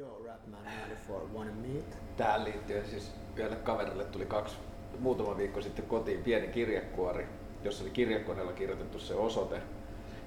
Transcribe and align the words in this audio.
Joo, 0.00 0.22
Rapman 0.26 0.60
94, 0.60 1.34
Wanna 1.34 1.52
Meet. 1.52 1.98
Tähän 2.16 2.44
liittyen 2.44 2.86
siis 2.86 3.12
yhdelle 3.36 3.56
kaverille 3.56 4.04
tuli 4.04 4.26
kaksi, 4.26 4.56
muutama 4.98 5.36
viikko 5.36 5.62
sitten 5.62 5.84
kotiin 5.84 6.22
pieni 6.22 6.48
kirjekuori, 6.48 7.26
jossa 7.64 7.84
oli 7.84 7.90
kirjekoneella 7.90 8.52
kirjoitettu 8.52 8.98
se 8.98 9.14
osoite 9.14 9.62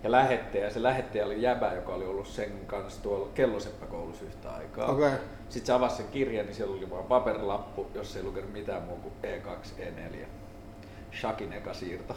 ja 0.04 0.12
lähettäjä. 0.12 0.70
Se 0.70 0.84
lähettäjä 0.84 1.26
oli 1.26 1.42
jäbä, 1.42 1.74
joka 1.74 1.94
oli 1.94 2.06
ollut 2.06 2.28
sen 2.28 2.66
kanssa 2.68 3.04
tuolla 3.04 3.30
kelloseppäkoulussa 3.34 4.26
yhtä 4.26 4.52
aikaa. 4.52 4.92
Okei. 4.92 5.12
Sitten 5.50 5.66
se 5.66 5.74
avasi 5.74 5.96
sen 5.96 6.08
kirjan, 6.08 6.46
niin 6.46 6.56
siellä 6.56 6.76
oli 6.76 6.90
vain 6.90 7.06
paperilappu, 7.06 7.88
jossa 7.94 8.20
ei 8.20 8.26
lukenut 8.26 8.54
mitään 8.54 8.84
muuta 8.84 9.02
kuin 9.02 9.14
E 9.24 9.40
E2, 9.40 9.68
E4. 9.80 10.26
Shakin 11.20 11.54
eka 11.54 11.74
siirto. 11.74 12.16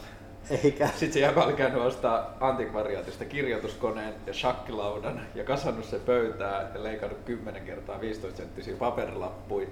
Eikä. 0.51 0.87
Sitten 0.87 1.13
se 1.13 1.21
jäbä 1.21 1.45
oli 1.45 1.53
käynyt 1.53 1.81
ostaa 1.83 2.37
antikvariaatista 2.41 3.25
kirjoituskoneen 3.25 4.15
ja 4.27 4.35
shakkilaudan 4.35 5.21
ja 5.35 5.45
kasannut 5.45 5.85
se 5.85 5.99
pöytää 5.99 6.71
ja 6.75 6.83
leikannut 6.83 7.19
10 7.25 7.63
kertaa 7.63 8.01
15 8.01 8.37
senttisiä 8.37 8.77
paperilappuja, 8.77 9.67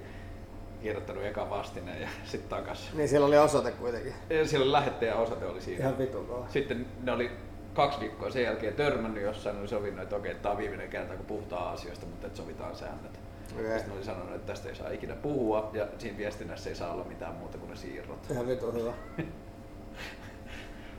kirjoittanut 0.81 1.25
eka 1.25 1.49
vastineen 1.49 2.01
ja 2.01 2.07
sitten 2.25 2.49
takas. 2.49 2.89
Niin 2.93 3.09
siellä 3.09 3.27
oli 3.27 3.37
osoite 3.37 3.71
kuitenkin. 3.71 4.13
Ja 4.29 4.47
Siellä 4.47 4.71
lähettäjä 4.71 5.15
osoite 5.15 5.45
oli 5.45 5.61
siinä. 5.61 5.83
Ihan 5.83 5.97
vitun. 5.97 6.45
Sitten 6.49 6.85
ne 7.03 7.11
oli 7.11 7.31
kaksi 7.73 7.99
viikkoa 7.99 8.29
sen 8.29 8.43
jälkeen 8.43 8.73
törmännyt 8.73 9.23
jossain, 9.23 9.59
oli 9.59 9.67
sovinnut, 9.67 10.03
että 10.03 10.15
okei, 10.15 10.35
tämä 10.35 10.51
on 10.51 10.57
viimeinen 10.57 10.89
kerta, 10.89 11.15
kun 11.15 11.25
puhutaan 11.25 11.73
asioista, 11.73 12.05
mutta 12.05 12.27
että 12.27 12.37
sovitaan 12.37 12.75
säännöt. 12.75 13.19
Okei. 13.59 13.77
Sitten 13.77 13.95
oli 13.95 14.03
sanonut, 14.03 14.35
että 14.35 14.47
tästä 14.47 14.69
ei 14.69 14.75
saa 14.75 14.89
ikinä 14.89 15.15
puhua 15.15 15.69
ja 15.73 15.87
siinä 15.97 16.17
viestinnässä 16.17 16.69
ei 16.69 16.75
saa 16.75 16.93
olla 16.93 17.03
mitään 17.03 17.35
muuta 17.35 17.57
kuin 17.57 17.69
ne 17.69 17.75
siirrot. 17.75 18.31
Ihan 18.31 18.47
vitun 18.47 18.73
hyvä. 18.73 18.93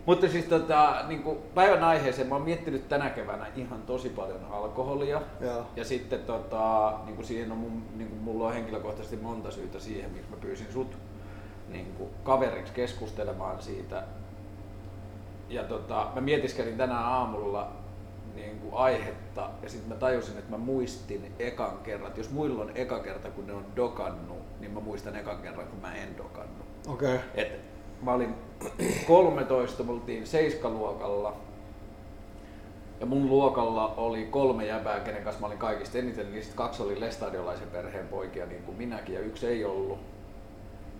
Mutta 0.06 0.28
siis 0.28 0.44
tota, 0.44 1.04
niin 1.08 1.22
kuin 1.22 1.38
päivän 1.54 1.84
aiheeseen 1.84 2.28
mä 2.28 2.34
oon 2.34 2.44
miettinyt 2.44 2.88
tänä 2.88 3.10
keväänä 3.10 3.46
ihan 3.56 3.82
tosi 3.82 4.08
paljon 4.08 4.44
alkoholia. 4.50 5.22
Joo. 5.40 5.66
Ja 5.76 5.84
sitten 5.84 6.20
tota, 6.20 6.94
niin 7.04 7.16
kuin 7.16 7.26
siihen 7.26 7.52
on 7.52 7.58
mun, 7.58 7.82
niin 7.96 8.08
kuin 8.08 8.20
mulla 8.20 8.46
on 8.46 8.52
henkilökohtaisesti 8.52 9.16
monta 9.16 9.50
syytä 9.50 9.80
siihen, 9.80 10.10
miksi 10.10 10.30
mä 10.30 10.36
pyysin 10.36 10.72
sut 10.72 10.96
niin 11.68 11.94
kuin 11.98 12.10
kaveriksi 12.24 12.72
keskustelemaan 12.72 13.62
siitä. 13.62 14.02
Ja 15.48 15.64
tota, 15.64 16.08
mä 16.14 16.20
mietiskelin 16.20 16.76
tänään 16.76 17.04
aamulla 17.04 17.72
niin 18.34 18.58
kuin 18.58 18.74
aihetta 18.74 19.50
ja 19.62 19.68
sitten 19.68 19.88
mä 19.88 19.94
tajusin, 19.94 20.38
että 20.38 20.50
mä 20.50 20.58
muistin 20.58 21.34
ekan 21.38 21.78
kerran, 21.82 22.08
että 22.08 22.20
jos 22.20 22.30
muilla 22.30 22.62
on 22.62 22.72
eka 22.74 22.98
kerta 22.98 23.30
kun 23.30 23.46
ne 23.46 23.52
on 23.52 23.66
dokannut, 23.76 24.60
niin 24.60 24.70
mä 24.72 24.80
muistan 24.80 25.16
ekan 25.16 25.38
kerran 25.42 25.66
kun 25.66 25.80
mä 25.80 25.94
en 25.94 26.18
dokannut. 26.18 26.66
Okei. 26.88 27.18
Et 27.34 27.75
mä 28.02 28.12
olin 28.12 28.34
13, 29.06 29.82
me 29.82 29.92
oltiin 29.92 30.26
seiskaluokalla. 30.26 31.36
Ja 33.00 33.06
mun 33.06 33.28
luokalla 33.28 33.94
oli 33.96 34.24
kolme 34.24 34.66
jäbää, 34.66 35.00
kenen 35.00 35.22
kanssa 35.22 35.40
mä 35.40 35.46
olin 35.46 35.58
kaikista 35.58 35.98
eniten. 35.98 36.32
Niistä 36.32 36.56
kaksi 36.56 36.82
oli 36.82 37.00
lestadiolaisen 37.00 37.70
perheen 37.70 38.08
poikia, 38.08 38.46
niin 38.46 38.62
kuin 38.62 38.76
minäkin, 38.76 39.14
ja 39.14 39.20
yksi 39.20 39.46
ei 39.46 39.64
ollut. 39.64 39.98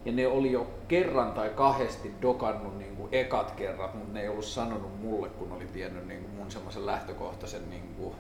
Ja 0.05 0.13
ne 0.13 0.27
oli 0.27 0.53
jo 0.53 0.67
kerran 0.89 1.33
tai 1.33 1.51
kahdesti 1.51 2.15
dokannut 2.23 2.79
niin 2.79 2.97
kuin 2.97 3.09
ekat 3.13 3.51
kerrat, 3.51 3.95
mutta 3.95 4.13
ne 4.13 4.23
ei 4.23 4.29
ollut 4.29 4.45
sanonut 4.45 5.01
mulle, 5.01 5.29
kun 5.29 5.53
oli 5.53 5.67
tiennyt 5.67 6.07
niin 6.07 6.21
kuin 6.21 6.33
mun 6.33 6.51
semmoisen 6.51 6.87
lähtökohtaisen 6.87 7.71
niin 7.71 7.95
kuin 7.97 8.15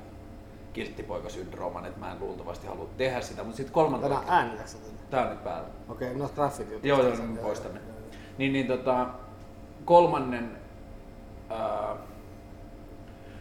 kilttipoikasyndrooman, 0.72 1.84
että 1.84 2.00
mä 2.00 2.12
en 2.12 2.20
luultavasti 2.20 2.66
halua 2.66 2.88
tehdä 2.96 3.20
sitä. 3.20 3.42
Mutta 3.42 3.56
sitten 3.56 3.74
kolmantena... 3.74 4.14
Tänään 4.14 4.46
äänilässä 4.46 4.78
tänne. 4.78 4.98
Tää 5.10 5.22
on 5.22 5.30
nyt 5.30 5.44
päällä. 5.44 5.68
Okei, 5.88 6.14
no 6.14 6.30
graffit 6.34 6.70
jutut. 6.70 6.84
Joo, 6.84 7.02
joo, 7.02 7.16
mä 7.16 7.36
poistan 7.36 7.74
ne. 7.74 7.80
Niin, 8.38 8.52
niin 8.52 8.66
tota, 8.66 9.06
kolmannen, 9.84 10.50
ää, 11.50 11.96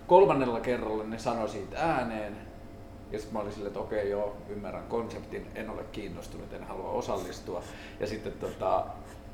kolmannella 0.08 0.60
kerralla 0.60 1.04
ne 1.04 1.20
sanoi 1.20 1.50
siitä 1.50 1.78
ääneen. 1.80 2.38
Ja 3.12 3.20
sitten 3.20 3.34
mä 3.34 3.40
olin 3.40 3.52
silleen, 3.52 3.68
että 3.68 3.80
okei 3.80 4.10
joo, 4.10 4.38
ymmärrän 4.50 4.84
konseptin, 4.84 5.48
en 5.56 5.70
ole 5.70 5.84
kiinnostunut, 5.92 6.54
en 6.54 6.64
halua 6.64 6.90
osallistua. 6.90 7.62
Ja 8.00 8.08
sitten 8.08 8.34
tota, 8.34 8.86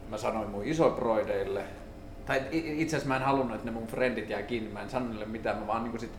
mä 0.10 0.18
sanoin 0.18 0.50
mun 0.50 0.66
isoproideille, 0.66 1.64
tai 2.26 2.42
itse 2.52 2.96
asiassa 2.96 3.08
mä 3.08 3.16
en 3.16 3.22
halunnut, 3.22 3.56
että 3.56 3.66
ne 3.66 3.72
mun 3.72 3.88
frendit 3.88 4.30
jää 4.30 4.44
kiinni, 4.44 4.70
mä 4.70 4.82
en 4.82 4.90
sano 4.90 5.08
niille 5.08 5.26
mitään, 5.26 5.58
mä 5.58 5.68
vaan 5.68 5.84
niin 5.84 6.00
sit 6.00 6.12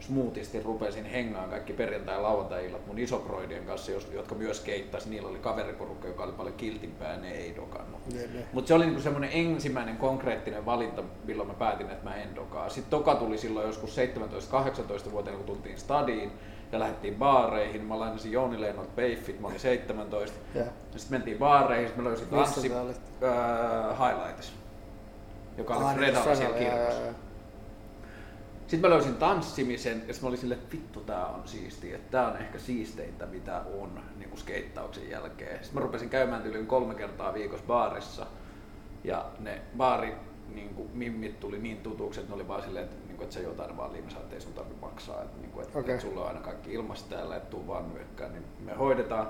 smoothisti 0.00 0.62
rupesin 0.62 1.04
hengaan 1.04 1.50
kaikki 1.50 1.72
perjantai- 1.72 2.14
ja 2.14 2.22
lauantai-illat 2.22 2.86
mun 2.86 2.98
isoproidien 2.98 3.64
kanssa, 3.66 3.92
jotka 4.12 4.34
myös 4.34 4.60
keittäisi. 4.60 5.10
Niillä 5.10 5.28
oli 5.28 5.38
kaveriporukka, 5.38 6.08
joka 6.08 6.22
oli 6.22 6.32
paljon 6.32 6.56
kiltimpää 6.56 7.12
ja 7.12 7.18
ne 7.20 7.30
ei 7.30 7.56
dokannut. 7.56 8.00
Mutta 8.52 8.68
se 8.68 8.74
oli 8.74 8.84
niinku 8.86 9.00
semmoinen 9.02 9.30
ensimmäinen 9.32 9.96
konkreettinen 9.96 10.66
valinta, 10.66 11.02
milloin 11.24 11.48
mä 11.48 11.54
päätin, 11.54 11.90
että 11.90 12.04
mä 12.04 12.14
en 12.16 12.36
dokaa. 12.36 12.68
Sitten 12.68 12.90
toka 12.90 13.14
tuli 13.14 13.38
silloin 13.38 13.66
joskus 13.66 13.96
17-18-vuotiaana, 13.96 15.36
kun 15.38 15.46
tultiin 15.46 15.78
stadiin 15.78 16.32
ja 16.72 16.78
lähdettiin 16.78 17.14
baareihin. 17.14 17.84
Mä 17.84 17.98
lainasin 17.98 18.32
Jouni 18.32 18.60
Lennot 18.60 18.96
Peiffit, 18.96 19.40
mä 19.40 19.46
olin 19.48 19.60
17. 19.60 20.38
Joo. 20.54 20.66
Sitten 20.96 21.18
mentiin 21.18 21.38
baareihin, 21.38 21.86
sitten 21.88 22.04
mä 22.04 22.08
löysin 22.10 22.28
tanssi 22.28 22.72
äh, 22.72 24.08
Highlightissa, 24.08 24.52
joka 25.58 25.74
oli 25.74 25.84
Ah, 25.84 25.96
niin, 25.96 25.98
Fredalla 25.98 26.34
siellä 26.34 26.58
kirkossa. 26.58 27.27
Sitten 28.68 28.90
mä 28.90 28.94
löysin 28.94 29.14
tanssimisen 29.14 30.02
ja 30.08 30.14
mä 30.22 30.28
olin 30.28 30.52
että 30.52 30.76
vittu 30.76 31.00
tää 31.00 31.26
on 31.26 31.48
siistiä, 31.48 31.96
että 31.96 32.10
tää 32.10 32.28
on 32.28 32.36
ehkä 32.36 32.58
siisteintä 32.58 33.26
mitä 33.26 33.62
on 33.80 34.00
niin 34.18 34.28
kuin 34.28 34.40
skeittauksen 34.40 35.10
jälkeen. 35.10 35.64
Sitten 35.64 35.74
mä 35.74 35.86
rupesin 35.86 36.10
käymään 36.10 36.42
tyyliin 36.42 36.66
kolme 36.66 36.94
kertaa 36.94 37.34
viikossa 37.34 37.66
baarissa 37.66 38.26
ja 39.04 39.26
ne 39.38 39.60
baari 39.76 40.14
niin 40.54 40.74
kuin, 40.74 40.90
mimmit 40.94 41.40
tuli 41.40 41.58
niin 41.58 41.76
tutuksi, 41.76 42.20
että 42.20 42.32
ne 42.32 42.34
oli 42.34 42.48
vaan 42.48 42.62
silleen, 42.62 42.84
että, 42.84 42.96
niin 43.06 43.16
kuin, 43.16 43.24
että 43.24 43.34
sä 43.34 43.40
jotain 43.40 43.76
vaan 43.76 43.92
limsaa, 43.92 44.20
että 44.20 44.34
ei 44.34 44.40
sun 44.40 44.52
tarvitse 44.52 44.80
maksaa, 44.80 45.22
että, 45.22 45.40
niin 45.40 45.50
kuin, 45.50 45.66
että, 45.66 45.78
Okei. 45.78 45.94
että 45.94 46.06
sulla 46.06 46.20
on 46.20 46.28
aina 46.28 46.40
kaikki 46.40 46.74
ilmasta 46.74 47.16
täällä, 47.16 47.36
että 47.36 47.50
tuu 47.50 47.66
vaan 47.66 47.94
nyökkään, 47.94 48.32
niin 48.32 48.44
me 48.64 48.74
hoidetaan. 48.74 49.28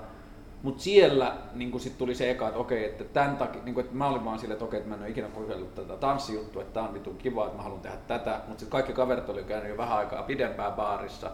Mutta 0.63 0.83
siellä 0.83 1.35
niin 1.53 1.79
sit 1.79 1.97
tuli 1.97 2.15
se 2.15 2.31
eka, 2.31 2.47
että 2.47 2.59
okei, 2.59 2.85
että 2.85 3.03
tämän 3.03 3.37
takia, 3.37 3.63
niin 3.63 3.73
kuin, 3.73 3.83
että 3.85 3.97
mä 3.97 4.07
olin 4.07 4.25
vaan 4.25 4.39
silleen, 4.39 4.53
että 4.55 4.65
okei, 4.65 4.77
että 4.77 4.89
mä 4.89 4.95
en 4.95 5.01
ole 5.01 5.09
ikinä 5.09 5.27
kokeillut 5.27 5.75
tätä 5.75 5.95
tanssijuttua, 5.97 6.61
että 6.61 6.73
tää 6.73 6.83
on 6.83 6.93
vitun 6.93 7.17
kiva, 7.17 7.45
että 7.45 7.57
mä 7.57 7.63
haluan 7.63 7.81
tehdä 7.81 7.97
tätä, 8.07 8.31
mutta 8.31 8.59
sitten 8.59 8.69
kaikki 8.71 8.93
kaverit 8.93 9.29
oli 9.29 9.43
käynyt 9.43 9.69
jo 9.69 9.77
vähän 9.77 9.97
aikaa 9.97 10.23
pidempään 10.23 10.73
baarissa. 10.73 11.31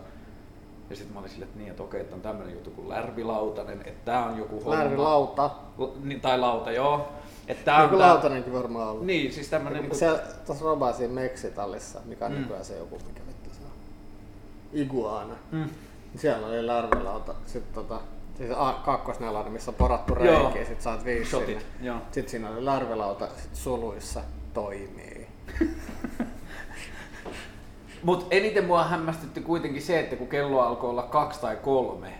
Ja 0.89 0.95
sitten 0.95 1.13
mä 1.13 1.19
olin 1.19 1.29
silleen, 1.29 1.47
että 1.49 1.59
niin, 1.59 1.69
että 1.71 1.83
okei, 1.83 2.01
että 2.01 2.15
on 2.15 2.21
tämmöinen 2.21 2.53
juttu 2.53 2.69
kuin 2.71 2.89
lärvilautanen, 2.89 3.81
että 3.85 4.05
tää 4.11 4.25
on 4.25 4.37
joku 4.37 4.55
homma. 4.63 4.79
Lärvilauta. 4.79 5.49
L- 5.77 5.85
niin, 6.03 6.21
tai 6.21 6.39
lauta, 6.39 6.71
joo. 6.71 7.07
Että 7.47 7.65
tää 7.65 7.75
on 7.77 7.83
Joku 7.83 7.97
tää- 7.97 8.07
lautanenkin 8.07 8.53
varmaan 8.53 8.87
ollut. 8.89 9.05
Niin, 9.05 9.33
siis 9.33 9.49
tämmönen 9.49 9.73
Niin, 9.73 9.81
niinku... 9.81 9.95
Siellä 9.95 10.19
tuossa 10.45 10.65
Robaa 10.65 10.93
siinä 10.93 11.13
Mexitallissa, 11.13 11.99
mikä 12.05 12.25
on 12.25 12.31
Mm. 12.31 12.37
nykyään 12.37 12.65
se 12.65 12.77
joku, 12.77 12.97
mikä 13.07 13.21
vittu 13.27 13.49
se 13.49 13.59
on. 13.65 13.71
Iguana. 14.73 15.35
Mm. 15.51 15.69
Siellä 16.15 16.47
oli 16.47 16.63
larvilauta. 16.65 17.33
Sitten 17.45 17.73
tota, 17.73 17.99
siis 18.37 18.51
A- 18.55 19.49
missä 19.49 19.71
on 19.71 19.75
porattu 19.75 20.15
reikiä, 20.15 20.65
sit 20.65 20.81
saat 20.81 21.05
viisi 21.05 21.29
Shotit, 21.29 21.59
sinne. 21.59 21.63
joo. 21.81 21.97
Sitten 22.11 22.29
siinä 22.31 22.49
oli 22.49 22.61
larvilauta, 22.61 23.27
sit 23.37 23.55
suluissa 23.55 24.21
toimii. 24.53 25.27
Mut 28.03 28.27
eniten 28.31 28.65
mua 28.65 28.83
hämmästytti 28.83 29.41
kuitenkin 29.41 29.81
se, 29.81 29.99
että 29.99 30.15
kun 30.15 30.27
kello 30.27 30.61
alkoi 30.61 30.89
olla 30.89 31.03
kaksi 31.03 31.41
tai 31.41 31.55
kolme, 31.55 32.13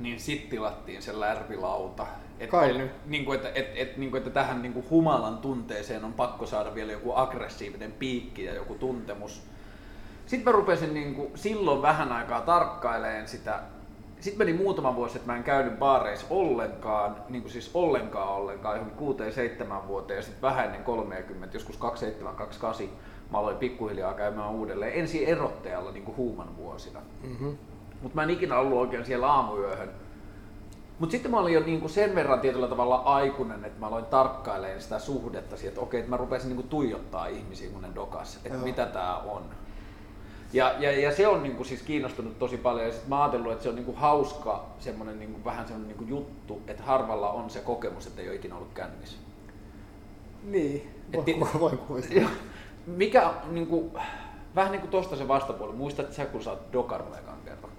niin 0.00 0.20
sit 0.20 0.48
tilattiin 0.48 1.02
se 1.02 1.20
lärvilauta. 1.20 2.06
Et, 2.40 2.50
Kai 2.50 2.78
nyt. 2.78 2.90
Niinku, 3.06 3.32
että, 3.32 3.48
et, 3.54 3.66
et, 3.74 3.96
niinku, 3.96 4.16
että 4.16 4.30
tähän 4.30 4.62
niinku 4.62 4.84
humalan 4.90 5.38
tunteeseen 5.38 6.04
on 6.04 6.12
pakko 6.12 6.46
saada 6.46 6.74
vielä 6.74 6.92
joku 6.92 7.12
aggressiivinen 7.14 7.92
piikki 7.92 8.44
ja 8.44 8.54
joku 8.54 8.74
tuntemus. 8.74 9.42
Sitten 10.26 10.44
mä 10.44 10.58
rupesin 10.58 10.94
niinku 10.94 11.30
silloin 11.34 11.82
vähän 11.82 12.12
aikaa 12.12 12.40
tarkkaileen 12.40 13.28
sitä. 13.28 13.60
Sitten 14.26 14.46
meni 14.46 14.58
muutama 14.58 14.96
vuosi, 14.96 15.16
että 15.16 15.32
mä 15.32 15.36
en 15.36 15.44
käynyt 15.44 15.78
baareissa 15.78 16.26
ollenkaan, 16.30 17.16
niin 17.28 17.42
kuin 17.42 17.52
siis 17.52 17.70
ollenkaan 17.74 18.28
ollenkaan, 18.28 18.76
johonkin 18.76 19.28
6-7 19.84 19.88
vuoteen 19.88 20.16
ja 20.16 20.22
sitten 20.22 20.42
vähän 20.42 20.64
ennen 20.64 20.84
30, 20.84 21.56
joskus 21.56 21.78
27-28 22.82 22.84
mä 23.30 23.38
aloin 23.38 23.56
pikkuhiljaa 23.56 24.14
käymään 24.14 24.50
uudelleen, 24.50 24.92
ensin 24.92 25.26
erottajalla 25.26 25.90
niin 25.90 26.04
kuin 26.04 26.16
huuman 26.16 26.56
vuosina. 26.56 27.00
Mm-hmm. 27.22 27.56
Mutta 28.02 28.14
mä 28.14 28.22
en 28.22 28.30
ikinä 28.30 28.58
ollut 28.58 28.78
oikein 28.78 29.04
siellä 29.04 29.32
aamuyöhön. 29.32 29.90
Mutta 30.98 31.12
sitten 31.12 31.30
mä 31.30 31.38
olin 31.38 31.54
jo 31.54 31.60
niinku 31.60 31.88
sen 31.88 32.14
verran 32.14 32.40
tietyllä 32.40 32.68
tavalla 32.68 32.96
aikuinen, 32.96 33.64
että 33.64 33.80
mä 33.80 33.86
aloin 33.86 34.04
tarkkailemaan 34.04 34.80
sitä 34.80 34.98
suhdetta 34.98 35.56
siihen, 35.56 35.68
että 35.68 35.80
okei, 35.80 36.00
että 36.00 36.10
mä 36.10 36.16
rupesin 36.16 36.48
niinku 36.48 36.62
tuijottaa 36.62 37.26
ihmisiä, 37.26 37.70
kun 37.70 37.82
ne 37.82 37.88
dokas, 37.94 38.36
että 38.36 38.48
Joo. 38.48 38.64
mitä 38.64 38.86
tää 38.86 39.16
on. 39.16 39.42
Ja, 40.52 40.74
ja, 40.78 41.00
ja 41.00 41.16
se 41.16 41.28
on 41.28 41.42
niinku 41.42 41.64
siis 41.64 41.82
kiinnostunut 41.82 42.38
tosi 42.38 42.56
paljon 42.56 42.86
ja 42.86 42.92
sit 42.92 43.08
mä 43.08 43.22
ajatellut, 43.22 43.52
että 43.52 43.62
se 43.62 43.68
on 43.68 43.74
niinku 43.74 43.92
hauska 43.96 44.66
semmonen 44.78 45.18
niinku, 45.18 45.44
vähän 45.44 45.66
semmonen 45.66 45.88
niinku 45.88 46.04
juttu, 46.04 46.62
että 46.66 46.82
harvalla 46.82 47.30
on 47.30 47.50
se 47.50 47.60
kokemus, 47.60 48.06
että 48.06 48.22
ei 48.22 48.28
ole 48.28 48.36
ikinä 48.36 48.56
ollut 48.56 48.72
kännissä. 48.74 49.16
Niin, 50.42 50.90
voi, 51.12 51.24
voi, 51.60 51.78
voi. 51.88 52.02
Joo. 52.10 52.30
Mikä 52.86 53.34
niinku, 53.50 53.90
vähän 54.54 54.72
niinku 54.72 54.86
tosta 54.86 55.16
se 55.16 55.28
vastapuoli, 55.28 55.72
muistat 55.72 56.12
sä 56.12 56.26
kun 56.26 56.42
sä 56.42 56.50
oot 56.50 56.72
dokannut 56.72 57.18
ekan 57.18 57.38
kerran? 57.44 57.70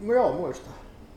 No 0.00 0.14
joo, 0.14 0.32
muista. 0.32 0.70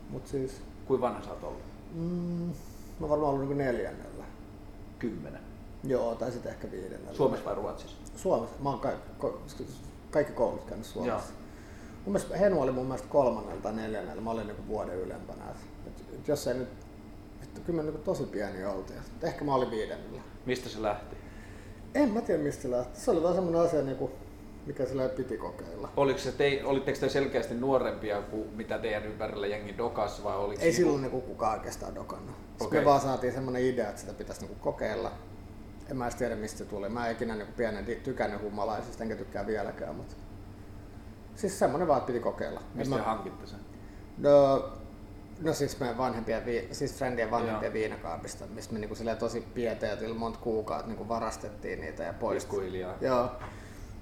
Mut 0.10 0.28
siis, 0.28 0.62
Kuinka 0.88 1.08
vanha 1.08 1.22
sä 1.22 1.30
oot 1.30 1.44
ollut? 1.44 1.62
mm, 1.94 2.54
mä 3.00 3.10
varmaan 3.10 3.30
ollut 3.30 3.40
niinku 3.40 3.54
neljännellä. 3.54 4.26
Kymmenen. 5.00 5.42
Joo, 5.84 6.16
tai 6.16 6.32
sitten 6.32 6.52
ehkä 6.52 6.72
viidennellä. 6.72 7.14
Suomessa 7.14 7.46
vai 7.46 7.56
Ruotsissa? 7.56 7.98
Suomessa. 8.16 8.56
Mä 8.60 8.70
oon 8.70 8.80
kaikki, 8.80 9.10
kaikki 10.16 10.34
koulut 10.34 10.64
käynyt 10.66 10.86
Suomessa. 10.86 11.34
Mun 12.06 12.14
mielestä 12.14 12.38
Henu 12.38 12.62
oli 12.62 12.72
mun 12.72 12.86
mielestä 12.86 13.08
kolmannella 13.08 13.62
tai 13.62 13.74
neljännellä, 13.74 14.22
mä 14.22 14.32
olin 14.32 14.48
niinku 14.48 14.68
vuoden 14.68 14.96
ylempänä. 14.96 15.44
Et, 15.88 16.00
et 16.14 16.28
jos 16.28 16.48
ei 16.48 16.54
nyt, 16.54 16.70
että 17.44 17.62
kyllä 17.62 17.78
me 17.78 17.84
niinku 17.84 18.02
tosi 18.02 18.24
pieni 18.24 18.66
oltiin. 18.66 19.00
Et 19.00 19.24
ehkä 19.24 19.46
mä 19.46 19.56
olin 19.56 19.72
viidennellä. 19.72 20.22
Mistä 20.46 20.70
se 20.70 20.82
lähti? 20.82 21.16
En 21.96 22.10
mä 22.10 22.22
tiedä 22.22 22.44
mistä 22.44 22.62
se 22.62 22.72
lähti. 22.72 23.00
Se 23.00 23.12
oli 23.12 23.24
vaan 23.24 23.36
semmonen 23.36 23.62
asia, 23.62 23.82
niinku, 23.82 24.12
mikä 24.66 24.86
sillä 24.86 25.10
piti 25.10 25.38
kokeilla. 25.38 25.90
Oliko 25.98 26.20
se 26.20 26.32
te, 26.32 26.62
olitteko 26.66 27.00
te 27.00 27.10
selkeästi 27.10 27.54
nuorempia 27.54 28.22
kuin 28.22 28.50
mitä 28.56 28.78
teidän 28.78 29.06
ympärillä 29.06 29.48
jengi 29.48 29.78
dokas 29.78 30.24
vai 30.24 30.38
oliko 30.38 30.62
Ei 30.62 30.74
silloin 30.74 31.02
niinku 31.02 31.22
kukaan 31.22 31.58
oikeastaan 31.58 31.96
dokannut. 31.96 32.36
Sitten 32.50 32.68
Okei. 32.68 32.80
me 32.80 32.86
vaan 32.86 33.02
saatiin 33.02 33.34
semmonen 33.34 33.62
idea, 33.62 33.90
että 33.90 34.02
sitä 34.02 34.14
pitäisi 34.14 34.42
niinku 34.42 34.56
kokeilla. 34.64 35.12
En 35.90 35.98
mä 35.98 36.06
edes 36.06 36.16
tiedä 36.16 36.36
mistä 36.36 36.58
se 36.58 36.66
tuli. 36.66 36.90
Mä 36.90 37.08
en 37.08 37.12
ikinä 37.12 37.36
niinku 37.36 37.54
pienen 37.58 37.86
tykännyt 37.86 38.42
humalaisista, 38.42 39.04
enkä 39.04 39.16
tykkää 39.16 39.48
vieläkään. 39.48 39.96
Mutta... 39.96 40.16
Siis 41.36 41.60
semmonen 41.60 41.88
vaan, 41.88 41.98
että 41.98 42.08
piti 42.08 42.20
kokeilla. 42.20 42.62
Mistä 42.74 42.96
mä... 42.96 43.02
te 43.02 43.06
hankitte 43.06 43.48
sen? 43.48 43.60
No, 44.18 44.70
no 45.42 45.54
siis 45.54 45.80
meidän 45.80 45.98
vanhempien, 45.98 46.46
vi- 46.46 46.68
siis 46.72 46.96
friendien 46.96 47.32
vanhempien 47.32 47.70
Joo. 47.70 47.74
viinakaapista, 47.74 48.46
mistä 48.48 48.74
me 48.74 48.80
niinku 48.80 48.96
tosi 49.20 49.42
pieteetillä 49.42 50.16
monta 50.16 50.40
kuukautta 50.40 50.88
niinku 50.88 51.08
varastettiin 51.08 51.82
niitä 51.82 52.04
ja 52.04 52.14
pois. 52.14 52.48
Joo. 53.02 53.32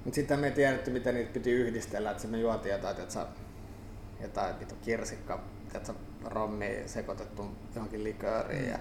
Mutta 0.06 0.16
sitten 0.16 0.40
me 0.40 0.48
ei 0.48 0.54
tiedetty, 0.54 0.92
miten 0.92 1.16
niitä 1.16 1.34
piti 1.34 1.52
yhdistellä, 1.52 2.12
että 2.12 2.28
me 2.28 2.38
juotiin 2.38 2.72
jotain, 2.72 3.00
että 3.00 3.28
jotain 4.22 4.60
vitu 4.60 4.76
kirsikka, 4.82 5.40
että 5.76 5.88
sä 5.88 5.94
rommi 6.26 6.84
sekoitettu 6.86 7.46
johonkin 7.76 8.04
likööriin 8.04 8.70
ja 8.70 8.80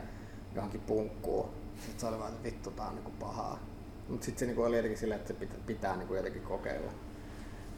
johonkin 0.55 0.81
punkkuun. 0.81 1.62
Sitten 1.82 2.00
se 2.00 2.06
oli 2.06 2.19
vaan, 2.19 2.32
että 2.32 2.43
vittu, 2.43 2.70
tää 2.70 2.87
on 2.87 2.94
niinku 2.94 3.12
pahaa. 3.20 3.58
Mutta 4.08 4.25
sitten 4.25 4.38
se 4.38 4.46
niinku 4.46 4.62
oli 4.62 4.76
jotenkin 4.76 4.99
silleen, 4.99 5.20
että 5.20 5.32
se 5.32 5.38
pitää, 5.38 5.58
pitää 5.67 5.96
niinku 5.96 6.14
jotenkin 6.14 6.43
kokeilla. 6.43 6.93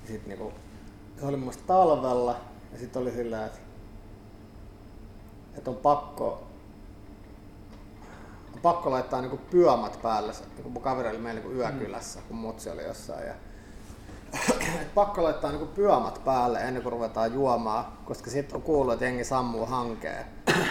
Ja 0.02 0.08
sit 0.08 0.26
niinku, 0.26 0.52
se 1.18 1.26
oli 1.26 1.36
mun 1.36 1.40
mielestä 1.40 1.66
talvella 1.66 2.40
ja 2.72 2.78
sitten 2.78 3.02
oli 3.02 3.10
silleen, 3.10 3.46
että, 3.46 3.58
että 5.56 5.70
on 5.70 5.76
pakko 5.76 6.46
on 8.54 8.60
pakko 8.60 8.90
laittaa 8.90 9.20
niinku 9.20 9.40
pyömät 9.50 10.02
päälle. 10.02 10.32
Niinku 10.54 10.70
mun 10.70 10.82
kaveri 10.82 11.08
oli 11.08 11.18
meillä 11.18 11.40
niinku 11.40 11.56
yökylässä, 11.56 12.20
kun 12.28 12.36
mutsi 12.36 12.70
oli 12.70 12.84
jossain. 12.84 13.26
Ja 13.26 13.34
et 14.80 14.94
pakko 14.94 15.22
laittaa 15.22 15.50
niinku 15.50 15.66
pyömät 15.66 16.24
päälle 16.24 16.58
ennen 16.60 16.82
kuin 16.82 16.92
ruvetaan 16.92 17.34
juomaan, 17.34 17.84
koska 18.04 18.30
sitten 18.30 18.56
on 18.56 18.62
kuullut, 18.62 18.92
että 18.92 19.04
jengi 19.04 19.24
sammuu 19.24 19.66
hankeen. 19.66 20.24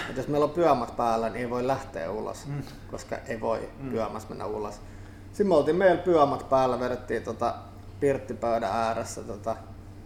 Et 0.09 0.17
jos 0.17 0.27
meillä 0.27 0.45
on 0.45 0.51
pyömät 0.51 0.97
päällä, 0.97 1.29
niin 1.29 1.41
ei 1.41 1.49
voi 1.49 1.67
lähteä 1.67 2.11
ulos, 2.11 2.47
mm. 2.47 2.63
koska 2.91 3.17
ei 3.27 3.41
voi 3.41 3.69
mm. 3.79 3.91
pyömässä 3.91 4.29
mennä 4.29 4.45
ulos. 4.45 4.81
Sitten 5.27 5.47
me 5.47 5.55
oltiin 5.55 5.75
meillä 5.75 6.01
pyömät 6.01 6.49
päällä, 6.49 6.79
vedettiin 6.79 7.23
tota 7.23 7.55
pirttipöydän 7.99 8.71
ääressä 8.71 9.21
tota 9.21 9.55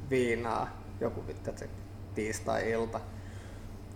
viinaa, 0.09 0.69
joku 1.01 1.27
vittu, 1.27 1.49
että 1.49 1.59
se 1.59 1.69
tiistai-ilta. 2.15 2.99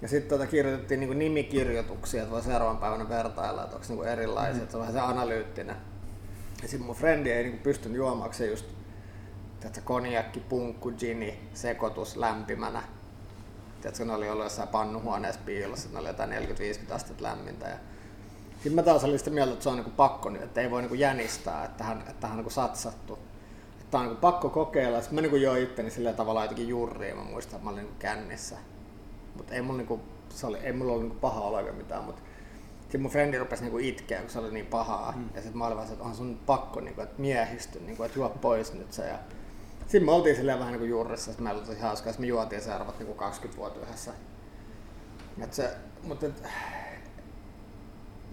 Ja 0.02 0.08
sitten 0.08 0.30
tota 0.30 0.52
kirjoitettiin 0.52 1.00
niinku 1.00 1.14
nimikirjoituksia, 1.14 2.22
että 2.22 2.34
voi 2.34 2.42
seuraavan 2.42 2.78
päivänä 2.78 3.10
vertailla, 3.10 3.64
että 3.64 3.76
onko 3.76 3.88
niinku 3.90 4.04
erilaisia, 4.04 4.62
että 4.62 4.72
se 4.72 4.78
on 4.78 4.82
vähän 4.82 4.94
se 4.94 5.00
analyyttinen. 5.00 5.76
Ja 6.62 6.68
sitten 6.68 6.86
mun 6.86 6.96
frendi 6.96 7.32
ei 7.32 7.44
niinku 7.44 7.64
pystynyt 7.64 8.02
se 8.32 8.48
just 8.48 8.66
tiedätkö, 9.62 9.82
konjakki, 9.86 10.40
punkku, 10.40 10.92
gini, 10.92 11.50
sekoitus 11.54 12.18
lämpimänä. 12.18 12.84
Tiedätkö, 13.82 14.06
ne 14.06 14.14
oli 14.14 14.30
ollut 14.30 14.46
jossain 14.46 14.70
pannuhuoneessa 14.70 15.42
piilossa, 15.46 15.90
ne 15.94 16.00
oli 16.00 16.08
jotain 16.08 16.30
40-50 16.30 16.94
astetta 16.94 17.24
lämmintä. 17.24 17.68
Ja 17.68 17.78
sitten 18.54 18.74
mä 18.74 18.84
taas 18.84 19.04
olin 19.04 19.20
sitä 19.20 19.32
mieltä, 19.32 19.54
että 19.54 19.64
se 19.64 19.70
on 19.70 19.76
niinku 19.76 19.92
pakko 19.92 20.30
nyt, 20.30 20.42
että 20.42 20.62
ei 20.62 20.72
voi 20.72 20.82
niinku 20.82 20.96
jänistää, 20.96 21.66
että 21.66 21.78
tähän, 21.78 22.00
että 22.00 22.14
tähän 22.14 22.32
on 22.32 22.38
niinku 22.38 22.50
satsattu. 22.50 23.20
Että 23.82 23.98
on 23.98 24.04
niinku 24.04 24.22
pakko 24.22 24.50
kokeilla. 24.50 25.02
Sitten 25.02 25.16
mä 25.16 25.22
niinku 25.22 25.36
join 25.36 25.64
itteni 25.64 25.92
sillä 25.92 26.14
tavalla 26.14 26.42
jotenkin 26.42 26.68
jurriin, 26.68 27.18
mä 27.18 27.24
muistan, 27.24 27.56
että 27.56 27.64
mä 27.64 27.70
olin 27.70 27.84
niinku 27.84 28.00
kännissä. 28.00 28.58
Mutta 29.36 29.54
ei 29.54 29.62
mulla, 29.62 29.78
niinku, 29.78 30.00
se 30.30 30.48
oli, 30.48 30.58
ei 30.58 30.74
mulla 30.74 30.92
ollut 30.92 31.04
niinku 31.04 31.20
paha 31.20 31.42
olo 31.42 31.60
eikä 31.60 31.72
mitään, 31.72 32.04
mutta 32.04 32.22
sitten 32.82 33.02
mun 33.02 33.12
frendi 33.12 33.38
rupesi 33.38 33.64
niinku 33.64 33.78
itkeä, 33.78 34.22
kun 34.22 34.30
se 34.30 34.40
oli 34.40 34.52
niin 34.52 34.66
pahaa. 34.66 35.12
Mm. 35.12 35.30
Ja 35.36 35.42
sitten 35.42 35.58
mä 35.58 35.66
olin 35.66 35.78
vaan, 35.78 35.88
se, 35.88 35.94
että 35.94 36.06
on 36.06 36.16
sun 36.16 36.40
pakko, 36.46 36.80
niinku, 36.80 37.02
että 37.02 37.22
miehistö, 37.22 37.80
niinku, 37.80 38.04
että 38.04 38.20
juo 38.20 38.30
pois 38.30 38.74
nyt 38.74 38.94
se. 38.94 39.08
Ja 39.08 39.20
sitten 39.92 40.06
me 40.06 40.12
oltiin 40.12 40.36
silleen 40.36 40.60
vähän 40.60 40.72
niinku 40.72 40.88
juurissa, 40.88 41.32
että 41.32 41.44
meillä 41.44 41.60
oli 41.60 41.68
tosi 41.68 41.80
hauskaa, 41.80 42.10
että 42.10 42.22
me 42.22 42.28
juotiin 42.28 42.62
seuraavat 42.62 43.00
niinku 43.00 43.14
20 43.14 43.58
vuotta 43.58 43.80
yhdessä. 43.80 44.14
Et 45.44 45.54
se, 45.54 45.72
mutta 46.04 46.26
et, 46.26 46.44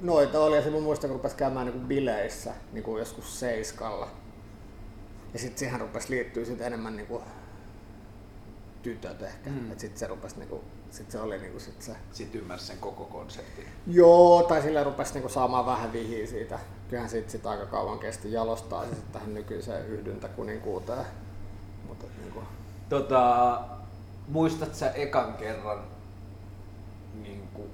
noita 0.02 0.40
oli 0.40 0.56
ja 0.56 0.62
se 0.62 0.70
mun 0.70 0.82
muistan, 0.82 1.10
kun 1.10 1.16
rupesi 1.16 1.36
käymään 1.36 1.66
niinku 1.66 1.86
bileissä 1.86 2.54
niinku 2.72 2.98
joskus 2.98 3.40
seiskalla. 3.40 4.08
Ja 5.32 5.38
sitten 5.38 5.58
siihen 5.58 5.80
rupesi 5.80 6.10
liittyä 6.10 6.44
sit 6.44 6.60
enemmän 6.60 6.96
niinku 6.96 7.22
tytöt 8.82 9.22
ehkä. 9.22 9.50
Mm. 9.50 9.72
Et 9.72 9.80
sitten 9.80 9.98
se 9.98 10.06
rupesi 10.06 10.38
niinku, 10.38 10.64
sit 10.90 11.10
se 11.10 11.20
oli 11.20 11.38
niinku 11.38 11.60
sit 11.60 11.82
se 11.82 11.96
Sitten 12.12 12.40
ymmärsi 12.40 12.66
sen 12.66 12.78
koko 12.78 13.04
konseptin. 13.04 13.64
Joo, 13.86 14.42
tai 14.42 14.62
sillä 14.62 14.84
rupesi 14.84 15.12
niinku 15.12 15.28
saamaan 15.28 15.66
vähän 15.66 15.92
vihiä 15.92 16.26
siitä. 16.26 16.58
Kyllähän 16.88 17.10
siitä 17.10 17.30
sit 17.30 17.46
aika 17.46 17.66
kauan 17.66 17.98
kesti 17.98 18.32
jalostaa 18.32 18.86
se 18.86 18.94
sit 18.94 19.12
tähän 19.12 19.34
nykyiseen 19.34 19.86
yhdyntäkuninkuuteen. 19.86 21.06
Tota, 22.88 23.60
muistat 24.28 24.74
sä 24.74 24.90
ekan 24.90 25.34
kerran 25.34 25.84
niin 27.22 27.48
kuin 27.54 27.70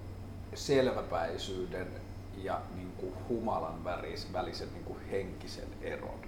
selväpäisyyden 0.54 1.88
ja 2.36 2.60
niin 2.74 2.92
kuin 2.96 3.12
humalan 3.28 3.84
väris, 3.84 4.32
välisen 4.32 4.68
niin 4.72 4.84
kuin 4.84 4.98
henkisen 5.10 5.68
eron? 5.82 6.20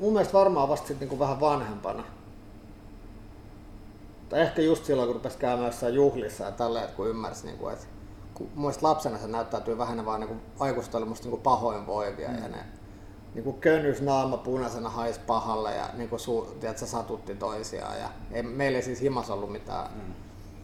mun 0.00 0.12
mielestä 0.12 0.38
varmaan 0.38 0.68
vasta 0.68 0.88
sit 0.88 1.00
niinku 1.00 1.18
vähän 1.18 1.40
vanhempana. 1.40 2.04
Tai 4.28 4.40
ehkä 4.40 4.62
just 4.62 4.84
silloin, 4.84 5.06
kun 5.06 5.16
rupesi 5.16 5.38
käymään 5.38 5.66
jossain 5.66 5.94
juhlissa 5.94 6.44
ja 6.44 6.50
tälleen, 6.50 6.84
että 6.84 6.96
kun 6.96 7.08
ymmärsi, 7.08 7.46
niinku, 7.46 7.68
että 7.68 7.86
kun 8.34 8.50
mun 8.54 8.72
lapsena 8.82 9.18
se 9.18 9.28
näyttäytyy 9.28 9.78
vähän 9.78 10.06
vaan 10.06 10.20
niinku, 10.20 10.36
aikuiset 10.58 10.94
oli 10.94 11.04
musta 11.04 11.24
niinku 11.24 11.42
pahoinvoivia 11.42 12.28
mm. 12.28 12.42
ja 12.42 12.48
ne 12.48 12.64
niinku 13.34 13.52
könys 13.52 14.02
naama 14.02 14.36
punaisena 14.36 14.90
hais 14.90 15.18
pahalle 15.18 15.74
ja 15.74 15.88
niinku, 15.94 16.18
su, 16.18 16.56
tiedätkö, 16.60 16.86
satutti 16.86 17.34
toisiaan. 17.34 17.98
Ja 17.98 18.08
ei, 18.32 18.42
meillä 18.42 18.76
ei 18.76 18.82
siis 18.82 19.00
himas 19.00 19.30
ollut 19.30 19.52
mitään 19.52 19.90
mm. 19.94 20.14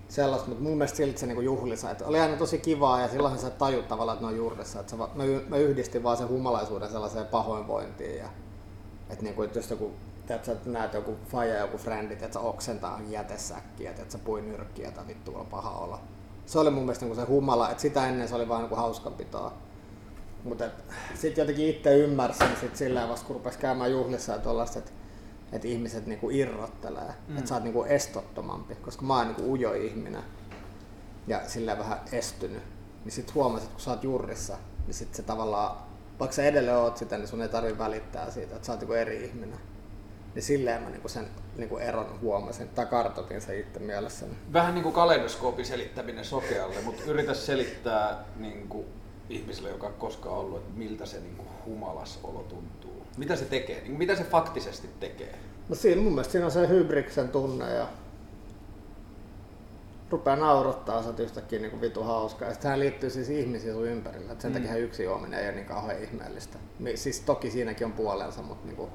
sellaista, 0.09 0.49
mutta 0.49 0.63
mun 0.63 0.73
mielestä 0.73 0.97
silti 0.97 1.19
se 1.19 1.27
niinku 1.27 1.43
juhlissa, 1.43 1.91
että 1.91 2.07
oli 2.07 2.21
aina 2.21 2.37
tosi 2.37 2.59
kivaa 2.59 3.01
ja 3.01 3.09
silloin 3.09 3.39
sä 3.39 3.51
tajut 3.51 3.89
tavallaan, 3.89 4.17
että 4.17 4.27
ne 4.27 4.33
on 4.33 4.37
juurissa. 4.37 4.81
Että 4.81 4.91
se, 4.91 4.97
mä, 4.97 5.09
mä 5.49 5.57
yhdistin 5.57 6.03
vaan 6.03 6.17
sen 6.17 6.29
humalaisuuden 6.29 6.91
sellaiseen 6.91 7.27
pahoinvointiin 7.27 8.19
ja 8.19 8.29
että 9.11 9.25
niinku, 9.25 9.43
että 9.43 9.59
jos 9.59 9.71
joku 9.71 9.93
Tiedät, 10.31 10.45
sä, 10.45 10.53
että 10.53 10.71
näet 10.71 10.95
joku 10.95 11.17
faija 11.29 11.59
joku 11.59 11.79
frendi, 11.79 12.15
että 12.15 12.33
sä 12.33 12.41
oksentaa 12.41 13.01
jätesäkkiä, 13.09 13.91
että 13.91 14.13
sä 14.13 14.19
pui 14.19 14.43
nyrkkiä 14.43 14.91
tai 14.91 15.07
vittu 15.07 15.37
on 15.37 15.47
paha 15.47 15.71
olla. 15.71 16.01
Se 16.47 16.59
oli 16.59 16.71
mun 16.71 16.83
mielestä 16.83 17.05
niinku 17.05 17.21
se 17.21 17.27
humala, 17.27 17.71
että 17.71 17.83
sitä 17.83 18.09
ennen 18.09 18.29
se 18.29 18.35
oli 18.35 18.49
vaan 18.49 18.61
niinku 18.61 18.77
hauskanpitoa. 18.77 19.53
Mutta 20.45 20.65
sitten 21.15 21.43
jotenkin 21.43 21.69
itse 21.69 21.97
ymmärsin 21.97 22.57
sit 22.61 22.77
sillä 22.77 23.09
vasta, 23.09 23.27
kun 23.27 23.37
rupesi 23.37 23.59
käymään 23.59 23.93
juhlissa 23.93 24.33
ja 24.33 24.39
tollaista, 24.39 24.79
että 24.79 24.91
et 25.53 25.65
ihmiset 25.65 26.07
niinku 26.07 26.31
irrottelee, 26.31 27.15
mm. 27.29 27.37
että 27.37 27.49
sä 27.49 27.55
oot 27.55 27.65
niinku 27.65 27.85
estottomampi, 27.85 28.75
koska 28.75 29.05
mä 29.05 29.17
oon 29.17 29.27
niinku 29.27 29.53
ujo 29.53 29.73
ihminen 29.73 30.23
ja 31.27 31.41
sillä 31.49 31.79
vähän 31.79 32.01
estynyt. 32.13 32.63
Niin 33.05 33.13
sit 33.13 33.35
huomasit, 33.35 33.65
että 33.65 33.75
kun 33.75 33.85
sä 33.85 33.91
oot 33.91 34.05
jurrissa, 34.05 34.57
niin 34.87 34.95
sit 34.95 35.15
se 35.15 35.23
tavallaan, 35.23 35.77
vaikka 36.21 36.37
sä 36.37 36.45
edelleen 36.45 36.77
oot 36.77 36.97
sitä, 36.97 37.19
niin 37.19 37.29
sun 37.29 37.43
ei 37.43 37.49
tarvi 37.49 37.79
välittää 37.79 38.31
siitä, 38.31 38.55
että 38.55 38.67
sä 38.67 38.73
oot 38.73 38.81
niinku 38.81 38.95
eri 38.95 39.25
ihminen. 39.25 39.59
Niin 40.35 40.43
silleen 40.43 40.83
mä 40.83 40.91
niinku 40.91 41.09
sen 41.09 41.27
niinku 41.57 41.77
eron 41.77 42.21
huomasin, 42.21 42.69
tai 42.69 42.87
kartoitin 42.87 43.41
sen 43.41 43.61
itse 43.61 43.79
mielessäni. 43.79 44.33
Vähän 44.53 44.75
niin 44.75 44.83
kuin 44.83 44.95
kaleidoskoopin 44.95 45.65
selittäminen 45.65 46.25
sokealle, 46.25 46.81
mutta 46.85 47.03
yritä 47.07 47.35
selittää 47.35 48.25
niin 48.37 48.69
kuin 48.69 48.87
ihmiselle, 49.31 49.71
joka 49.71 49.87
on 49.87 49.95
koskaan 49.95 50.37
ollut, 50.37 50.59
että 50.59 50.79
miltä 50.79 51.07
se 51.07 51.21
niin 51.21 51.37
kuin 51.37 51.49
humalasolo 51.67 52.45
tuntuu. 52.49 53.03
Mitä 53.17 53.37
se 53.37 53.45
tekee? 53.45 53.77
Niin 53.77 53.87
kuin 53.87 53.99
mitä 53.99 54.17
se 54.17 54.25
faktisesti 54.25 54.89
tekee? 55.01 55.39
No 55.69 55.75
siinä 55.75 56.03
mun 56.03 56.13
mielestä 56.13 56.33
siinä 56.33 56.45
on 56.47 56.51
se 56.53 56.69
hybriksen 56.69 57.29
tunne 57.29 57.75
ja 57.75 57.87
rupeaa 60.11 60.37
naurattaa, 60.37 61.03
sä 61.03 61.09
oot 61.09 61.21
yhtäkkiä 61.21 61.59
niinku 61.59 61.81
vitu 61.81 62.03
hauskaa. 62.03 62.49
Ja 62.49 62.55
sehän 62.55 62.81
liittyy 62.81 63.11
siis 63.11 63.29
ihmisiin 63.31 63.75
sun 63.75 63.87
ympärillä, 63.87 64.33
et 64.33 64.41
sen 64.41 64.53
Mm. 64.53 64.59
takia 64.59 64.77
yksi 64.77 65.05
juominen 65.05 65.41
ei 65.41 65.47
ole 65.49 65.55
niin 65.55 65.67
kauhean 65.67 66.03
ihmeellistä. 66.03 66.59
Siis 66.95 67.21
toki 67.21 67.51
siinäkin 67.51 67.85
on 67.87 67.93
puolensa, 67.93 68.43
mutta 68.43 68.67
niinku, 68.67 68.89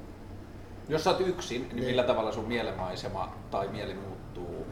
Jos 0.88 1.04
sä 1.04 1.10
oot 1.10 1.20
yksin, 1.20 1.60
niin, 1.62 1.76
Niin. 1.76 1.84
millä 1.86 2.02
tavalla 2.02 2.32
sun 2.32 2.44
mielenmaisema 2.44 3.32
tai 3.50 3.68
mieli 3.68 3.94
muuttuu 3.94 4.66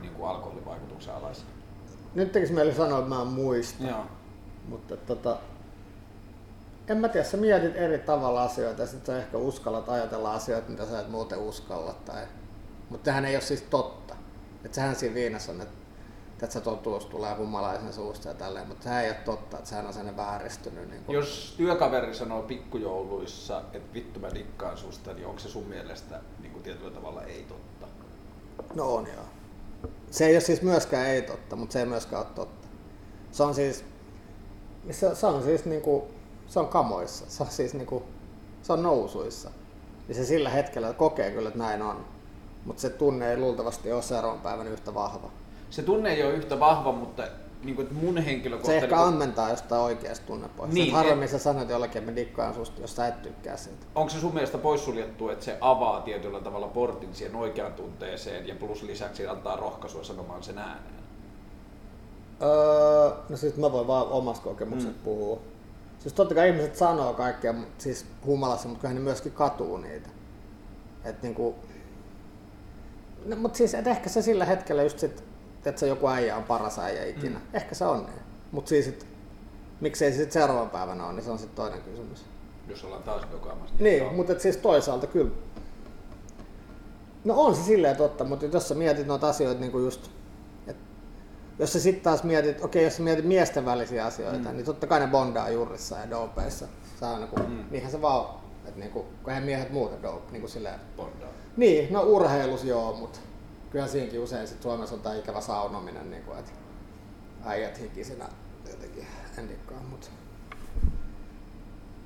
niin 0.00 0.12
kuin 0.14 0.28
alkoholivaikutuksen 0.28 1.14
alaisena? 1.14 1.48
nyt 2.14 2.32
tekisi 2.32 2.52
mieli 2.52 2.74
sanoa, 2.74 2.98
että 2.98 3.08
mä 3.08 3.20
en 3.22 3.26
muista, 3.28 3.84
Joo. 3.86 4.04
Mutta 4.68 4.96
tota, 4.96 5.38
en 6.88 6.98
mä 6.98 7.08
tiedä, 7.08 7.26
sä 7.26 7.36
mietit 7.36 7.76
eri 7.76 7.98
tavalla 7.98 8.42
asioita 8.42 8.82
ja 8.82 8.86
sit 8.86 9.06
sä 9.06 9.18
ehkä 9.18 9.38
uskallat 9.38 9.88
ajatella 9.88 10.34
asioita, 10.34 10.70
mitä 10.70 10.86
sä 10.86 11.00
et 11.00 11.08
muuten 11.08 11.38
uskalla. 11.38 11.94
Tai... 12.04 12.22
Mutta 12.90 13.04
sehän 13.04 13.24
ei 13.24 13.36
ole 13.36 13.42
siis 13.42 13.62
totta. 13.62 14.14
Et 14.64 14.74
sehän 14.74 14.96
siinä 14.96 15.14
viinassa 15.14 15.52
on, 15.52 15.60
että 15.60 16.46
se 16.48 16.60
totuus 16.60 17.06
tulee 17.06 17.34
humalaisen 17.34 17.92
suusta 17.92 18.28
ja 18.28 18.34
tälleen, 18.34 18.68
mutta 18.68 18.84
sehän 18.84 19.04
ei 19.04 19.10
ole 19.10 19.18
totta, 19.24 19.56
että 19.56 19.68
sehän 19.68 19.86
on 19.86 19.92
sellainen 19.92 20.16
vääristynyt. 20.16 20.90
Niin 20.90 21.04
kuin... 21.04 21.14
Jos 21.14 21.54
työkaveri 21.56 22.14
sanoo 22.14 22.42
pikkujouluissa, 22.42 23.62
että 23.72 23.94
vittu 23.94 24.20
mä 24.20 24.34
dikkaan 24.34 24.76
susta, 24.76 25.12
niin 25.12 25.26
onko 25.26 25.38
se 25.38 25.48
sun 25.48 25.66
mielestä 25.66 26.20
niin 26.40 26.52
kuin 26.52 26.62
tietyllä 26.62 26.90
tavalla 26.90 27.22
ei 27.22 27.46
totta. 27.48 27.86
No 28.74 28.94
on 28.94 29.06
joo. 29.06 29.24
Se 30.10 30.26
ei 30.26 30.34
ole 30.34 30.40
siis 30.40 30.62
myöskään 30.62 31.06
ei 31.06 31.22
totta, 31.22 31.56
mutta 31.56 31.72
se 31.72 31.80
ei 31.80 31.86
myöskään 31.86 32.22
ole 32.22 32.32
totta. 32.34 32.68
Se 33.30 33.42
on 33.42 33.54
siis, 33.54 33.84
se, 34.94 35.14
se 35.14 35.26
on 35.26 35.42
siis 35.42 35.64
niinku, 35.64 36.08
se 36.46 36.60
on 36.60 36.68
kamoissa, 36.68 37.24
se 37.28 37.42
on 37.42 37.50
siis 37.50 37.74
niinku, 37.74 38.02
se 38.62 38.72
on 38.72 38.82
nousuissa. 38.82 39.50
Ja 40.08 40.14
se 40.14 40.24
sillä 40.24 40.50
hetkellä 40.50 40.92
kokee 40.92 41.30
kyllä, 41.30 41.48
että 41.48 41.58
näin 41.58 41.82
on. 41.82 42.04
Mutta 42.64 42.82
se 42.82 42.90
tunne 42.90 43.30
ei 43.30 43.36
luultavasti 43.36 43.92
ole 43.92 44.02
seuraavan 44.02 44.40
päivän 44.40 44.68
yhtä 44.68 44.94
vahva. 44.94 45.30
Se 45.70 45.82
tunne 45.82 46.12
ei 46.12 46.22
ole 46.22 46.32
yhtä 46.32 46.60
vahva, 46.60 46.92
mutta 46.92 47.22
niin 47.62 47.76
kuin, 47.76 47.88
mun 47.94 48.18
henkilökohtainen... 48.18 48.80
Se 48.80 48.84
ehkä 48.84 48.96
niin 48.96 49.06
ammentaa 49.06 49.50
jostain 49.50 49.82
oikeasta 49.82 50.26
tunnepohjasta. 50.26 50.74
Niin, 50.74 50.92
harvemmin 50.92 51.24
et... 51.24 51.30
sä 51.30 51.38
sanot 51.38 51.68
jollekin, 51.68 51.98
että 51.98 52.16
dikkaan 52.16 52.54
susta, 52.54 52.80
jos 52.80 52.96
sä 52.96 53.06
et 53.06 53.22
tykkää 53.22 53.56
siitä. 53.56 53.86
Onko 53.94 54.10
se 54.10 54.20
sun 54.20 54.34
mielestä 54.34 54.58
poissuljettu, 54.58 55.28
että 55.28 55.44
se 55.44 55.58
avaa 55.60 56.00
tietyllä 56.00 56.40
tavalla 56.40 56.68
portin 56.68 57.14
siihen 57.14 57.36
oikeaan 57.36 57.72
tunteeseen 57.72 58.48
ja 58.48 58.54
plus 58.54 58.82
lisäksi 58.82 59.26
antaa 59.26 59.56
rohkaisua 59.56 60.04
sanomaan 60.04 60.42
sen 60.42 60.58
ääneen? 60.58 61.05
Öö, 62.42 63.10
no 63.28 63.36
siis 63.36 63.56
mä 63.56 63.72
voin 63.72 63.86
vaan 63.86 64.08
omasta 64.08 64.44
kokemuksesta 64.44 64.96
mm. 64.98 65.04
puhua. 65.04 65.40
Siis 65.98 66.14
totta 66.14 66.34
kai 66.34 66.48
ihmiset 66.48 66.76
sanoo 66.76 67.14
kaikkea 67.14 67.54
siis 67.78 68.06
humalassa, 68.26 68.68
mutta 68.68 68.80
kyllähän 68.80 68.96
ne 68.96 69.02
myöskin 69.02 69.32
katuu 69.32 69.76
niitä. 69.76 70.08
Et 71.04 71.22
niinku, 71.22 71.54
no, 73.26 73.36
mutta 73.36 73.56
siis 73.56 73.74
et 73.74 73.86
ehkä 73.86 74.08
se 74.08 74.22
sillä 74.22 74.44
hetkellä 74.44 74.82
just 74.82 74.98
sit, 74.98 75.24
että 75.64 75.80
se 75.80 75.86
joku 75.86 76.08
äijä 76.08 76.36
on 76.36 76.42
paras 76.42 76.78
äijä 76.78 77.04
ikinä. 77.04 77.38
Mm. 77.38 77.44
Ehkä 77.54 77.74
se 77.74 77.84
on 77.84 78.06
niin. 78.06 78.22
Mutta 78.52 78.68
siis 78.68 78.88
et, 78.88 79.06
miksei 79.80 80.10
se 80.10 80.16
sitten 80.16 80.32
seuraavan 80.32 80.70
päivänä 80.70 81.04
ole, 81.06 81.12
niin 81.12 81.24
se 81.24 81.30
on 81.30 81.38
sitten 81.38 81.56
toinen 81.56 81.82
kysymys. 81.82 82.24
Jos 82.68 82.84
ollaan 82.84 83.02
taas 83.02 83.22
dokaamassa. 83.32 83.74
Niin, 83.78 84.02
niin 84.02 84.14
mutta 84.14 84.38
siis 84.38 84.56
toisaalta 84.56 85.06
kyllä. 85.06 85.30
No 87.24 87.34
on 87.40 87.54
se 87.54 87.62
silleen 87.62 87.96
totta, 87.96 88.24
mutta 88.24 88.46
jos 88.46 88.68
sä 88.68 88.74
mietit 88.74 89.06
noita 89.06 89.28
asioita 89.28 89.60
niin 89.60 89.72
kuin 89.72 89.84
just 89.84 90.10
jos 91.58 91.72
sä 91.72 91.80
sitten 91.80 92.02
taas 92.02 92.24
mietit, 92.24 92.64
okei, 92.64 92.84
jos 92.84 92.96
sä 92.96 93.02
mietit 93.02 93.24
miesten 93.24 93.64
välisiä 93.64 94.06
asioita, 94.06 94.48
mm. 94.48 94.56
niin 94.56 94.64
totta 94.64 94.86
kai 94.86 95.00
ne 95.00 95.06
bondaa 95.06 95.50
jurrissa 95.50 95.98
ja 95.98 96.10
dopeissa. 96.10 96.66
Se 97.00 97.04
on 97.04 97.20
niinku, 97.20 97.36
mm. 97.36 97.64
niinhän 97.70 97.92
se 97.92 98.02
vaan, 98.02 98.40
että 98.64 98.80
niinku, 98.80 99.02
kun 99.22 99.30
eihän 99.30 99.44
miehet 99.44 99.70
muuten 99.70 100.02
dope, 100.02 100.32
niinku 100.32 100.48
silleen. 100.48 100.80
Bondaa. 100.96 101.28
Niin, 101.56 101.92
no 101.92 102.02
urheilus 102.02 102.64
joo, 102.64 102.96
mutta 102.96 103.18
kyllä 103.70 103.86
siinkin 103.86 104.20
usein 104.20 104.48
sit 104.48 104.62
Suomessa 104.62 104.94
on 104.94 105.00
tää 105.00 105.14
ikävä 105.14 105.40
saunominen, 105.40 106.10
niinku, 106.10 106.32
että 106.32 106.52
äijät 107.44 107.80
hikisinä 107.80 108.28
jotenkin 108.70 109.06
en 109.38 109.48
dikkaa, 109.48 109.82
mutta 109.90 110.08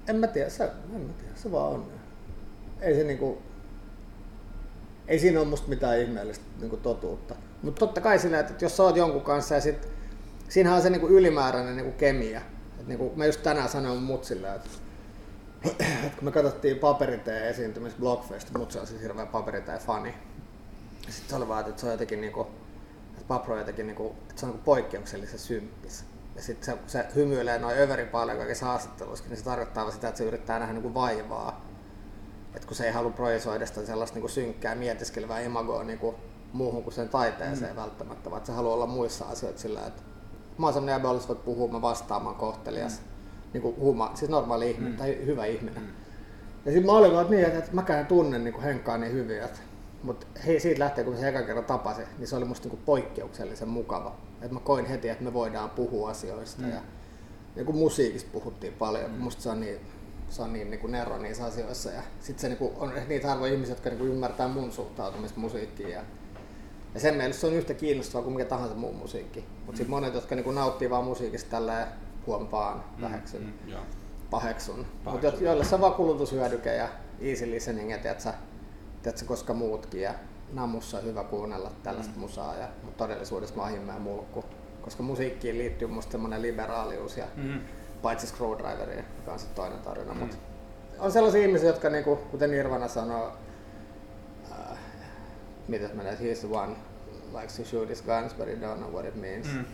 en 0.09 0.17
mä 0.17 0.27
tiedä, 0.27 0.51
se, 0.51 0.65
en 0.95 1.01
mä 1.01 1.13
tiedä, 1.13 1.35
se 1.35 1.53
vaan 1.53 1.73
on. 1.73 1.87
Ei 2.81 2.95
se 2.95 3.05
niinku, 3.05 3.43
ei 5.09 5.19
siinä 5.19 5.41
ole 5.41 5.49
musta 5.49 5.69
mitään 5.69 6.01
ihmeellistä 6.01 6.45
niinku 6.61 6.77
totuutta. 6.77 7.35
Mutta 7.63 7.79
totta 7.79 8.01
kai 8.01 8.19
sillä, 8.19 8.41
että 8.41 8.65
jos 8.65 8.77
sä 8.77 8.83
oot 8.83 8.97
jonkun 8.97 9.23
kanssa 9.23 9.55
ja 9.55 9.61
sit, 9.61 9.89
siinähän 10.49 10.77
on 10.77 10.83
se 10.83 10.91
niinku 10.91 11.09
ylimääräinen 11.09 11.77
niinku 11.77 11.93
kemia. 11.93 12.41
Et 12.81 12.87
niinku, 12.87 13.13
mä 13.17 13.27
just 13.27 13.43
tänään 13.43 13.69
sanoin 13.69 14.03
mutsille, 14.03 14.55
että 14.55 14.71
et 16.07 16.15
kun 16.15 16.25
me 16.25 16.33
katsottiin 16.33 16.79
paperiteen 16.79 17.49
esiintymistä 17.49 18.01
Blockfest, 18.01 18.51
mutsi 18.59 18.79
on 18.79 18.87
siis 18.87 19.03
hirveä 19.03 19.27
paperiteen 19.27 19.81
fani. 19.81 20.15
Sitten 21.09 21.31
se 21.31 21.37
oli 21.37 21.49
vaan, 21.49 21.69
että 21.69 21.81
se 21.81 21.87
on 21.87 21.93
jotenkin 21.93 22.21
niinku, 22.21 22.41
että 23.11 23.25
Papro 23.29 23.59
jotenkin 23.59 23.87
niinku, 23.87 24.17
että 24.29 24.41
se 24.41 24.47
on 24.47 24.53
niinku 24.53 24.65
poikkeuksellisen 24.65 25.39
symppis. 25.39 26.05
Ja 26.37 26.43
sitten 26.43 26.65
se, 26.65 26.79
se 26.87 27.07
hymyilee 27.15 27.59
noin 27.59 27.79
överin 27.79 28.09
paljon 28.09 28.39
kaikissa 28.39 28.67
haastatteluissa, 28.67 29.25
niin 29.29 29.37
se 29.37 29.45
tarkoittaa 29.45 29.91
sitä, 29.91 30.09
että 30.09 30.19
se 30.19 30.25
yrittää 30.25 30.59
nähdä 30.59 30.73
niinku 30.73 30.95
vaivaa. 30.95 31.67
Et 32.55 32.65
kun 32.65 32.77
se 32.77 32.87
ei 32.87 32.93
halua 32.93 33.11
projisoida 33.11 33.67
sitä 33.67 33.87
sellaista 33.87 34.15
niinku 34.15 34.29
synkkää, 34.29 34.75
mietiskelevää 34.75 35.41
imagoa 35.41 35.85
niinku 35.85 36.15
muuhun 36.53 36.83
kuin 36.83 36.95
sen 36.95 37.09
taiteeseen 37.09 37.73
mm. 37.73 37.81
välttämättä, 37.81 38.31
vaan 38.31 38.47
se 38.47 38.53
haluaa 38.53 38.75
olla 38.75 38.87
muissa 38.87 39.25
asioissa 39.25 39.63
sillä, 39.63 39.87
että 39.87 40.03
mä 40.59 40.67
oon 40.67 40.73
sellainen 40.73 40.93
jäbä, 40.93 41.09
voit 41.09 41.45
puhua, 41.45 41.69
mä 41.69 41.81
oon 42.27 42.35
kohtelias, 42.35 43.01
mm. 43.01 43.07
niin 43.53 43.63
kuin 43.63 43.77
huma, 43.77 44.11
siis 44.15 44.31
normaali 44.31 44.71
ihminen 44.71 44.93
mm. 44.93 44.99
tai 44.99 45.19
hyvä 45.27 45.47
ihminen. 45.47 45.83
Mm. 45.83 45.89
Ja 46.65 46.73
sitten 46.73 46.87
mä 46.87 46.93
olin 46.93 47.13
vaan 47.13 47.31
niin, 47.31 47.45
että 47.45 47.71
mäkään 47.73 48.07
tunnen 48.07 48.45
niin 48.45 48.61
Henkkaa 48.61 48.99
niin 48.99 49.13
hyvin, 49.13 49.43
että 49.43 49.61
mutta 50.03 50.27
hei, 50.47 50.61
siitä 50.61 50.81
lähtee, 50.81 51.05
kun 51.05 51.17
se 51.17 51.29
eka 51.29 51.43
kerran 51.43 51.65
tapasi, 51.65 52.03
niin 52.19 52.29
se 52.29 52.37
oli 52.37 52.45
musta 52.45 52.69
niin 52.69 52.83
poikkeuksellisen 52.87 53.69
mukava. 53.69 54.17
Että 54.43 54.55
mä 54.55 54.61
koin 54.61 54.87
heti, 54.87 55.09
että 55.09 55.25
me 55.25 55.33
voidaan 55.33 55.71
puhua 55.71 56.11
asioista. 56.11 56.63
Mm. 56.63 56.71
Ja, 56.71 56.83
ja 57.57 57.65
kun 57.65 57.77
musiikista 57.77 58.31
puhuttiin 58.33 58.73
paljon, 58.73 59.11
mm. 59.11 59.19
musta 59.19 59.43
se 59.43 59.49
on 59.49 59.61
niin, 59.61 59.81
se 60.29 60.43
on 60.43 60.53
niin, 60.53 60.71
niin 60.71 60.81
kuin 60.81 60.93
nero 60.93 61.19
niissä 61.19 61.45
asioissa. 61.45 61.91
Ja 61.91 62.03
sitten 62.21 62.41
se 62.41 62.49
niin 62.49 62.59
kuin, 62.59 62.73
on 62.77 62.93
niitä 63.09 63.29
harvoja 63.29 63.53
ihmisiä, 63.53 63.73
jotka 63.73 63.89
niin 63.89 63.99
kuin 63.99 64.11
ymmärtää 64.11 64.49
mun 64.49 64.73
suhtautumista 64.73 65.41
musiikkiin. 65.41 65.91
Ja 65.91 66.03
ja 66.95 67.01
sen 67.01 67.15
mielestä 67.15 67.41
se 67.41 67.47
on 67.47 67.53
yhtä 67.53 67.75
kiinnostavaa 67.75 68.25
kuin 68.25 68.35
mikä 68.35 68.49
tahansa 68.49 68.75
muu 68.75 68.93
musiikki. 68.93 69.41
Mutta 69.41 69.73
mm. 69.73 69.77
sitten 69.77 69.91
monet, 69.91 70.15
jotka 70.15 70.35
niinku 70.35 70.51
nauttii 70.51 70.91
vaan 70.91 71.05
musiikista 71.05 71.51
tällä 71.51 71.87
huompaan, 72.27 72.85
mm. 72.97 73.03
väheksyn, 73.03 73.43
mm. 73.43 73.73
paheksun. 74.31 74.87
Mutta 75.05 75.33
joille 75.41 75.65
se 75.65 75.75
on 75.75 75.81
vaan 75.81 75.95
kulutushyödyke 75.95 76.75
ja 76.75 76.89
easy 77.21 77.51
listening, 77.51 77.91
ja 77.91 77.99
tiedätkö, 77.99 78.33
tiedätkö, 79.03 79.27
koska 79.27 79.55
muutkin. 79.55 80.03
Ja 80.03 80.15
namussa 80.53 80.99
on 80.99 81.05
hyvä 81.05 81.25
kuunnella 81.25 81.73
tällaista 81.83 82.15
mm. 82.15 82.21
musaa, 82.21 82.57
ja, 82.57 82.69
mutta 82.83 83.05
todellisuudessa 83.05 83.57
mä 83.57 83.63
oon 83.63 84.03
mulkku. 84.03 84.45
Koska 84.83 85.03
musiikkiin 85.03 85.59
liittyy 85.59 85.89
musta 85.89 86.13
semmoinen 86.13 86.43
liberaalius 86.43 87.17
ja 87.17 87.25
mm. 87.37 87.61
paitsi 88.03 88.27
Screwdriveri, 88.27 89.05
joka 89.17 89.33
on 89.33 89.39
sitten 89.39 89.57
toinen 89.57 89.79
tarina. 89.79 90.15
Mm. 90.15 90.21
Mut 90.21 90.39
on 90.99 91.13
sellaisia 91.13 91.43
ihmisiä, 91.43 91.69
jotka 91.69 91.91
niinku, 91.91 92.17
kuten 92.17 92.51
Nirvana 92.51 92.89
sanoo, 92.89 93.33
mitä 95.71 95.95
menee, 95.95 96.15
he's 96.15 96.47
the 96.47 96.59
one 96.59 96.77
likes 97.41 97.57
to 97.57 97.65
shoot 97.65 97.89
his 97.89 98.03
guns, 98.03 98.35
but 98.35 98.47
he 98.47 98.55
don't 98.55 98.77
know 98.77 98.93
what 98.93 99.05
it 99.05 99.15
means. 99.15 99.47
Mm. 99.47 99.65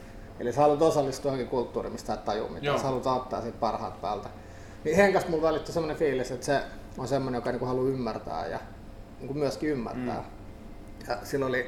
Eli 0.41 0.53
sä 0.53 0.61
haluat 0.61 0.83
osallistua 0.83 1.29
johonkin 1.29 1.49
kulttuuriin, 1.49 1.93
mistä 1.93 2.15
et 2.15 2.25
tajua 2.25 2.49
mitään, 2.49 2.79
sä 2.79 2.85
haluat 2.85 3.07
ottaa 3.07 3.43
siitä 3.43 3.59
parhaat 3.59 4.01
päältä. 4.01 4.29
Niin 4.85 4.97
Henkas 4.97 5.29
mulla 5.29 5.43
välittyi 5.43 5.75
semmoinen 5.75 5.97
fiilis, 5.97 6.31
että 6.31 6.47
se 6.47 6.63
on 6.99 7.09
semmoinen, 7.09 7.39
joka 7.39 7.51
niinku 7.51 7.67
haluaa 7.67 7.89
ymmärtää 7.89 8.47
ja 8.47 8.59
niinku 9.19 9.35
myöskin 9.35 9.71
ymmärtää. 9.71 10.21
Mm. 10.21 11.09
Ja 11.09 11.19
silloin 11.23 11.51
oli 11.51 11.67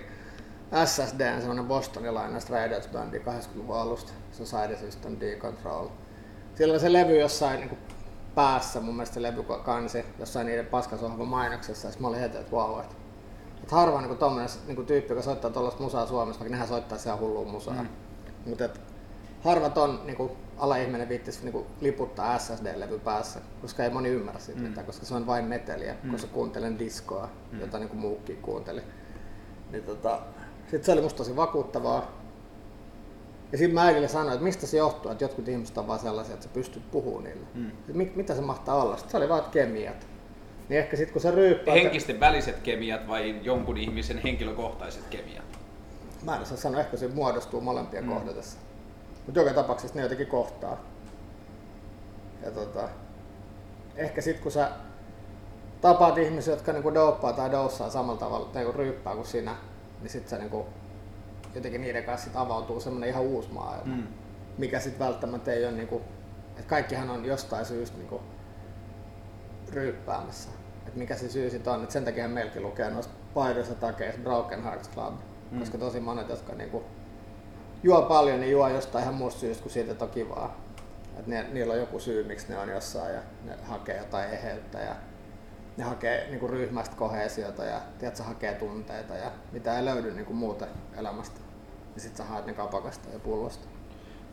SSD, 0.84 1.38
semmoinen 1.38 1.66
bostonilainen 1.66 2.42
Raiders-bändi 2.50 3.18
80-luvun 3.18 3.76
alusta, 3.76 4.12
Society 4.32 4.76
System 4.76 5.16
D-Control. 5.20 5.88
Silloin 6.54 6.74
oli 6.74 6.80
se 6.80 6.92
levy 6.92 7.20
jossain 7.20 7.60
niin 7.60 7.78
päässä, 8.34 8.80
mun 8.80 8.94
mielestä 8.94 9.14
se 9.14 9.22
levy 9.22 9.42
kansi, 9.64 10.04
jossain 10.18 10.46
niiden 10.46 10.66
paskasohvan 10.66 11.28
mainoksessa, 11.28 11.88
ja 11.88 11.94
mä 12.00 12.08
olin 12.08 12.20
heti, 12.20 12.38
että 12.38 12.52
wow, 12.52 12.80
että 12.80 12.94
et 13.62 13.70
harva 13.70 14.00
niin 14.00 14.18
tommonen 14.18 14.48
niin 14.66 14.86
tyyppi, 14.86 15.12
joka 15.12 15.22
soittaa 15.22 15.50
tuollaista 15.50 15.82
musaa 15.82 16.06
Suomessa, 16.06 16.40
vaikka 16.40 16.52
nehän 16.52 16.68
soittaa 16.68 16.98
siellä 16.98 17.20
hullua 17.20 17.44
musaa. 17.44 17.82
Mm. 17.82 17.88
Mutta 18.46 18.68
harvat 19.44 19.78
on 19.78 20.00
niin 20.04 20.30
alaihminen 20.58 21.08
viittisi 21.08 21.44
niin 21.44 21.66
liputtaa 21.80 22.38
SSD-levy 22.38 22.98
päässä, 22.98 23.40
koska 23.60 23.84
ei 23.84 23.90
moni 23.90 24.08
ymmärrä 24.08 24.40
siitä 24.40 24.60
mm. 24.60 24.66
mitään, 24.68 24.86
koska 24.86 25.06
se 25.06 25.14
on 25.14 25.26
vain 25.26 25.44
meteliä, 25.44 25.96
mm. 26.02 26.10
koska 26.10 26.28
kuuntelen 26.32 26.78
diskoa, 26.78 27.28
mm. 27.52 27.60
jota 27.60 27.78
niin 27.78 27.96
muukin 27.96 28.36
kuunteli. 28.36 28.82
Niin 29.70 29.84
tota, 29.84 30.20
sitten 30.60 30.84
se 30.84 30.92
oli 30.92 31.00
musta 31.00 31.16
tosi 31.18 31.36
vakuuttavaa. 31.36 32.18
Ja 33.52 33.58
sitten 33.58 33.74
mä 33.74 33.84
äidille 33.84 34.08
sanoin, 34.08 34.32
että 34.32 34.44
mistä 34.44 34.66
se 34.66 34.76
johtuu, 34.76 35.10
että 35.10 35.24
jotkut 35.24 35.48
ihmiset 35.48 35.78
on 35.78 35.86
vaan 35.86 35.98
sellaisia, 35.98 36.34
että 36.34 36.44
sä 36.44 36.52
pystyt 36.52 36.90
puhumaan 36.90 37.24
niille. 37.24 37.46
Mm. 37.54 37.70
Mit, 37.92 38.16
mitä 38.16 38.34
se 38.34 38.40
mahtaa 38.40 38.82
olla? 38.82 38.96
Sitten 38.96 39.10
se 39.10 39.16
oli 39.16 39.28
vaan 39.28 39.50
kemiat. 39.50 40.06
Niin 40.68 40.78
ehkä 40.78 40.96
sitten 40.96 41.12
kun 41.12 41.22
se 41.22 41.30
ryyppää... 41.30 41.74
Henkisten 41.74 42.20
väliset 42.20 42.60
kemiat 42.60 43.08
vai 43.08 43.40
jonkun 43.42 43.76
ihmisen 43.76 44.18
henkilökohtaiset 44.18 45.04
kemiat? 45.10 45.44
Mä 46.22 46.36
en 46.36 46.42
osaa 46.42 46.56
sanoa, 46.56 46.80
ehkä 46.80 46.96
se 46.96 47.08
muodostuu 47.08 47.60
molempien 47.60 48.04
mm. 48.04 48.10
kohdatessa. 48.10 48.58
Mutta 49.26 49.40
joka 49.40 49.52
tapauksessa 49.52 49.96
ne 49.96 50.02
jotenkin 50.02 50.26
kohtaa. 50.26 50.80
Ja 52.42 52.50
tota, 52.50 52.88
ehkä 53.96 54.20
sitten 54.20 54.42
kun 54.42 54.52
sä 54.52 54.70
tapaat 55.80 56.18
ihmisiä, 56.18 56.54
jotka 56.54 56.72
niinku 56.72 56.94
dopaa 56.94 57.32
tai 57.32 57.50
doussaa 57.50 57.90
samalla 57.90 58.18
tavalla 58.20 58.46
tai 58.46 58.62
niinku 58.62 58.78
ryyppää 58.78 59.14
kuin 59.14 59.26
sinä, 59.26 59.56
niin 60.00 60.10
sitten 60.10 60.30
sä 60.30 60.38
niinku, 60.38 60.66
jotenkin 61.54 61.80
niiden 61.80 62.04
kanssa 62.04 62.26
sit 62.26 62.36
avautuu 62.36 62.80
semmoinen 62.80 63.08
ihan 63.08 63.22
uusi 63.22 63.48
maailma. 63.52 63.96
Mm. 63.96 64.06
Mikä 64.58 64.80
sitten 64.80 65.06
välttämättä 65.06 65.52
ei 65.52 65.64
ole 65.64 65.72
niinku, 65.72 66.02
että 66.50 66.68
kaikkihan 66.68 67.10
on 67.10 67.24
jostain 67.24 67.66
syystä 67.66 67.98
niinku 67.98 68.20
ryyppäämässä 69.72 70.57
että 70.88 70.98
mikä 70.98 71.16
se 71.16 71.28
syy 71.28 71.50
sitten 71.50 71.72
on. 71.72 71.84
Et 71.84 71.90
sen 71.90 72.04
takia 72.04 72.28
meilläkin 72.28 72.62
lukee 72.62 72.90
noissa 72.90 73.10
paidoissa 73.34 73.74
takeissa 73.74 74.20
Broken 74.20 74.62
Hearts 74.62 74.90
Club, 74.90 75.14
mm. 75.50 75.58
koska 75.58 75.78
tosi 75.78 76.00
monet, 76.00 76.28
jotka 76.28 76.54
niinku 76.54 76.84
juo 77.82 78.02
paljon, 78.02 78.40
niin 78.40 78.52
juo 78.52 78.68
jostain 78.68 79.02
ihan 79.02 79.14
muusta 79.14 79.40
syystä 79.40 79.62
kuin 79.62 79.72
siitä, 79.72 79.92
että 79.92 80.04
on 80.04 80.10
kivaa. 80.10 80.60
Et 81.18 81.26
ne, 81.26 81.46
niillä 81.52 81.72
on 81.72 81.80
joku 81.80 81.98
syy, 81.98 82.24
miksi 82.24 82.48
ne 82.48 82.58
on 82.58 82.68
jossain 82.68 83.14
ja 83.14 83.20
ne 83.44 83.56
hakee 83.64 83.98
jotain 83.98 84.30
eheyttä 84.30 84.78
ja 84.78 84.94
ne 85.76 85.84
hakee 85.84 86.26
niinku 86.30 86.48
ryhmästä 86.48 86.96
kohesiota 86.96 87.64
ja 87.64 87.80
tiedät, 87.98 88.18
hakee 88.18 88.54
tunteita 88.54 89.14
ja 89.14 89.30
mitä 89.52 89.78
ei 89.78 89.84
löydy 89.84 90.10
niinku 90.10 90.32
muuten 90.32 90.68
elämästä. 90.96 91.40
Ja 91.94 92.00
sit 92.00 92.16
sä 92.16 92.24
haet 92.24 92.46
ne 92.46 92.54
kapakasta 92.54 93.08
ja 93.12 93.18
pullosta. 93.18 93.68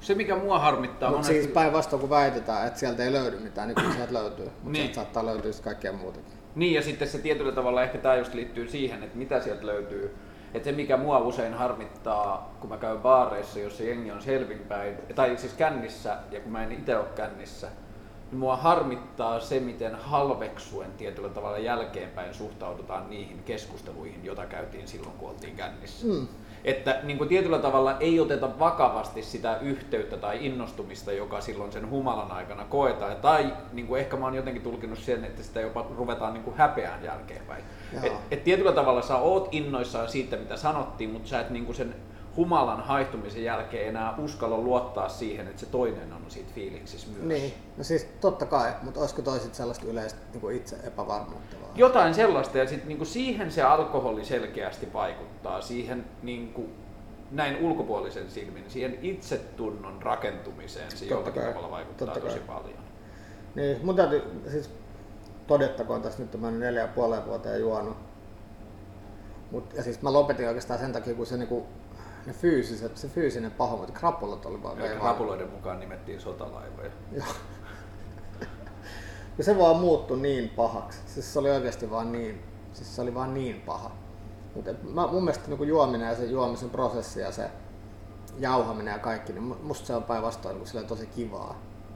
Se 0.02 0.16
mikä 0.16 0.36
mua 0.36 0.60
harmittaa 0.60 1.10
Mutta 1.10 1.28
monesti... 1.28 1.42
siis 1.42 1.54
päinvastoin 1.54 2.00
kun 2.00 2.10
väitetään, 2.10 2.68
että 2.68 2.80
sieltä 2.80 3.04
ei 3.04 3.12
löydy 3.12 3.40
mitään, 3.40 3.68
niin 3.68 3.76
kyllä 3.76 3.94
sieltä 3.94 4.14
löytyy. 4.14 4.46
Mutta 4.46 4.62
Niin. 4.64 4.76
sieltä 4.76 4.96
saattaa 4.96 5.26
löytyä 5.26 5.52
sitten 5.52 5.74
kaikkea 5.74 5.94
muutakin. 5.94 6.34
Niin 6.56 6.74
ja 6.74 6.82
sitten 6.82 7.08
se 7.08 7.18
tietyllä 7.20 7.52
tavalla 7.52 7.84
ehkä 7.84 7.98
tämä 7.98 8.16
just 8.16 8.34
liittyy 8.34 8.68
siihen, 8.68 9.04
että 9.04 9.18
mitä 9.18 9.42
sieltä 9.42 9.66
löytyy. 9.66 10.16
Että 10.54 10.70
se 10.70 10.76
mikä 10.76 10.98
mua 10.98 11.20
usein 11.20 11.54
harmittaa, 11.54 12.56
kun 12.60 12.70
mä 12.70 12.78
käyn 12.78 13.00
baareissa, 13.00 13.60
jossa 13.60 13.84
jengi 13.84 14.12
on 14.12 14.22
selvinpäin, 14.22 14.96
tai 15.16 15.38
siis 15.38 15.54
kännissä, 15.54 16.18
ja 16.32 16.40
kun 16.40 16.52
mä 16.52 16.64
en 16.64 16.72
itse 16.72 16.98
ole 16.98 17.06
kännissä, 17.16 17.68
niin 18.32 18.40
mua 18.40 18.56
harmittaa 18.56 19.40
se, 19.40 19.60
miten 19.60 19.96
halveksuen 19.96 20.92
tietyllä 20.92 21.30
tavalla 21.30 21.58
jälkeenpäin 21.58 22.34
suhtaudutaan 22.34 23.10
niihin 23.10 23.44
keskusteluihin, 23.44 24.26
joita 24.26 24.46
käytiin 24.46 24.88
silloin, 24.88 25.14
kun 25.18 25.30
oltiin 25.30 25.56
kännissä. 25.56 26.08
Mm. 26.08 26.28
Että 26.66 27.00
niin 27.04 27.18
kuin 27.18 27.30
tietyllä 27.30 27.60
tavalla 27.60 27.98
ei 28.00 28.20
oteta 28.20 28.60
vakavasti 28.60 29.24
sitä 29.24 29.58
yhteyttä 29.62 30.18
tai 30.18 30.46
innostumista, 30.46 31.12
joka 31.12 31.42
silloin 31.42 31.72
sen 31.72 31.90
humalan 31.90 32.32
aikana 32.32 32.66
koetaan. 32.66 33.16
Tai 33.16 33.54
niin 33.74 33.88
kuin 33.88 34.02
ehkä 34.02 34.18
mä 34.18 34.26
oon 34.26 34.36
jotenkin 34.36 34.62
tulkinut 34.64 35.00
sen, 35.00 35.24
että 35.24 35.44
sitä 35.44 35.62
jopa 35.62 35.86
ruvetaan 35.98 36.34
niin 36.34 36.44
kuin 36.44 36.58
häpeään 36.58 37.04
jälkeenpäin. 37.04 37.64
Joo. 37.94 38.06
Et, 38.06 38.14
et 38.32 38.44
tietyllä 38.44 38.72
tavalla 38.72 39.02
sä 39.02 39.16
oot 39.16 39.48
innoissaan 39.52 40.10
siitä, 40.10 40.38
mitä 40.38 40.58
sanottiin, 40.58 41.10
mutta 41.10 41.30
sä 41.30 41.40
et 41.40 41.50
niin 41.50 41.66
kuin 41.66 41.76
sen 41.76 41.96
humalan 42.38 42.84
haihtumisen 42.84 43.44
jälkeen 43.44 43.88
enää 43.88 44.16
uskalla 44.18 44.58
luottaa 44.58 45.10
siihen, 45.10 45.48
että 45.48 45.60
se 45.60 45.66
toinen 45.66 46.14
on 46.14 46.22
siitä 46.28 46.50
fiiliksissä 46.56 47.08
myös. 47.08 47.24
Niin, 47.24 47.54
no 47.78 47.84
siis 47.84 48.08
totta 48.22 48.46
kai, 48.46 48.74
mutta 48.82 49.00
olisiko 49.00 49.22
toisit 49.22 49.56
sellaista 49.56 49.86
yleistä 49.86 50.20
niin 50.34 50.56
itse 50.56 50.76
epävarmuutta 50.84 51.56
vaan? 51.62 51.72
Jotain 51.76 52.14
sellaista, 52.14 52.58
ja 52.58 52.68
sitten 52.68 52.88
niinku 52.88 53.06
siihen 53.06 53.52
se 53.52 53.64
alkoholi 53.64 54.26
selkeästi 54.26 54.94
vaikuttaa, 54.94 55.62
siihen 55.62 56.06
niinku, 56.24 56.66
näin 57.32 57.58
ulkopuolisen 57.66 58.30
silmin, 58.30 58.64
siihen 58.68 58.98
itsetunnon 59.02 60.02
rakentumiseen 60.02 60.92
se 60.92 60.98
Totta 60.98 61.14
jollakin 61.14 61.42
kai, 61.42 61.52
tavalla 61.52 61.72
vaikuttaa 61.72 62.08
totta 62.08 62.20
tosi 62.20 62.40
kai. 62.40 62.56
paljon. 62.56 62.80
Niin, 63.56 63.86
mun 63.86 63.96
täytyy 63.96 64.22
siis 64.52 64.70
todettakoon 65.48 66.02
tässä 66.02 66.24
nyt, 66.24 66.44
oon 66.44 66.60
neljä 66.60 66.82
ja 66.82 66.88
puoleen 66.88 67.26
vuoteen 67.26 67.62
juonut. 67.62 67.98
Mut, 69.52 69.74
ja 69.74 69.84
siis 69.84 70.02
mä 70.02 70.14
lopetin 70.14 70.48
oikeastaan 70.48 70.80
sen 70.80 70.94
takia, 70.94 71.14
kun 71.14 71.26
se, 71.26 71.38
niinku, 71.38 71.68
ne 72.26 72.34
fyysiset, 72.34 72.98
se 72.98 73.08
fyysinen 73.08 73.52
pahoinvointi, 73.52 74.00
krapulat 74.00 74.46
oli 74.46 74.64
vaan 74.64 74.78
Ja 74.78 74.84
vei 74.84 75.00
vaan. 75.00 75.12
rapuloiden 75.12 75.50
mukaan 75.50 75.80
nimettiin 75.80 76.22
sotalaivoja. 76.22 76.92
Joo. 77.12 77.26
Ja 79.38 79.44
se 79.44 79.58
vaan 79.58 79.76
muuttui 79.76 80.18
niin 80.18 80.50
pahaksi. 80.50 81.00
Siis 81.06 81.34
se 81.34 81.40
oli 81.40 81.50
oikeasti 81.52 81.92
vaan 81.92 82.12
niin, 82.12 82.44
siis 82.74 82.96
se 82.96 83.02
oli 83.02 83.14
vaan 83.14 83.34
niin 83.34 83.62
paha. 83.62 83.92
Mutta 84.56 84.72
mun 85.12 85.24
mielestä 85.24 85.48
niin 85.50 85.68
juominen 85.68 86.08
ja 86.08 86.16
se 86.16 86.26
juomisen 86.26 86.70
prosessi 86.70 87.20
ja 87.20 87.32
se 87.32 87.50
jauhaminen 88.40 88.92
ja 88.92 89.00
kaikki, 89.00 89.34
niin 89.34 89.52
mu- 89.52 89.62
musta 89.64 89.88
se 89.88 89.96
on 89.96 90.04
päinvastoin 90.04 90.64
niin 90.74 90.88
tosi 90.88 91.08
kivaa. 91.08 91.56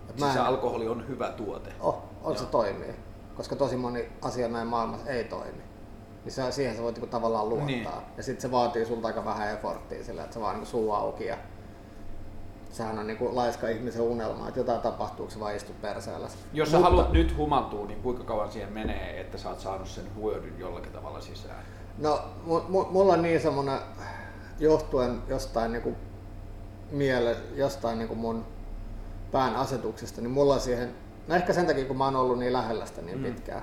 Et 0.09 0.19
Siis 0.19 0.33
se 0.33 0.39
en- 0.39 0.45
alkoholi 0.45 0.87
on 0.87 1.07
hyvä 1.07 1.29
tuote. 1.31 1.73
Oh, 1.79 1.97
on 2.23 2.35
se 2.37 2.43
Joo. 2.43 2.51
toimii. 2.51 2.95
Koska 3.35 3.55
tosi 3.55 3.75
moni 3.77 4.09
asia 4.21 4.49
meidän 4.49 4.67
maailmassa 4.67 5.09
ei 5.09 5.23
toimi. 5.23 5.63
Niin 6.25 6.33
se, 6.33 6.51
siihen 6.51 6.75
sä 6.75 6.81
voit 6.83 6.95
niinku 6.95 7.07
tavallaan 7.11 7.49
luottaa. 7.49 7.65
Niin. 7.67 7.87
Ja 8.17 8.23
sitten 8.23 8.41
se 8.41 8.51
vaatii 8.51 8.85
sulta 8.85 9.07
aika 9.07 9.25
vähän 9.25 9.53
efforttia 9.53 10.03
sillä, 10.03 10.23
että 10.23 10.33
se 10.33 10.39
vaan 10.41 10.53
niinku 10.55 10.69
suu 10.69 10.91
auki 10.93 11.25
ja 11.25 11.37
sehän 12.71 12.99
on 12.99 13.07
niinku 13.07 13.35
laiska 13.35 13.67
ihmisen 13.67 14.01
unelma, 14.01 14.47
että 14.47 14.59
jotain 14.59 14.81
tapahtuu, 14.81 15.25
kun 15.25 15.31
sä 15.33 15.39
vaan 15.39 15.55
istut 15.55 15.81
perseellä. 15.81 16.27
Jos 16.53 16.71
sä 16.71 16.79
haluat 16.79 17.11
nyt 17.11 17.37
humaltua, 17.37 17.85
niin 17.87 18.01
kuinka 18.01 18.23
kauan 18.23 18.51
siihen 18.51 18.73
menee, 18.73 19.21
että 19.21 19.37
sä 19.37 19.49
oot 19.49 19.59
saanut 19.59 19.87
sen 19.87 20.03
hyödyn 20.15 20.59
jollakin 20.59 20.91
tavalla 20.91 21.21
sisään? 21.21 21.63
No, 21.97 22.21
mu- 22.47 22.63
mu- 22.69 22.91
mulla 22.91 23.13
on 23.13 23.21
niin 23.21 23.41
semmonen, 23.41 23.79
johtuen 24.59 25.21
jostain 25.27 25.71
niinku 25.71 25.95
miele, 26.91 27.35
jostain 27.55 27.97
niinku 27.97 28.15
mun 28.15 28.45
pään 29.31 29.55
asetuksesta, 29.55 30.21
niin 30.21 30.31
mulla 30.31 30.53
on 30.53 30.59
siihen, 30.59 30.93
no 31.27 31.35
ehkä 31.35 31.53
sen 31.53 31.65
takia 31.67 31.85
kun 31.85 31.97
mä 31.97 32.05
oon 32.05 32.15
ollut 32.15 32.39
niin 32.39 32.53
lähellä 32.53 32.85
sitä 32.85 33.01
niin 33.01 33.17
Mm. 33.17 33.23
pitkään, 33.23 33.61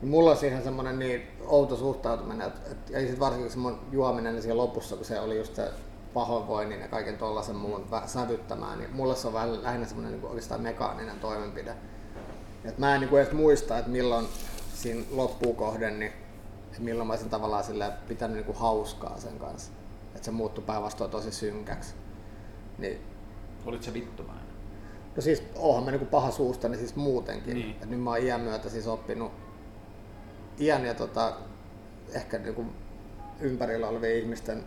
niin 0.00 0.10
mulla 0.10 0.30
on 0.30 0.36
siihen 0.36 0.62
semmonen 0.62 0.98
niin 0.98 1.22
outo 1.46 1.76
suhtautuminen, 1.76 2.46
että, 2.46 2.70
että 2.70 2.92
ja 2.92 3.00
sit 3.00 3.20
varsinkin 3.20 3.50
se 3.50 3.58
mun 3.58 3.78
juominen 3.92 4.32
niin 4.32 4.42
siellä 4.42 4.62
lopussa, 4.62 4.96
kun 4.96 5.04
se 5.04 5.20
oli 5.20 5.36
just 5.36 5.54
se 5.54 5.70
pahoinvoinnin 6.14 6.80
ja 6.80 6.88
kaiken 6.88 7.18
tollasen 7.18 7.56
muun 7.56 7.86
sävyttämään, 8.06 8.78
niin 8.78 8.90
mulla 8.92 9.14
se 9.14 9.26
on 9.26 9.32
vähän 9.32 9.62
lähinnä 9.62 9.86
semmonen 9.86 10.12
niin 10.12 10.24
oikeastaan 10.24 10.60
mekaaninen 10.60 11.20
toimenpide. 11.20 11.74
Et 12.64 12.78
mä 12.78 12.94
en 12.94 13.00
niin 13.00 13.16
edes 13.16 13.32
muista, 13.32 13.78
että 13.78 13.90
milloin 13.90 14.26
siinä 14.74 15.02
loppuun 15.10 15.56
kohden, 15.56 15.98
niin 15.98 16.12
että 16.66 16.82
milloin 16.82 17.06
mä 17.06 17.12
olisin 17.12 17.30
tavallaan 17.30 17.64
sillä 17.64 17.92
pitänyt 18.08 18.36
niin 18.36 18.44
kuin 18.44 18.58
hauskaa 18.58 19.18
sen 19.18 19.38
kanssa. 19.38 19.72
Että 20.14 20.24
se 20.24 20.30
muuttui 20.30 20.64
päinvastoin 20.64 21.10
tosi 21.10 21.32
synkäksi. 21.32 21.94
Niin, 22.78 23.00
Olit 23.66 23.82
se 23.82 23.94
vittumainen? 23.94 24.50
no 25.16 25.22
siis 25.22 25.42
oonhan 25.56 25.84
mä 25.84 25.90
niin 25.90 25.98
kuin 25.98 26.08
paha 26.08 26.30
suusta, 26.30 26.68
niin 26.68 26.78
siis 26.78 26.96
muutenkin. 26.96 27.54
Niin. 27.54 27.76
Et 27.82 27.90
nyt 27.90 28.00
mä 28.02 28.10
oon 28.10 28.22
iän 28.22 28.40
myötä 28.40 28.68
siis 28.68 28.86
oppinut 28.86 29.32
iän 30.60 30.84
ja 30.84 30.94
tota, 30.94 31.32
ehkä 32.12 32.38
niin 32.38 32.54
kuin 32.54 32.72
ympärillä 33.40 33.88
olevien 33.88 34.18
ihmisten 34.18 34.64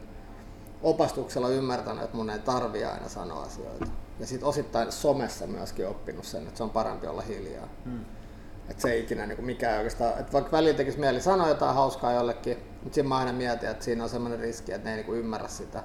opastuksella 0.84 1.50
ymmärtänyt, 1.50 2.04
että 2.04 2.18
mun 2.18 2.30
ei 2.30 2.40
tarvi 2.40 2.84
aina 2.84 3.10
sanoa 3.10 3.44
asioita. 3.44 3.86
Ja 4.20 4.28
sitten 4.28 4.50
osittain 4.50 4.92
somessa 4.92 5.48
myöskin 5.48 5.88
oppinut 5.88 6.26
sen, 6.26 6.48
että 6.48 6.58
se 6.58 6.64
on 6.64 6.70
parempi 6.70 7.08
olla 7.08 7.22
hiljaa. 7.22 7.68
Hmm. 7.86 8.06
Että 8.70 8.82
se 8.82 8.92
ei 8.92 9.04
ikinä 9.04 9.26
niin 9.26 9.46
mikään 9.46 9.78
oikeastaan, 9.78 10.20
että 10.20 10.34
vaikka 10.34 10.52
välillä 10.52 10.78
tekisi 10.78 11.00
mieli 11.00 11.22
sanoa 11.22 11.48
jotain 11.48 11.76
hauskaa 11.76 12.14
jollekin, 12.14 12.58
mutta 12.84 12.96
siinä 12.96 13.10
mä 13.10 13.18
aina 13.18 13.34
mietin, 13.34 13.70
että 13.70 13.86
siinä 13.86 14.04
on 14.04 14.10
semmoinen 14.10 14.40
riski, 14.40 14.72
että 14.72 14.90
ne 14.90 14.96
ei 14.96 15.04
niin 15.04 15.18
ymmärrä 15.18 15.48
sitä 15.48 15.84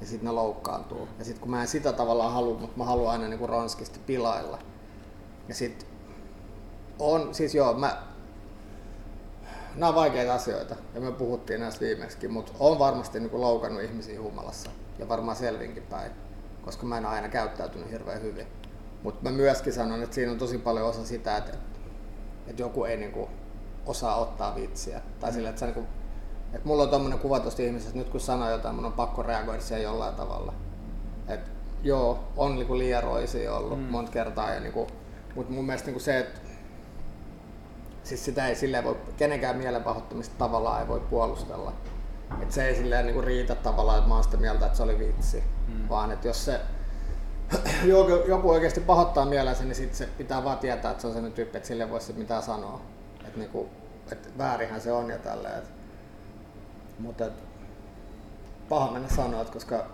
ja 0.00 0.06
sitten 0.06 0.26
ne 0.26 0.32
loukkaantuu. 0.32 1.08
Ja 1.18 1.24
sitten 1.24 1.40
kun 1.40 1.50
mä 1.50 1.60
en 1.62 1.68
sitä 1.68 1.92
tavallaan 1.92 2.32
halua, 2.32 2.58
mutta 2.58 2.78
mä 2.78 2.84
haluan 2.84 3.12
aina 3.12 3.28
niin 3.28 3.48
ronskisti 3.48 4.00
pilailla. 4.06 4.58
Ja 5.48 5.54
sitten 5.54 5.88
on, 6.98 7.34
siis 7.34 7.54
joo, 7.54 7.74
mä, 7.74 8.02
nämä 9.76 9.88
on 9.88 9.94
vaikeita 9.94 10.34
asioita 10.34 10.76
ja 10.94 11.00
me 11.00 11.12
puhuttiin 11.12 11.60
näistä 11.60 11.80
viimeksi, 11.80 12.28
mutta 12.28 12.52
on 12.60 12.78
varmasti 12.78 13.20
niin 13.20 13.40
loukannut 13.40 13.82
ihmisiä 13.82 14.20
humalassa 14.20 14.70
ja 14.98 15.08
varmaan 15.08 15.36
selvinkin 15.36 15.82
päin, 15.82 16.12
koska 16.64 16.86
mä 16.86 16.98
en 16.98 17.06
ole 17.06 17.14
aina 17.14 17.28
käyttäytynyt 17.28 17.90
hirveän 17.90 18.22
hyvin. 18.22 18.46
Mutta 19.02 19.22
mä 19.22 19.36
myöskin 19.36 19.72
sanon, 19.72 20.02
että 20.02 20.14
siinä 20.14 20.32
on 20.32 20.38
tosi 20.38 20.58
paljon 20.58 20.88
osa 20.88 21.04
sitä, 21.06 21.36
että, 21.36 21.52
että 22.46 22.62
joku 22.62 22.84
ei 22.84 22.96
niinku 22.96 23.28
osaa 23.86 24.16
ottaa 24.16 24.54
vitsiä. 24.54 25.00
Tai 25.20 25.32
sillä, 25.32 25.48
että, 25.48 25.60
sä 25.60 25.66
niinku, 25.66 25.84
että 26.52 26.68
mulla 26.68 26.82
on 26.82 26.88
tommonen 26.88 27.18
kuva 27.18 27.40
tuosta 27.40 27.62
ihmisestä, 27.62 27.88
että 27.88 27.98
nyt 27.98 28.08
kun 28.08 28.20
sanoo 28.20 28.50
jotain, 28.50 28.74
mun 28.74 28.84
on 28.84 28.92
pakko 28.92 29.22
reagoida 29.22 29.62
siihen 29.62 29.82
jollain 29.82 30.14
tavalla. 30.14 30.54
Et 31.28 31.40
joo, 31.82 32.18
on 32.36 32.54
niinku 32.54 32.78
liian 32.78 33.02
roisia 33.02 33.54
ollut 33.54 33.78
Mm. 33.78 33.84
monta 33.84 34.12
kertaa, 34.12 34.54
ja 34.54 34.60
niinku, 34.60 34.86
mutta 35.34 35.52
mun 35.52 35.66
mielestä 35.66 35.86
niinku 35.86 36.00
se, 36.00 36.18
että 36.18 36.40
siis 38.06 38.24
sitä 38.24 38.46
ei 38.48 38.54
silleen 38.54 38.84
voi, 38.84 38.96
kenenkään 39.16 39.56
mielenpahoittamista 39.56 40.34
tavallaan 40.38 40.80
ei 40.80 40.88
voi 40.88 41.00
puolustella. 41.00 41.72
Et 42.42 42.52
se 42.52 42.68
ei 42.68 42.74
silleen 42.74 43.06
niinku 43.06 43.22
riitä 43.22 43.54
tavallaan, 43.54 43.98
että 43.98 44.08
mä 44.08 44.14
oon 44.14 44.24
sitä 44.24 44.36
mieltä, 44.36 44.66
että 44.66 44.76
se 44.76 44.82
oli 44.82 44.98
vitsi. 44.98 45.44
Mm. 45.68 45.74
Mm. 45.74 45.88
Vaan 45.88 46.12
että 46.12 46.28
jos 46.28 46.44
se 46.44 46.60
joku, 47.84 48.12
joku 48.28 48.50
oikeasti 48.50 48.80
pahoittaa 48.80 49.24
mielensä, 49.24 49.64
niin 49.64 49.74
sit 49.74 49.94
se 49.94 50.06
pitää 50.18 50.44
vaan 50.44 50.58
tietää, 50.58 50.90
että 50.90 51.00
se 51.00 51.06
on 51.06 51.12
sellainen 51.12 51.36
tyyppi, 51.36 51.56
että 51.56 51.66
sille 51.66 51.90
voi 51.90 52.00
sit 52.00 52.16
mitään 52.16 52.42
sanoa. 52.42 52.80
Että 53.26 53.38
niinku, 53.38 53.68
et 54.12 54.38
väärinhän 54.38 54.80
se 54.80 54.92
on 54.92 55.10
ja 55.10 55.18
tälleen. 55.18 55.62
Mutta 56.98 57.24
paha 58.68 58.92
mennä 58.92 59.08
sanoa, 59.08 59.44
koska 59.44 59.86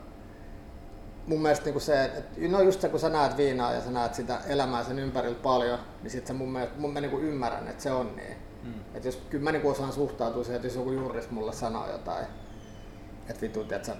mun 1.27 1.43
mielestä 1.43 1.65
niinku 1.65 1.81
se, 1.81 2.05
että 2.05 2.49
no 2.49 2.61
just 2.61 2.81
se 2.81 2.89
kun 2.89 3.01
sä 3.01 3.09
näet 3.09 3.37
viinaa 3.37 3.73
ja 3.73 3.81
sä 3.81 3.91
näet 3.91 4.15
sitä 4.15 4.41
elämää 4.47 4.85
sen 4.85 4.99
ympärillä 4.99 5.39
paljon, 5.43 5.79
niin 6.03 6.11
sit 6.11 6.27
se 6.27 6.33
mun 6.33 6.53
mielestä, 6.53 6.79
mun 6.79 6.93
mä 6.93 7.01
niinku 7.01 7.19
ymmärrän, 7.19 7.69
että 7.69 7.83
se 7.83 7.93
on 7.93 8.17
niin. 8.17 8.37
Hmm. 8.63 8.75
Et 8.95 9.05
jos, 9.05 9.23
kyllä 9.31 9.45
mä 9.45 9.53
niinku 9.53 9.69
osaan 9.69 9.93
suhtautua 9.93 10.45
siihen, 10.45 10.57
että 10.57 10.69
jos 10.69 10.75
joku 10.75 10.93
juris 10.93 11.31
mulle 11.31 11.53
sanoo 11.53 11.91
jotain, 11.93 12.27
että 13.29 13.41
vitu, 13.41 13.61
että 13.61 13.87
sä 13.87 13.97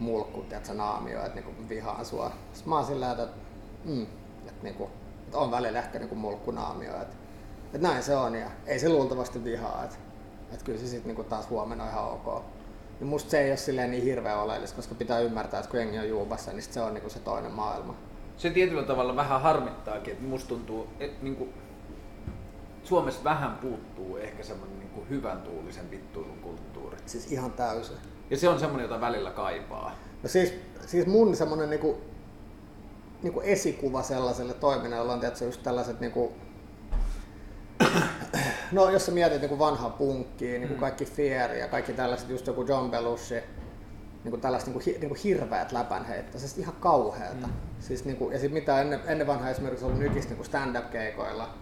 mulkku, 0.00 0.40
että 0.40 0.66
sä 0.68 0.74
naamio, 0.74 1.18
että 1.18 1.34
niinku 1.34 1.68
vihaan 1.68 2.04
sua. 2.04 2.32
Sitten 2.52 2.68
mä 2.68 2.76
oon 2.76 2.86
sillä 2.86 3.06
tavalla, 3.06 3.30
että, 3.30 3.40
mm, 3.84 4.06
että, 4.46 4.62
niinku, 4.62 4.90
että 5.24 5.38
on 5.38 5.50
välillä 5.50 5.78
ehkä 5.78 5.98
niinku 5.98 6.14
mulkku 6.14 6.50
naamio, 6.50 6.90
että, 6.90 7.16
että 7.64 7.88
näin 7.88 8.02
se 8.02 8.16
on 8.16 8.34
ja 8.34 8.50
ei 8.66 8.78
se 8.78 8.88
luultavasti 8.88 9.44
vihaa, 9.44 9.84
että, 9.84 9.96
että 10.52 10.64
kyllä 10.64 10.78
se 10.78 10.86
sitten 10.86 11.08
niinku 11.08 11.24
taas 11.24 11.50
huomenna 11.50 11.84
on 11.84 11.90
ihan 11.90 12.10
ok. 12.10 12.42
Niin 13.00 13.08
musta 13.08 13.30
se 13.30 13.40
ei 13.40 13.50
ole 13.50 13.56
silleen 13.56 13.90
niin 13.90 14.04
hirveän 14.04 14.38
oleellista, 14.38 14.76
koska 14.76 14.94
pitää 14.94 15.20
ymmärtää, 15.20 15.60
että 15.60 15.70
kun 15.70 15.80
jengi 15.80 15.98
on 15.98 16.08
juupassa, 16.08 16.52
niin 16.52 16.62
se 16.62 16.80
on 16.80 16.94
niinku 16.94 17.10
se 17.10 17.18
toinen 17.18 17.52
maailma. 17.52 17.94
Se 18.36 18.50
tietyllä 18.50 18.82
tavalla 18.82 19.16
vähän 19.16 19.40
harmittaakin, 19.40 20.12
että 20.12 20.24
musta 20.24 20.48
tuntuu, 20.48 20.86
että 21.00 21.24
niinku, 21.24 21.48
Suomessa 22.84 23.24
vähän 23.24 23.56
puuttuu 23.56 24.16
ehkä 24.16 24.42
semmoinen 24.42 24.78
niinku 24.78 25.04
hyvän 25.10 25.42
tuulisen 25.42 25.90
vittuilun 25.90 26.38
kulttuuri. 26.38 26.96
Siis 27.06 27.32
ihan 27.32 27.52
täysin. 27.52 27.96
Ja 28.30 28.36
se 28.36 28.48
on 28.48 28.60
semmoinen, 28.60 28.84
jota 28.84 29.00
välillä 29.00 29.30
kaipaa. 29.30 29.94
No 30.22 30.28
siis, 30.28 30.54
siis 30.86 31.06
mun 31.06 31.36
semmonen 31.36 31.70
niinku, 31.70 31.98
niinku 33.22 33.40
esikuva 33.40 34.02
sellaiselle 34.02 34.54
toiminnalle 34.54 35.12
on 35.12 35.20
tietysti 35.20 35.44
just 35.44 35.62
tällaiset 35.62 36.00
niinku, 36.00 36.32
no 38.72 38.90
jos 38.90 39.06
sä 39.06 39.12
mietit 39.12 39.40
niinku 39.40 39.58
vanhaa 39.58 39.90
punkkiä, 39.90 40.58
niinku 40.58 40.74
Mm. 40.74 40.80
kaikki 40.80 41.04
Fear 41.04 41.50
ja 41.50 41.68
kaikki 41.68 41.92
tällaiset, 41.92 42.28
just 42.28 42.46
joku 42.46 42.62
John 42.62 42.90
Belushi, 42.90 43.34
niin 44.24 44.30
kuin 44.30 44.40
tällaista 44.40 44.70
niin 44.70 44.82
kuin, 44.82 45.00
niin 45.00 45.08
kuin 45.08 45.20
hirveät 45.24 45.72
läpänheittoa, 45.72 46.40
siis 46.40 46.58
ihan 46.58 46.74
kauheata. 46.80 47.46
Mm. 47.46 47.52
Siis, 47.80 48.04
niin 48.04 48.16
kuin, 48.16 48.32
ja 48.32 48.38
sitten 48.38 48.54
mitä 48.54 48.80
ennen, 48.80 49.00
ennen 49.06 49.26
vanhaa 49.26 49.50
esimerkiksi 49.50 49.84
ollut 49.84 50.00
nykistä 50.00 50.34
niin 50.34 50.44
stand-up-keikoilla, 50.44 51.54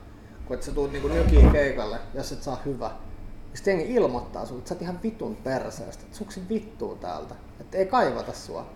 kun 0.47 0.63
sä 0.63 0.73
tuut 0.73 0.93
niin 0.93 1.15
nykiin 1.15 1.51
keikalle, 1.51 1.99
jos 2.15 2.33
et 2.33 2.43
saa 2.43 2.63
hyvä, 2.65 2.89
niin 2.89 3.57
sitten 3.57 3.79
jengi 3.79 3.95
ilmoittaa 3.95 4.47
sulle, 4.47 4.59
että 4.59 4.69
sä 4.69 4.75
oot 4.75 4.83
ihan 4.83 5.03
vitun 5.03 5.37
perseestä, 5.37 6.03
että 6.03 6.17
suksi 6.17 6.43
vittuu 6.49 6.97
täältä, 6.97 7.35
että 7.61 7.79
ei 7.79 7.87
kaivata 7.87 8.33
sua. 8.33 8.67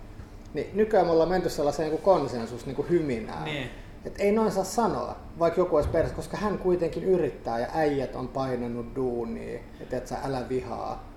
Niin 0.54 0.70
nykyään 0.74 1.06
me 1.06 1.12
ollaan 1.12 1.28
menty 1.28 1.48
sellaiseen 1.48 1.90
niin 1.90 2.02
konsensus 2.02 2.66
niin 2.66 2.76
kuin 2.76 2.88
hyminään. 2.88 3.44
Niin. 3.44 3.70
Et 4.08 4.20
ei 4.20 4.32
noin 4.32 4.52
saa 4.52 4.64
sanoa, 4.64 5.16
vaikka 5.38 5.60
joku 5.60 5.76
olisi 5.76 5.88
perse, 5.88 6.14
koska 6.14 6.36
hän 6.36 6.58
kuitenkin 6.58 7.04
yrittää 7.04 7.58
ja 7.58 7.66
äijät 7.74 8.14
on 8.14 8.28
painanut 8.28 8.94
duunia, 8.96 9.60
että 9.80 9.96
et 9.96 10.06
sä 10.06 10.18
älä 10.24 10.48
vihaa. 10.48 11.08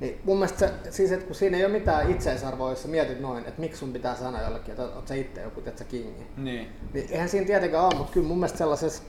Niin 0.00 0.20
mun 0.24 0.36
mielestä 0.36 0.58
se, 0.58 0.72
siis, 0.90 1.12
että 1.12 1.26
kun 1.26 1.34
siinä 1.34 1.56
ei 1.56 1.64
ole 1.64 1.72
mitään 1.72 2.10
itseisarvoa, 2.10 2.70
jos 2.70 2.82
sä 2.82 2.88
mietit 2.88 3.20
noin, 3.20 3.44
että 3.44 3.60
miksi 3.60 3.78
sun 3.78 3.92
pitää 3.92 4.14
sanoa 4.14 4.42
jollekin, 4.42 4.70
että 4.70 4.82
oot 4.82 5.08
sä 5.08 5.14
itse 5.14 5.42
joku, 5.42 5.60
että 5.60 5.78
sä 5.78 5.84
kingi. 5.84 6.26
Niin. 6.36 6.68
Niin 6.92 7.06
eihän 7.10 7.28
siinä 7.28 7.46
tietenkään 7.46 7.84
ole, 7.84 7.94
mutta 7.94 8.12
kyllä 8.12 8.28
mun 8.28 8.36
mielestä 8.36 8.58
sellaisessa 8.58 9.02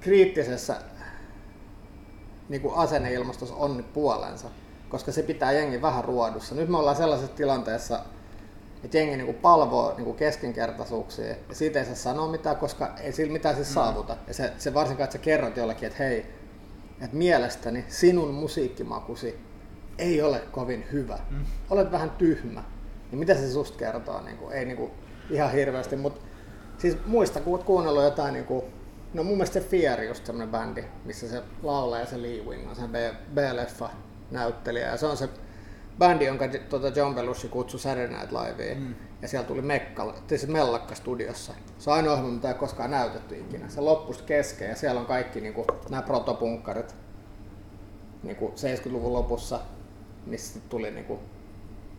kriittisessä 0.00 0.76
niin 2.48 2.62
kuin 2.62 2.74
asenneilmastossa 2.74 3.54
on 3.54 3.76
nyt 3.76 3.92
puolensa, 3.92 4.48
koska 4.88 5.12
se 5.12 5.22
pitää 5.22 5.52
jengi 5.52 5.82
vähän 5.82 6.04
ruodussa. 6.04 6.54
Nyt 6.54 6.68
me 6.68 6.78
ollaan 6.78 6.96
sellaisessa 6.96 7.36
tilanteessa, 7.36 8.00
että 8.84 8.98
jengi 8.98 9.16
niin 9.16 9.26
kuin 9.26 9.38
palvoo 9.38 9.94
niin 9.96 10.04
kuin 10.04 10.16
keskinkertaisuuksia 10.16 11.26
ja 11.28 11.36
siitä 11.52 11.78
ei 11.78 11.84
saa 11.84 11.94
sanoa 11.94 12.30
mitään, 12.30 12.56
koska 12.56 12.94
ei 13.00 13.12
sillä 13.12 13.32
mitään 13.32 13.54
siis 13.54 13.74
saavuta. 13.74 14.16
Ja 14.28 14.34
se, 14.34 14.52
se 14.58 14.74
varsinkaan, 14.74 15.04
että 15.04 15.18
sä 15.18 15.22
kerrot 15.22 15.56
jollekin, 15.56 15.86
että 15.86 16.04
hei, 16.04 16.26
että 17.00 17.16
mielestäni 17.16 17.84
sinun 17.88 18.34
musiikkimakusi 18.34 19.38
ei 19.98 20.22
ole 20.22 20.42
kovin 20.50 20.84
hyvä. 20.92 21.18
Mm. 21.30 21.44
Olet 21.70 21.92
vähän 21.92 22.10
tyhmä. 22.10 22.64
Niin 23.10 23.18
mitä 23.18 23.34
se 23.34 23.52
susta 23.52 23.78
kertoo? 23.78 24.20
Niin 24.20 24.36
kuin, 24.36 24.52
ei 24.52 24.64
niin 24.64 24.76
kuin, 24.76 24.90
ihan 25.30 25.52
hirveästi, 25.52 25.96
mutta 25.96 26.20
siis 26.78 26.96
muista, 27.06 27.40
kun 27.40 27.54
olet 27.54 27.66
kuunnellut 27.66 28.04
jotain, 28.04 28.34
niin 28.34 28.44
kuin, 28.44 28.64
no 29.14 29.22
mun 29.22 29.36
mielestä 29.36 29.60
se 29.60 29.68
Fear 29.68 30.02
just 30.02 30.26
semmoinen 30.26 30.52
bändi, 30.52 30.84
missä 31.04 31.28
se 31.28 31.42
laulaa 31.62 31.98
ja 31.98 32.06
se 32.06 32.22
Lee 32.22 32.40
Wing 32.40 32.68
on 32.70 32.76
se 32.76 32.82
B-leffa 33.34 33.90
näyttelijä 34.30 34.86
ja 34.86 34.96
se 34.96 35.06
on 35.06 35.16
se 35.16 35.28
bändi, 35.98 36.24
jonka 36.24 36.44
tuota 36.68 36.88
John 36.88 37.14
Belushi 37.14 37.48
kutsui 37.48 37.80
Saturday 37.80 38.18
Night 38.18 38.32
Liveen. 38.32 38.78
Mm. 38.78 38.94
Ja 39.22 39.28
siellä 39.28 39.48
tuli 39.48 39.62
Mekka, 39.62 40.14
se 40.36 40.46
Mellakka 40.46 40.94
studiossa. 40.94 41.54
Se 41.78 41.90
on 41.90 41.96
ainoa 41.96 42.12
ohjelma, 42.12 42.32
mitä 42.32 42.48
ei 42.48 42.54
koskaan 42.54 42.90
näytetty 42.90 43.38
ikinä. 43.38 43.68
Se 43.68 43.80
loppui 43.80 44.16
kesken 44.26 44.68
ja 44.68 44.76
siellä 44.76 45.00
on 45.00 45.06
kaikki 45.06 45.40
niin 45.40 45.54
kuin, 45.54 45.66
nämä 45.90 46.02
protopunkkarit 46.02 46.94
niin 48.22 48.36
kuin 48.36 48.52
70-luvun 48.52 49.12
lopussa, 49.12 49.60
missä 50.26 50.60
tuli 50.68 50.90
niin 50.90 51.04
kuin, 51.04 51.20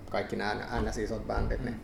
kaikki 0.10 0.36
nämä 0.36 0.82
ns. 0.82 0.98
isot 0.98 1.28
bändit. 1.28 1.60
Mm. 1.60 1.66
Niin 1.66 1.82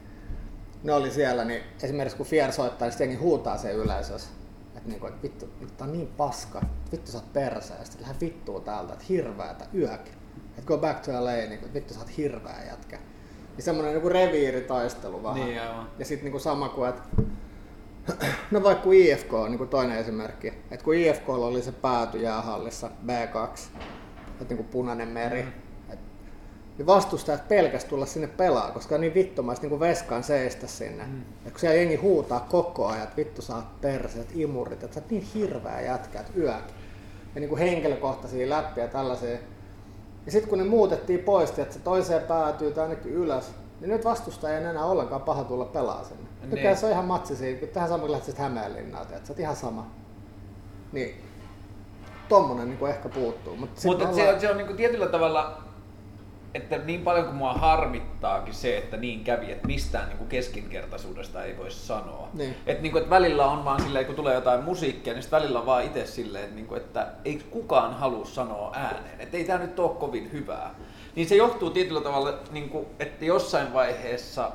ne 0.83 0.93
oli 0.93 1.11
siellä, 1.11 1.45
niin 1.45 1.63
esimerkiksi 1.83 2.17
kun 2.17 2.25
Fier 2.25 2.51
soittaa, 2.51 2.85
niin 2.85 2.97
sitten 2.97 3.19
huutaa 3.19 3.57
se 3.57 3.71
yleisössä. 3.71 4.29
Että 4.75 4.89
niinku, 4.89 5.07
et 5.07 5.23
vittu, 5.23 5.49
vittu, 5.59 5.83
on 5.83 5.91
niin 5.91 6.07
paska, 6.07 6.61
vittu 6.91 7.11
sä 7.11 7.17
oot 7.17 7.33
persä, 7.33 7.73
ja 7.73 7.85
sitten 7.85 8.01
lähde 8.01 8.19
vittua 8.19 8.59
täältä, 8.59 8.93
että 8.93 9.05
hirveätä, 9.09 9.65
yökin. 9.75 10.20
Että 10.61 10.67
go 10.67 10.77
back 10.77 10.99
to 10.99 11.11
LA, 11.11 11.31
niin 11.31 11.59
kuin, 11.59 11.73
vittu 11.73 11.93
sä 11.93 11.99
oot 11.99 12.17
hirveä 12.17 12.63
jätkä. 12.69 12.99
Niin 13.55 13.63
semmoinen 13.63 13.93
niin 13.93 14.11
reviiritaistelu 14.11 15.23
vähän. 15.23 15.45
Niin, 15.45 15.61
aivan. 15.61 15.87
Ja 15.99 16.05
sitten 16.05 16.23
niin 16.25 16.31
kuin 16.31 16.41
sama 16.41 16.69
kuin, 16.69 16.89
että 16.89 17.01
No 18.51 18.63
vaikka 18.63 18.83
kun 18.83 18.93
IFK 18.93 19.33
on 19.33 19.51
niin 19.51 19.57
kuin 19.57 19.69
toinen 19.69 19.97
esimerkki. 19.97 20.47
Että 20.47 20.85
kun 20.85 20.95
IFK 20.95 21.29
oli 21.29 21.61
se 21.61 21.71
pääty 21.71 22.17
jäähallissa 22.17 22.91
B2, 23.05 23.59
että 24.27 24.45
niin 24.49 24.57
kuin 24.57 24.67
punainen 24.67 25.07
meri, 25.07 25.41
mm. 25.41 25.51
et, 25.93 25.99
niin 26.77 26.85
vastustajat 26.85 27.47
pelkäs 27.47 27.85
tulla 27.85 28.05
sinne 28.05 28.27
pelaa, 28.27 28.71
koska 28.71 28.95
on 28.95 29.01
niin 29.01 29.13
vittomaista 29.13 29.67
niin 29.67 29.79
veskaan 29.79 30.23
seistä 30.23 30.67
sinne. 30.67 31.03
Mm. 31.03 31.21
Et 31.45 31.51
kun 31.51 31.59
siellä 31.59 31.75
jengi 31.75 31.95
huutaa 31.95 32.39
koko 32.39 32.87
ajan, 32.87 33.03
että 33.03 33.17
vittu 33.17 33.41
sä 33.41 33.55
oot 33.55 33.81
perseet, 33.81 34.27
imurit, 34.35 34.83
että 34.83 34.93
sä 34.93 34.99
oot 34.99 35.09
niin 35.11 35.27
hirveä 35.33 35.81
jätkä, 35.81 36.19
että 36.19 36.31
yökin. 36.37 36.75
Ja 37.35 37.41
niin 37.41 37.49
kuin 37.49 37.59
henkilökohtaisia 37.59 38.49
läppiä 38.49 38.87
tällaisia 38.87 39.37
ja 40.25 40.31
sitten 40.31 40.49
kun 40.49 40.57
ne 40.57 40.63
muutettiin 40.63 41.19
pois, 41.19 41.49
että 41.59 41.73
se 41.73 41.79
toiseen 41.79 42.21
päätyy 42.21 42.71
tai 42.71 42.83
ainakin 42.83 43.11
ylös, 43.11 43.51
niin 43.79 43.89
nyt 43.89 44.05
vastustaja 44.05 44.57
ei 44.57 44.65
enää 44.65 44.85
ollenkaan 44.85 45.21
paha 45.21 45.43
tulla 45.43 45.65
pelaa 45.65 46.03
sinne. 46.03 46.29
Niin. 46.55 46.77
se 46.77 46.85
on 46.85 46.91
ihan 46.91 47.05
matsi 47.05 47.35
siinä, 47.35 47.59
kun 47.59 47.69
tähän 47.69 47.89
samoin 47.89 48.11
lähtisit 48.11 48.39
Hämeenlinnaan, 48.39 49.03
että 49.03 49.27
sä 49.27 49.33
oot 49.33 49.39
ihan 49.39 49.55
sama. 49.55 49.87
Niin, 50.91 51.15
tommonen 52.29 52.69
niin 52.69 52.89
ehkä 52.89 53.09
puuttuu. 53.09 53.55
Mutta 53.55 53.81
Mut 53.85 53.97
ollaan... 53.97 54.15
se, 54.15 54.33
on, 54.33 54.39
se 54.39 54.51
on 54.51 54.57
niin 54.57 54.67
kuin 54.67 54.77
tietyllä 54.77 55.07
tavalla 55.07 55.61
että 56.53 56.77
niin 56.77 57.01
paljon 57.01 57.25
kuin 57.25 57.35
mua 57.35 57.53
harmittaakin 57.53 58.53
se, 58.53 58.77
että 58.77 58.97
niin 58.97 59.23
kävi, 59.23 59.51
että 59.51 59.67
mistään 59.67 60.07
niin 60.07 60.17
kuin 60.17 60.27
keskinkertaisuudesta 60.27 61.43
ei 61.43 61.57
voi 61.57 61.71
sanoa. 61.71 62.29
Niin. 62.33 62.55
Että, 62.65 62.83
niin 62.83 62.91
kuin, 62.91 63.01
että 63.01 63.15
välillä 63.15 63.45
on 63.45 63.65
vaan 63.65 63.81
silleen, 63.81 64.05
kun 64.05 64.15
tulee 64.15 64.35
jotain 64.35 64.63
musiikkia, 64.63 65.13
niin 65.13 65.23
välillä 65.31 65.59
on 65.59 65.65
vaan 65.65 65.83
itse 65.83 66.05
silleen, 66.05 66.43
että, 66.43 66.55
niin 66.55 66.67
kuin, 66.67 66.81
että 66.81 67.07
ei 67.25 67.41
kukaan 67.49 67.93
halua 67.93 68.25
sanoa 68.25 68.71
ääneen, 68.75 69.21
että 69.21 69.37
ei 69.37 69.43
tämä 69.43 69.59
nyt 69.59 69.79
ole 69.79 69.89
kovin 69.89 70.31
hyvää. 70.31 70.75
Niin 71.15 71.27
se 71.27 71.35
johtuu 71.35 71.69
tietyllä 71.69 72.01
tavalla, 72.01 72.33
niin 72.51 72.69
kuin, 72.69 72.85
että 72.99 73.25
jossain 73.25 73.73
vaiheessa 73.73 74.51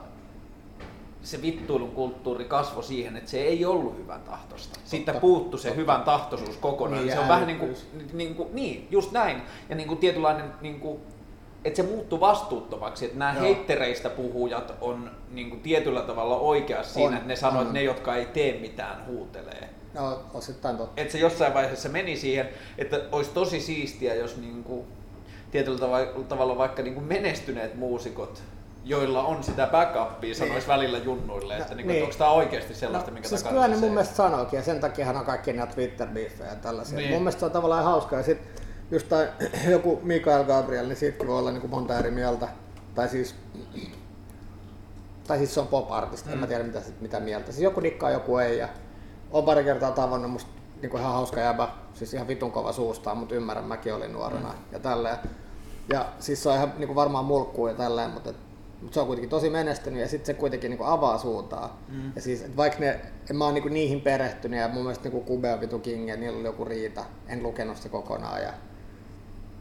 se 1.23 1.43
vittuilun 1.43 1.91
kulttuuri 1.91 2.45
kasvoi 2.45 2.85
siihen, 2.85 3.17
että 3.17 3.31
se 3.31 3.41
ei 3.41 3.65
ollut 3.65 3.99
hyvän 3.99 4.21
tahtosta. 4.21 4.81
Siitä 4.85 5.15
puuttu 5.15 5.59
se 5.59 5.69
totta. 5.69 5.81
hyvän 5.81 6.03
tahtoisuus 6.03 6.57
kokonaan. 6.57 7.03
Niin, 7.03 7.15
se 7.15 7.21
on 7.21 7.29
vähän 7.29 7.47
niin 7.47 7.59
kuin, 7.59 7.77
niin 8.13 8.35
kuin, 8.35 8.49
niin, 8.53 8.89
just 8.91 9.13
näin. 9.13 9.43
Ja 9.69 9.77
niin 9.77 9.89
kuin 9.89 9.99
tietynlainen 9.99 10.53
niin 10.61 10.81
kuin, 10.81 11.01
että 11.67 11.77
se 11.77 11.83
muuttuu 11.83 12.21
vastuuttomaksi, 12.21 13.05
että 13.05 13.19
nämä 13.19 13.35
Joo. 13.35 13.43
heittereistä 13.43 14.11
puhujat 14.11 14.75
on 14.81 15.11
niin 15.31 15.51
kuin 15.51 15.63
tietyllä 15.63 16.03
tavalla 16.03 16.37
oikeassa 16.37 16.95
siinä, 16.95 17.17
että 17.17 17.29
ne 17.29 17.37
sanoo, 17.37 17.63
että 17.63 17.75
ne, 17.75 17.83
jotka 17.83 18.17
ei 18.17 18.27
tee 18.27 18.61
mitään, 18.61 19.07
huutelee. 19.07 19.69
No, 19.95 20.21
osittain 20.35 20.77
totta. 20.77 21.01
Että 21.01 21.13
se 21.13 21.19
jossain 21.19 21.55
vaiheessa 21.55 21.89
meni 21.89 22.17
siihen, 22.17 22.49
että 22.79 23.01
olisi 23.13 23.31
tosi 23.31 23.61
siistiä, 23.61 24.15
jos 24.15 24.37
niin 24.37 24.65
kuin, 24.65 24.87
tietyllä 25.51 25.79
tavalla 26.29 26.59
vaikka 26.59 26.83
niin 26.83 26.95
kuin 26.95 27.07
menestyneet 27.07 27.75
muusikot 27.75 28.43
joilla 28.89 29.23
on 29.23 29.45
sitä 29.45 29.67
backupia, 29.67 30.35
sanoisi 30.35 30.59
niin. 30.59 30.69
välillä 30.69 30.99
junnuille, 30.99 31.57
että, 31.57 31.75
niin. 31.75 31.89
niin. 31.89 32.03
onko 32.03 32.15
tämä 32.19 32.31
oikeasti 32.31 32.75
sellaista, 32.75 33.11
no, 33.11 33.15
mikä 33.15 33.29
siis 33.29 33.43
kyllä 33.43 33.69
ne 33.69 33.77
mun 33.77 33.91
mielestä 33.91 34.15
sanookin, 34.15 34.57
ja 34.57 34.63
sen 34.63 34.81
takia 34.81 35.11
on 35.11 35.25
kaikki 35.25 35.53
nämä 35.53 35.67
twitter 35.67 36.09
ja 36.19 36.55
tällaisia. 36.63 36.99
Niin. 36.99 37.11
Mun 37.11 37.21
mielestä 37.21 37.41
se 37.41 37.47
on 37.47 37.53
tavallaan 37.53 37.85
hauskaa. 37.85 38.19
Ja 38.19 38.25
just 38.91 39.09
tai 39.09 39.29
joku 39.71 40.01
Mikael 40.03 40.45
Gabriel, 40.45 40.87
niin 40.87 40.97
siitäkin 40.97 41.29
voi 41.29 41.39
olla 41.39 41.51
niin 41.51 41.61
kuin 41.61 41.71
monta 41.71 41.99
eri 41.99 42.11
mieltä. 42.11 42.49
Tai 42.95 43.09
siis, 43.09 43.35
tai 45.27 45.39
siis 45.39 45.55
se 45.55 45.61
on 45.61 45.67
pop 45.67 45.93
artisti, 45.93 46.29
mm. 46.29 46.33
en 46.33 46.39
mä 46.39 46.47
mm. 46.47 46.49
tiedä 46.49 46.65
mitä, 46.65 46.81
mitä 47.01 47.21
mieltä. 47.21 47.53
Siis 47.53 47.63
joku 47.63 47.83
dikkaa, 47.83 48.11
joku 48.11 48.39
ei. 48.39 48.59
Ja 48.59 48.69
on 49.31 49.45
pari 49.45 49.65
kertaa 49.65 49.91
tavannut 49.91 50.31
musta 50.31 50.51
niin 50.83 50.91
kuin 50.91 51.01
ihan 51.01 51.13
hauska 51.13 51.41
jäbä, 51.41 51.69
siis 51.95 52.15
ihan 52.15 52.29
vitun 52.29 52.53
kova 52.53 52.73
suustaan, 52.73 53.17
mutta 53.17 53.35
ymmärrän, 53.35 53.65
mäkin 53.65 53.95
olin 53.95 54.13
nuorena 54.13 54.49
mm. 54.49 54.59
ja 54.73 54.79
tälleen. 54.79 55.17
Ja 55.93 56.07
siis 56.19 56.43
se 56.43 56.49
on 56.49 56.55
ihan 56.55 56.73
niin 56.79 56.87
kuin 56.87 56.97
varmaan 56.97 57.25
mulkkuu 57.25 57.69
ja 57.69 57.75
tälleen, 57.75 58.11
mutta, 58.11 58.31
et, 58.31 58.37
mutta 58.81 58.95
se 58.95 59.01
on 59.01 59.07
kuitenkin 59.07 59.31
tosi 59.31 59.51
menestynyt 59.51 60.01
ja 60.01 60.09
sitten 60.09 60.27
se 60.27 60.35
kuitenkin 60.35 60.71
niin 60.71 60.79
kuin 60.79 60.89
avaa 60.89 61.19
suuntaa. 61.19 61.79
Mm. 61.89 62.13
Ja 62.15 62.21
siis, 62.21 62.43
että 62.43 62.57
vaikka 62.57 62.81
ne, 62.81 63.01
en 63.31 63.37
mä 63.37 63.45
oon 63.45 63.55
niin 63.55 63.75
niihin 63.75 64.01
perehtynyt 64.01 64.61
ja 64.61 64.69
mun 64.69 64.83
mielestä 64.83 65.09
niin 65.09 65.25
Kube 65.25 65.53
on 65.53 65.61
vitu 65.61 65.79
King 65.79 66.09
ja 66.09 66.17
niillä 66.17 66.39
oli 66.39 66.47
joku 66.47 66.65
riita, 66.65 67.05
en 67.29 67.43
lukenut 67.43 67.77
se 67.77 67.89
kokonaan. 67.89 68.43
Ja 68.43 68.53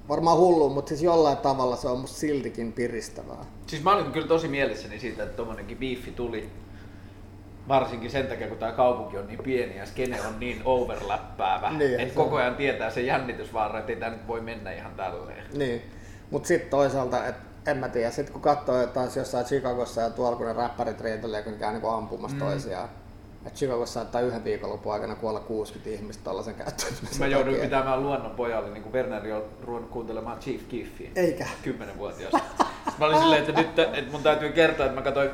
varmaan 0.09 0.37
hullu, 0.37 0.69
mutta 0.69 0.89
siis 0.89 1.03
jollain 1.03 1.37
tavalla 1.37 1.75
se 1.75 1.87
on 1.87 1.99
musta 1.99 2.17
siltikin 2.17 2.73
piristävää. 2.73 3.45
Siis 3.67 3.83
mä 3.83 3.95
olin 3.95 4.11
kyllä 4.11 4.27
tosi 4.27 4.47
mielessäni 4.47 4.99
siitä, 4.99 5.23
että 5.23 5.37
tommonenkin 5.37 5.77
biifi 5.77 6.11
tuli. 6.11 6.49
Varsinkin 7.67 8.11
sen 8.11 8.27
takia, 8.27 8.47
kun 8.47 8.57
tämä 8.57 8.71
kaupunki 8.71 9.17
on 9.17 9.27
niin 9.27 9.43
pieni 9.43 9.77
ja 9.77 9.85
skene 9.85 10.21
on 10.21 10.39
niin 10.39 10.61
overlappäävä, 10.65 11.71
niin, 11.71 11.99
että 11.99 12.15
koko 12.15 12.35
ajan 12.35 12.55
tietää 12.55 12.89
se 12.89 13.01
jännitysvaara, 13.01 13.79
että 13.79 13.91
ei 13.91 13.99
tämä 13.99 14.11
nyt 14.11 14.27
voi 14.27 14.41
mennä 14.41 14.71
ihan 14.71 14.91
tälleen. 14.95 15.43
Niin, 15.53 15.81
mutta 16.31 16.47
sitten 16.47 16.69
toisaalta, 16.69 17.27
että 17.27 17.71
en 17.71 17.77
mä 17.77 17.89
tiedä, 17.89 18.11
sitten 18.11 18.33
kun 18.33 18.41
katsoo 18.41 18.87
taas 18.87 19.17
jossain 19.17 19.45
Chicagossa 19.45 20.01
ja 20.01 20.09
tuolla, 20.09 20.37
kun 20.37 20.45
ne 20.45 20.53
räppärit 20.53 21.01
riitelee, 21.01 21.43
kun 21.43 21.51
ne 21.51 21.57
käy 21.59 21.73
niin 21.73 21.93
ampumassa 21.93 22.37
mm. 22.37 22.41
toisiaan, 22.41 22.89
että 23.45 23.57
Chicagossa 23.59 23.93
saattaa 23.93 24.21
yhden 24.21 24.43
viikonlopun 24.43 24.93
aikana 24.93 25.15
kuolla 25.15 25.39
60 25.39 25.89
ihmistä 25.89 26.23
tällaisen 26.23 26.55
käyttäytymisen 26.55 27.19
Mä 27.19 27.27
jouduin 27.27 27.55
takia. 27.55 27.69
pitämään 27.69 28.03
luonnon 28.03 28.31
pojalle, 28.31 28.69
niin 28.69 28.83
kuin 28.83 28.93
Werneri 28.93 29.31
on 29.31 29.43
ruvennut 29.63 29.91
kuuntelemaan 29.91 30.39
Chief 30.39 30.61
Kiffiä. 30.67 31.09
Eikä. 31.15 31.47
Kymmenenvuotiaasta. 31.63 32.39
mä 32.99 33.05
olin 33.05 33.17
silleen, 33.17 33.43
että 33.43 33.61
nyt 33.61 33.79
että 33.79 34.11
mun 34.11 34.23
täytyy 34.23 34.51
kertoa, 34.51 34.85
että 34.85 34.95
mä 34.95 35.01
katsoin 35.01 35.29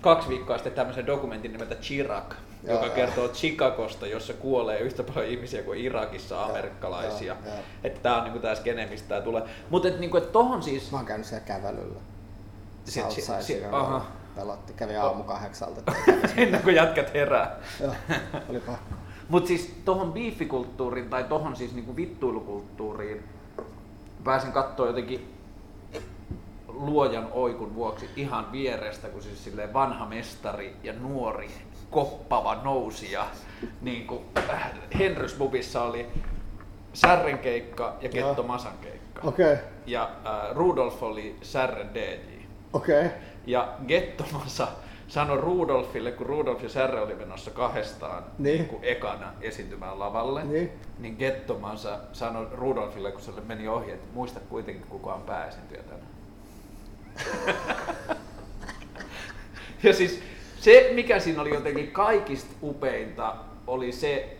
kaksi 0.00 0.28
viikkoa 0.28 0.56
sitten 0.56 0.72
tämmöisen 0.72 1.06
dokumentin 1.06 1.52
nimeltä 1.52 1.74
Chirac, 1.74 2.34
joo, 2.64 2.74
joka 2.74 2.86
joo. 2.86 2.94
kertoo 2.94 3.28
Chicagosta, 3.28 4.06
jossa 4.06 4.32
kuolee 4.32 4.78
yhtä 4.78 5.02
paljon 5.02 5.26
ihmisiä 5.26 5.62
kuin 5.62 5.78
Irakissa 5.80 6.44
amerikkalaisia. 6.44 7.36
Joo, 7.44 7.54
joo. 7.54 7.64
Että 7.84 8.00
tää 8.00 8.16
on 8.16 8.24
niinku 8.24 8.38
tää 8.38 8.54
skene, 8.54 8.86
mistä 8.86 9.08
tää 9.08 9.20
tulee. 9.20 9.42
Mutta 9.70 9.88
et, 9.88 10.00
niinku, 10.00 10.16
et 10.16 10.32
tohon 10.32 10.62
siis... 10.62 10.90
Mä 10.90 10.98
oon 10.98 11.06
käynyt 11.06 11.26
siellä 11.26 11.44
kävelyllä. 11.46 12.00
Southside 12.84 13.42
si- 13.42 13.46
si- 13.52 13.64
aha 13.72 14.06
pelotti. 14.34 14.72
Kävi 14.72 14.96
aamu 14.96 15.22
kahdeksalta. 15.22 15.92
Ennen 16.36 16.62
kuin 16.62 16.74
jätkät 16.74 17.14
herää. 17.14 17.56
Joo, 17.80 17.94
oli 18.48 18.60
pakko. 18.60 18.94
Mutta 19.28 19.48
siis 19.48 19.74
tohon 19.84 20.12
biifikulttuuriin 20.12 21.10
tai 21.10 21.24
tohon 21.24 21.56
siis 21.56 21.74
niinku 21.74 21.96
vittuilukulttuuriin 21.96 23.24
pääsin 24.24 24.52
katsoa 24.52 24.86
jotenkin 24.86 25.34
luojan 26.68 27.28
oikun 27.32 27.74
vuoksi 27.74 28.10
ihan 28.16 28.52
vierestä, 28.52 29.08
kun 29.08 29.22
siis 29.22 29.44
silleen 29.44 29.72
vanha 29.72 30.06
mestari 30.06 30.76
ja 30.82 30.92
nuori 30.92 31.50
koppava 31.90 32.60
nousija. 32.64 33.26
Niin 33.80 34.06
kuin 34.06 34.20
äh, 34.38 34.70
Henrys 34.98 35.34
Bubissa 35.34 35.82
oli 35.82 36.06
Särren 36.92 37.38
keikka 37.38 37.96
ja 38.00 38.08
Ketto 38.08 38.42
Masan 38.42 38.78
keikka. 38.80 39.28
Okei, 39.28 39.52
okay. 39.52 39.64
Ja 39.86 40.02
äh, 40.26 40.56
Rudolf 40.56 41.02
oli 41.02 41.36
Särren 41.42 41.94
DJ. 41.94 42.44
okei. 42.72 43.06
Okay. 43.06 43.18
Ja 43.50 43.68
Gettomasa 43.88 44.68
sanoi 45.08 45.36
Rudolfille, 45.40 46.12
kun 46.12 46.26
Rudolf 46.26 46.62
ja 46.62 46.68
Särre 46.68 47.00
oli 47.00 47.14
menossa 47.14 47.50
kahdestaan 47.50 48.24
Niin. 48.38 48.56
niin 48.58 48.68
kuin 48.68 48.84
ekana 48.84 49.32
esiintymään 49.40 49.98
lavalle, 49.98 50.44
Niin. 50.44 50.70
niin 50.98 51.16
Gettomansa 51.18 51.98
sanoi 52.12 52.46
Rudolfille, 52.52 53.12
kun 53.12 53.20
se 53.20 53.30
meni 53.46 53.68
ohi, 53.68 53.90
että 53.90 54.06
muista 54.14 54.40
kuitenkin 54.40 54.86
kuka 54.88 55.14
on 55.14 55.22
pääesiintyjä 55.22 55.82
tänään. 55.82 56.10
ja 59.82 59.92
siis 59.92 60.22
se, 60.60 60.90
mikä 60.94 61.18
siinä 61.20 61.40
oli 61.42 61.54
jotenkin 61.54 61.90
kaikista 61.90 62.54
upeinta, 62.62 63.36
oli 63.66 63.92
se, 63.92 64.36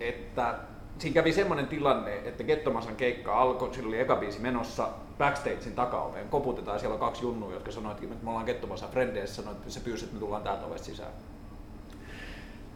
että 0.00 0.54
siinä 1.02 1.14
kävi 1.14 1.32
semmoinen 1.32 1.66
tilanne, 1.66 2.16
että 2.24 2.44
Gettomasan 2.44 2.96
keikka 2.96 3.40
alkoi, 3.40 3.74
sillä 3.74 3.88
oli 3.88 4.00
eka 4.00 4.16
biisi 4.16 4.40
menossa 4.40 4.88
backstagein 5.18 5.74
takaoveen, 5.74 6.28
koputetaan, 6.28 6.80
siellä 6.80 6.94
on 6.94 7.00
kaksi 7.00 7.22
junnua, 7.22 7.52
jotka 7.52 7.70
sanoivat, 7.72 8.02
että 8.02 8.24
me 8.24 8.30
ollaan 8.30 8.46
Gettomasan 8.46 8.90
frendeissä, 8.90 9.42
sanoi, 9.42 9.52
että 9.52 9.70
se 9.70 9.80
pyysi, 9.80 10.04
että 10.04 10.14
me 10.16 10.20
tullaan 10.20 10.42
täältä 10.42 10.66
ovesta 10.66 10.86
sisään. 10.86 11.12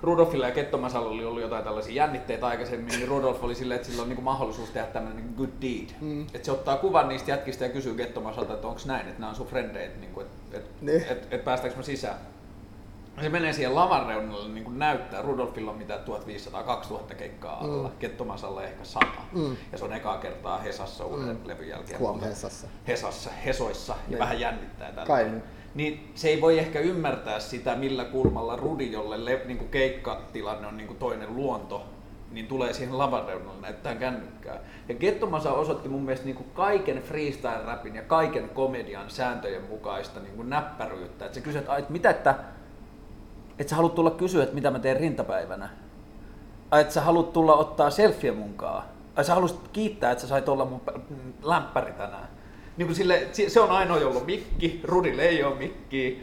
Rudolfilla 0.03 0.47
ja 0.47 0.55
Kettomasalla 0.55 1.11
oli 1.11 1.25
ollut 1.25 1.43
jotain 1.43 1.65
tällaisia 1.65 1.95
jännitteitä 1.95 2.47
aikaisemmin, 2.47 2.89
niin 2.89 3.09
Rudolf 3.09 3.45
oli 3.45 3.55
silleen, 3.55 3.77
että 3.77 3.89
sillä 3.89 4.03
on 4.03 4.09
niinku 4.09 4.23
mahdollisuus 4.23 4.71
tehdä 4.71 4.87
tämmöinen 4.87 5.17
niinku 5.17 5.43
good 5.43 5.63
deed. 5.63 5.91
Mm. 6.01 6.23
Että 6.23 6.45
se 6.45 6.53
ottaa 6.53 6.77
kuvan 6.77 7.09
niistä 7.09 7.31
jätkistä 7.31 7.65
ja 7.65 7.71
kysyy 7.71 7.95
Kettomasalta, 7.95 8.55
että 8.55 8.69
onko 8.69 8.81
näin, 8.87 9.09
että 9.09 9.21
nämä 9.21 9.31
on 9.31 9.37
sun 9.37 9.47
frendeit, 9.47 10.01
niinku, 10.01 10.21
että 10.21 10.57
et, 10.59 10.83
Niin. 10.83 11.05
et, 11.09 11.29
et 11.31 11.45
päästäänkö 11.45 11.77
mä 11.77 11.83
sisään. 11.83 12.17
Se 13.23 13.29
menee 13.29 13.53
siihen 13.53 13.75
lavan 13.75 14.07
reunalle 14.07 14.49
niin 14.49 14.65
kuin 14.65 14.79
näyttää. 14.79 15.23
Rudolfilla 15.23 15.71
on 15.71 15.79
mitä 15.79 16.01
1500-2000 17.11 17.15
keikkaa 17.15 17.61
alla, 17.61 17.89
mm. 17.89 17.97
Kettomasalla 17.99 18.63
ehkä 18.63 18.85
100. 18.85 19.07
Mm. 19.33 19.57
Ja 19.73 19.79
se 19.79 19.85
on 19.85 19.93
ekaa 19.93 20.19
kertaa 20.19 20.59
Hesassa 20.59 21.05
uuden 21.05 21.37
mm. 21.37 21.41
levyn 21.45 21.69
jälkeen. 21.69 21.99
Huom 21.99 22.21
Hesassa. 22.21 22.67
Hesassa, 22.89 23.31
Hesoissa 23.45 23.93
ja 23.93 23.99
Niin. 24.09 24.19
vähän 24.19 24.41
jännittää 24.41 24.93
tällä. 24.93 25.07
Kai 25.07 25.25
niin. 25.25 25.43
Niin 25.75 26.13
se 26.15 26.29
ei 26.29 26.41
voi 26.41 26.59
ehkä 26.59 26.81
ymmärtää 26.81 27.41
sitä, 27.41 27.77
millä 27.77 28.05
kulmalla 28.05 28.57
Rudi, 28.57 28.93
jolle 28.93 29.25
le, 29.25 29.43
niin 29.45 29.59
kuin 29.59 29.71
keikkatilanne 29.71 30.67
on 30.67 30.77
niin 30.77 30.87
kuin 30.87 30.99
toinen 30.99 31.37
luonto, 31.37 31.87
niin 32.31 32.47
tulee 32.47 32.73
siihen 32.73 32.99
lavan 32.99 33.25
reunalle 33.25 33.61
näyttää 33.61 33.95
kännykkää. 33.95 34.59
Ja 34.89 34.95
Gettomasa 34.95 35.53
osoitti 35.53 35.89
mun 35.89 36.03
mielestä 36.03 36.27
niin 36.27 36.37
kuin 36.37 36.51
kaiken 36.55 37.03
freestyle-rapin 37.03 37.95
ja 37.95 38.03
kaiken 38.03 38.49
komedian 38.49 39.11
sääntöjen 39.11 39.63
mukaista 39.63 40.21
niin 40.21 40.37
kuin 40.37 40.51
näppäryyttä. 40.51 41.27
Että 41.27 41.41
että, 41.59 41.73
ai, 41.73 41.79
että 41.79 41.93
mitä, 41.93 42.11
että, 42.11 42.35
että 43.59 43.71
sä 43.71 43.77
haluat 43.77 43.95
tulla 43.95 44.11
kysyä, 44.11 44.43
että 44.43 44.55
mitä 44.55 44.71
mä 44.71 44.79
teen 44.79 44.97
rintapäivänä. 44.97 45.69
Ai, 46.71 46.81
että 46.81 46.95
sä 46.95 47.01
haluat 47.01 47.33
tulla 47.33 47.55
ottaa 47.55 47.91
selfie 47.91 48.33
munkaan. 48.33 48.83
Ai, 49.17 49.25
sä 49.25 49.35
haluaisit 49.35 49.69
kiittää, 49.73 50.11
että 50.13 50.23
sä 50.23 50.29
sait 50.29 50.49
olla 50.49 50.65
mun 50.65 50.81
pä- 50.91 51.01
lämpäri 51.43 51.93
tänään. 51.93 52.29
Niin 52.77 52.87
kuin 52.87 52.97
sille, 52.97 53.29
se- 53.33 53.49
se 53.49 53.61
on 53.61 53.71
ainoa, 53.71 53.99
jolla 53.99 54.21
on 54.21 54.27
mikki, 54.27 54.81
Rudille 54.85 55.23
ei 55.23 55.45
ole 55.45 55.55
mikkiä. 55.55 56.17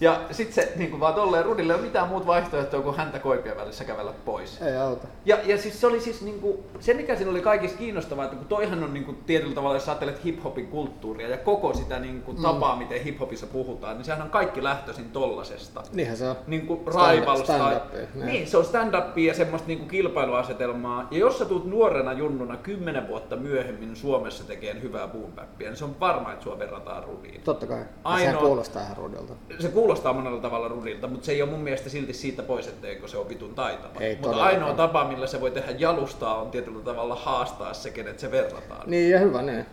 Ja 0.00 0.20
sit 0.30 0.52
se 0.52 0.72
niin 0.76 0.90
kuin 0.90 1.00
vaan 1.00 1.14
tolleen, 1.14 1.44
Rudille 1.44 1.72
ei 1.72 1.78
ole 1.78 1.86
mitään 1.86 2.08
muuta 2.08 2.26
vaihtoehtoa 2.26 2.82
kuin 2.82 2.96
häntä 2.96 3.18
koipien 3.18 3.56
välissä 3.56 3.84
kävellä 3.84 4.12
pois. 4.24 4.62
Ei 4.62 4.76
auta. 4.76 5.06
Ja, 5.24 5.38
ja 5.44 5.58
siis 5.58 5.80
se 5.80 5.86
oli 5.86 6.00
siis 6.00 6.22
niinku, 6.22 6.64
se 6.80 6.94
mikä 6.94 7.16
siinä 7.16 7.30
oli 7.30 7.40
kaikista 7.40 7.78
kiinnostavaa, 7.78 8.24
että 8.24 8.36
kun 8.36 8.46
toihan 8.46 8.84
on 8.84 8.94
niinku 8.94 9.12
tietyllä 9.26 9.54
tavalla, 9.54 9.76
jos 9.76 9.88
ajattelet 9.88 10.24
hip-hopin 10.24 10.66
kulttuuria 10.66 11.28
ja 11.28 11.36
koko 11.36 11.74
sitä 11.74 11.98
niinku 11.98 12.34
tapaa, 12.34 12.76
miten 12.76 13.00
hip-hopissa 13.02 13.46
puhutaan, 13.46 13.96
niin 13.96 14.04
sehän 14.04 14.22
on 14.22 14.30
kaikki 14.30 14.64
lähtöisin 14.64 15.10
tollasesta. 15.10 15.82
Niinhän 15.92 16.16
se 16.16 16.28
on. 16.28 16.36
Niinku 16.46 16.82
Stand- 16.90 17.10
Rivals 17.10 17.42
tai... 17.42 17.58
stand-upia, 17.58 18.06
niin. 18.14 18.26
Niin, 18.26 18.46
se 18.46 18.56
on 18.56 18.64
stand-upia 18.64 19.28
ja 19.28 19.34
semmoista 19.34 19.68
niinku 19.68 19.86
kilpailuasetelmaa. 19.86 21.08
Ja 21.10 21.18
jos 21.18 21.38
sä 21.38 21.44
tulet 21.44 21.64
nuorena 21.64 22.12
junnuna 22.12 22.56
kymmenen 22.56 23.08
vuotta 23.08 23.36
myöhemmin 23.36 23.96
Suomessa 23.96 24.44
tekemään 24.44 24.82
hyvää 24.82 25.08
boom 25.08 25.32
niin 25.58 25.76
se 25.76 25.84
on 25.84 26.00
varma, 26.00 26.32
että 26.32 26.44
sua 26.44 26.58
verrataan 26.58 27.04
Rudiin. 27.04 27.40
Totta 27.40 27.66
kai. 27.66 27.84
Ainoa... 28.04 28.26
Sehän 28.26 28.38
kuulostaa 28.38 28.82
ihan 28.82 28.96
ruudilta. 28.96 29.34
se 29.58 29.68
kuulostaa 29.68 29.87
monella 30.12 30.40
tavalla 30.40 30.68
rudilta, 30.68 31.06
mutta 31.06 31.26
se 31.26 31.32
ei 31.32 31.42
ole 31.42 31.50
mun 31.50 31.60
mielestä 31.60 31.88
silti 31.88 32.12
siitä 32.12 32.42
pois, 32.42 32.68
etteikö 32.68 33.08
se 33.08 33.16
ole 33.18 33.28
vitun 33.28 33.54
taitava. 33.54 34.00
Ei 34.00 34.10
mutta 34.14 34.28
todellakaan. 34.28 34.54
ainoa 34.62 34.74
tapa, 34.76 35.04
millä 35.08 35.26
se 35.26 35.40
voi 35.40 35.50
tehdä 35.50 35.70
jalustaa, 35.78 36.42
on 36.42 36.50
tietyllä 36.50 36.80
tavalla 36.84 37.14
haastaa 37.14 37.74
se, 37.74 37.90
kenet 37.90 38.18
se 38.18 38.30
verrataan. 38.30 38.82
Niin 38.90 39.10
ja 39.10 39.18
hyvä 39.18 39.42
niin. 39.42 39.66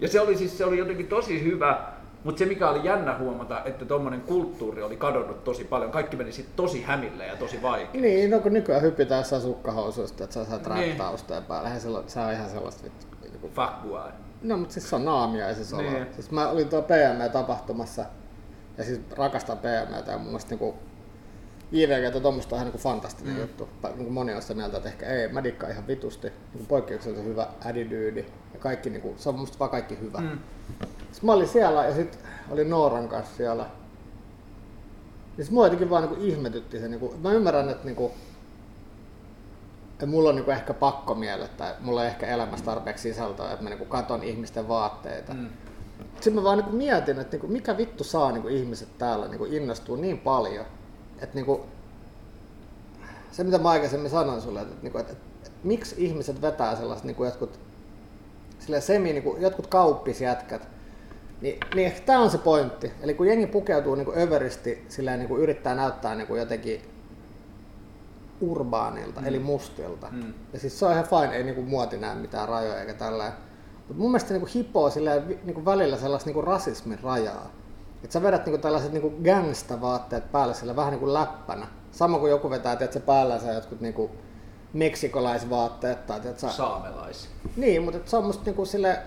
Ja 0.00 0.08
se 0.08 0.20
oli 0.20 0.36
siis 0.36 0.58
se 0.58 0.64
oli 0.64 0.78
jotenkin 0.78 1.06
tosi 1.06 1.44
hyvä, 1.44 1.80
mutta 2.24 2.38
se 2.38 2.44
mikä 2.46 2.68
oli 2.70 2.80
jännä 2.84 3.18
huomata, 3.18 3.64
että 3.64 3.84
tuommoinen 3.84 4.20
kulttuuri 4.20 4.82
oli 4.82 4.96
kadonnut 4.96 5.44
tosi 5.44 5.64
paljon. 5.64 5.90
Kaikki 5.90 6.16
meni 6.16 6.32
sitten 6.32 6.56
tosi 6.56 6.82
hämille 6.82 7.26
ja 7.26 7.36
tosi 7.36 7.62
vaikea. 7.62 8.00
Niin, 8.00 8.30
no 8.30 8.38
kun 8.40 8.52
nykyään 8.52 8.82
hypitään 8.82 9.20
jossain 9.20 9.42
sukkahousuista, 9.42 10.24
että 10.24 10.34
sä 10.34 10.44
saat 10.44 10.66
Niin. 10.66 10.98
rap-taustoja 10.98 11.40
päälle. 11.40 11.68
Eihän 11.68 11.80
se, 11.80 11.88
on 12.20 12.32
ihan 12.32 12.50
sellaista 12.50 12.84
vittu. 12.84 13.06
Niinku- 13.22 13.48
Fuck 13.54 13.72
boy. 13.88 14.00
No, 14.42 14.56
mutta 14.56 14.72
siis 14.74 14.90
se 14.90 14.96
on 14.96 15.04
naamia, 15.04 15.48
ei 15.48 15.54
se 15.54 15.76
Niin. 15.76 15.92
niin. 15.92 16.06
Siis 16.14 16.30
mä 16.30 16.48
olin 16.48 16.68
tuo 16.68 16.82
PME-tapahtumassa 16.82 18.04
ja 18.78 18.84
siis 18.84 19.00
rakastan 19.10 19.58
PMEtä 19.58 20.12
ja 20.12 20.18
mun 20.18 20.26
mielestä 20.26 20.50
niinku 20.50 20.74
JVG 21.72 22.02
ja 22.02 22.20
tuommoista 22.20 22.54
on 22.54 22.58
ihan 22.58 22.66
niinku 22.66 22.78
fantastinen 22.78 23.34
mm. 23.34 23.40
juttu. 23.40 23.68
Pa- 23.82 23.96
Niinku 23.96 24.12
moni 24.12 24.34
on 24.34 24.42
sitä 24.42 24.54
mieltä, 24.54 24.76
että 24.76 24.88
ehkä 24.88 25.06
ei, 25.06 25.28
mä 25.28 25.44
dikkaan 25.44 25.72
ihan 25.72 25.86
vitusti. 25.86 26.28
Niinku 26.28 26.68
poikkeuksellisen 26.68 27.26
hyvä 27.26 27.42
attitude 27.42 28.26
ja 28.54 28.58
kaikki 28.58 28.90
niinku, 28.90 29.14
se 29.16 29.28
on 29.28 29.38
musta 29.38 29.58
vaan 29.58 29.70
kaikki 29.70 29.98
hyvä. 30.00 30.18
Mm. 30.18 30.38
Sitten 31.12 31.26
mä 31.26 31.32
olin 31.32 31.48
siellä 31.48 31.84
ja 31.84 31.94
sitten 31.94 32.20
olin 32.50 32.70
Nooran 32.70 33.08
kanssa 33.08 33.36
siellä. 33.36 33.66
Ja 35.38 35.44
sit 35.44 35.52
mua 35.52 35.66
jotenkin 35.66 35.90
vaan 35.90 36.02
niinku 36.02 36.24
ihmetytti 36.24 36.78
se, 36.78 36.88
niinku, 36.88 37.14
mä 37.22 37.32
ymmärrän, 37.32 37.68
että 37.68 37.84
niinku, 37.84 38.12
että 39.92 40.06
mulla 40.06 40.28
on 40.28 40.36
niinku 40.36 40.50
ehkä 40.50 40.74
pakko 40.74 41.14
mielet 41.14 41.56
tai 41.56 41.74
mulla 41.80 42.02
ei 42.04 42.10
ehkä 42.10 42.26
elämässä 42.26 42.64
tarpeeksi 42.64 43.02
sisältöä, 43.12 43.50
että 43.52 43.62
mä 43.62 43.70
niinku 43.70 43.84
katon 43.84 44.22
ihmisten 44.22 44.68
vaatteita. 44.68 45.34
Mm. 45.34 45.48
Sitten 46.14 46.34
mä 46.34 46.42
vaan 46.42 46.58
niinku 46.58 46.76
mietin, 46.76 47.18
että 47.18 47.36
niinku, 47.36 47.46
mikä 47.46 47.76
vittu 47.76 48.04
saa 48.04 48.32
niinku 48.32 48.48
ihmiset 48.48 48.88
täällä 48.98 49.28
niinku 49.28 49.44
innostua 49.44 49.96
niin 49.96 50.18
paljon, 50.18 50.66
että 51.14 51.34
niinku, 51.34 51.66
se 53.32 53.44
mitä 53.44 53.58
mä 53.58 53.68
aikaisemmin 53.70 54.10
sanoin 54.10 54.40
sulle, 54.40 54.60
että, 54.60 54.74
niinku, 54.82 54.98
että, 54.98 55.12
että, 55.12 55.24
että 55.36 55.58
miksi 55.62 55.94
ihmiset 55.98 56.42
vetää 56.42 56.76
sellaiset 56.76 57.04
niinku 57.04 57.24
jotkut, 57.24 57.60
silleen 58.58 58.82
semi, 58.82 59.12
niinku, 59.12 59.36
jotkut 59.40 59.66
kauppisjätkät, 59.66 60.68
niin, 61.40 61.58
niin 61.74 61.86
ehkä 61.86 62.00
tämä 62.06 62.20
on 62.20 62.30
se 62.30 62.38
pointti. 62.38 62.92
Eli 63.00 63.14
kun 63.14 63.26
jengi 63.26 63.46
pukeutuu 63.46 63.94
niinku 63.94 64.12
överisti, 64.16 64.84
silleen 64.88 65.18
niinku 65.18 65.36
yrittää 65.36 65.74
näyttää 65.74 66.14
niinku 66.14 66.36
jotenkin 66.36 66.82
urbaanilta, 68.40 69.20
mm. 69.20 69.26
eli 69.26 69.38
mustilta. 69.38 70.08
Mm. 70.10 70.34
Ja 70.52 70.58
siis 70.58 70.78
se 70.78 70.86
on 70.86 70.92
ihan 70.92 71.04
fine, 71.04 71.36
ei 71.36 71.44
niinku 71.44 71.62
muoti 71.62 71.98
näe 71.98 72.14
mitään 72.14 72.48
rajoja 72.48 72.80
eikä 72.80 72.94
tällä. 72.94 73.32
Mutta 73.88 74.02
mun 74.02 74.10
mielestä 74.10 74.34
niinku 74.34 74.48
hipoo 74.54 74.90
niinku 75.44 75.64
välillä 75.64 75.96
sellaista 75.96 76.28
niinku 76.28 76.42
rasismin 76.42 76.98
rajaa. 77.02 77.50
Että 78.04 78.12
sä 78.12 78.22
vedät 78.22 78.46
niinku 78.46 78.62
tällaiset 78.62 78.92
niinku 78.92 79.14
gangsta-vaatteet 79.24 80.32
päälle 80.32 80.54
sillä 80.54 80.76
vähän 80.76 80.90
niinku 80.90 81.14
läppänä. 81.14 81.66
Sama 81.92 82.18
kuin 82.18 82.30
joku 82.30 82.50
vetää, 82.50 82.76
tiedätkö, 82.76 83.00
päällänsä 83.00 83.52
jotkut 83.52 83.80
niinku 83.80 84.10
meksikolaisvaatteet 84.72 86.06
tai 86.06 86.20
tiedätkö, 86.20 86.48
Saamelais. 86.48 87.28
niin, 87.56 87.82
mutta 87.82 88.10
se 88.10 88.16
on 88.16 88.24
musta 88.24 88.44
niinku 88.44 88.64
sille 88.64 88.98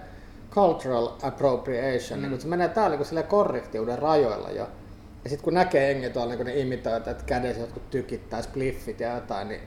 cultural 0.51 1.09
appropriation, 1.23 2.19
mm. 2.19 2.29
niin 2.29 2.41
se 2.41 2.47
menee 2.47 2.67
täällä 2.67 2.89
niinku 2.89 3.05
sille 3.05 3.23
korrektiuden 3.23 3.99
rajoilla 3.99 4.49
jo. 4.49 4.67
Ja 5.23 5.29
sitten 5.29 5.43
kun 5.43 5.53
näkee 5.53 5.91
jengi 5.91 6.09
tuolla 6.09 6.35
niin 6.35 6.45
ne 6.45 6.59
imitoit, 6.59 7.07
että 7.07 7.23
kädessä 7.23 7.61
jotkut 7.61 7.89
tykittää 7.89 8.41
spliffit 8.41 8.99
ja 8.99 9.15
jotain, 9.15 9.47
niin 9.47 9.61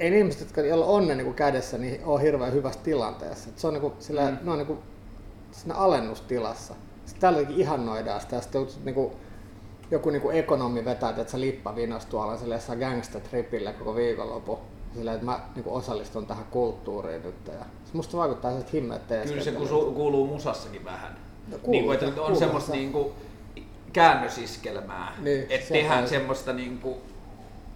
ei 0.00 0.18
ihmiset, 0.18 0.40
jotka 0.40 0.60
joilla 0.60 0.86
on 0.86 1.08
ne 1.08 1.14
niinku 1.14 1.32
kädessä, 1.32 1.78
niin 1.78 2.04
on 2.04 2.20
hirveän 2.20 2.52
hyvässä 2.52 2.80
tilanteessa. 2.80 3.48
Et 3.48 3.58
se 3.58 3.66
on 3.66 3.72
niinku 3.72 3.92
sillä, 3.98 4.30
mm. 4.30 4.38
ne 4.42 4.50
on 4.50 4.58
niinku 4.58 4.78
siinä 5.52 5.74
alennustilassa. 5.74 6.74
Sitten 7.06 7.20
täälläkin 7.20 7.56
ihannoidaan 7.56 8.20
sitä, 8.20 8.40
sitten 8.40 8.60
joku, 8.60 8.72
niinku, 8.84 9.16
joku 9.90 10.10
niinku 10.10 10.30
ekonomi 10.30 10.84
vetää, 10.84 11.10
että 11.10 11.24
sä 11.24 11.40
lippa 11.40 11.76
vinos 11.76 12.06
tuolla 12.06 12.36
sille 12.36 12.54
jossain 12.54 12.78
gangsta-tripillä 12.78 13.72
koko 13.72 13.94
viikonloppu. 13.94 14.58
Sillä, 14.94 15.12
että 15.12 15.24
mä 15.24 15.40
niinku 15.54 15.74
osallistun 15.74 16.26
tähän 16.26 16.44
kulttuuriin 16.50 17.22
nyt. 17.22 17.46
Ja 17.46 17.64
se 17.84 17.90
musta 17.92 18.16
vaikuttaa 18.16 18.52
siltä 18.52 18.70
himmeet 18.72 19.02
Kyllä 19.26 19.42
se 19.42 19.52
kuuluu, 19.52 19.92
kuuluu 19.92 20.26
musassakin 20.26 20.84
vähän. 20.84 21.16
No 21.48 21.58
kuuluu, 21.58 21.72
niin 21.72 21.84
kuin, 21.84 22.08
että 22.08 22.22
on 22.22 22.36
semmoista 22.36 22.70
se. 22.70 22.76
niin 22.76 22.92
kuin, 22.92 23.12
käännösiskelmää. 23.92 25.16
Niin, 25.20 25.46
että 25.48 25.66
se 25.66 25.74
tehdään 25.74 26.08
semmoista 26.08 26.52
niin 26.52 26.78
kuin, 26.78 26.96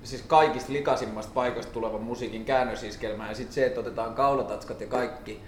siis 0.05 0.23
kaikista 0.23 0.73
likaisimmasta 0.73 1.33
paikoista 1.35 1.73
tulevan 1.73 2.03
musiikin 2.03 2.45
käännösiskelmää 2.45 3.29
ja 3.29 3.35
sitten 3.35 3.55
se, 3.55 3.67
että 3.67 3.81
otetaan 3.81 4.15
kaulatatskat 4.15 4.81
ja 4.81 4.87
kaikki 4.87 5.41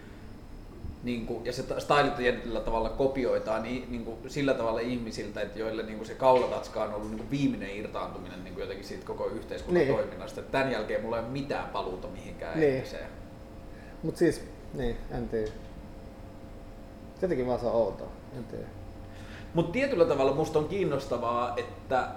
niin 1.03 1.27
kuin, 1.27 1.45
ja 1.45 1.53
se 1.53 1.65
stylit 1.79 2.17
tietyllä 2.17 2.61
tavalla 2.61 2.89
kopioitaan 2.89 3.63
niin, 3.63 3.87
niin 3.91 4.05
kuin, 4.05 4.17
sillä 4.27 4.55
tavalla 4.55 4.81
ihmisiltä, 4.81 5.41
että 5.41 5.59
joille 5.59 5.83
niin 5.83 5.97
kuin 5.97 6.07
se 6.07 6.15
kaulatatska 6.15 6.85
on 6.85 6.95
ollut 6.95 7.09
niin 7.09 7.19
kuin 7.19 7.31
viimeinen 7.31 7.77
irtaantuminen 7.77 8.45
niin 8.45 8.55
kuin 8.55 8.63
jotenkin 8.63 8.87
siitä 8.87 9.07
koko 9.07 9.27
yhteiskunnan 9.27 9.85
Niin. 9.85 9.95
toiminnasta. 9.97 10.41
Että 10.41 10.53
tämän 10.53 10.73
jälkeen 10.73 11.03
mulla 11.03 11.17
ei 11.19 11.23
ole 11.23 11.33
mitään 11.33 11.69
paluuta 11.69 12.09
mihinkään 12.09 12.61
Niin. 12.61 12.77
entiseen. 12.77 13.07
Mut 14.03 14.17
siis, 14.17 14.43
niin, 14.75 14.97
en 15.11 15.29
tiedä. 15.29 15.51
Jotenkin 17.23 17.47
vaan 17.47 17.61
se 17.61 17.67
on 17.67 17.73
outoa, 17.73 18.09
en 18.37 18.45
tiedä. 18.45 18.67
Mutta 19.55 19.73
tietyllä 19.73 20.05
tavalla 20.05 20.35
musta 20.35 20.59
on 20.59 20.69
kiinnostavaa, 20.69 21.55
että 21.57 22.09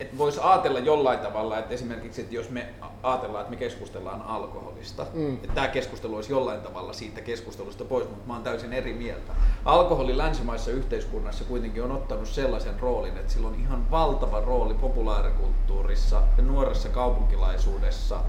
että 0.00 0.18
voisi 0.18 0.40
ajatella 0.42 0.78
jollain 0.78 1.18
tavalla, 1.18 1.58
että 1.58 1.74
esimerkiksi, 1.74 2.20
että 2.20 2.34
jos 2.34 2.50
me 2.50 2.66
ajatellaan, 3.02 3.42
että 3.42 3.50
me 3.50 3.56
keskustellaan 3.56 4.22
alkoholista, 4.22 5.06
mm. 5.12 5.34
että 5.34 5.54
tämä 5.54 5.68
keskustelu 5.68 6.16
olisi 6.16 6.32
jollain 6.32 6.60
tavalla 6.60 6.92
siitä 6.92 7.20
keskustelusta 7.20 7.84
pois, 7.84 8.08
mutta 8.08 8.26
mä 8.26 8.32
oon 8.32 8.42
täysin 8.42 8.72
eri 8.72 8.92
mieltä. 8.92 9.32
Alkoholi 9.64 10.18
länsimaissa 10.18 10.70
yhteiskunnassa 10.70 11.44
kuitenkin 11.44 11.82
on 11.82 11.92
ottanut 11.92 12.28
sellaisen 12.28 12.80
roolin, 12.80 13.16
että 13.16 13.32
sillä 13.32 13.48
on 13.48 13.54
ihan 13.54 13.90
valtava 13.90 14.40
rooli 14.40 14.74
populaarikulttuurissa 14.74 16.22
ja 16.36 16.42
nuoressa 16.42 16.88
kaupunkilaisuudessa 16.88 18.20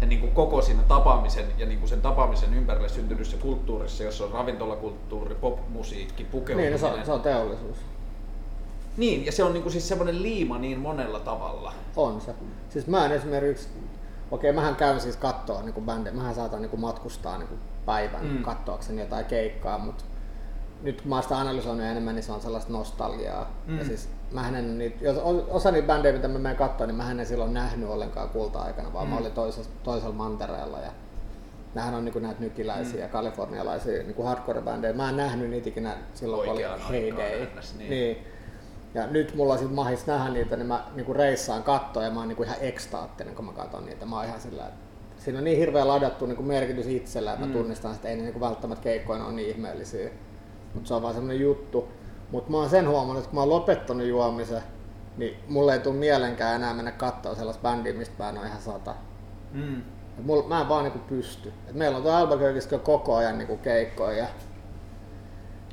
ja 0.00 0.06
niin 0.06 0.20
kuin 0.20 0.32
koko 0.32 0.62
siinä 0.62 0.82
tapaamisen 0.82 1.46
ja 1.58 1.66
niin 1.66 1.78
kuin 1.78 1.88
sen 1.88 2.00
tapaamisen 2.00 2.54
ympärille 2.54 2.88
syntynyssä 2.88 3.36
kulttuurissa, 3.36 4.04
jossa 4.04 4.24
on 4.24 4.32
ravintolakulttuuri, 4.32 5.34
popmusiikki, 5.34 6.24
pukeutuminen. 6.24 6.72
Niin, 6.72 6.80
se 6.80 6.86
on, 6.86 7.04
se 7.04 7.12
on 7.12 7.20
teollisuus. 7.20 7.78
Niin, 8.96 9.26
ja 9.26 9.32
se 9.32 9.44
on 9.44 9.52
niinku 9.52 9.70
siis 9.70 9.88
semmoinen 9.88 10.22
liima 10.22 10.58
niin 10.58 10.78
monella 10.78 11.20
tavalla. 11.20 11.72
On 11.96 12.20
se. 12.20 12.34
Siis 12.68 12.86
mä 12.86 13.06
en 13.06 13.12
esimerkiksi, 13.12 13.68
okei 14.30 14.52
mähän 14.52 14.76
käyn 14.76 15.00
siis 15.00 15.16
kattoa 15.16 15.62
niinku 15.62 15.80
bändejä, 15.80 16.16
mähän 16.16 16.34
saatan 16.34 16.62
niinku 16.62 16.76
matkustaa 16.76 17.38
niinku 17.38 17.54
päivän 17.86 18.26
mm. 18.26 18.42
kattoakseni 18.42 19.00
jotain 19.00 19.24
keikkaa, 19.24 19.78
mutta 19.78 20.04
nyt 20.82 21.00
kun 21.00 21.08
mä 21.08 21.14
oon 21.14 21.22
sitä 21.22 21.38
analysoinut 21.38 21.86
enemmän, 21.86 22.14
niin 22.14 22.22
se 22.22 22.32
on 22.32 22.40
sellaista 22.40 22.72
nostalgiaa. 22.72 23.50
Mm. 23.66 23.78
Ja 23.78 23.84
siis 23.84 24.08
mähän 24.32 24.54
en 24.54 24.78
niitä, 24.78 25.04
jos 25.04 25.16
osa 25.48 25.70
niitä 25.70 25.86
bändejä, 25.86 26.12
mitä 26.12 26.28
mä 26.28 26.38
menen 26.38 26.56
katsoa, 26.56 26.86
niin 26.86 26.96
mä 26.96 27.10
en 27.10 27.26
silloin 27.26 27.54
nähnyt 27.54 27.88
ollenkaan 27.88 28.28
kulta-aikana, 28.28 28.92
vaan 28.92 29.06
mm. 29.06 29.12
mä 29.14 29.20
olin 29.20 29.32
toisella, 29.32 29.68
toisella 29.82 30.14
mantereella. 30.14 30.78
Ja 30.78 30.90
nämähän 31.74 31.94
on 31.94 32.04
niin 32.04 32.22
näitä 32.22 32.40
nykiläisiä, 32.40 33.06
mm. 33.06 33.10
kalifornialaisia 33.10 34.02
niin 34.02 34.24
hardcore-bändejä. 34.24 34.92
Mä 34.92 35.08
en 35.08 35.16
nähnyt 35.16 35.50
niitä 35.50 35.68
ikinä 35.68 35.96
silloin, 36.14 36.42
kun 36.42 36.52
oli 36.52 36.64
Heyday. 36.90 37.46
Niin. 37.78 37.90
niin. 37.90 38.33
Ja 38.94 39.06
nyt 39.06 39.34
mulla 39.34 39.52
on 39.52 39.58
sit 39.58 39.74
mahis 39.74 40.06
nähdä 40.06 40.30
niitä, 40.30 40.56
niin 40.56 40.66
mä 40.66 40.84
niinku 40.94 41.12
reissaan 41.12 41.62
kattoa 41.62 42.02
ja 42.02 42.10
mä 42.10 42.20
oon 42.20 42.28
niinku 42.28 42.42
ihan 42.42 42.56
ekstaattinen, 42.60 43.34
kun 43.34 43.44
mä 43.44 43.52
katson 43.52 43.86
niitä. 43.86 44.06
Mä 44.06 44.16
oon 44.16 44.24
ihan 44.24 44.40
sillä, 44.40 44.66
että 44.66 44.80
siinä 45.18 45.38
on 45.38 45.44
niin 45.44 45.58
hirveä 45.58 45.88
ladattu 45.88 46.26
niinku 46.26 46.42
merkitys 46.42 46.86
itsellä, 46.86 47.32
että 47.32 47.46
mm. 47.46 47.52
mä 47.52 47.58
tunnistan, 47.58 47.94
että 47.94 48.08
ei 48.08 48.16
ne 48.16 48.22
niinku 48.22 48.40
välttämättä 48.40 48.82
keikkoina 48.82 49.24
ole 49.24 49.32
niin 49.32 49.50
ihmeellisiä. 49.50 50.10
Mutta 50.74 50.88
se 50.88 50.94
on 50.94 51.02
vaan 51.02 51.14
semmonen 51.14 51.40
juttu. 51.40 51.88
Mutta 52.30 52.50
mä 52.50 52.56
oon 52.56 52.70
sen 52.70 52.88
huomannut, 52.88 53.18
että 53.18 53.28
kun 53.30 53.36
mä 53.36 53.40
oon 53.40 53.50
lopettanut 53.50 54.06
juomisen, 54.06 54.62
niin 55.16 55.36
mulle 55.48 55.72
ei 55.72 55.80
tule 55.80 55.94
mielenkään 55.94 56.56
enää 56.56 56.74
mennä 56.74 56.92
katsoa 56.92 57.34
sellaista 57.34 57.62
bändiä, 57.62 57.92
mistä 57.92 58.22
mä 58.22 58.28
en 58.28 58.38
ole 58.38 58.46
ihan 58.46 58.62
sata. 58.62 58.94
Mm. 59.52 59.82
mulla, 60.22 60.48
mä 60.48 60.60
en 60.60 60.68
vaan 60.68 60.84
niinku 60.84 60.98
pysty. 60.98 61.52
Et 61.68 61.74
meillä 61.74 61.96
on 61.96 62.02
tuo 62.02 62.12
Albuquerqueissa 62.12 62.78
koko 62.78 63.16
ajan 63.16 63.38
niinku 63.38 63.56
keikkoja 63.56 64.18
ja 64.18 64.26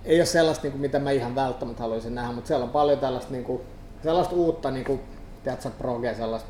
ei 0.05 0.19
ole 0.19 0.25
sellaista, 0.25 0.63
niin 0.63 0.71
kuin, 0.71 0.81
mitä 0.81 0.99
mä 0.99 1.11
ihan 1.11 1.35
välttämättä 1.35 1.83
haluaisin 1.83 2.15
nähdä, 2.15 2.31
mutta 2.31 2.47
siellä 2.47 2.63
on 2.63 2.69
paljon 2.69 2.99
tällaista, 2.99 3.31
niin 3.31 3.43
kuin, 3.43 3.61
sellaista 4.03 4.35
uutta, 4.35 4.71
niin 4.71 4.85
kuin, 4.85 5.01
tiedätkö, 5.43 5.69
proge, 5.69 6.13
sellaista 6.13 6.49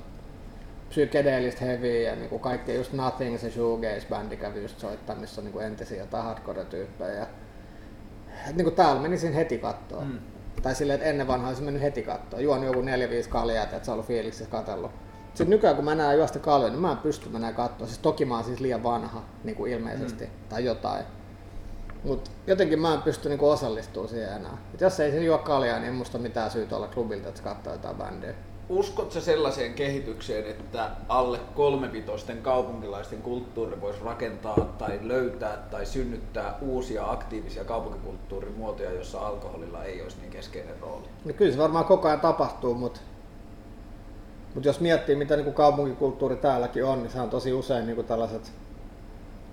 psykedeellistä 0.90 1.66
heavyä 1.66 2.10
ja 2.10 2.16
niin 2.16 2.30
kuin 2.30 2.42
kaikkea, 2.42 2.76
just 2.76 2.94
Nothing, 2.94 3.38
se 3.40 3.50
shoegaze-bändi 3.50 4.38
kävi 4.38 4.62
just 4.62 4.80
soittaa, 4.80 5.16
missä 5.16 5.42
on 5.42 5.46
niin 5.46 5.54
kuin 5.54 5.66
entisiä 5.66 5.98
jotain 5.98 6.24
hardcore-tyyppejä. 6.24 7.14
Ja, 7.14 7.28
et, 8.50 8.56
niin 8.56 8.64
kuin 8.64 8.76
täällä 8.76 9.02
menisin 9.02 9.34
heti 9.34 9.58
kattoon. 9.58 10.08
Mm. 10.08 10.20
Tai 10.64 10.76
silleen, 10.76 10.96
että 10.96 11.10
ennen 11.10 11.28
vanhaa 11.28 11.48
olisi 11.48 11.64
mennyt 11.64 11.82
heti 11.82 12.02
kattoon. 12.02 12.44
Juon 12.44 12.64
joku 12.64 12.82
4-5 12.82 12.84
kaljaa, 13.30 13.64
että 13.64 13.80
se 13.84 13.92
on 13.92 13.94
ollut 13.94 14.08
fiiliksissä 14.08 14.52
katsellut. 14.52 14.92
Sitten 15.28 15.50
nykyään 15.50 15.76
kun 15.76 15.86
mä 15.86 15.96
näen 15.96 16.18
juosta 16.18 16.40
kaljoja, 16.40 16.72
niin 16.72 16.82
mä 16.82 16.92
en 16.92 16.98
pysty 16.98 17.30
mennä 17.30 17.54
katsoa. 17.54 17.88
Siis 17.88 18.00
toki 18.00 18.26
mä 18.26 18.36
oon 18.36 18.44
siis 18.44 18.60
liian 18.60 18.84
vanha, 18.84 19.24
niin 19.44 19.56
kuin 19.56 19.72
ilmeisesti, 19.72 20.26
mm. 20.26 20.32
tai 20.50 20.66
jotain. 20.66 21.06
Mutta 22.04 22.32
jotenkin 22.48 22.80
mä 22.80 22.94
en 22.94 23.02
pysty 23.02 23.30
niinku 23.30 23.50
osallistumaan 23.50 24.10
siihen 24.10 24.34
enää. 24.34 24.58
Et 24.74 24.82
jos 24.82 25.00
ei 25.00 25.12
se 25.12 25.24
juo 25.24 25.38
kaljaa, 25.38 25.80
niin 25.80 25.88
en 25.90 25.96
muista 25.96 26.18
mitään 26.18 26.52
syytä 26.52 26.76
olla 26.76 26.88
klubilta, 26.88 27.30
että 27.30 27.42
katsoo 27.42 27.74
jotain 27.74 27.96
bändiä. 27.96 28.34
Uskotko 28.70 29.20
sellaiseen 29.20 29.74
kehitykseen, 29.74 30.46
että 30.46 30.90
alle 31.10 31.40
kolmevitoisten 31.56 32.42
kaupunkilaisten 32.42 33.22
kulttuuri 33.22 33.82
voisi 33.82 34.00
rakentaa 34.04 34.76
tai 34.78 35.00
löytää 35.02 35.58
tai 35.72 35.86
synnyttää 35.86 36.58
uusia 36.62 37.12
aktiivisia 37.12 37.64
kaupunkikulttuurin 37.64 38.58
muotoja, 38.58 38.92
jossa 38.92 39.20
alkoholilla 39.20 39.84
ei 39.84 40.02
olisi 40.02 40.18
niin 40.22 40.32
keskeinen 40.32 40.80
rooli? 40.82 41.08
No 41.26 41.34
kyllä 41.34 41.52
se 41.52 41.58
varmaan 41.58 41.86
koko 41.86 42.08
ajan 42.08 42.20
tapahtuu, 42.20 42.74
mutta 42.74 43.00
mut 44.56 44.66
jos 44.66 44.80
miettii 44.80 45.16
mitä 45.16 45.36
niin 45.36 45.54
kaupunkikulttuuri 45.54 46.36
täälläkin 46.36 46.86
on, 46.86 47.04
niin 47.04 47.12
se 47.12 47.22
on 47.22 47.30
tosi 47.30 47.54
usein 47.54 47.86
niin 47.86 48.06
tällaiset 48.06 48.52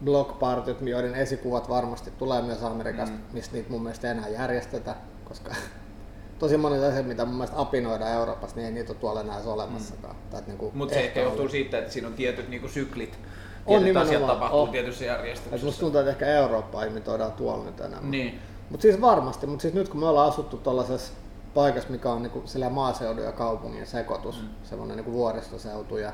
blockpartyt, 0.04 0.80
joiden 0.80 1.14
esikuvat 1.14 1.68
varmasti 1.68 2.10
tulee 2.10 2.42
myös 2.42 2.62
Amerikasta, 2.62 3.16
mm. 3.16 3.22
mistä 3.32 3.52
niitä 3.56 3.70
mun 3.70 3.82
mielestä 3.82 4.10
enää 4.10 4.28
järjestetä, 4.28 4.94
koska 5.24 5.54
tosi 6.38 6.56
monet 6.56 6.82
asiat, 6.82 7.06
mitä 7.06 7.24
mun 7.24 7.34
mielestä 7.34 7.60
apinoidaan 7.60 8.12
Euroopassa, 8.12 8.56
niin 8.56 8.66
ei 8.66 8.72
niitä 8.72 8.92
ole 8.92 8.98
tuolla 9.00 9.20
enää 9.20 9.40
olemassakaan. 9.46 10.16
Mm. 10.32 10.42
Niin 10.46 10.70
Mutta 10.74 10.94
se 10.94 11.00
ehkä 11.00 11.20
johtuu 11.20 11.48
siitä, 11.48 11.78
että 11.78 11.92
siinä 11.92 12.08
on 12.08 12.14
tietyt 12.14 12.48
niin 12.48 12.60
kuin 12.60 12.72
syklit, 12.72 13.18
on 13.66 13.82
tietyt 13.82 14.02
asiat 14.02 14.26
tapahtuu 14.26 14.60
on. 14.60 14.68
tietyssä 14.68 15.04
järjestyksessä. 15.04 15.66
musta 15.66 15.80
tuntuu, 15.80 16.00
että 16.00 16.10
ehkä 16.10 16.26
Eurooppaa 16.26 16.84
imitoidaan 16.84 17.32
tuolla 17.32 17.64
nyt 17.64 17.80
enemmän. 17.80 18.10
Niin. 18.10 18.38
Mutta 18.70 18.82
siis 18.82 19.00
varmasti, 19.00 19.46
mutta 19.46 19.62
siis 19.62 19.74
nyt 19.74 19.88
kun 19.88 20.00
me 20.00 20.06
ollaan 20.06 20.28
asuttu 20.28 20.56
tuollaisessa 20.56 21.12
paikassa, 21.54 21.90
mikä 21.90 22.10
on 22.10 22.22
niinku 22.22 22.44
maaseudun 22.70 23.24
ja 23.24 23.32
kaupungin 23.32 23.86
sekoitus, 23.86 24.42
mm. 24.42 24.48
semmoinen 24.62 24.96
niinku 24.96 25.12
vuoristoseutu 25.12 25.96
ja 25.96 26.12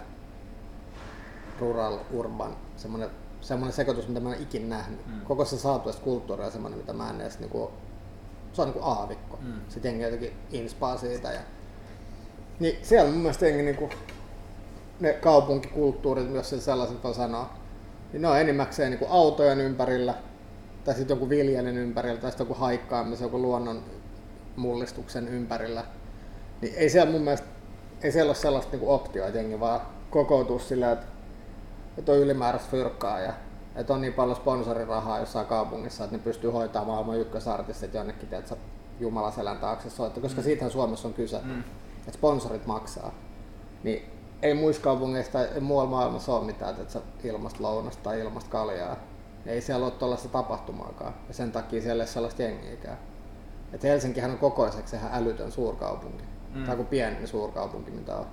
rural 1.61 1.99
urban, 2.13 2.57
semmoinen 2.77 3.11
semmoinen 3.45 3.77
sekoitus, 3.77 4.09
mitä 4.09 4.21
mä 4.21 4.35
en 4.35 4.43
ikinä 4.43 4.77
nähnyt. 4.77 5.07
Mm. 5.07 5.21
Koko 5.21 5.45
se 5.45 5.59
saatuista 5.59 6.03
kulttuuria 6.03 6.51
semmoinen, 6.51 6.79
mitä 6.79 6.93
mä 6.93 7.11
en 7.11 7.21
edes 7.21 7.39
niinku, 7.39 7.71
se 8.53 8.63
on 8.63 8.69
niinku 8.69 8.85
aavikko. 8.85 9.39
Mm. 9.43 9.53
Sitten 9.69 9.89
jengi 9.89 10.05
jotenkin 10.05 10.33
inspaa 10.53 10.97
siitä. 10.97 11.33
Ja, 11.33 11.41
niin 12.61 12.79
siellä 12.83 13.11
mun 13.11 13.21
mielestä 13.21 13.47
jengi 13.47 13.63
niinku, 13.63 13.89
ne 15.01 15.13
kaupunkikulttuurit, 15.13 16.35
jos 16.35 16.51
se 16.51 16.61
sellaiset 16.61 17.05
voi 17.05 17.15
sanoa, 17.15 17.51
niin 18.13 18.23
ne 18.23 18.29
on 18.29 18.39
enimmäkseen 18.39 18.91
niinku 18.91 19.07
autojen 19.09 19.61
ympärillä, 19.61 20.15
tai 20.85 20.95
sitten 20.95 21.15
joku 21.15 21.29
viljelyn 21.29 21.79
ympärillä, 21.79 22.21
tai 22.21 22.31
sitten 22.31 22.45
joku 22.45 22.61
haikkaamisen, 22.61 23.25
joku 23.25 23.43
luonnon 23.43 23.83
mullistuksen 24.57 25.29
ympärillä. 25.29 25.85
Niin 26.61 26.75
ei 26.77 26.91
siellä 26.91 27.13
mun 27.13 27.23
mielestä, 27.23 27.47
ei 28.03 28.13
siellä 28.13 28.31
ole 28.31 28.37
sellaista 28.37 28.73
niinku 28.73 28.93
optioa, 28.93 29.27
että 29.27 29.39
jengi 29.39 29.61
vaan 29.61 29.81
kokoutuu 30.11 30.59
sillä, 30.59 30.93
että 30.93 31.07
että 31.99 32.13
on 32.13 32.19
ylimääräistä 32.19 32.71
fyrkkaa 32.71 33.21
ja 33.21 33.33
että 33.77 33.95
on 33.95 34.01
niin 34.01 34.13
paljon 34.13 34.37
sponsorirahaa 34.37 35.19
jossain 35.19 35.47
kaupungissa, 35.47 36.05
että 36.05 36.17
ne 36.17 36.23
pystyy 36.23 36.51
hoitamaan 36.51 36.89
maailman 36.89 37.19
ykkösartistit 37.19 37.95
jonnekin, 37.95 38.35
että 38.35 38.57
Jumala 39.01 39.31
selän 39.31 39.59
taakse 39.59 39.91
soittaa, 39.91 40.23
koska 40.23 40.41
mm. 40.41 40.45
siitähän 40.45 40.71
Suomessa 40.71 41.09
on 41.09 41.15
kyse, 41.15 41.41
mm. 41.43 41.61
että 41.99 42.13
sponsorit 42.13 42.67
maksaa. 42.67 43.15
Niin 43.83 44.11
ei 44.43 44.55
muissa 44.55 44.83
kaupungeissa 44.83 45.33
tai 45.33 45.61
muualla 45.61 45.91
maailmassa 45.91 46.35
ole 46.35 46.45
mitään, 46.45 46.75
että 46.81 47.01
ilmasta 47.25 47.63
lounasta 47.63 48.03
tai 48.03 48.21
ilmasta 48.21 48.51
kaljaa. 48.51 48.97
Ei 49.47 49.61
siellä 49.61 49.87
ole 49.87 49.93
tuollaista 49.93 50.29
tapahtumaakaan 50.29 51.15
ja 51.29 51.35
sen 51.35 51.53
takia 51.53 51.83
siellä 51.83 52.03
ei 52.03 52.07
ole 52.07 52.13
sellaista 52.13 52.43
jengiäkään. 52.43 52.99
Et 53.73 53.83
Helsinkihän 53.83 54.31
on 54.31 54.39
kokoiseksi 54.39 54.97
ihan 54.97 55.11
älytön 55.15 55.53
suurkaupunki. 55.53 56.25
Mm. 56.55 56.65
Tai 56.65 56.77
kuin 56.77 56.89
pieni 56.89 57.27
suurkaupunki 57.27 57.91
mitä 57.91 58.17
on. 58.17 58.27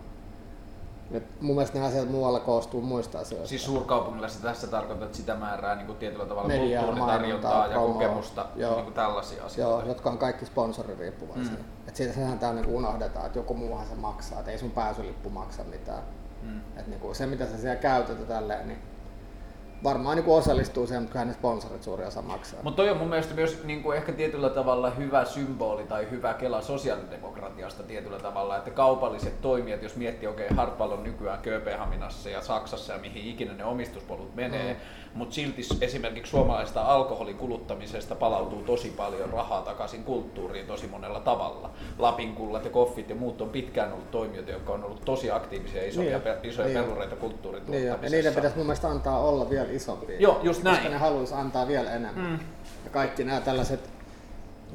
Et 1.13 1.41
mun 1.41 1.56
mielestä 1.56 1.80
ne 1.80 1.86
asiat 1.86 2.10
muualla 2.10 2.39
koostuu 2.39 2.82
muista 2.82 3.19
asioista. 3.19 3.50
Siis 3.50 3.65
suurkaupungilla 3.65 4.28
se 4.28 4.41
tässä 4.41 4.67
tarkoittaa 4.67 5.10
sitä 5.12 5.36
määrää 5.36 5.76
niin 5.76 5.86
kuin 5.86 5.97
tietyllä 5.97 6.26
tavalla 6.26 6.47
Mediaa, 6.47 6.84
kulttuuritarjontaa 6.84 7.67
ja 7.67 7.74
promo, 7.74 7.93
kokemusta, 7.93 8.45
joo, 8.56 8.76
niin 8.76 8.84
kuin 8.84 8.93
tällaisia 8.93 9.45
asioita. 9.45 9.74
Joo, 9.74 9.88
jotka 9.88 10.10
on 10.10 10.17
kaikki 10.17 10.45
sponsoririippuvaisia. 10.45 11.54
Mm. 11.54 11.88
Et 11.88 11.95
siitä 11.95 12.13
sehän 12.13 12.39
tää 12.39 12.54
niin 12.54 12.67
unohdetaan, 12.67 13.26
että 13.26 13.39
joku 13.39 13.54
muuhan 13.54 13.88
se 13.88 13.95
maksaa, 13.95 14.39
että 14.39 14.52
ei 14.52 14.58
sun 14.58 14.71
pääsylippu 14.71 15.30
maksa 15.30 15.63
mitään. 15.63 16.04
Mm. 16.41 16.62
Et 16.78 16.88
niin 16.88 17.00
kuin 17.00 17.15
se 17.15 17.26
mitä 17.26 17.45
sä 17.45 17.58
siellä 17.58 17.76
käytät 17.76 18.19
ja 18.19 18.26
tälleen, 18.26 18.67
niin 18.67 18.80
varmaan 19.83 20.17
niin 20.17 20.27
osallistuu 20.27 20.87
siihen, 20.87 21.01
mutta 21.01 21.13
kyllä 21.13 21.25
ne 21.25 21.33
sponsorit 21.33 21.83
suuri 21.83 22.05
osa 22.05 22.21
maksaa. 22.21 22.59
Mutta 22.63 22.81
toi 22.81 22.89
on 22.89 22.97
mun 22.97 23.09
mielestä 23.09 23.33
myös 23.33 23.63
niin 23.63 23.83
kuin 23.83 23.97
ehkä 23.97 24.11
tietyllä 24.11 24.49
tavalla 24.49 24.89
hyvä 24.89 25.25
symboli 25.25 25.83
tai 25.83 26.07
hyvä 26.11 26.33
kela 26.33 26.61
sosiaalidemokratiasta 26.61 27.83
tietyllä 27.83 28.19
tavalla, 28.19 28.57
että 28.57 28.71
kaupalliset 28.71 29.41
toimijat, 29.41 29.83
jos 29.83 29.95
miettii 29.95 30.29
okei, 30.29 30.45
okay, 30.45 30.57
Hartwall 30.57 30.91
on 30.91 31.03
nykyään 31.03 31.39
Kööpenhaminassa 31.39 32.29
ja 32.29 32.41
Saksassa 32.41 32.93
ja 32.93 32.99
mihin 32.99 33.25
ikinä 33.25 33.53
ne 33.53 33.65
omistuspolut 33.65 34.35
menee, 34.35 34.73
mm. 34.73 34.79
mutta 35.13 35.36
silti 35.36 35.61
esimerkiksi 35.82 36.29
suomalaista 36.29 36.82
alkoholin 36.82 37.38
kuluttamisesta 37.38 38.15
palautuu 38.15 38.61
tosi 38.63 38.89
paljon 38.89 39.29
rahaa 39.29 39.61
takaisin 39.61 40.03
kulttuuriin 40.03 40.67
tosi 40.67 40.88
monella 40.88 41.19
tavalla. 41.19 41.69
Lapin 41.97 42.36
kullat 42.36 42.65
ja 42.65 42.71
koffit 42.71 43.09
ja 43.09 43.15
muut 43.15 43.41
on 43.41 43.49
pitkään 43.49 43.93
ollut 43.93 44.11
toimijoita, 44.11 44.51
jotka 44.51 44.73
on 44.73 44.84
ollut 44.84 45.05
tosi 45.05 45.32
aktiivisia 45.32 45.88
isoja, 45.88 46.19
niin, 46.19 46.51
isoja 46.51 46.67
niin, 46.67 46.84
pelureita 46.84 47.15
kulttuurin 47.15 47.63
niin, 47.67 47.88
Ja 47.88 47.97
niiden 48.09 48.34
pitäisi 48.34 48.57
mun 48.57 48.65
mielestä 48.65 48.89
antaa 48.89 49.19
olla 49.19 49.49
vielä 49.49 49.70
isompia. 49.72 50.19
Joo, 50.19 50.39
just 50.43 50.63
näin. 50.63 50.78
Koska 50.78 50.89
ne 50.89 50.97
haluaisi 50.97 51.34
antaa 51.34 51.67
vielä 51.67 51.91
enemmän. 51.91 52.26
Mm. 52.26 52.39
Ja 52.84 52.89
kaikki 52.91 53.24
nämä 53.24 53.41
tällaiset 53.41 53.89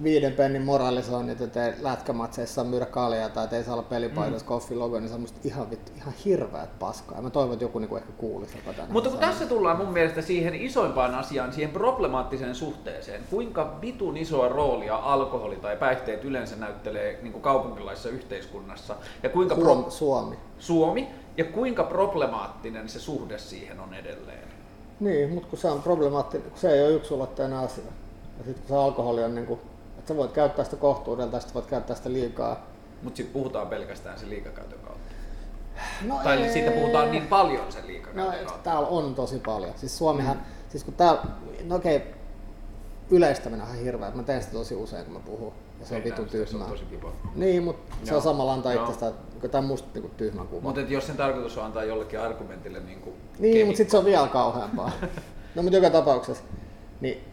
viiden 0.02 0.32
pennin 0.32 0.62
moralisoinnit, 0.62 1.40
että 1.40 1.66
ei 1.66 1.72
lätkämatseissa 1.80 2.54
saa 2.54 2.64
myydä 2.64 2.86
kaljaa 2.86 3.28
tai 3.28 3.48
ei 3.52 3.64
saa 3.64 3.74
olla 3.74 3.82
pelipaidossa 3.82 4.46
mm. 4.70 4.78
logo, 4.78 5.00
niin 5.00 5.08
se 5.08 5.14
on 5.14 5.20
musta 5.20 5.38
ihan, 5.44 5.70
vittu, 5.70 5.92
ihan 5.96 6.14
hirveät 6.24 6.78
paskaa. 6.78 7.22
Mä 7.22 7.30
toivon, 7.30 7.52
että 7.52 7.64
joku 7.64 7.78
niinku 7.78 7.96
ehkä 7.96 8.12
kuulisi 8.16 8.56
jopa 8.56 8.72
tänään. 8.72 8.92
Mutta 8.92 9.10
kun 9.10 9.18
tässä 9.18 9.46
tullaan 9.46 9.76
mun 9.76 9.92
mielestä 9.92 10.22
siihen 10.22 10.54
isoimpaan 10.54 11.14
asiaan, 11.14 11.52
siihen 11.52 11.70
problemaattiseen 11.70 12.54
suhteeseen, 12.54 13.22
kuinka 13.30 13.78
vitun 13.80 14.16
isoa 14.16 14.48
roolia 14.48 14.96
alkoholi 14.96 15.56
tai 15.56 15.76
päihteet 15.76 16.24
yleensä 16.24 16.56
näyttelee 16.56 17.18
niin 17.22 17.32
kuin 17.32 17.42
kaupunkilaisessa 17.42 18.08
yhteiskunnassa, 18.08 18.96
ja 19.22 19.28
kuinka 19.28 19.54
Suom, 19.54 19.82
pro... 19.82 19.90
Suomi. 19.90 20.36
Suomi, 20.58 21.08
ja 21.36 21.44
kuinka 21.44 21.84
problemaattinen 21.84 22.88
se 22.88 23.00
suhde 23.00 23.38
siihen 23.38 23.80
on 23.80 23.94
edelleen. 23.94 24.45
Niin, 25.00 25.30
mutta 25.30 25.48
kun 25.48 25.58
se 25.58 25.68
on 25.68 25.82
problemaattinen, 25.82 26.50
kun 26.50 26.60
se 26.60 26.72
ei 26.72 26.82
ole 26.82 26.92
yksulotteinen 26.92 27.58
asia. 27.58 27.84
Ja 28.38 28.44
sitten 28.44 28.62
kun 28.62 28.68
se 28.68 28.82
alkoholi 28.82 29.24
on 29.24 29.34
niin 29.34 29.46
kuin 29.46 29.60
että 30.06 30.14
sä 30.14 30.18
voit 30.18 30.32
käyttää 30.32 30.64
sitä 30.64 30.76
kohtuudella 30.76 31.30
tai 31.30 31.40
voit 31.54 31.66
käyttää 31.66 31.96
sitä 31.96 32.12
liikaa. 32.12 32.66
Mutta 33.02 33.16
sitten 33.16 33.32
puhutaan 33.32 33.66
pelkästään 33.66 34.18
sen 34.18 34.30
liikakäytön 34.30 34.78
kautta. 34.78 35.10
No 36.02 36.20
tai 36.24 36.42
ei. 36.42 36.52
siitä 36.52 36.70
puhutaan 36.70 37.10
niin 37.10 37.26
paljon 37.26 37.72
sen 37.72 37.86
liikakäytön 37.86 38.44
no, 38.44 38.46
kautta. 38.46 38.70
Täällä 38.70 38.88
on 38.88 39.14
tosi 39.14 39.38
paljon. 39.46 39.72
Siis 39.76 39.98
Suomihan, 39.98 40.36
mm. 40.36 40.42
siis 40.68 40.84
kun 40.84 40.94
täällä, 40.94 41.22
no 41.64 41.76
okei, 41.76 42.14
yleistäminen 43.10 43.66
on 43.66 43.68
ihan 43.68 43.84
hirveä. 43.84 44.10
Mä 44.10 44.22
teen 44.22 44.42
sitä 44.42 44.52
tosi 44.52 44.74
usein, 44.74 45.04
kun 45.04 45.14
mä 45.14 45.20
puhun. 45.20 45.52
Ja 45.80 45.86
se 45.86 45.96
on 45.96 46.04
vitu 46.04 46.24
tyhmää. 46.24 46.68
Niin, 47.34 47.62
mutta 47.62 47.96
se 48.04 48.14
on 48.14 48.22
samalla 48.22 48.52
antaa 48.52 48.72
itsestä, 48.72 49.12
tämä 49.50 49.62
on 49.62 49.64
musta 49.64 49.88
niinku 49.94 50.10
tyhmä 50.16 50.44
kuva. 50.44 50.62
Mutta 50.62 50.80
jos 50.80 51.06
sen 51.06 51.16
tarkoitus 51.16 51.58
on 51.58 51.64
antaa 51.64 51.84
jollekin 51.84 52.20
argumentille 52.20 52.80
niin 52.80 53.00
kuin 53.00 53.16
Niin, 53.38 53.66
mutta 53.66 53.76
sitten 53.76 53.90
se 53.90 53.98
on 53.98 54.04
vielä 54.04 54.28
kauheampaa. 54.28 54.90
no 55.54 55.62
mutta 55.62 55.76
joka 55.76 55.90
tapauksessa, 55.90 56.44
niin 57.00 57.24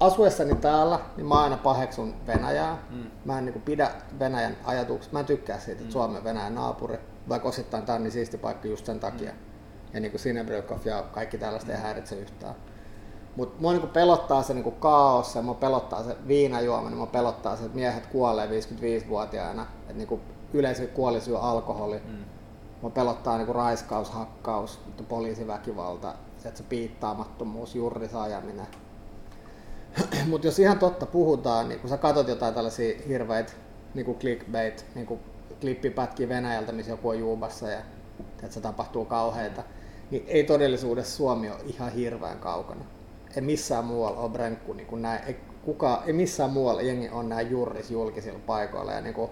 asuessani 0.00 0.54
täällä, 0.54 0.98
niin 1.16 1.26
mä 1.26 1.42
aina 1.42 1.56
paheksun 1.56 2.14
Venäjää. 2.26 2.78
Mm. 2.90 3.06
Mä 3.24 3.38
en 3.38 3.44
niin 3.44 3.52
kuin, 3.52 3.62
pidä 3.62 3.90
Venäjän 4.18 4.56
ajatuksesta. 4.64 5.12
Mä 5.12 5.20
en 5.20 5.26
tykkää 5.26 5.58
siitä, 5.58 5.72
että 5.72 5.84
mm. 5.84 5.90
Suomi 5.90 6.18
on 6.18 6.24
Venäjän 6.24 6.54
naapuri, 6.54 6.98
vaikka 7.28 7.48
osittain 7.48 7.82
tämä 7.82 7.96
on 7.96 8.02
niin 8.02 8.12
siisti 8.12 8.38
paikka 8.38 8.68
just 8.68 8.86
sen 8.86 9.00
takia. 9.00 9.30
Mm. 9.30 9.38
Ja 9.94 10.00
niin 10.00 10.10
kuin 10.10 10.20
Sinebrykov 10.20 10.78
ja 10.84 11.02
kaikki 11.12 11.38
tällaista 11.38 11.70
mm. 11.70 11.76
ei 11.76 11.82
häiritse 11.82 12.16
yhtään. 12.16 12.54
Mutta 13.36 13.60
mua 13.60 13.72
niin 13.72 13.88
pelottaa 13.88 14.42
se 14.42 14.54
niin 14.54 14.72
kaos 14.72 15.34
ja 15.34 15.42
mua 15.42 15.54
pelottaa 15.54 16.02
se 16.02 16.16
viinajuominen, 16.28 16.96
mua 16.96 17.06
pelottaa 17.06 17.56
se, 17.56 17.64
että 17.64 17.76
miehet 17.76 18.06
kuolee 18.06 18.46
55-vuotiaana, 18.46 19.66
että 19.80 19.92
niin 19.92 20.20
yleisö 20.52 20.86
kuolisyy 20.86 21.38
alkoholi. 21.38 22.02
Mm. 22.08 22.24
Mua 22.82 22.90
pelottaa 22.90 23.38
niin 23.38 23.54
raiskaus, 23.54 24.10
hakkaus, 24.10 24.80
poliisiväkivalta, 25.08 26.14
että 26.44 26.58
se 26.58 26.64
piittaamattomuus, 26.68 27.74
jurrisajaminen. 27.74 28.66
Mutta 30.30 30.46
jos 30.46 30.58
ihan 30.58 30.78
totta 30.78 31.06
puhutaan, 31.06 31.68
niin 31.68 31.80
kun 31.80 31.90
sä 31.90 31.96
katsot 31.96 32.28
jotain 32.28 32.54
tällaisia 32.54 32.98
hirveitä 33.08 33.52
niin 33.94 34.06
kuin 34.06 34.18
clickbait, 34.18 34.86
niin 34.94 35.20
klippipätkiä 35.60 36.28
Venäjältä, 36.28 36.72
missä 36.72 36.92
joku 36.92 37.08
on 37.08 37.18
juubassa 37.18 37.68
ja 37.68 37.80
että 38.42 38.54
se 38.54 38.60
tapahtuu 38.60 39.04
kauheita, 39.04 39.62
niin 40.10 40.24
ei 40.26 40.44
todellisuudessa 40.44 41.16
Suomi 41.16 41.50
ole 41.50 41.60
ihan 41.66 41.92
hirveän 41.92 42.38
kaukana. 42.38 42.84
Ei 43.36 43.42
missään 43.42 43.84
muualla 43.84 44.20
ole 44.20 44.30
brenkku, 44.30 44.72
niin 44.72 44.86
kuin 44.86 45.02
näin, 45.02 45.20
ei, 45.26 45.36
kuka, 45.64 46.02
ei 46.06 46.12
missään 46.12 46.50
muualla 46.50 46.82
jengi 46.82 47.08
on 47.08 47.28
näin 47.28 47.50
jurris 47.50 47.90
julkisilla 47.90 48.40
paikoilla. 48.46 48.92
Ja 48.92 49.00
niin 49.00 49.14
kuin, 49.14 49.30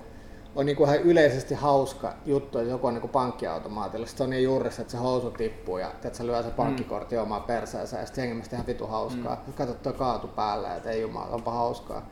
on 0.57 0.66
niin 0.66 0.76
kuin 0.76 0.90
ihan 0.90 1.03
yleisesti 1.03 1.55
hauska 1.55 2.14
juttu, 2.26 2.59
että 2.59 2.70
joku 2.70 2.86
on 2.86 2.94
niin 2.94 3.01
kuin 3.01 3.11
pankkiautomaatilla, 3.11 4.07
sitten 4.07 4.24
on 4.24 4.30
niin 4.30 4.44
juurissa, 4.44 4.82
että 4.82 4.92
se 4.92 4.98
housu 4.98 5.30
tippuu 5.30 5.78
ja 5.78 5.90
että 5.90 6.16
se 6.16 6.26
lyö 6.26 6.42
se 6.42 6.51
pankkikortti 6.51 7.16
mm. 7.16 7.22
omaa 7.22 7.40
perseensä 7.40 7.98
ja 7.98 8.07
sitten 8.07 8.28
jengi 8.28 8.48
ihan 8.53 8.66
vitu 8.66 8.86
hauskaa. 8.86 9.42
Mm. 9.46 9.53
Katsot 9.53 9.82
tuo 9.82 9.92
kaatu 9.92 10.28
päälle, 10.28 10.76
että 10.76 10.90
ei 10.90 11.03
jumala, 11.03 11.34
onpa 11.34 11.51
hauskaa. 11.51 12.07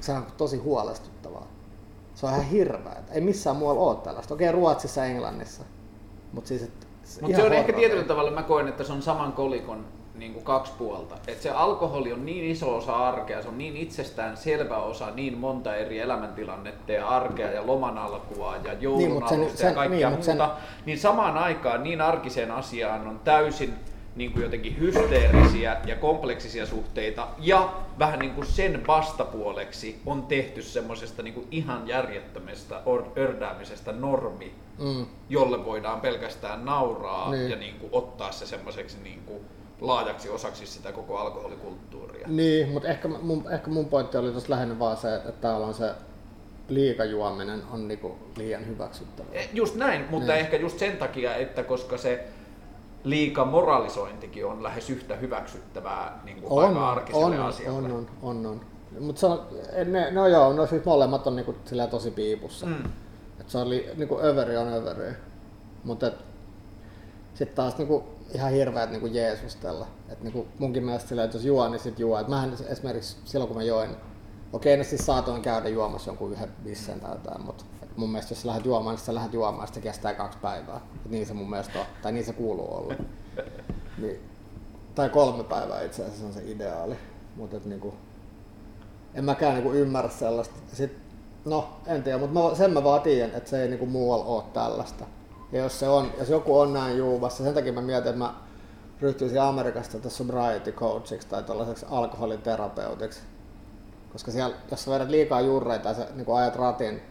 Se 0.00 0.12
on 0.12 0.26
tosi 0.36 0.56
huolestuttavaa. 0.56 1.46
Se 2.14 2.26
on 2.26 2.32
ihan 2.32 2.44
hirveä. 2.44 2.96
Ei 3.12 3.20
missään 3.20 3.56
muualla 3.56 3.80
ole 3.80 3.96
tällaista. 3.96 4.34
Okei, 4.34 4.52
Ruotsissa 4.52 5.00
ja 5.00 5.06
Englannissa. 5.06 5.62
Mutta 6.32 6.48
siis, 6.48 6.70
Mut 7.20 7.36
se 7.36 7.42
on 7.42 7.52
ehkä 7.52 7.72
tietyllä 7.72 8.04
tavalla, 8.04 8.30
mä 8.30 8.42
koen, 8.42 8.68
että 8.68 8.84
se 8.84 8.92
on 8.92 9.02
saman 9.02 9.32
kolikon 9.32 9.84
niin 10.20 10.32
kuin 10.32 10.44
kaksi 10.44 10.72
puolta. 10.78 11.14
Et 11.26 11.42
se 11.42 11.50
alkoholi 11.50 12.12
on 12.12 12.26
niin 12.26 12.44
iso 12.44 12.76
osa 12.76 13.08
arkea, 13.08 13.42
se 13.42 13.48
on 13.48 13.58
niin 13.58 13.76
itsestään 13.76 14.36
selvä 14.36 14.76
osa 14.76 15.10
niin 15.10 15.38
monta 15.38 15.76
eri 15.76 15.98
elämäntilannetta 15.98 16.92
ja 16.92 17.08
arkea 17.08 17.50
ja 17.50 17.66
loman 17.66 17.98
alkua 17.98 18.56
ja 18.64 18.72
joulun 18.72 19.08
niin, 19.08 19.22
alusta 19.22 19.58
sen, 19.58 19.68
ja 19.68 19.74
kaikkea 19.74 20.10
niin, 20.10 20.18
muuta, 20.26 20.46
sen... 20.46 20.76
niin 20.86 20.98
samaan 20.98 21.38
aikaan 21.38 21.82
niin 21.82 22.00
arkiseen 22.00 22.50
asiaan 22.50 23.06
on 23.06 23.20
täysin 23.24 23.74
niin 24.16 24.32
kuin 24.32 24.42
jotenkin 24.42 24.78
hysteerisiä 24.78 25.76
ja 25.86 25.96
kompleksisia 25.96 26.66
suhteita 26.66 27.28
ja 27.38 27.74
vähän 27.98 28.18
niin 28.18 28.34
kuin 28.34 28.46
sen 28.46 28.86
vastapuoleksi 28.86 30.02
on 30.06 30.22
tehty 30.22 30.62
semmoisesta 30.62 31.22
niin 31.22 31.48
ihan 31.50 31.88
järjettömästä 31.88 32.82
ördäämisestä 33.18 33.92
normi, 33.92 34.54
mm. 34.78 35.06
jolle 35.28 35.64
voidaan 35.64 36.00
pelkästään 36.00 36.64
nauraa 36.64 37.30
niin. 37.30 37.50
ja 37.50 37.56
niin 37.56 37.74
kuin 37.74 37.90
ottaa 37.92 38.32
se 38.32 38.46
semmoiseksi 38.46 38.96
niin 39.02 39.20
kuin 39.26 39.40
laajaksi 39.80 40.28
osaksi 40.28 40.66
sitä 40.66 40.92
koko 40.92 41.18
alkoholikulttuuria. 41.18 42.28
Niin, 42.28 42.68
mutta 42.68 42.88
ehkä 42.88 43.08
mun, 43.08 43.52
ehkä 43.52 43.70
mun 43.70 43.86
pointti 43.86 44.16
oli 44.16 44.30
tuossa 44.30 44.50
lähinnä 44.50 44.78
vaan 44.78 44.96
se, 44.96 45.16
että 45.16 45.32
täällä 45.32 45.66
on 45.66 45.74
se 45.74 45.94
liikajuominen 46.68 47.62
on 47.72 47.88
niinku 47.88 48.18
liian 48.36 48.66
hyväksyttävää. 48.66 49.32
Eh, 49.32 49.50
just 49.52 49.74
näin, 49.74 50.06
mutta 50.10 50.32
niin. 50.32 50.40
ehkä 50.40 50.56
just 50.56 50.78
sen 50.78 50.96
takia, 50.96 51.34
että 51.34 51.62
koska 51.62 51.98
se 51.98 52.24
liika 53.04 53.44
moralisointikin 53.44 54.46
on 54.46 54.62
lähes 54.62 54.90
yhtä 54.90 55.16
hyväksyttävää 55.16 56.20
niin 56.24 56.42
kuin 56.42 56.52
on, 56.64 56.78
arkiselle 56.78 57.40
on, 57.40 57.46
asialle. 57.46 57.78
On, 57.78 57.92
on, 57.92 58.08
on, 58.22 58.46
on. 58.46 58.60
Mutta 59.00 59.38
ne, 59.84 60.10
no 60.10 60.26
joo, 60.26 60.52
no 60.52 60.66
siis 60.66 60.84
molemmat 60.84 61.26
on 61.26 61.36
niinku 61.36 61.54
tosi 61.90 62.10
piipussa. 62.10 62.66
Mm. 62.66 62.84
Et 63.40 63.48
se 63.48 63.58
on 63.58 63.70
li, 63.70 63.90
niinku 63.96 64.20
överi 64.22 64.56
on 64.56 64.72
överi. 64.72 65.12
Mutta 65.84 66.10
sitten 67.34 67.56
taas 67.56 67.78
niinku 67.78 68.04
ihan 68.34 68.52
hirveät 68.52 68.90
niin 68.90 69.00
kuin 69.00 69.14
jeesustella. 69.14 69.86
Et 70.08 70.22
niin 70.22 70.32
kuin 70.32 70.48
munkin 70.58 70.84
mielestä 70.84 71.08
sillä, 71.08 71.24
että 71.24 71.36
jos 71.36 71.44
juo, 71.44 71.68
niin 71.68 71.80
sit 71.80 71.98
juo. 71.98 72.18
Et 72.18 72.28
mähän 72.28 72.56
esimerkiksi 72.68 73.16
silloin 73.24 73.48
kun 73.48 73.56
mä 73.56 73.62
join, 73.62 73.90
okei, 74.52 74.76
no 74.76 74.84
siis 74.84 75.06
saatoin 75.06 75.42
käydä 75.42 75.68
juomassa 75.68 76.10
jonkun 76.10 76.32
yhden 76.32 76.50
bissen 76.64 77.00
tai 77.00 77.10
jotain, 77.10 77.42
mutta 77.42 77.64
mun 77.96 78.10
mielestä 78.10 78.32
jos 78.32 78.42
sä 78.42 78.48
lähdet 78.48 78.64
juomaan, 78.64 78.96
niin 78.96 79.04
sä 79.04 79.14
lähdet 79.14 79.32
juomaan, 79.32 79.68
se 79.68 79.80
kestää 79.80 80.14
kaksi 80.14 80.38
päivää. 80.38 80.80
Et 81.04 81.10
niin 81.10 81.26
se 81.26 81.34
mun 81.34 81.50
mielestä 81.50 81.78
on, 81.80 81.86
tai 82.02 82.12
niin 82.12 82.24
se 82.24 82.32
kuuluu 82.32 82.74
olla. 82.74 82.94
Niin, 83.98 84.20
tai 84.94 85.08
kolme 85.08 85.44
päivää 85.44 85.82
itse 85.82 86.04
asiassa 86.04 86.26
on 86.26 86.32
se 86.32 86.42
ideaali. 86.44 86.96
Mutta 87.36 87.56
et 87.56 87.64
niinku, 87.64 87.94
en 89.14 89.24
mäkään 89.24 89.54
niinku 89.54 89.72
ymmärrä 89.72 90.10
sellaista. 90.10 90.54
Sit, 90.72 90.92
no, 91.44 91.68
en 91.86 92.02
tiedä, 92.02 92.18
mutta 92.18 92.54
sen 92.54 92.72
mä 92.72 92.84
vaan 92.84 93.00
tiedän, 93.00 93.34
että 93.34 93.50
se 93.50 93.62
ei 93.62 93.68
niinku 93.68 93.86
muualla 93.86 94.24
ole 94.24 94.42
tällaista. 94.52 95.04
Ja 95.52 95.58
jos, 95.58 95.78
se 95.80 95.88
on, 95.88 96.12
jos 96.18 96.28
joku 96.28 96.58
on 96.58 96.72
näin 96.72 96.98
juuvassa, 96.98 97.44
sen 97.44 97.54
takia 97.54 97.72
mä 97.72 97.80
mietin, 97.80 98.08
että 98.08 98.18
mä 98.18 98.34
ryhtyisin 99.00 99.40
Amerikasta 99.40 99.98
tässä 99.98 100.18
sobriety 100.18 100.72
coachiksi 100.72 101.28
tai 101.28 101.42
tällaiseksi 101.42 101.86
alkoholiterapeutiksi. 101.90 103.20
Koska 104.12 104.30
siellä, 104.30 104.56
jos 104.70 104.84
sä 104.84 104.90
vedät 104.90 105.08
liikaa 105.08 105.40
juureita 105.40 105.82
tai 105.82 105.94
sä 105.94 106.06
niin 106.14 106.36
ajat 106.36 106.56
ratin 106.56 107.02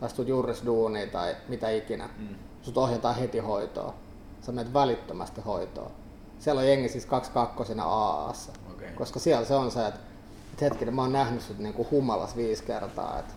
tai 0.00 0.08
tulet 0.08 0.28
juurisduuniin 0.28 1.10
tai 1.10 1.36
mitä 1.48 1.70
ikinä, 1.70 2.08
mm. 2.18 2.34
sut 2.62 2.78
ohjataan 2.78 3.14
heti 3.14 3.38
hoitoon. 3.38 3.94
Sä 4.40 4.52
menet 4.52 4.72
välittömästi 4.72 5.40
hoitoon. 5.40 5.90
Siellä 6.38 6.60
on 6.60 6.68
jengi 6.68 6.88
siis 6.88 7.06
kaksi 7.06 7.30
kakkosina 7.30 7.84
AAssa. 7.84 8.52
Okay. 8.72 8.88
Koska 8.88 9.18
siellä 9.18 9.46
se 9.46 9.54
on 9.54 9.70
se, 9.70 9.86
että, 9.86 10.00
että 10.52 10.64
hetkinen, 10.64 10.94
mä 10.94 11.02
oon 11.02 11.12
nähnyt 11.12 11.42
sut 11.42 11.58
niin 11.58 11.74
kuin 11.74 11.88
humalas 11.90 12.36
viisi 12.36 12.64
kertaa, 12.64 13.18
että, 13.18 13.34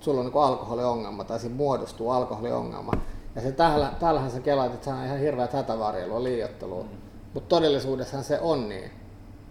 sulla 0.00 0.20
on 0.20 0.26
niin 0.26 0.42
alkoholiongelma 0.42 1.24
tai 1.24 1.40
siinä 1.40 1.56
muodostuu 1.56 2.10
alkoholiongelma. 2.10 2.92
Ja 3.36 3.42
se 3.42 3.52
täällä, 3.52 3.92
täällähän 4.00 4.30
sä 4.30 4.40
kelaat, 4.40 4.74
että 4.74 4.84
se 4.84 4.90
on 4.90 5.04
ihan 5.04 5.18
hirveät 5.18 5.52
hätävarjelua, 5.52 6.22
liiottelua. 6.22 6.82
Mm. 6.82 6.88
Mutta 7.34 7.48
todellisuudessahan 7.48 8.24
se 8.24 8.40
on 8.40 8.68
niin. 8.68 8.90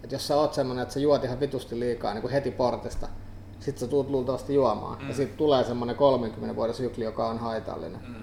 Että 0.04 0.16
jos 0.16 0.28
sä 0.28 0.36
oot 0.36 0.54
semmonen, 0.54 0.82
että 0.82 0.94
sä 0.94 1.00
juot 1.00 1.24
ihan 1.24 1.40
vitusti 1.40 1.80
liikaa 1.80 2.14
niin 2.14 2.22
kuin 2.22 2.32
heti 2.32 2.52
portista, 2.52 3.08
sit 3.60 3.78
sä 3.78 3.88
tuut 3.88 4.10
luultavasti 4.10 4.54
juomaan. 4.54 5.02
Mm. 5.02 5.08
Ja 5.08 5.14
sitten 5.14 5.38
tulee 5.38 5.64
semmonen 5.64 5.96
30 5.96 6.56
vuoden 6.56 6.76
sykli, 6.76 7.04
joka 7.04 7.28
on 7.28 7.38
haitallinen. 7.38 8.02
Mm. 8.08 8.16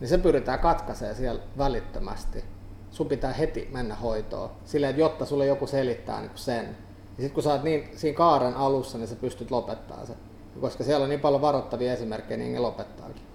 Niin 0.00 0.08
se 0.08 0.18
pyritään 0.18 0.58
katkaisee 0.58 1.14
siellä 1.14 1.40
välittömästi. 1.58 2.44
Sun 2.90 3.06
pitää 3.06 3.32
heti 3.32 3.68
mennä 3.72 3.94
hoitoon. 3.94 4.50
Silleen, 4.64 4.90
että 4.90 5.00
jotta 5.00 5.26
sulle 5.26 5.46
joku 5.46 5.66
selittää 5.66 6.20
niin 6.20 6.30
sen. 6.34 6.64
Ja 6.64 7.22
sitten 7.22 7.30
kun 7.34 7.42
sä 7.42 7.52
oot 7.52 7.62
niin, 7.62 7.88
siinä 7.96 8.16
kaaren 8.16 8.54
alussa, 8.54 8.98
niin 8.98 9.08
sä 9.08 9.16
pystyt 9.16 9.50
lopettaa 9.50 10.06
se. 10.06 10.12
Koska 10.60 10.84
siellä 10.84 11.02
on 11.02 11.08
niin 11.08 11.20
paljon 11.20 11.42
varoittavia 11.42 11.92
esimerkkejä, 11.92 12.38
niin 12.38 12.52
ne 12.52 12.58
lopettaakin. 12.58 13.29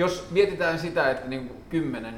Jos 0.00 0.30
mietitään 0.30 0.78
sitä, 0.78 1.10
että 1.10 1.28
niin 1.28 1.64
10, 1.68 2.14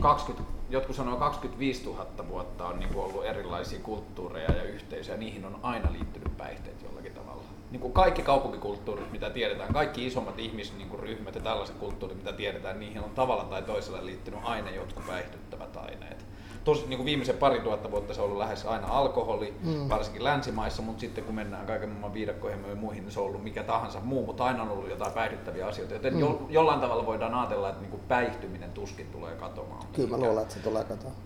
20, 0.00 0.52
jotkut 0.70 0.96
sanoo 0.96 1.16
25 1.16 1.84
000 1.84 2.06
vuotta 2.28 2.66
on 2.66 2.80
niin 2.80 2.96
ollut 2.96 3.24
erilaisia 3.24 3.78
kulttuureja 3.82 4.52
ja 4.52 4.62
yhteisöjä, 4.62 5.16
niihin 5.16 5.44
on 5.44 5.58
aina 5.62 5.92
liittynyt 5.92 6.36
päihteet 6.36 6.82
jollakin 6.82 7.12
tavalla. 7.12 7.42
Niin 7.70 7.80
kuin 7.80 7.92
kaikki 7.92 8.22
kaupunkikulttuurit, 8.22 9.12
mitä 9.12 9.30
tiedetään, 9.30 9.72
kaikki 9.72 10.06
isommat 10.06 10.38
ihmisryhmät 10.38 11.34
ja 11.34 11.40
tällaiset 11.40 11.76
kulttuurit, 11.76 12.18
mitä 12.18 12.32
tiedetään, 12.32 12.80
niihin 12.80 13.02
on 13.02 13.10
tavalla 13.10 13.44
tai 13.44 13.62
toisella 13.62 14.06
liittynyt 14.06 14.40
aina 14.42 14.70
jotkut 14.70 15.06
päihdyttävät 15.06 15.76
aineet. 15.76 16.23
Tosi, 16.64 16.86
niin 16.86 16.96
kuin 16.96 17.06
viimeisen 17.06 17.36
pari 17.36 17.60
tuhatta 17.60 17.90
vuotta 17.90 18.14
se 18.14 18.20
on 18.20 18.24
ollut 18.24 18.38
lähes 18.38 18.64
aina 18.64 18.86
alkoholi, 18.86 19.54
mm. 19.64 19.88
varsinkin 19.88 20.24
länsimaissa, 20.24 20.82
mutta 20.82 21.00
sitten 21.00 21.24
kun 21.24 21.34
mennään 21.34 21.66
kaiken 21.66 21.88
maailman 21.88 22.14
viidakkoihin 22.14 22.68
ja 22.68 22.74
muihin, 22.74 23.02
niin 23.02 23.12
se 23.12 23.20
on 23.20 23.26
ollut 23.26 23.44
mikä 23.44 23.62
tahansa 23.62 24.00
muu, 24.02 24.26
mutta 24.26 24.44
aina 24.44 24.62
on 24.62 24.70
ollut 24.70 24.90
jotain 24.90 25.12
päihdyttäviä 25.12 25.66
asioita. 25.66 25.94
Joten 25.94 26.14
mm. 26.14 26.20
jo, 26.20 26.46
jollain 26.50 26.80
tavalla 26.80 27.06
voidaan 27.06 27.34
ajatella, 27.34 27.68
että 27.68 27.80
niin 27.80 27.90
kuin 27.90 28.02
päihtyminen 28.08 28.72
tuskin 28.72 29.06
tulee 29.06 29.34
katoamaan. 29.34 29.86
Kyllä 29.92 30.08
mä 30.08 30.16
luulen, 30.16 30.42
että 30.42 30.54
se 30.54 30.60
tulee 30.60 30.84
katoamaan. 30.84 31.22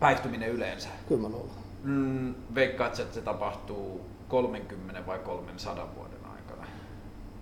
Päihtyminen 0.00 0.48
yleensä? 0.48 0.88
Kyllä 1.08 1.22
mä 1.22 1.28
luulen. 1.28 1.62
Mm, 1.82 2.34
veikkaat, 2.54 2.98
että 2.98 3.14
se 3.14 3.20
tapahtuu 3.20 4.00
30 4.28 5.06
vai 5.06 5.18
300 5.18 5.88
vuoden 5.96 6.26
aikana? 6.32 6.66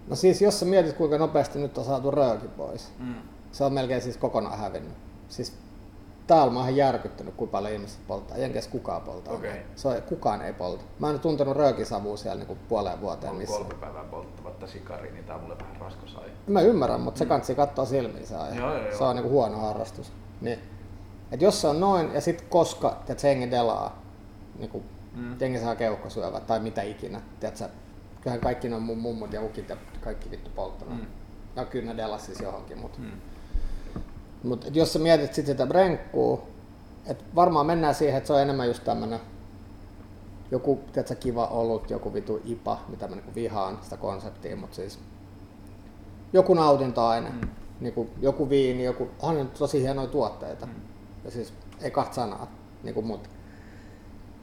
No 0.08 0.16
siis 0.16 0.42
jos 0.42 0.60
sä 0.60 0.66
mietit 0.66 0.96
kuinka 0.96 1.18
nopeasti 1.18 1.58
nyt 1.58 1.78
on 1.78 1.84
saatu 1.84 2.10
rööki 2.10 2.48
pois, 2.48 2.92
mm. 2.98 3.14
se 3.52 3.64
on 3.64 3.72
melkein 3.72 4.02
siis 4.02 4.16
kokonaan 4.16 4.58
hävinnyt. 4.58 4.94
Siis 5.28 5.56
täällä 6.30 6.52
mä 6.52 6.60
oon 6.60 6.76
järkyttynyt, 6.76 7.34
kuinka 7.34 7.52
paljon 7.52 7.72
ihmiset 7.72 8.00
polttaa. 8.06 8.36
Jenkes 8.36 8.68
kukaan 8.68 9.02
polttaa. 9.02 9.34
Okay. 9.34 9.50
Se 9.76 9.88
on, 9.88 10.02
kukaan 10.02 10.42
ei 10.42 10.52
polta. 10.52 10.84
Mä 10.98 11.10
en 11.10 11.20
tuntenut 11.20 11.56
röökisavua 11.56 12.16
siellä 12.16 12.44
niin 12.44 12.58
puoleen 12.68 13.00
vuoteen 13.00 13.34
missä. 13.34 13.56
kolme 13.56 13.74
päivää 13.74 14.04
polttavatta 14.04 14.66
sikari, 14.66 15.12
niin 15.12 15.24
tää 15.24 15.36
on 15.36 15.42
mulle 15.42 15.58
vähän 15.58 15.76
raskas 15.80 16.16
aihe. 16.16 16.30
Mä 16.46 16.60
ymmärrän, 16.60 17.00
mutta 17.00 17.18
mm. 17.18 17.18
se 17.18 17.26
kansi 17.26 17.54
katsoa 17.54 17.84
silmiin 17.84 18.26
se 18.26 18.36
aihe. 18.36 18.60
Joo, 18.60 18.74
joo, 18.74 18.82
joo. 18.82 18.98
Se 18.98 19.04
on 19.04 19.16
niin 19.16 19.22
kuin 19.22 19.32
huono 19.32 19.58
harrastus. 19.58 20.12
Niin. 20.40 20.58
Et 21.32 21.42
jos 21.42 21.60
se 21.60 21.66
on 21.66 21.80
noin, 21.80 22.14
ja 22.14 22.20
sitten 22.20 22.46
koska 22.48 22.96
että 23.08 23.28
jengi 23.28 23.50
delaa, 23.50 24.02
niin 24.58 24.70
kuin 24.70 24.84
mm. 25.14 25.36
jengi 25.40 25.58
saa 25.58 25.76
keuhkosyövä 25.76 26.40
tai 26.40 26.60
mitä 26.60 26.82
ikinä, 26.82 27.20
tiedätkö, 27.40 27.68
kyllähän 28.20 28.40
kaikki 28.40 28.68
ne 28.68 28.76
on 28.76 28.82
mun 28.82 28.98
mummut 28.98 29.32
ja 29.32 29.42
ukit 29.42 29.68
ja 29.68 29.76
kaikki 30.00 30.30
vittu 30.30 30.50
polttanut. 30.54 30.94
Mm. 30.94 31.06
No 31.56 31.64
kyllä 31.64 31.92
ne 31.92 31.96
delas 31.96 32.26
siis 32.26 32.40
johonkin, 32.40 32.78
mutta 32.78 32.98
mm. 32.98 33.10
Mutta 34.44 34.66
jos 34.72 34.92
sä 34.92 34.98
mietit 34.98 35.34
sit 35.34 35.46
sitä 35.46 35.66
brenkkuu, 35.66 36.42
että 37.06 37.24
varmaan 37.34 37.66
mennään 37.66 37.94
siihen, 37.94 38.18
että 38.18 38.26
se 38.26 38.32
on 38.32 38.40
enemmän 38.40 38.68
just 38.68 38.84
tämmönen 38.84 39.20
joku 40.50 40.80
tiedätkö, 40.92 41.14
kiva 41.14 41.46
ollut, 41.46 41.90
joku 41.90 42.14
vitu 42.14 42.40
ipa, 42.44 42.80
mitä 42.88 43.08
mä 43.08 43.14
niinku 43.14 43.34
vihaan 43.34 43.78
sitä 43.82 43.96
konseptia, 43.96 44.56
mutta 44.56 44.76
siis 44.76 44.98
joku 46.32 46.54
nautintoaine, 46.54 47.28
mm. 47.30 47.48
niinku, 47.80 48.10
joku 48.20 48.48
viini, 48.48 48.84
joku, 48.84 49.08
on 49.22 49.50
tosi 49.58 49.82
hienoja 49.82 50.08
tuotteita. 50.08 50.66
Mm. 50.66 50.72
Ja 51.24 51.30
siis 51.30 51.52
ei 51.80 51.90
kahta 51.90 52.14
sanaa, 52.14 52.46
niinku, 52.82 53.02
mutta 53.02 53.28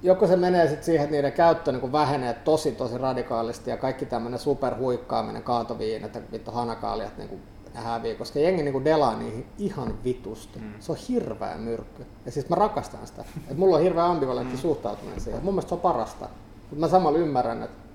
joko 0.04 0.28
se 0.28 0.36
menee 0.36 0.68
sitten 0.68 0.84
siihen, 0.84 1.04
että 1.04 1.16
niiden 1.16 1.34
käyttö 1.34 1.72
niin 1.72 1.92
vähenee 1.92 2.34
tosi 2.34 2.72
tosi 2.72 2.98
radikaalisti 2.98 3.70
ja 3.70 3.78
kaikki 3.78 4.06
tämmöinen 4.06 4.40
superhuikkaaminen, 4.40 5.44
kaatoviin, 5.44 6.04
että 6.06 6.22
vittu 6.32 6.52
hanakaaliat 6.52 7.18
niin 7.18 7.42
häviä, 7.82 8.16
koska 8.16 8.40
jengi 8.40 8.64
niinku 8.64 8.84
delaa 8.84 9.18
niihin 9.18 9.46
ihan 9.58 10.04
vitusti. 10.04 10.60
Mm. 10.60 10.74
Se 10.80 10.92
on 10.92 10.98
hirveä 11.10 11.58
myrkky. 11.58 12.06
Ja 12.26 12.32
siis 12.32 12.50
mä 12.50 12.56
rakastan 12.56 13.08
sitä. 13.08 13.26
Et 13.52 13.58
mulla 13.58 13.76
on 13.76 13.82
hirveä 13.82 14.06
ambivalentti 14.06 14.56
mm. 14.56 14.62
suhtautuminen 14.62 15.22
siihen. 15.22 15.44
Mun 15.44 15.54
mielestä 15.54 15.70
se 15.70 15.76
on 15.76 15.82
parasta. 15.82 16.30
Mutta 16.70 16.80
mä 16.80 16.88
samalla 16.88 17.18
ymmärrän, 17.18 17.64
että 17.64 17.88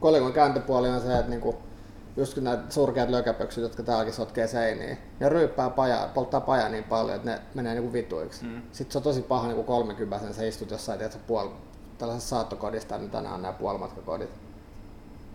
kolikon 0.00 0.32
kääntöpuoli 0.32 0.88
on 0.88 1.00
se, 1.00 1.18
että 1.18 1.30
niinku, 1.30 1.54
just 2.16 2.34
kun 2.34 2.44
näitä 2.44 2.62
surkeat 2.68 3.10
lökäpöksyt, 3.10 3.62
jotka 3.62 3.82
täälläkin 3.82 4.14
sotkee 4.14 4.46
seiniin, 4.46 4.98
ne 5.20 5.28
ryyppää 5.28 5.70
pajaa, 5.70 6.08
polttaa 6.08 6.40
pajaa 6.40 6.68
niin 6.68 6.84
paljon, 6.84 7.16
että 7.16 7.30
ne 7.30 7.40
menee 7.54 7.74
niinku 7.74 7.92
vituiksi. 7.92 8.44
Mm. 8.44 8.62
Sitten 8.72 8.92
se 8.92 8.98
on 8.98 9.02
tosi 9.02 9.22
paha 9.22 9.46
niinku 9.46 9.62
30 9.62 10.32
sä 10.32 10.44
istut 10.44 10.70
jossain 10.70 10.98
tiedätkö, 10.98 11.20
puol, 11.26 11.48
tällaisessa 11.98 12.36
saattokodista, 12.36 12.98
mitä 12.98 13.20
nämä 13.20 13.34
on 13.34 13.42
nämä 13.42 13.52
puolimatkakodit. 13.52 14.30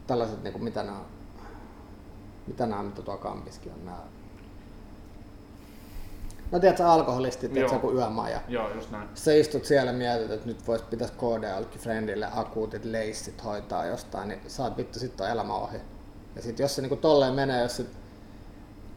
Tällaiset, 0.07 0.43
niinku, 0.43 0.59
mitä 0.59 0.84
nämä 0.84 0.97
on, 0.97 1.05
mitä 2.48 2.66
nämä, 2.66 2.84
mitä 2.84 3.02
tuo 3.02 3.18
kampiskin 3.18 3.72
on 3.72 3.86
nämä 3.86 3.98
No 6.52 6.60
tiedätkö, 6.60 6.86
alkoholisti, 6.86 7.50
tiedätkö, 7.50 7.76
joku 7.76 7.91
yömaja. 7.91 8.39
Joo, 8.48 8.70
just 8.76 8.91
näin. 8.91 9.10
Sä 9.14 9.34
istut 9.34 9.66
siellä 9.66 9.91
ja 9.91 9.98
mietit, 9.98 10.32
että 10.32 10.48
nyt 10.48 10.68
vois, 10.68 10.82
pitäisi 10.82 11.14
KD 11.14 11.78
Friendille 11.78 12.28
akuutit 12.36 12.86
leissit 12.86 13.43
hoitaa 13.43 13.86
jostain, 13.86 14.28
niin 14.28 14.41
saat 14.48 14.78
vittu 14.78 15.00
sit 15.00 15.22
on 15.22 15.30
elämä 15.30 15.56
ohi. 15.56 15.78
Ja 16.36 16.41
sit 16.41 16.60
jos 16.60 16.76
se 16.76 16.82
niinku 16.82 16.95
tolleen 16.95 17.34
menee, 17.34 17.62
jos 17.62 17.78
sit, 17.78 17.88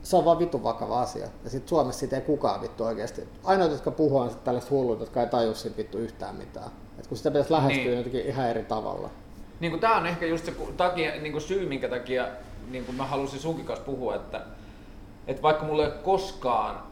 se 0.02 0.16
on 0.16 0.24
vaan 0.24 0.38
vittu 0.38 0.62
vakava 0.62 1.00
asia. 1.00 1.28
Ja 1.44 1.50
sit 1.50 1.68
Suomessa 1.68 2.00
siitä 2.00 2.16
ei 2.16 2.22
kukaan 2.22 2.60
vittu 2.60 2.84
oikeesti. 2.84 3.28
Ainoat, 3.44 3.70
jotka 3.70 3.90
puhuu 3.90 4.18
on 4.18 4.30
sit 4.30 4.44
tällaiset 4.44 4.70
hullut, 4.70 5.00
jotka 5.00 5.20
ei 5.20 5.26
taju 5.26 5.54
siitä 5.54 5.76
vittu 5.76 5.98
yhtään 5.98 6.36
mitään. 6.36 6.70
Et 6.98 7.06
kun 7.06 7.16
sitä 7.16 7.30
pitäisi 7.30 7.52
lähestyä 7.52 7.84
niin. 7.84 7.96
jotenkin 7.96 8.26
ihan 8.26 8.48
eri 8.48 8.62
tavalla. 8.62 9.10
Niin 9.60 9.70
kuin 9.70 9.80
tää 9.80 9.96
on 9.96 10.06
ehkä 10.06 10.26
just 10.26 10.44
se 10.44 10.52
takia, 10.76 11.10
niin 11.10 11.32
kuin 11.32 11.42
syy, 11.42 11.68
minkä 11.68 11.88
takia 11.88 12.28
niin 12.72 12.84
kuin 12.84 12.96
mä 12.96 13.06
halusin 13.06 13.40
sunkin 13.40 13.64
kanssa 13.64 13.84
puhua, 13.84 14.14
että, 14.14 14.40
että 15.26 15.42
vaikka 15.42 15.64
mulla 15.64 15.82
ei 15.82 15.88
ole 15.88 15.98
koskaan 15.98 16.82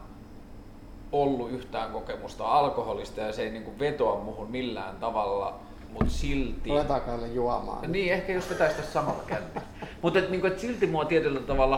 ollut 1.11 1.51
yhtään 1.51 1.91
kokemusta 1.91 2.45
alkoholista 2.45 3.21
ja 3.21 3.33
se 3.33 3.43
ei 3.43 3.49
niin 3.49 3.63
kuin 3.63 3.79
vetoa 3.79 4.19
muhun 4.23 4.51
millään 4.51 4.95
tavalla, 4.95 5.59
mutta 5.93 6.13
silti... 6.13 6.69
Ruvetaanko 6.69 7.25
juomaan? 7.25 7.91
Niin, 7.91 8.13
ehkä 8.13 8.33
jos 8.33 8.49
vetäisi 8.49 8.75
tässä 8.75 8.91
samalla 8.91 9.23
käyntiin. 9.27 9.63
mutta 10.01 10.19
et, 10.19 10.29
niin 10.29 10.41
kuin, 10.41 10.53
et 10.53 10.59
silti 10.59 10.87
mua 10.87 11.05
tietyllä 11.05 11.39
tavalla 11.39 11.77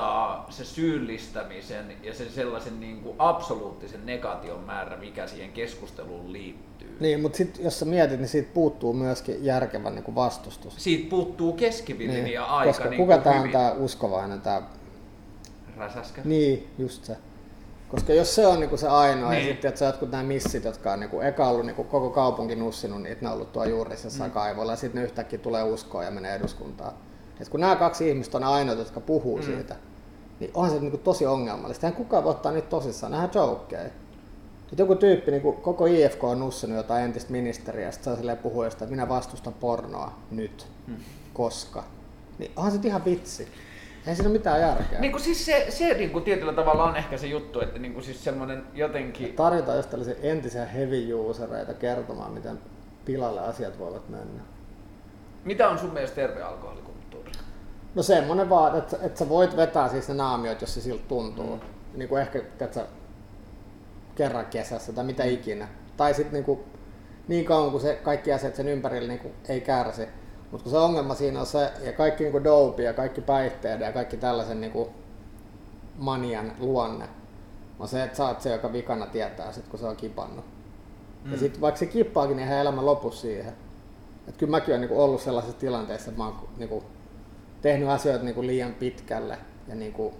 harvittaa 0.00 0.46
se 0.50 0.64
syyllistämisen 0.64 1.92
ja 2.02 2.14
se 2.14 2.30
sellaisen 2.30 2.80
niin 2.80 3.00
kuin 3.00 3.16
absoluuttisen 3.18 4.06
negation 4.06 4.60
määrä, 4.60 4.96
mikä 4.96 5.26
siihen 5.26 5.52
keskusteluun 5.52 6.32
liittyy 6.32 6.96
niin, 7.00 7.20
mutta 7.20 7.38
sit, 7.38 7.58
jos 7.58 7.78
sä 7.78 7.84
mietit, 7.84 8.20
niin 8.20 8.28
siitä 8.28 8.50
puuttuu 8.54 8.92
myöskin 8.92 9.44
järkevä 9.44 9.90
niin 9.90 10.04
kuin 10.04 10.14
vastustus. 10.14 10.74
Siitä 10.76 11.10
puuttuu 11.10 11.52
keskivilinja 11.52 12.24
niin, 12.24 12.40
aika 12.40 12.72
koska 12.72 12.88
niin 12.88 12.96
kuka 12.96 13.18
tämä 13.18 13.40
on 13.40 13.50
tämä 13.50 13.72
uskovainen? 13.72 14.40
Tää... 14.40 14.62
Räsäskä? 15.76 16.20
Niin, 16.24 16.68
just 16.78 17.04
se. 17.04 17.16
Koska 17.88 18.12
jos 18.12 18.34
se 18.34 18.46
on 18.46 18.60
niinku 18.60 18.76
se 18.76 18.88
ainoa, 18.88 19.30
niin. 19.30 19.42
ja 19.42 19.48
sitten 19.48 19.68
että 19.68 19.78
sä 19.78 19.84
jotkut 19.84 20.10
nämä 20.10 20.22
missit, 20.22 20.64
jotka 20.64 20.92
on 20.92 21.00
niinku, 21.00 21.20
eka 21.20 21.48
ollut 21.48 21.66
niinku 21.66 21.84
koko 21.84 22.10
kaupunki 22.10 22.56
nussinut, 22.56 23.02
niin 23.02 23.16
ne 23.20 23.28
on 23.28 23.34
ollut 23.34 23.52
tuo 23.52 23.64
juurisessa 23.64 24.24
mm. 24.24 24.30
kaivolla, 24.30 24.72
ja 24.72 24.76
sitten 24.76 25.00
ne 25.00 25.04
yhtäkkiä 25.04 25.38
tulee 25.38 25.62
uskoa 25.62 26.04
ja 26.04 26.10
menee 26.10 26.34
eduskuntaan. 26.34 26.92
Et 27.40 27.48
kun 27.48 27.60
nämä 27.60 27.76
kaksi 27.76 28.08
ihmistä 28.08 28.38
on 28.38 28.44
ainoat, 28.44 28.78
jotka 28.78 29.00
puhuu 29.00 29.36
mm. 29.36 29.42
siitä, 29.42 29.76
niin 30.40 30.50
on 30.54 30.70
se 30.70 30.80
niinku 30.80 30.98
tosi 30.98 31.26
ongelmallista. 31.26 31.86
Eihän 31.86 31.96
kukaan 31.96 32.24
voi 32.24 32.30
ottaa 32.30 32.52
niitä 32.52 32.68
tosissaan, 32.68 33.12
nähdään 33.12 33.48
jokeja. 33.48 33.84
Et 34.72 34.78
joku 34.78 34.94
tyyppi, 34.94 35.30
niin 35.30 35.42
kuin 35.42 35.56
koko 35.56 35.86
IFK 35.86 36.24
on 36.24 36.38
nussinut 36.38 36.76
jotain 36.76 37.04
entistä 37.04 37.32
ministeriä, 37.32 37.86
ja 37.86 37.92
sitten 37.92 38.24
saa 38.24 38.36
puhua 38.36 38.66
että 38.66 38.86
minä 38.86 39.08
vastustan 39.08 39.54
pornoa 39.54 40.12
nyt, 40.30 40.66
hmm. 40.86 40.96
koska. 41.34 41.84
Niin 42.38 42.52
onhan 42.56 42.72
se 42.72 42.78
ihan 42.84 43.04
vitsi. 43.04 43.48
Ei 44.06 44.14
siinä 44.14 44.28
ole 44.28 44.38
mitään 44.38 44.60
järkeä. 44.60 45.00
Niin 45.00 45.12
kuin 45.12 45.22
siis 45.22 45.46
se, 45.46 45.66
se 45.68 45.94
niin 45.94 46.10
kuin 46.10 46.24
tietyllä 46.24 46.52
tavalla 46.52 46.84
on 46.84 46.96
ehkä 46.96 47.16
se 47.16 47.26
juttu, 47.26 47.60
että 47.60 47.78
niin 47.78 47.92
kuin 47.92 48.04
siis 48.04 48.24
semmoinen 48.24 48.62
jotenkin... 48.74 49.26
Ja 49.26 49.32
tarjotaan 49.36 49.76
just 49.76 49.90
tällaisia 49.90 50.14
entisiä 50.22 50.64
heavy 50.64 51.14
usereita 51.14 51.74
kertomaan, 51.74 52.32
miten 52.32 52.58
pilalle 53.04 53.40
asiat 53.40 53.78
voivat 53.78 54.08
mennä. 54.08 54.42
Mitä 55.44 55.68
on 55.68 55.78
sun 55.78 55.92
mielestä 55.92 56.14
terve 56.14 56.42
alkoholikulttuuri? 56.42 56.93
No 57.94 58.02
semmoinen 58.02 58.50
vaan, 58.50 58.78
että, 58.78 58.96
että 59.02 59.18
sä 59.18 59.28
voit 59.28 59.56
vetää 59.56 59.88
siis 59.88 60.08
ne 60.08 60.14
naamiot, 60.14 60.60
jos 60.60 60.74
se 60.74 60.80
siltä 60.80 61.04
tuntuu. 61.08 61.56
Mm. 61.56 61.60
Niin 61.94 62.08
kuin 62.08 62.22
ehkä, 62.22 62.38
että 62.60 62.86
kerran 64.14 64.46
kesässä 64.46 64.92
tai 64.92 65.04
mitä 65.04 65.24
ikinä. 65.24 65.68
Tai 65.96 66.14
sitten 66.14 66.32
niinku, 66.32 66.64
niin 67.28 67.44
kauan 67.44 67.70
kuin 67.70 67.80
se, 67.80 68.00
kaikki 68.02 68.32
asiat 68.32 68.54
sen 68.54 68.68
ympärillä 68.68 69.08
niinku, 69.08 69.30
ei 69.48 69.60
kärsi. 69.60 70.08
Mutta 70.50 70.62
kun 70.62 70.72
se 70.72 70.78
ongelma 70.78 71.14
siinä 71.14 71.40
on 71.40 71.46
se, 71.46 71.72
ja 71.84 71.92
kaikki 71.92 72.24
niinku 72.24 72.44
dope 72.44 72.82
ja 72.82 72.92
kaikki 72.92 73.20
päihteet 73.20 73.80
ja 73.80 73.92
kaikki 73.92 74.16
tällaisen 74.16 74.60
niinku, 74.60 74.90
manian 75.98 76.52
luonne, 76.58 77.08
on 77.78 77.88
se, 77.88 78.02
että 78.02 78.16
sä 78.16 78.26
oot 78.26 78.40
se, 78.40 78.52
joka 78.52 78.72
vikana 78.72 79.06
tietää 79.06 79.52
sit, 79.52 79.68
kun 79.68 79.78
se 79.78 79.86
on 79.86 79.96
kipannut. 79.96 80.44
Mm. 81.24 81.32
Ja 81.32 81.38
sitten 81.38 81.60
vaikka 81.60 81.78
se 81.78 81.86
kippaakin, 81.86 82.36
niin 82.36 82.46
ihan 82.46 82.58
elämä 82.58 82.86
lopussa 82.86 83.20
siihen. 83.20 83.52
Et 84.28 84.36
kyllä 84.36 84.50
mäkin 84.50 84.72
olen 84.72 84.80
niinku 84.80 85.02
ollut 85.02 85.20
sellaisessa 85.20 85.58
tilanteessa, 85.58 86.10
että 86.10 86.22
mä 86.22 86.26
oon 86.26 86.48
niinku, 86.56 86.84
tehnyt 87.64 87.88
asioita 87.88 88.24
niinku 88.24 88.42
liian 88.42 88.74
pitkälle. 88.74 89.38
Ja 89.68 89.74
niinku, 89.74 90.14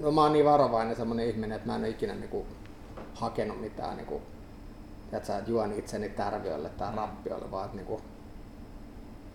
no 0.00 0.12
mä 0.12 0.22
oon 0.22 0.32
niin 0.32 0.44
varovainen 0.44 0.96
semmoinen 0.96 1.28
ihminen, 1.28 1.56
että 1.56 1.66
mä 1.66 1.74
en 1.74 1.80
ole 1.80 1.88
ikinä 1.88 2.14
niinku, 2.14 2.46
hakenut 3.14 3.60
mitään 3.60 3.96
niin 3.96 4.06
kuin, 4.06 4.22
että 5.12 5.42
juon 5.46 5.72
itseni 5.72 6.08
tärviölle 6.08 6.68
tai 6.68 6.90
mm. 6.90 6.96
rappiolle, 6.96 7.50
vaan 7.50 7.64
että 7.64 7.76
niin 7.76 7.86
kuin, 7.86 8.02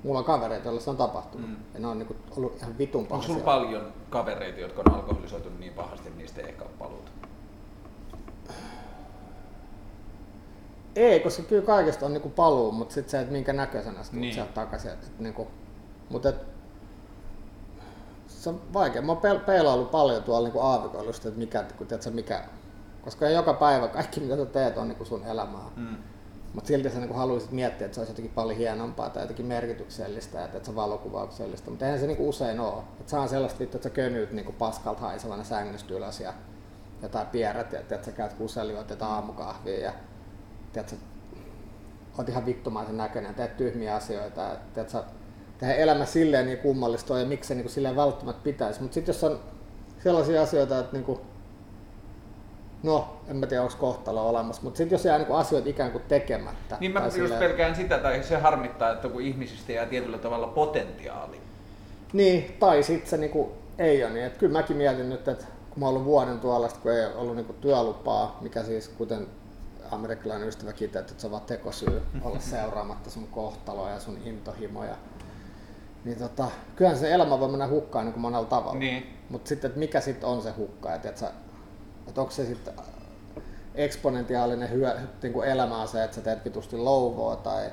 mulla 0.03 0.19
on 0.19 0.25
kavereita, 0.25 0.67
joilla 0.67 0.81
se 0.81 0.89
on 0.89 0.97
tapahtunut. 0.97 1.49
Mm. 1.49 1.55
Ja 1.73 1.79
ne 1.79 1.87
on 1.87 1.99
niin 1.99 2.07
kuin, 2.07 2.19
ollut 2.37 2.57
ihan 2.57 2.77
vitun 2.77 3.07
pahasti. 3.07 3.31
Onko 3.31 3.43
sulla 3.43 3.57
paljon 3.57 3.93
kavereita, 4.09 4.59
jotka 4.59 4.81
on 4.85 4.95
alkoholisoitunut 4.95 5.59
niin 5.59 5.73
pahasti, 5.73 6.07
että 6.07 6.19
niistä 6.19 6.41
ei 6.41 6.47
ehkä 6.47 6.63
ole 6.63 6.71
paluuta? 6.79 7.11
Ei, 10.95 11.19
koska 11.19 11.43
kyllä 11.43 11.65
kaikesta 11.65 12.05
on 12.05 12.13
niinku 12.13 12.29
paluu, 12.29 12.71
mutta 12.71 12.93
sitten 12.93 13.11
se, 13.11 13.19
että 13.19 13.31
minkä 13.31 13.53
näköisenä 13.53 14.03
sä 14.03 14.11
niin. 14.13 14.33
sieltä 14.33 14.53
takaisin. 14.53 14.91
Et, 14.91 15.03
et, 15.03 15.19
niinku, 15.19 15.47
mutta 16.09 16.29
et, 16.29 16.50
se 18.41 18.49
on 18.49 18.61
vaikea. 18.73 19.01
Mä 19.01 19.11
oon 19.11 19.41
peilaillut 19.45 19.91
paljon 19.91 20.23
tuolla 20.23 20.47
niinku 20.47 20.59
aavikoilla, 20.59 21.11
että 21.11 21.39
mikä, 21.39 21.65
kun 21.77 21.87
tiedät, 21.87 22.13
mikä 22.13 22.43
koska 23.01 23.29
joka 23.29 23.53
päivä 23.53 23.87
kaikki 23.87 24.19
mitä 24.19 24.35
sä 24.35 24.45
teet 24.45 24.77
on 24.77 24.87
niin 24.87 25.05
sun 25.05 25.25
elämää. 25.25 25.69
Mm. 25.75 25.95
Mutta 26.53 26.67
silti 26.67 26.89
sä 26.89 26.99
niin 26.99 27.15
haluaisit 27.15 27.51
miettiä, 27.51 27.85
että 27.85 27.95
se 27.95 28.01
olisi 28.01 28.11
jotenkin 28.11 28.33
paljon 28.33 28.57
hienompaa 28.57 29.09
tai 29.09 29.23
jotenkin 29.23 29.45
merkityksellistä 29.45 30.37
ja 30.37 30.45
että 30.45 30.63
se 30.63 30.75
valokuvauksellista. 30.75 31.69
Mutta 31.69 31.85
eihän 31.85 31.99
se 31.99 32.07
niin 32.07 32.19
usein 32.19 32.59
ole. 32.59 32.83
Että 32.99 33.11
saa 33.11 33.27
sellaista 33.27 33.59
vittu, 33.59 33.77
että 33.77 33.89
sä 33.89 33.95
könyt 33.95 34.31
niin 34.31 34.53
paskalta 34.53 35.01
haisevana 35.01 35.43
sängystä 35.43 35.93
ylös 35.93 36.19
ja 36.19 36.33
jotain 37.01 37.27
pierät 37.27 37.73
ja 37.73 37.79
että 37.79 38.03
sä 38.03 38.11
käyt 38.11 38.33
kuseli, 38.33 38.77
otetaan 38.77 39.11
aamukahvia 39.11 39.79
ja 39.79 39.93
tiedätkö, 40.73 40.95
oot 42.17 42.29
ihan 42.29 42.45
vittumaisen 42.45 42.97
näköinen, 42.97 43.35
teet 43.35 43.57
tyhmiä 43.57 43.95
asioita, 43.95 44.49
tiedätkö, 44.73 45.03
tehdä 45.61 45.75
elämä 45.75 46.05
silleen 46.05 46.45
niin 46.45 46.57
kummallista 46.57 47.19
ja 47.19 47.25
miksi 47.25 47.47
se 47.47 47.53
niin 47.53 47.63
kuin 47.63 47.73
silleen 47.73 47.95
välttämättä 47.95 48.43
pitäisi. 48.43 48.81
Mutta 48.81 48.93
sitten 48.93 49.13
jos 49.13 49.23
on 49.23 49.39
sellaisia 50.03 50.41
asioita, 50.41 50.79
että 50.79 50.93
niin 50.93 51.03
kuin, 51.03 51.19
no, 52.83 53.17
en 53.27 53.37
mä 53.37 53.47
tiedä 53.47 53.63
onko 53.63 53.75
kohtalo 53.79 54.29
olemassa, 54.29 54.61
mutta 54.61 54.77
sitten 54.77 54.95
jos 54.95 55.05
jää 55.05 55.17
niin 55.17 55.31
asioita 55.31 55.69
ikään 55.69 55.91
kuin 55.91 56.03
tekemättä. 56.07 56.77
Niin 56.79 56.91
mä 56.91 57.03
just 57.03 57.15
silleen... 57.15 57.39
pelkään 57.39 57.75
sitä, 57.75 57.97
tai 57.97 58.23
se 58.23 58.37
harmittaa, 58.37 58.91
että 58.91 59.09
kun 59.09 59.21
ihmisistä 59.21 59.71
jää 59.71 59.85
tietyllä 59.85 60.17
tavalla 60.17 60.47
potentiaali. 60.47 61.41
Niin, 62.13 62.57
tai 62.59 62.83
sitten 62.83 63.09
se 63.09 63.17
niin 63.17 63.31
kuin, 63.31 63.51
ei 63.77 64.03
ole 64.03 64.13
niin. 64.13 64.25
Et 64.25 64.37
kyllä 64.37 64.53
mäkin 64.53 64.77
mietin 64.77 65.09
nyt, 65.09 65.27
että 65.27 65.45
kun 65.69 65.79
mä 65.79 65.85
oon 65.85 65.95
ollut 65.95 66.05
vuoden 66.05 66.39
tuolla, 66.39 66.69
kun 66.69 66.91
ei 66.91 67.05
ollut 67.15 67.35
niin 67.35 67.45
kuin 67.45 67.57
työlupaa, 67.61 68.37
mikä 68.41 68.63
siis 68.63 68.87
kuten 68.87 69.27
amerikkalainen 69.91 70.47
ystävä 70.47 70.73
kiteytti, 70.73 71.11
että 71.11 71.21
se 71.21 71.27
on 71.27 71.31
vaan 71.31 71.43
tekosyy 71.43 72.01
olla 72.21 72.39
seuraamatta 72.55 73.09
sun 73.09 73.27
kohtaloa 73.27 73.89
ja 73.89 73.99
sun 73.99 74.17
intohimoja. 74.25 74.95
Niin 76.05 76.17
tota, 76.17 76.47
kyllähän 76.75 76.99
se 76.99 77.13
elämä 77.13 77.39
voi 77.39 77.49
mennä 77.49 77.67
hukkaan 77.67 78.05
niin 78.05 78.13
kuin 78.13 78.21
monella 78.21 78.45
tavalla. 78.45 78.79
Niin. 78.79 79.17
Mutta 79.29 79.49
sitten, 79.49 79.69
että 79.69 79.79
mikä 79.79 80.01
sitten 80.01 80.29
on 80.29 80.41
se 80.41 80.51
hukka? 80.51 80.93
Että, 80.93 81.09
että, 81.09 81.31
että 82.07 82.21
onko 82.21 82.31
se 82.31 82.45
sitten 82.45 82.73
eksponentiaalinen 83.75 84.71
hyö, 84.71 84.99
niin 85.23 85.33
kuin 85.33 85.47
elämä 85.47 85.81
on 85.81 85.87
se, 85.87 86.03
että 86.03 86.15
sä 86.15 86.21
teet 86.21 86.45
vitusti 86.45 86.77
louvoa 86.77 87.35
tai 87.35 87.71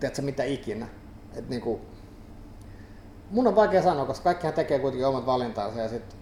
tiedätkö 0.00 0.22
mitä 0.22 0.44
ikinä. 0.44 0.88
Et 1.36 1.48
niin 1.48 1.62
kuin, 1.62 1.80
mun 3.30 3.46
on 3.46 3.56
vaikea 3.56 3.82
sanoa, 3.82 4.06
koska 4.06 4.24
kaikkihan 4.24 4.54
tekee 4.54 4.78
kuitenkin 4.78 5.06
omat 5.06 5.26
valintansa 5.26 5.80
ja 5.80 5.88
sitten 5.88 6.19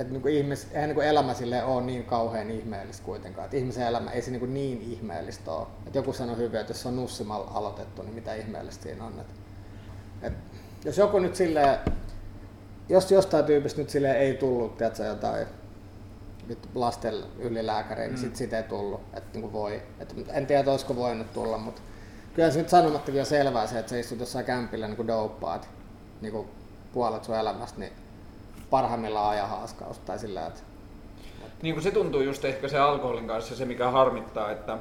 että 0.00 0.12
niin 0.12 0.28
ihmis, 0.28 0.68
eihän 0.72 0.90
niin 0.90 1.02
elämä 1.02 1.34
sille 1.34 1.64
ole 1.64 1.82
niin 1.82 2.04
kauhean 2.04 2.50
ihmeellistä 2.50 3.04
kuitenkaan. 3.04 3.44
Että 3.44 3.56
ihmisen 3.56 3.86
elämä 3.86 4.10
ei 4.10 4.22
se 4.22 4.30
niin, 4.30 4.54
niin 4.54 4.82
ihmeellistä 4.82 5.52
ole. 5.52 5.66
Että 5.86 5.98
joku 5.98 6.12
sanoi 6.12 6.36
hyvin, 6.36 6.60
että 6.60 6.70
jos 6.70 6.82
se 6.82 6.88
on 6.88 6.96
nussimalla 6.96 7.50
aloitettu, 7.54 8.02
niin 8.02 8.14
mitä 8.14 8.34
ihmeellistä 8.34 8.82
siinä 8.82 9.04
on. 9.04 9.12
Että, 9.20 9.32
että 10.22 10.38
jos 10.84 10.98
joku 10.98 11.18
nyt 11.18 11.36
silleen, 11.36 11.78
jos 12.88 13.10
jostain 13.10 13.44
tyypistä 13.44 13.80
nyt 13.80 13.90
sille 13.90 14.12
ei 14.12 14.34
tullut, 14.34 14.76
tiedätkö, 14.76 15.04
jotain 15.04 15.46
lasten 16.74 17.14
ylilääkäriin, 17.38 18.10
niin 18.10 18.18
mm. 18.18 18.20
sit 18.20 18.36
siitä 18.36 18.56
ei 18.56 18.62
tullut, 18.62 19.00
että 19.14 19.38
niin 19.38 19.52
voi. 19.52 19.82
Et 20.00 20.14
en 20.28 20.46
tiedä, 20.46 20.70
olisiko 20.70 20.96
voinut 20.96 21.32
tulla, 21.32 21.58
mutta 21.58 21.82
kyllä 22.34 22.50
se 22.50 22.58
nyt 22.58 22.68
sanomattakin 22.68 23.20
on 23.20 23.26
selvää 23.26 23.66
se, 23.66 23.78
että 23.78 23.90
sä 23.90 23.98
istut 23.98 24.20
jossain 24.20 24.44
kämpillä 24.44 24.86
niin 24.86 24.96
kuin 24.96 25.08
douppaat 25.08 25.68
niin 26.20 26.32
kuin 26.32 26.48
puolet 26.92 27.24
sun 27.24 27.36
elämästä, 27.36 27.80
niin 27.80 27.92
parhaimmillaan 28.70 29.30
ajahaaskaus 29.30 29.98
tai 29.98 30.18
sillä, 30.18 30.46
että 30.46 30.60
niin 31.62 31.74
kuin 31.74 31.82
se 31.82 31.90
tuntuu 31.90 32.20
just 32.20 32.44
ehkä 32.44 32.68
se 32.68 32.78
alkoholin 32.78 33.26
kanssa 33.26 33.56
se, 33.56 33.64
mikä 33.64 33.90
harmittaa, 33.90 34.50
että, 34.50 34.78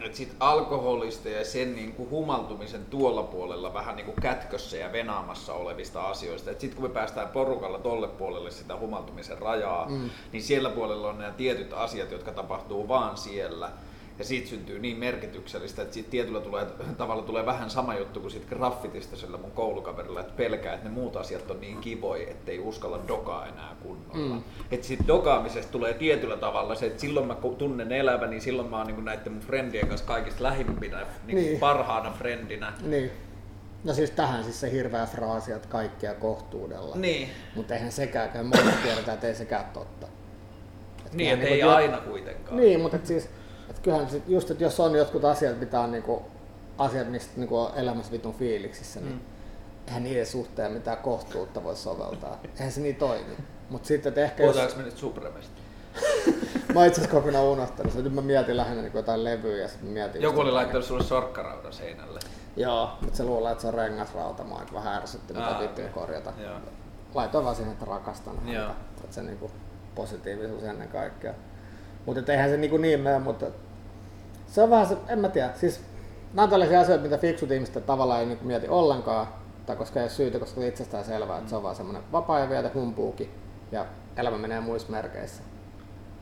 että 0.00 0.16
sit 0.16 0.36
alkoholista 0.40 1.28
ja 1.28 1.44
sen 1.44 1.76
niin 1.76 1.92
kuin 1.92 2.10
humaltumisen 2.10 2.86
tuolla 2.86 3.22
puolella 3.22 3.74
vähän 3.74 3.96
niin 3.96 4.06
kuin 4.06 4.20
kätkössä 4.20 4.76
ja 4.76 4.92
venaamassa 4.92 5.54
olevista 5.54 6.08
asioista. 6.08 6.50
Sitten 6.50 6.70
kun 6.70 6.82
me 6.82 6.94
päästään 6.94 7.28
porukalla 7.28 7.78
tolle 7.78 8.08
puolelle 8.08 8.50
sitä 8.50 8.76
humaltumisen 8.76 9.38
rajaa, 9.38 9.88
mm. 9.88 10.10
niin 10.32 10.42
siellä 10.42 10.70
puolella 10.70 11.08
on 11.08 11.18
nämä 11.18 11.30
tietyt 11.30 11.72
asiat, 11.72 12.10
jotka 12.10 12.32
tapahtuu 12.32 12.88
vaan 12.88 13.16
siellä 13.16 13.70
ja 14.18 14.24
siitä 14.24 14.48
syntyy 14.48 14.78
niin 14.78 14.96
merkityksellistä, 14.96 15.82
että 15.82 15.94
siitä 15.94 16.10
tietyllä 16.10 16.40
tulee, 16.40 16.66
tavalla 16.98 17.22
tulee 17.22 17.46
vähän 17.46 17.70
sama 17.70 17.94
juttu 17.94 18.20
kuin 18.20 18.30
siitä 18.30 18.46
graffitista 18.46 19.16
sillä 19.16 19.38
mun 19.38 19.50
koulukaverilla, 19.50 20.20
että 20.20 20.32
pelkää, 20.36 20.74
että 20.74 20.88
ne 20.88 20.94
muut 20.94 21.16
asiat 21.16 21.50
on 21.50 21.60
niin 21.60 21.78
kivoi, 21.78 22.30
ettei 22.30 22.58
uskalla 22.58 23.00
dokaa 23.08 23.46
enää 23.46 23.76
kunnolla. 23.82 24.34
Mm. 24.34 24.42
Että 24.70 24.86
siitä 24.86 25.04
dokaamisesta 25.06 25.72
tulee 25.72 25.94
tietyllä 25.94 26.36
tavalla 26.36 26.74
se, 26.74 26.86
että 26.86 27.00
silloin 27.00 27.26
mä 27.26 27.36
tunnen 27.58 27.92
eläväni, 27.92 28.30
niin 28.30 28.40
silloin 28.40 28.68
mä 28.68 28.78
oon 28.78 28.86
niin 28.86 29.04
näiden 29.04 29.32
mun 29.32 29.42
friendien 29.42 29.88
kanssa 29.88 30.06
kaikista 30.06 30.42
lähimpinä, 30.42 31.06
niin 31.26 31.36
niin. 31.36 31.58
parhaana 31.58 32.10
friendinä. 32.10 32.72
Niin. 32.82 33.10
No 33.84 33.94
siis 33.94 34.10
tähän 34.10 34.44
siis 34.44 34.60
se 34.60 34.72
hirveä 34.72 35.06
fraasi, 35.06 35.52
että 35.52 35.68
kaikkea 35.68 36.14
kohtuudella. 36.14 36.96
Niin. 36.96 37.28
Mutta 37.54 37.74
eihän 37.74 37.92
sekään, 37.92 38.30
kun 38.30 38.46
monet 38.46 38.82
tiedetään, 38.82 39.14
että 39.14 39.26
ei 39.26 39.34
sekään 39.34 39.64
totta. 39.64 40.06
Et 41.06 41.12
niin, 41.12 41.32
että 41.32 41.44
niin 41.44 41.54
ei 41.54 41.62
aina 41.62 41.98
kuitenkaan. 41.98 42.56
Niin, 42.56 42.80
mutta 42.80 42.98
siis 43.04 43.28
kyllähän 43.88 44.10
sit 44.10 44.28
just, 44.28 44.50
että 44.50 44.64
jos 44.64 44.80
on 44.80 44.94
jotkut 44.94 45.24
asiat, 45.24 45.60
mitä 45.60 45.80
on 45.80 45.92
niinku, 45.92 46.22
asiat, 46.78 47.10
mistä 47.10 47.32
niinku 47.36 47.58
on 47.58 47.72
elämässä 47.76 48.12
vitun 48.12 48.34
fiiliksissä, 48.34 49.00
niin 49.00 49.12
mm. 49.12 49.20
eihän 49.86 50.04
niiden 50.04 50.26
suhteen 50.26 50.72
mitään 50.72 50.98
kohtuutta 50.98 51.64
voi 51.64 51.76
soveltaa. 51.76 52.40
Eihän 52.54 52.72
se 52.72 52.80
niin 52.80 52.96
toimi. 52.96 53.36
Mut 53.70 53.84
sitten, 53.84 54.10
että 54.10 54.20
ehkä 54.20 54.42
Puhutaanko 54.42 54.70
jos... 54.70 54.76
me 54.76 54.82
nyt 54.82 54.96
Supremesta? 54.96 55.60
mä 56.74 56.86
itse 56.86 57.00
asiassa 57.00 57.16
kokonaan 57.16 57.44
unohtanut 57.44 57.92
sen. 57.92 58.04
Nyt 58.04 58.14
mä 58.14 58.20
mietin 58.20 58.56
lähinnä 58.56 58.82
niin 58.82 58.92
jotain 58.94 59.24
levyjä 59.24 59.62
ja 59.62 59.68
sitten 59.68 59.88
mietin... 59.88 60.22
Joku 60.22 60.40
oli 60.40 60.50
laittanut 60.50 60.84
sulle 60.84 61.04
sorkkaraudan 61.04 61.72
seinälle. 61.72 62.20
Joo, 62.56 62.90
mutta 63.00 63.16
se 63.16 63.24
luulee, 63.24 63.52
että 63.52 63.62
se 63.62 63.68
on 63.68 63.74
rengasrauta. 63.74 64.44
Mä 64.44 64.54
vähän 64.72 64.94
ärsytti, 64.94 65.34
mitä 65.34 65.46
pitää 65.46 65.72
okay. 65.72 65.88
korjata. 65.88 66.32
Joo. 66.42 66.56
Laitoin 67.14 67.44
vaan 67.44 67.56
siihen, 67.56 67.72
että 67.72 67.84
rakastan 67.84 68.38
häntä. 68.38 68.70
Että 69.04 69.14
se 69.14 69.22
niin 69.22 69.38
kuin 69.38 69.52
positiivisuus 69.94 70.62
ennen 70.62 70.88
kaikkea. 70.88 71.34
Mutta 72.06 72.32
eihän 72.32 72.50
se 72.50 72.56
niin, 72.56 72.82
niin 72.82 73.00
mene, 73.00 73.18
mutta 73.18 73.46
se 74.48 74.62
on 74.62 74.70
vähän 74.70 74.86
se, 74.86 74.96
en 75.08 75.18
mä 75.18 75.28
tiedä, 75.28 75.50
siis 75.54 75.80
nämä 76.32 76.42
on 76.42 76.50
tällaisia 76.50 76.80
asioita, 76.80 77.04
mitä 77.04 77.18
fiksut 77.18 77.50
ihmiset 77.50 77.86
tavallaan 77.86 78.20
ei 78.20 78.26
niin 78.26 78.38
mieti 78.42 78.68
ollenkaan, 78.68 79.26
tai 79.66 79.76
koska 79.76 80.00
ei 80.00 80.04
ole 80.04 80.10
syytä, 80.10 80.38
koska 80.38 80.60
on 80.60 80.66
itsestään 80.66 81.04
selvää, 81.04 81.38
että 81.38 81.50
se 81.50 81.56
on 81.56 81.62
vaan 81.62 81.76
semmoinen 81.76 82.02
vapaa 82.12 82.38
ja 82.38 82.48
vietä 82.48 82.70
humpuuki, 82.74 83.30
ja 83.72 83.86
elämä 84.16 84.38
menee 84.38 84.60
muissa 84.60 84.92
merkeissä. 84.92 85.42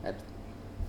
Et, 0.03 0.25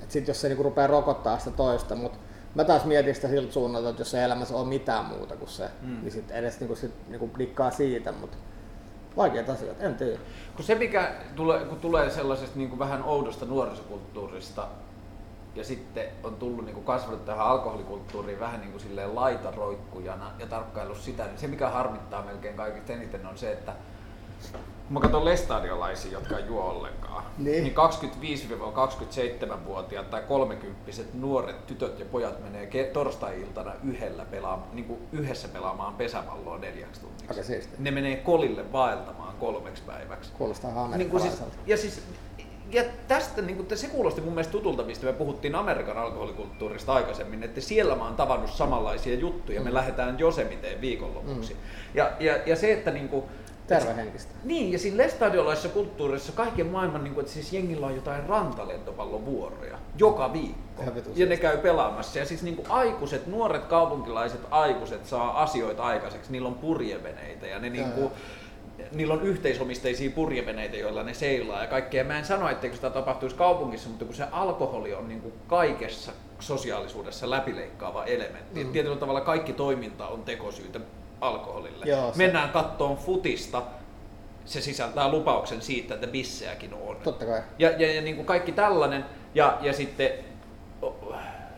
et 0.03 0.11
sit 0.11 0.29
jos 0.29 0.41
se 0.41 0.49
niinku 0.49 0.63
rupeaa 0.63 0.87
rokottaa 0.87 1.39
sitä 1.39 1.51
toista, 1.51 1.95
mutta 1.95 2.19
mä 2.55 2.65
taas 2.65 2.85
mietin 2.85 3.15
sitä 3.15 3.29
siltä 3.29 3.53
suunnalta, 3.53 3.89
että 3.89 4.01
jos 4.01 4.11
se 4.11 4.25
elämässä 4.25 4.57
on 4.57 4.69
mitään 4.69 5.05
muuta 5.05 5.37
kuin 5.37 5.49
se, 5.49 5.71
mm. 5.83 6.01
niin 6.01 6.13
sit 6.13 6.31
edes 6.31 6.61
niinku, 6.61 6.77
sit, 6.77 6.95
niinku 7.09 7.31
dikkaa 7.39 7.71
siitä, 7.71 8.13
mutta 8.13 8.37
vaikeat 9.17 9.49
asiat, 9.49 9.83
en 9.83 9.95
tiedä. 9.95 10.19
Kun 10.57 10.65
se 10.65 10.75
mikä 10.75 11.13
tulee, 11.37 11.65
kun 11.65 11.79
tulee 11.79 12.11
sellaisesta 12.11 12.59
niin 12.59 12.69
kuin 12.69 12.79
vähän 12.79 13.03
oudosta 13.03 13.47
nuorisokulttuurista, 13.47 14.69
ja 15.55 15.65
sitten 15.65 16.05
on 16.23 16.37
tullut 16.37 16.65
niin 16.65 16.75
kuin 16.75 16.87
kasvanut 16.87 17.25
tähän 17.25 17.47
alkoholikulttuuriin 17.47 18.41
vähän 18.41 18.61
niin 18.61 18.71
kuin 18.71 18.81
silleen 18.81 19.15
laitaroikkujana 19.15 20.31
ja 20.39 20.47
tarkkaillut 20.47 20.99
sitä, 20.99 21.25
niin 21.25 21.39
se 21.39 21.47
mikä 21.47 21.71
harmittaa 21.71 22.23
melkein 22.23 22.57
kaikista 22.57 22.93
eniten 22.93 23.27
on 23.27 23.39
se, 23.39 23.53
että 23.53 23.73
kun 24.89 24.95
mä 24.95 25.01
katson 25.01 25.25
lestadiolaisia, 25.25 26.13
jotka 26.13 26.39
ei 26.39 26.47
juo 26.47 26.63
ollenkaan, 26.63 27.25
niin, 27.39 27.65
niin 27.65 27.75
25-27-vuotiaat 27.77 30.11
tai 30.11 30.23
30 30.29 31.03
nuoret 31.15 31.67
tytöt 31.67 31.99
ja 31.99 32.05
pojat 32.05 32.43
menee 32.43 32.91
torstai-iltana 32.93 33.73
yhdellä 33.85 34.25
pelaamaan, 34.25 34.69
niin 34.73 34.85
kuin 34.85 35.01
yhdessä 35.13 35.49
pelaamaan 35.49 35.95
pesäpalloa 35.95 36.59
neljäksi 36.59 37.01
tunniksi. 37.01 37.69
Ne 37.79 37.91
menee 37.91 38.17
kolille 38.17 38.73
vaeltamaan 38.73 39.37
kolmeksi 39.37 39.83
päiväksi. 39.83 40.33
Kuulostaa 40.33 40.97
niin 40.97 41.11
kuin 41.11 41.23
siis, 41.23 41.43
Ja 41.67 41.77
siis 41.77 42.03
ja 42.71 42.85
tästä 43.09 43.43
niin 43.43 43.57
kuin, 43.57 43.79
se 43.79 43.87
kuulosti 43.87 44.21
mun 44.21 44.33
mielestä 44.33 44.53
tutulta, 44.53 44.83
mistä 44.83 45.07
me 45.07 45.13
puhuttiin 45.13 45.55
Amerikan 45.55 45.99
alkoholikulttuurista 45.99 46.93
aikaisemmin, 46.93 47.43
että 47.43 47.61
siellä 47.61 47.97
mä 47.97 48.05
oon 48.05 48.17
tavannut 48.17 48.51
samanlaisia 48.51 49.19
juttuja, 49.19 49.61
mm. 49.61 49.65
me 49.65 49.75
lähdetään 49.75 50.19
Josemiteen 50.19 50.81
viikonlopuksi. 50.81 51.55
Mm. 51.55 51.61
Ja, 51.95 52.11
ja, 52.21 52.37
ja 52.47 52.57
se, 52.57 52.73
että 52.73 52.91
niin 52.91 53.09
kuin, 53.09 53.25
Tervehenkistä. 53.69 54.33
Niin, 54.45 54.73
ja 54.73 54.79
siinä 54.79 54.97
lestadiolaisessa 54.97 55.69
kulttuurissa 55.69 56.33
kaiken 56.33 56.67
maailman, 56.67 57.05
niin 57.05 57.15
kuin, 57.15 57.23
että 57.23 57.33
siis 57.33 57.53
jengillä 57.53 57.87
on 57.87 57.95
jotain 57.95 58.29
rantalentopallovuoroja 58.29 59.79
joka 59.99 60.33
viikko. 60.33 60.85
Ja 61.15 61.27
ne 61.27 61.37
käy 61.37 61.59
pelaamassa. 61.59 62.19
Ja 62.19 62.27
siis 62.27 62.43
niin 62.43 62.57
kuin 62.57 62.71
aikuiset, 62.71 63.27
nuoret 63.27 63.65
kaupunkilaiset 63.65 64.41
aikuiset 64.51 65.07
saa 65.07 65.43
asioita 65.43 65.83
aikaiseksi. 65.83 66.33
Niillä 66.33 66.49
on 66.49 66.55
purjeveneitä 66.55 67.47
ja 67.47 67.59
ne 67.59 67.71
niin 67.71 67.93
kuin, 67.93 68.11
niillä 68.93 69.15
on 69.15 69.23
yhteisomisteisia 69.23 70.11
purjeveneitä, 70.11 70.77
joilla 70.77 71.03
ne 71.03 71.15
seilaa 71.15 71.63
ja 71.63 71.67
kaikkea. 71.67 72.05
Mä 72.05 72.19
en 72.19 72.25
sano, 72.25 72.49
etteikö 72.49 72.77
sitä 72.77 72.91
tapahtuisi 72.91 73.37
kaupungissa, 73.37 73.89
mutta 73.89 74.05
kun 74.05 74.15
se 74.15 74.25
alkoholi 74.33 74.95
on 74.95 75.09
niin 75.09 75.21
kuin 75.21 75.35
kaikessa 75.47 76.13
sosiaalisuudessa 76.41 77.31
läpileikkaava 77.31 78.05
elementti. 78.05 78.65
Mm. 78.65 78.73
Tietyllä 78.73 78.97
tavalla 78.97 79.21
kaikki 79.21 79.53
toiminta 79.53 80.09
on 80.09 80.23
tekosyytä 80.23 80.81
alkoholille. 81.21 81.87
Joo, 81.87 82.13
se... 82.13 82.19
Mennään 82.19 82.51
kattoon 82.51 82.97
futista, 82.97 83.63
se 84.45 84.61
sisältää 84.61 85.11
lupauksen 85.11 85.63
siitä, 85.63 85.95
että 85.95 86.07
bisseäkin 86.07 86.75
on. 86.75 86.97
Totta 86.97 87.27
kai. 87.27 87.41
Ja, 87.59 87.71
ja, 87.71 87.95
ja 87.95 88.03
niin 88.03 88.17
kuin 88.17 88.27
kaikki 88.27 88.53
tällainen, 88.53 89.05
ja, 89.35 89.59
ja 89.61 89.73
sitten 89.73 90.11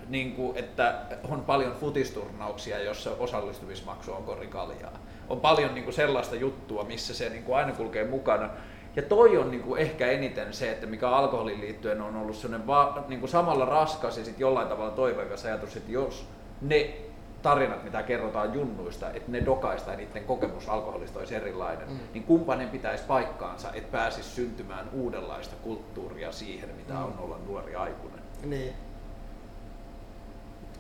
niin 0.08 0.32
kuin, 0.32 0.56
että 0.56 1.00
on 1.30 1.42
paljon 1.42 1.74
futisturnauksia, 1.80 2.82
jossa 2.82 3.10
osallistumismaksu 3.18 4.12
on 4.12 4.24
korikaljaa 4.24 4.98
on 5.30 5.40
paljon 5.40 5.74
niin 5.74 5.84
kuin 5.84 5.94
sellaista 5.94 6.36
juttua, 6.36 6.84
missä 6.84 7.14
se 7.14 7.28
niin 7.28 7.42
kuin 7.42 7.56
aina 7.56 7.72
kulkee 7.72 8.04
mukana. 8.04 8.50
Ja 8.96 9.02
toi 9.02 9.38
on 9.38 9.50
niin 9.50 9.62
kuin 9.62 9.80
ehkä 9.80 10.06
eniten 10.06 10.52
se, 10.52 10.72
että 10.72 10.86
mikä 10.86 11.08
alkoholin 11.08 11.60
liittyen 11.60 12.00
on 12.00 12.16
ollut 12.16 12.36
sellainen 12.36 12.66
va, 12.66 13.04
niin 13.08 13.20
kuin 13.20 13.30
samalla 13.30 13.64
raskas 13.64 14.18
ja 14.18 14.24
sitten 14.24 14.40
jollain 14.40 14.68
tavalla 14.68 14.90
toiveikas 14.90 15.44
ajatus, 15.44 15.76
että 15.76 15.92
jos 15.92 16.26
ne 16.60 16.94
tarinat, 17.42 17.84
mitä 17.84 18.02
kerrotaan 18.02 18.54
junnuista, 18.54 19.10
että 19.10 19.30
ne 19.30 19.46
dokaista 19.46 19.90
ja 19.90 19.96
niiden 19.96 20.24
kokemus 20.24 20.68
alkoholista 20.68 21.18
olisi 21.18 21.34
erilainen, 21.34 21.88
mm. 21.88 21.98
niin 22.12 22.24
kumpainen 22.24 22.68
pitäisi 22.68 23.04
paikkaansa, 23.04 23.72
että 23.72 23.92
pääsisi 23.92 24.30
syntymään 24.30 24.90
uudenlaista 24.92 25.56
kulttuuria 25.62 26.32
siihen, 26.32 26.70
mitä 26.76 26.94
mm. 26.94 27.04
on 27.04 27.14
olla 27.18 27.38
nuori 27.46 27.74
aikuinen. 27.74 28.20
Niin. 28.44 28.72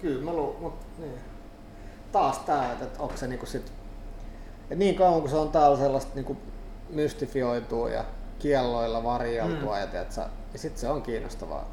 Kyllä 0.00 0.24
mä 0.24 0.32
lu, 0.32 0.56
mut, 0.60 0.74
niin. 0.98 1.20
Taas 2.12 2.38
että, 2.38 2.72
että 2.72 3.02
onko 3.02 3.16
se 3.16 3.26
niinku 3.26 3.46
sit, 3.46 3.72
että 4.70 4.74
niin 4.74 4.94
kauan 4.94 5.20
kun 5.20 5.30
se 5.30 5.36
on 5.36 5.50
täällä 5.50 5.76
sellaista 5.76 6.14
niinku 6.14 6.36
mystifioitua 6.90 7.90
ja 7.90 8.04
kielloilla 8.38 9.04
varjeltua 9.04 9.74
mm. 9.74 9.80
ja, 9.80 9.86
tiiätkö, 9.86 10.20
ja 10.52 10.58
sit 10.58 10.78
se 10.78 10.88
on 10.88 11.02
kiinnostavaa. 11.02 11.68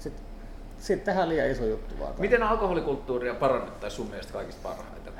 Sitten 0.00 0.24
sit 0.78 1.04
tehdään 1.04 1.28
liian 1.28 1.50
iso 1.50 1.64
juttu 1.64 1.94
vaan. 2.00 2.14
Miten 2.18 2.42
alkoholikulttuuria 2.42 3.34
parannettaisiin 3.34 3.96
sun 3.96 4.06
mielestä 4.06 4.32
kaikista 4.32 4.68
parhaiten? 4.68 5.12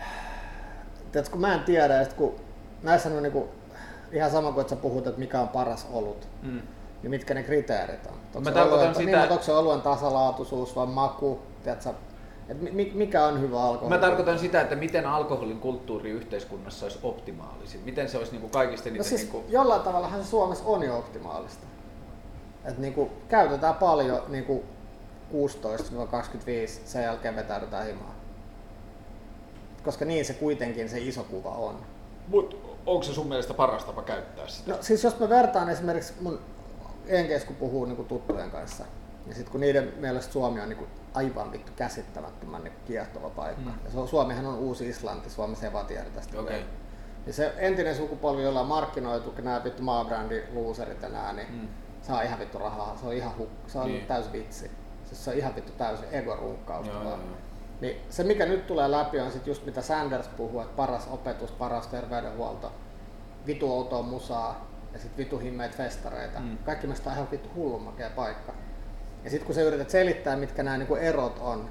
Tiedätkö, 1.12 1.32
kun 1.32 1.40
mä 1.40 1.54
en 1.54 1.60
tiedä, 1.60 2.00
että 2.00 2.14
kun 2.14 2.34
näissä 2.82 3.08
on 3.08 3.22
niinku, 3.22 3.48
ihan 4.12 4.30
sama 4.30 4.52
kuin 4.52 4.60
että 4.60 4.74
sä 4.74 4.80
puhut, 4.80 5.06
että 5.06 5.20
mikä 5.20 5.40
on 5.40 5.48
paras 5.48 5.86
olut, 5.92 6.28
mm. 6.42 6.62
niin 7.02 7.10
mitkä 7.10 7.34
ne 7.34 7.42
kriteerit 7.42 8.06
on. 8.06 8.12
Onko 8.12 8.50
Mä 8.50 8.52
se 8.52 8.62
oluen, 8.62 8.94
sitä- 8.94 9.06
niin, 9.20 9.32
onko 9.32 9.44
se 9.44 9.52
oluen 9.52 9.80
tasalaatuisuus 9.80 10.76
vai 10.76 10.86
maku, 10.86 11.40
tiedätkö, 11.64 11.90
et 12.48 12.72
mi- 12.72 12.92
mikä 12.94 13.26
on 13.26 13.40
hyvä 13.40 13.62
alkoholi? 13.62 13.94
Mä 13.94 13.98
tarkoitan 14.00 14.38
sitä, 14.38 14.60
että 14.60 14.76
miten 14.76 15.06
alkoholin 15.06 15.60
kulttuuri 15.60 16.10
yhteiskunnassa 16.10 16.86
olisi 16.86 16.98
optimaalisin. 17.02 17.80
Miten 17.84 18.08
se 18.08 18.18
olisi 18.18 18.32
niin 18.32 18.40
kuin 18.40 18.50
kaikista 18.50 18.88
eniten... 18.88 19.04
No 19.04 19.08
siis 19.08 19.20
niin 19.20 19.30
kuin... 19.30 19.44
jollain 19.48 19.82
tavallahan 19.82 20.24
se 20.24 20.30
Suomessa 20.30 20.64
on 20.66 20.82
jo 20.82 20.98
optimaalista. 20.98 21.66
Et 22.64 22.78
niinku, 22.78 23.10
käytetään 23.28 23.74
paljon 23.74 24.22
niinku 24.28 24.64
16-25, 25.32 25.36
sen 26.84 27.02
jälkeen 27.02 27.36
vetäydytään 27.36 27.86
himaan. 27.86 28.14
Koska 29.84 30.04
niin 30.04 30.24
se 30.24 30.34
kuitenkin 30.34 30.88
se 30.88 30.98
iso 30.98 31.24
kuva 31.24 31.50
on. 31.50 31.78
Mut 32.28 32.76
onko 32.86 33.02
se 33.02 33.14
sun 33.14 33.28
mielestä 33.28 33.54
paras 33.54 33.84
tapa 33.84 34.02
käyttää 34.02 34.48
sitä? 34.48 34.70
No 34.70 34.78
siis 34.80 35.04
jos 35.04 35.18
mä 35.18 35.28
vertaan 35.28 35.68
esimerkiksi 35.68 36.14
mun 36.20 36.40
enkeis 37.06 37.44
kun 37.44 37.56
puhuu 37.56 37.84
niinku 37.84 38.04
tuttujen 38.04 38.50
kanssa, 38.50 38.84
niin 39.26 39.34
sit 39.36 39.48
kun 39.48 39.60
niiden 39.60 39.92
mielestä 40.00 40.32
Suomi 40.32 40.60
on 40.60 40.68
niinku 40.68 40.86
aivan 41.14 41.52
vittu 41.52 41.72
käsittämättömän 41.76 42.64
niinku 42.64 42.80
kiehtova 42.86 43.30
paikka. 43.30 43.70
Mm. 43.70 43.78
Ja 43.84 43.90
Su- 44.02 44.06
Suomihan 44.08 44.46
on 44.46 44.58
uusi 44.58 44.88
Islanti, 44.88 45.30
Suomi 45.30 45.56
se 45.56 45.72
vaan 45.72 45.86
tiedä 45.86 46.04
tästä. 46.14 46.32
Vielä. 46.32 46.64
Niin 47.26 47.34
se 47.34 47.54
entinen 47.56 47.96
sukupolvi, 47.96 48.42
jolla 48.42 48.60
on 48.60 48.66
markkinoitu, 48.66 49.30
kun 49.30 49.44
nämä 49.44 49.64
vittu 49.64 49.82
maabrändi 49.82 50.42
loserit 50.54 51.02
ja 51.02 51.08
nää, 51.08 51.32
niin 51.32 51.48
Mm. 51.52 51.68
saa 52.02 52.22
ihan 52.22 52.38
vittu 52.38 52.58
rahaa. 52.58 52.96
Se 52.96 53.06
on 53.06 53.12
ihan 53.12 53.32
huk- 53.38 53.70
se 53.70 53.78
on 53.78 53.84
Niin. 53.86 53.94
niin. 53.94 54.06
täys 54.06 54.32
vitsi. 54.32 54.70
Siis 55.04 55.24
se 55.24 55.30
on 55.30 55.36
ihan 55.36 55.54
vittu 55.56 55.72
täysin 55.72 56.06
ego-runkkausta 56.12 56.92
Joo, 56.92 57.02
joo, 57.02 57.10
joo. 57.10 57.18
Niin 57.80 57.96
se 58.10 58.24
mikä 58.24 58.46
nyt 58.46 58.66
tulee 58.66 58.90
läpi 58.90 59.20
on 59.20 59.32
sit 59.32 59.46
just 59.46 59.66
mitä 59.66 59.82
Sanders 59.82 60.28
puhuu, 60.28 60.60
että 60.60 60.76
paras 60.76 61.08
opetus, 61.10 61.50
paras 61.52 61.86
terveydenhuolto, 61.86 62.72
vitu 63.46 63.72
outoa 63.72 64.02
musaa 64.02 64.66
ja 64.92 64.98
sit 64.98 65.18
vitu 65.18 65.38
himmeitä 65.38 65.76
festareita. 65.76 66.40
Mm. 66.40 66.58
Kaikki 66.58 66.86
mielestä 66.86 67.10
on 67.10 67.16
ihan 67.16 67.30
vittu 67.30 67.48
hullun 67.54 67.94
paikka. 68.16 68.52
Ja 69.24 69.30
sitten 69.30 69.46
kun 69.46 69.54
sä 69.54 69.62
yrität 69.62 69.90
selittää, 69.90 70.36
mitkä 70.36 70.62
nämä 70.62 70.78
niinku 70.78 70.94
erot 70.94 71.38
on, 71.40 71.68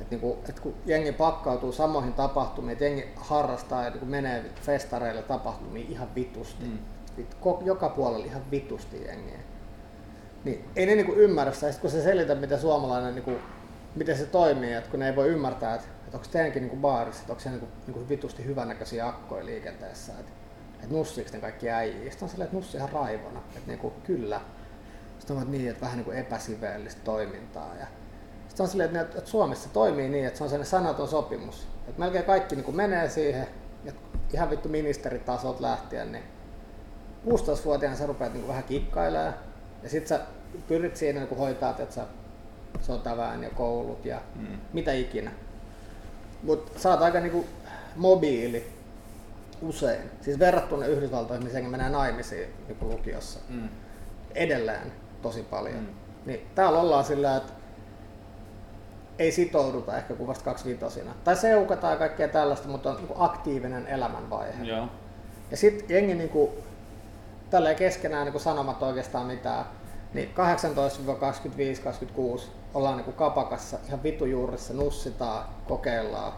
että 0.00 0.10
niinku, 0.10 0.38
et 0.48 0.60
kun 0.60 0.74
jengi 0.86 1.12
pakkautuu 1.12 1.72
samoihin 1.72 2.12
tapahtumiin, 2.12 2.72
että 2.72 2.84
jengi 2.84 3.08
harrastaa 3.16 3.84
ja 3.84 3.90
niinku 3.90 4.06
menee 4.06 4.44
festareille 4.62 5.22
tapahtumiin 5.22 5.90
ihan 5.90 6.14
vitusti. 6.14 6.64
Mm. 6.64 6.78
Joka 7.64 7.88
puolella 7.88 8.26
ihan 8.26 8.50
vitusti 8.50 9.04
jengiä. 9.04 9.38
Niin 10.44 10.64
ei 10.76 10.86
ne 10.86 10.94
niinku 10.94 11.12
ymmärrä 11.12 11.52
sitä. 11.52 11.66
Ja 11.66 11.72
sit 11.72 11.80
kun 11.80 11.90
se 11.90 12.02
selitä, 12.02 12.34
miten 12.34 12.60
suomalainen, 12.60 13.14
niinku, 13.14 13.32
miten 13.94 14.16
se 14.16 14.26
toimii, 14.26 14.72
että 14.72 14.90
kun 14.90 15.00
ne 15.00 15.08
ei 15.08 15.16
voi 15.16 15.28
ymmärtää, 15.28 15.74
että, 15.74 15.88
että 16.04 16.16
onko 16.16 16.28
teidänkin 16.32 16.62
niinku 16.62 16.76
baarissa, 16.76 17.20
että 17.20 17.32
onko 17.32 17.42
se 17.42 17.50
niinku, 17.50 17.68
niinku 17.86 18.08
vitusti 18.08 18.44
hyvännäköisiä 18.44 19.08
akkoja 19.08 19.44
liikenteessä, 19.44 20.12
että, 20.12 20.32
että 20.74 20.94
nussiiko 20.94 21.30
ne 21.32 21.40
kaikki 21.40 21.70
äijii. 21.70 22.10
Sitten 22.10 22.26
on 22.26 22.30
silleen, 22.30 22.46
että 22.46 22.56
nussi 22.56 22.76
ihan 22.76 22.92
raivona, 22.92 23.42
että 23.56 23.66
niinku, 23.66 23.92
kyllä. 24.04 24.40
Sitten 25.28 25.46
on 25.46 25.52
niin, 25.52 25.70
että 25.70 25.80
vähän 25.80 25.96
niinku 25.96 26.10
epäsiveellistä 26.10 27.00
toimintaa. 27.04 27.74
Ja 27.80 27.86
sitten 28.48 28.64
on 28.64 28.70
silleen, 28.70 28.96
että, 28.96 29.18
että 29.18 29.30
Suomessa 29.30 29.68
toimii 29.68 30.08
niin, 30.08 30.26
että 30.26 30.38
se 30.38 30.44
on 30.44 30.50
sellainen 30.50 30.70
sanaton 30.70 31.08
sopimus. 31.08 31.66
Että 31.88 32.00
melkein 32.00 32.24
kaikki 32.24 32.54
niinku 32.54 32.72
menee 32.72 33.08
siihen, 33.08 33.46
että 33.86 34.00
ihan 34.32 34.50
vittu 34.50 34.68
ministeritasot 34.68 35.60
lähtien, 35.60 36.12
niin 36.12 36.24
16-vuotiaana 37.28 37.96
sä 37.96 38.06
rupeat 38.06 38.32
niinku 38.32 38.48
vähän 38.48 38.64
kikkailemaan 38.64 39.34
ja 39.82 39.88
sit 39.88 40.06
sä 40.06 40.20
pyrit 40.68 40.96
siinä 40.96 41.20
niinku 41.20 41.34
hoitaa, 41.34 41.70
että 41.78 41.94
sä 41.94 42.06
sotaväen 42.80 43.42
ja 43.42 43.50
koulut 43.50 44.04
ja 44.04 44.20
Mm. 44.34 44.58
mitä 44.72 44.92
ikinä. 44.92 45.30
Mut 46.42 46.72
sä 46.76 46.90
oot 46.90 47.02
aika 47.02 47.20
niinku 47.20 47.46
mobiili 47.96 48.72
usein. 49.62 50.10
Siis 50.20 50.38
verrattuna 50.38 50.86
Yhdysvaltoihin, 50.86 51.44
missä 51.44 51.60
menee 51.60 51.88
naimisiin 51.88 52.48
niinku 52.68 52.88
lukiossa. 52.88 53.40
Mm. 53.48 53.68
Edelleen 54.34 54.92
tosi 55.22 55.42
paljon. 55.42 55.80
Mm. 55.80 55.86
Niin 56.26 56.46
täällä 56.54 56.80
ollaan 56.80 57.04
sillä, 57.04 57.36
että 57.36 57.52
ei 59.18 59.32
sitouduta 59.32 59.96
ehkä 59.96 60.14
kuin 60.14 60.28
vasta 60.28 60.44
kaksivitosina. 60.44 61.14
Tai 61.24 61.36
seukataan 61.36 61.92
ja 61.92 61.98
kaikkea 61.98 62.28
tällaista, 62.28 62.68
mutta 62.68 62.90
on 62.90 62.96
niinku 62.96 63.14
aktiivinen 63.18 63.86
elämänvaihe. 63.86 64.64
Joo. 64.64 64.88
Ja 65.50 65.56
sitten 65.56 65.96
jengi 65.96 66.14
niinku, 66.14 66.54
tälleen 67.50 67.76
keskenään 67.76 68.24
niinku 68.24 68.38
sanomatta 68.38 68.86
oikeastaan 68.86 69.26
mitään, 69.26 69.64
niin 70.14 70.34
18-25-26 72.38 72.42
ollaan 72.74 72.96
niinku 72.96 73.12
kapakassa 73.12 73.78
ihan 73.86 74.02
vitujuurissa, 74.02 74.74
nussitaan, 74.74 75.44
kokeillaan, 75.68 76.32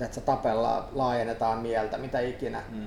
että 0.00 0.20
tapellaan, 0.20 0.84
laajennetaan 0.92 1.58
mieltä, 1.58 1.98
mitä 1.98 2.20
ikinä. 2.20 2.62
Mm. 2.68 2.86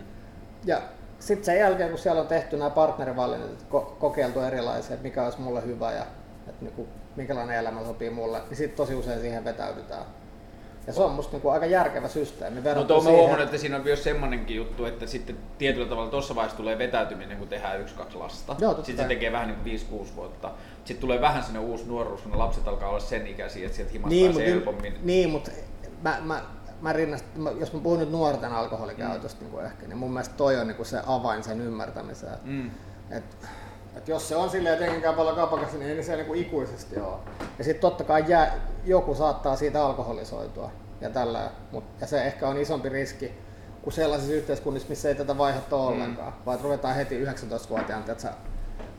Ja 0.65 0.81
sitten 1.20 1.45
sen 1.45 1.59
jälkeen, 1.59 1.89
kun 1.89 1.99
siellä 1.99 2.22
on 2.22 2.28
tehty 2.28 2.57
nämä 2.57 2.70
partnerivalinnat, 2.70 3.51
että 3.51 3.65
ko- 3.72 3.95
kokeiltu 3.99 4.39
erilaisia, 4.39 4.93
että 4.93 5.07
mikä 5.07 5.24
olisi 5.24 5.41
mulle 5.41 5.65
hyvä 5.65 5.91
ja 5.91 6.05
että 6.47 6.65
niinku, 6.65 6.88
minkälainen 7.15 7.57
elämä 7.57 7.84
sopii 7.84 8.09
mulle, 8.09 8.41
niin 8.49 8.57
sitten 8.57 8.78
tosi 8.78 8.95
usein 8.95 9.20
siihen 9.20 9.45
vetäydytään. 9.45 10.03
Ja 10.88 10.93
se 10.93 11.01
on 11.01 11.11
musta 11.11 11.32
niinku 11.32 11.49
aika 11.49 11.65
järkevä 11.65 12.07
systeemi. 12.07 12.61
No 12.76 12.84
tuo 12.84 13.03
mä 13.03 13.09
huomannut, 13.09 13.45
että 13.45 13.57
siinä 13.57 13.76
on 13.76 13.84
myös 13.84 14.03
semmonenkin 14.03 14.55
juttu, 14.55 14.86
että 14.86 15.07
sitten 15.07 15.38
tietyllä 15.57 15.88
tavalla 15.88 16.09
tuossa 16.09 16.36
vaiheessa 16.36 16.57
tulee 16.57 16.78
vetäytyminen, 16.78 17.38
kun 17.38 17.47
tehdään 17.47 17.82
yksi, 17.82 17.95
kaksi 17.95 18.17
lasta. 18.17 18.55
Joo, 18.59 18.76
sitten 18.76 18.97
se 18.97 19.03
tekee 19.03 19.32
vähän 19.32 19.47
niin 19.65 19.82
kuin 19.89 20.05
5-6 20.05 20.15
vuotta. 20.15 20.51
Sitten 20.86 21.01
tulee 21.01 21.22
vähän 21.22 21.43
sinne 21.43 21.59
uusi 21.59 21.86
nuoruus, 21.88 22.22
kun 22.22 22.39
lapset 22.39 22.67
alkaa 22.67 22.89
olla 22.89 22.99
sen 22.99 23.28
ikäisiä, 23.28 23.65
että 23.65 23.76
sieltä 23.76 23.91
himasta 23.91 24.09
niin, 24.09 24.26
pääsee 24.26 24.53
mutta, 24.53 24.72
helpommin. 24.72 24.99
niin, 25.03 25.30
mutta 25.30 25.51
mä, 26.01 26.17
mä, 26.24 26.41
mä 26.82 26.93
rinnastan, 26.93 27.41
mä, 27.41 27.51
jos 27.51 27.73
mä 27.73 27.80
puhun 27.80 27.99
nyt 27.99 28.11
nuorten 28.11 28.51
alkoholikäytöstä 28.51 29.45
mm. 29.45 29.51
niin 29.51 29.65
ehkä, 29.65 29.88
niin 29.88 29.97
mun 29.97 30.11
mielestä 30.11 30.36
toi 30.38 30.57
on 30.57 30.67
niin 30.67 30.86
se 30.86 31.01
avain 31.07 31.43
sen 31.43 31.61
ymmärtämiseen. 31.61 32.38
Mm. 32.43 32.71
Et, 33.11 33.23
et 33.95 34.07
jos 34.07 34.30
se 34.30 34.36
on 34.36 34.49
silleen, 34.49 35.01
käy 35.01 35.13
paljon 35.13 35.36
kapakassa, 35.36 35.77
niin 35.77 35.91
ei 35.97 36.03
se 36.03 36.15
niin 36.15 36.25
kuin 36.25 36.41
ikuisesti 36.41 36.99
ole. 36.99 37.17
Ja 37.57 37.63
sitten 37.63 37.82
totta 37.82 38.03
kai 38.03 38.23
jää, 38.27 38.55
joku 38.86 39.15
saattaa 39.15 39.55
siitä 39.55 39.86
alkoholisoitua 39.86 40.71
ja 41.01 41.09
tällä, 41.09 41.51
mut, 41.71 41.84
ja 42.01 42.07
se 42.07 42.23
ehkä 42.23 42.47
on 42.47 42.57
isompi 42.57 42.89
riski 42.89 43.32
kuin 43.82 43.93
sellaisissa 43.93 44.34
yhteiskunnissa, 44.34 44.89
missä 44.89 45.09
ei 45.09 45.15
tätä 45.15 45.38
vaihetta 45.38 45.75
ole 45.75 45.91
Mm. 45.91 46.01
ollenkaan. 46.01 46.34
Vaan 46.45 46.55
että 46.55 46.63
ruvetaan 46.63 46.95
heti 46.95 47.25
19-vuotiaan, 47.25 48.01
että 48.07 48.21
sä 48.21 48.34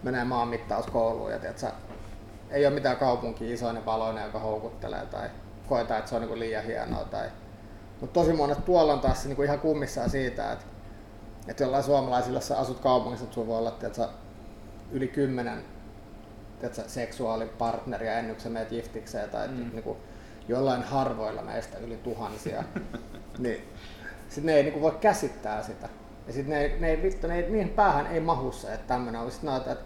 menee 0.02 0.24
maanmittauskouluun 0.24 1.30
ja 1.30 1.36
että 1.36 1.60
sä, 1.60 1.72
ei 2.50 2.66
ole 2.66 2.74
mitään 2.74 2.96
kaupunkia 2.96 3.54
isoinen 3.54 3.86
valoinen, 3.86 4.24
joka 4.24 4.38
houkuttelee 4.38 5.06
tai 5.06 5.30
koetaan, 5.68 5.98
että 5.98 6.08
se 6.08 6.16
on 6.16 6.22
niin 6.22 6.40
liian 6.40 6.64
hienoa. 6.64 7.04
Tai... 7.04 7.26
Mutta 8.00 8.20
tosi 8.20 8.32
monet 8.32 8.64
tuolla 8.64 8.92
on 8.92 9.00
taas 9.00 9.24
niin 9.24 9.44
ihan 9.44 9.60
kummissaan 9.60 10.10
siitä, 10.10 10.52
että, 10.52 10.64
että 11.48 11.64
jollain 11.64 11.84
suomalaisilla, 11.84 12.36
jos 12.36 12.48
sä 12.48 12.58
asut 12.58 12.80
kaupungissa, 12.80 13.24
että 13.24 13.34
sulla 13.34 13.46
voi 13.46 13.58
olla 13.58 13.78
että 13.82 14.08
yli 14.92 15.08
kymmenen 15.08 15.64
tiedätkö, 16.60 16.82
seksuaalipartneria 16.86 18.18
ennen 18.18 18.34
kuin 18.34 18.42
sä 18.42 18.50
menet 18.50 18.68
giftikseen 18.68 19.30
tai 19.30 19.48
mm. 19.48 19.70
niin 19.72 19.82
kuin, 19.82 19.98
jollain 20.48 20.82
harvoilla 20.82 21.42
meistä 21.42 21.78
yli 21.78 21.96
tuhansia, 21.96 22.64
niin 23.38 23.68
sit 24.28 24.44
ne 24.44 24.52
ei 24.52 24.62
niin 24.62 24.72
kuin, 24.72 24.82
voi 24.82 24.98
käsittää 25.00 25.62
sitä. 25.62 25.88
Ja 26.26 26.32
sitten 26.32 26.58
ne, 26.58 26.76
ne, 26.80 26.90
ei, 26.90 27.02
vittu, 27.02 27.26
ne 27.26 27.36
ei, 27.36 27.50
niihin 27.50 27.68
päähän 27.68 28.06
ei 28.06 28.20
mahu 28.20 28.52
se, 28.52 28.74
että 28.74 28.86
tämmöinen 28.86 29.20
on. 29.20 29.30
Sitten 29.30 29.56
että, 29.56 29.72
että, 29.72 29.84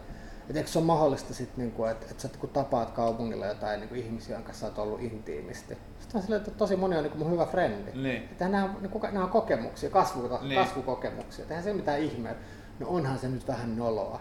että 0.49 0.59
eikö 0.59 0.71
se 0.71 0.79
ole 0.79 0.87
mahdollista, 0.87 1.35
sit, 1.35 1.57
niin 1.57 1.73
kuin, 1.73 1.91
että, 1.91 2.07
että 2.11 2.23
sä 2.23 2.29
niin 2.43 2.51
tapaat 2.53 2.91
kaupungilla 2.91 3.47
jotain 3.47 3.81
niin 3.81 3.89
kuin 3.89 4.01
ihmisiä, 4.01 4.41
kanssa 4.41 4.61
sä 4.61 4.67
oot 4.67 4.79
ollut 4.79 5.03
intiimisti. 5.03 5.79
Sitten 5.99 6.19
on 6.19 6.23
silleen, 6.23 6.43
että 6.43 6.51
tosi 6.51 6.77
moni 6.77 6.97
on 6.97 7.03
niin 7.03 7.11
kuin 7.11 7.23
mun 7.23 7.33
hyvä 7.33 7.47
frendi. 7.47 7.91
Niin. 7.95 8.23
Että 8.23 8.49
nämä, 8.49 8.75
niin 8.81 8.91
kuin, 8.91 9.03
nämä 9.03 9.25
on 9.25 9.31
kokemuksia, 9.31 9.91
kasvu, 9.91 10.39
Niin. 10.43 10.61
kasvukokemuksia. 10.61 11.45
Eihän 11.49 11.65
se 11.65 11.73
mitään 11.73 12.01
ihmeä. 12.01 12.35
No 12.79 12.87
onhan 12.89 13.19
se 13.19 13.29
nyt 13.29 13.49
vähän 13.49 13.77
noloa. 13.77 14.21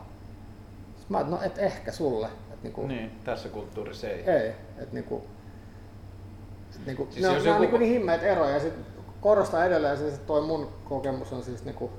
Sitten 0.98 1.08
mä 1.10 1.18
oon, 1.18 1.32
no 1.32 1.42
et 1.42 1.58
ehkä 1.58 1.92
sulle. 1.92 2.28
Et 2.54 2.64
niinku, 2.64 2.88
Niin, 2.88 3.12
tässä 3.24 3.50
kulttuurissa 3.50 4.08
ei. 4.08 4.30
Ei. 4.30 4.52
Et 4.78 4.94
niinku, 4.94 5.24
et 6.76 6.86
niinku, 6.86 7.08
Siis 7.10 7.22
ne, 7.22 7.30
on, 7.30 7.36
joku... 7.36 7.50
on 7.50 7.62
niinku 7.62 7.78
niin 7.78 7.92
himmeet 7.92 8.24
eroja. 8.24 8.54
Ja 8.54 8.60
sit 8.60 8.74
korostaa 9.22 9.66
edelleen 9.66 9.98
siis, 9.98 10.14
että 10.14 10.28
toi 10.28 10.42
mun 10.42 10.70
kokemus 10.84 11.34
on 11.34 11.44
siis 11.44 11.66
niinku 11.66 11.92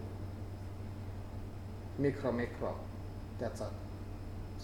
mikro 1.98 2.32
mikro. 2.32 2.78
Tiedätkö, 3.38 3.64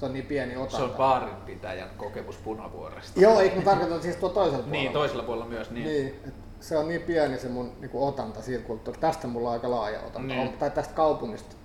se 0.00 0.06
on 0.06 0.12
niin 0.12 0.26
pieni 0.26 0.56
otanta. 0.56 0.76
Se 0.76 0.82
on 0.82 0.90
baarinpitäjän 0.90 1.90
kokemus 1.96 2.36
Punavuoresta. 2.36 3.20
Joo, 3.20 3.40
eikö 3.40 3.56
mä 3.56 3.62
tarkoitan 3.62 4.02
siis 4.02 4.16
tuo 4.16 4.28
toisella 4.28 4.58
puolella. 4.62 4.82
Niin, 4.82 4.92
toisella 4.92 5.22
puolella 5.22 5.46
myös. 5.46 5.70
Niin. 5.70 5.86
Niin, 5.86 6.20
se 6.60 6.78
on 6.78 6.88
niin 6.88 7.02
pieni 7.02 7.38
se 7.38 7.48
mun 7.48 7.72
niinku, 7.80 8.06
otanta 8.06 8.42
siitä 8.42 8.64
kulttuurista. 8.64 9.06
Tästä 9.06 9.26
mulla 9.26 9.48
on 9.48 9.52
aika 9.52 9.70
laaja 9.70 9.98
otanta. 9.98 10.20
Niin. 10.20 10.38
Niin. 10.38 10.58
Tai 10.58 10.70
tästä 10.70 10.94
kaupungista 10.94 11.56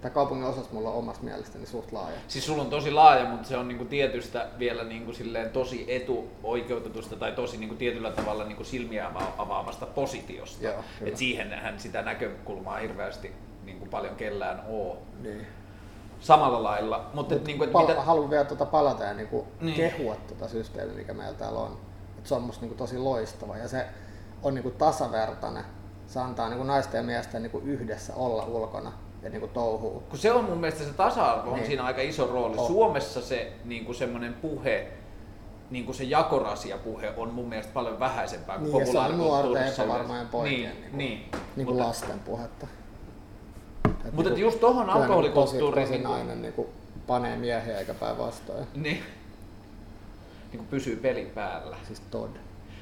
tai 0.00 0.10
kaupungin 0.10 0.46
osassa 0.46 0.70
mulla 0.72 0.90
on 0.90 0.94
omasta 0.94 1.24
mielestäni 1.24 1.66
suht 1.66 1.92
laaja. 1.92 2.16
Siis 2.28 2.46
sulla 2.46 2.62
on 2.62 2.70
tosi 2.70 2.90
laaja, 2.90 3.24
mutta 3.24 3.48
se 3.48 3.56
on 3.56 3.68
niinku 3.68 3.84
tietystä 3.84 4.48
vielä 4.58 4.84
niinku 4.84 5.12
silleen 5.12 5.50
tosi 5.50 5.84
etuoikeutetusta 5.88 7.16
tai 7.16 7.32
tosi 7.32 7.56
niinku 7.56 7.74
tietyllä 7.74 8.10
tavalla 8.10 8.44
niinku 8.44 8.64
silmiä 8.64 9.10
ava- 9.14 9.32
avaamasta 9.38 9.86
positiosta. 9.86 10.64
Joo, 10.64 10.74
kyllä. 10.98 11.10
Et 11.10 11.16
siihenhän 11.16 11.80
sitä 11.80 12.02
näkökulmaa 12.02 12.78
hirveästi 12.78 13.32
niinku 13.64 13.86
paljon 13.86 14.16
kellään 14.16 14.62
oo. 14.68 14.98
Niin. 15.22 15.46
Samalla 16.20 16.62
lailla. 16.62 17.10
Mutta 17.14 17.34
et 17.34 17.44
niinku, 17.44 17.64
et 17.64 17.72
Pal- 17.72 17.86
mitä... 17.88 18.00
Haluan 18.02 18.30
vielä 18.30 18.44
tuota 18.44 18.66
palata 18.66 19.04
ja 19.04 19.14
niinku 19.14 19.46
Niin. 19.60 19.76
kehua 19.76 20.16
tuota 20.28 20.48
systeemiä, 20.48 20.94
mikä 20.96 21.14
meillä 21.14 21.34
täällä 21.34 21.58
on. 21.60 21.76
Et 22.18 22.26
se 22.26 22.34
on 22.34 22.42
musta 22.42 22.60
niinku 22.60 22.76
tosi 22.78 22.98
loistava 22.98 23.56
ja 23.56 23.68
se 23.68 23.86
on 24.42 24.54
niinku 24.54 24.70
tasavertainen. 24.70 25.64
Se 26.06 26.20
antaa 26.20 26.48
niinku 26.48 26.64
naisten 26.64 26.98
ja 26.98 27.02
miesten 27.04 27.42
niinku 27.42 27.58
yhdessä 27.58 28.14
olla 28.16 28.44
ulkona 28.44 28.92
ja 29.22 29.30
niinku 29.30 29.46
touhuu. 29.48 30.02
Kun 30.10 30.18
se 30.18 30.32
on 30.32 30.44
mun 30.44 30.58
mielestä 30.58 30.84
se 30.84 30.92
tasa-arvo 30.92 31.50
on 31.50 31.56
Niin. 31.56 31.66
siinä 31.66 31.84
aika 31.84 32.00
iso 32.00 32.26
rooli. 32.26 32.56
On. 32.58 32.66
Suomessa 32.66 33.20
se 33.22 33.52
niinku 33.64 33.94
semmoinen 33.94 34.34
puhe, 34.34 34.86
niinku 35.70 35.92
se 35.92 36.04
jakorasia-puhe 36.04 37.12
on 37.16 37.34
mun 37.34 37.48
mielestä 37.48 37.72
paljon 37.72 38.00
vähäisempää 38.00 38.58
kuin 38.58 38.72
Niin, 38.72 38.80
ja 38.80 38.92
se 38.92 38.98
on 38.98 39.04
populaarikulttuurissa 39.06 39.82
nuorten 39.82 39.88
epävarmojen 39.88 40.28
poikien 40.28 40.72
Niin, 40.92 41.30
niinku- 41.56 41.72
niin. 42.06 42.20
Puhetta. 42.24 42.66
Et 42.66 42.70
Mutta 42.70 42.70
niinku- 42.70 42.70
just 42.70 42.70
tohon 42.70 42.79
kyllä 43.82 44.30
niinku 44.30 44.90
alkoholikulttuuriin... 44.90 45.74
Tosi, 45.74 45.80
tosi 45.80 45.92
niinku- 45.92 46.12
nainen 46.12 46.42
niinku 46.42 46.70
panee 47.06 47.36
miehiä 47.36 47.78
eikä 47.78 47.94
päinvastoin. 47.94 48.66
Niin. 48.74 49.02
niin 50.52 50.66
pysyy 50.66 50.96
peli 50.96 51.30
päällä. 51.34 51.76
Siis 51.86 52.00
Todd. 52.10 52.36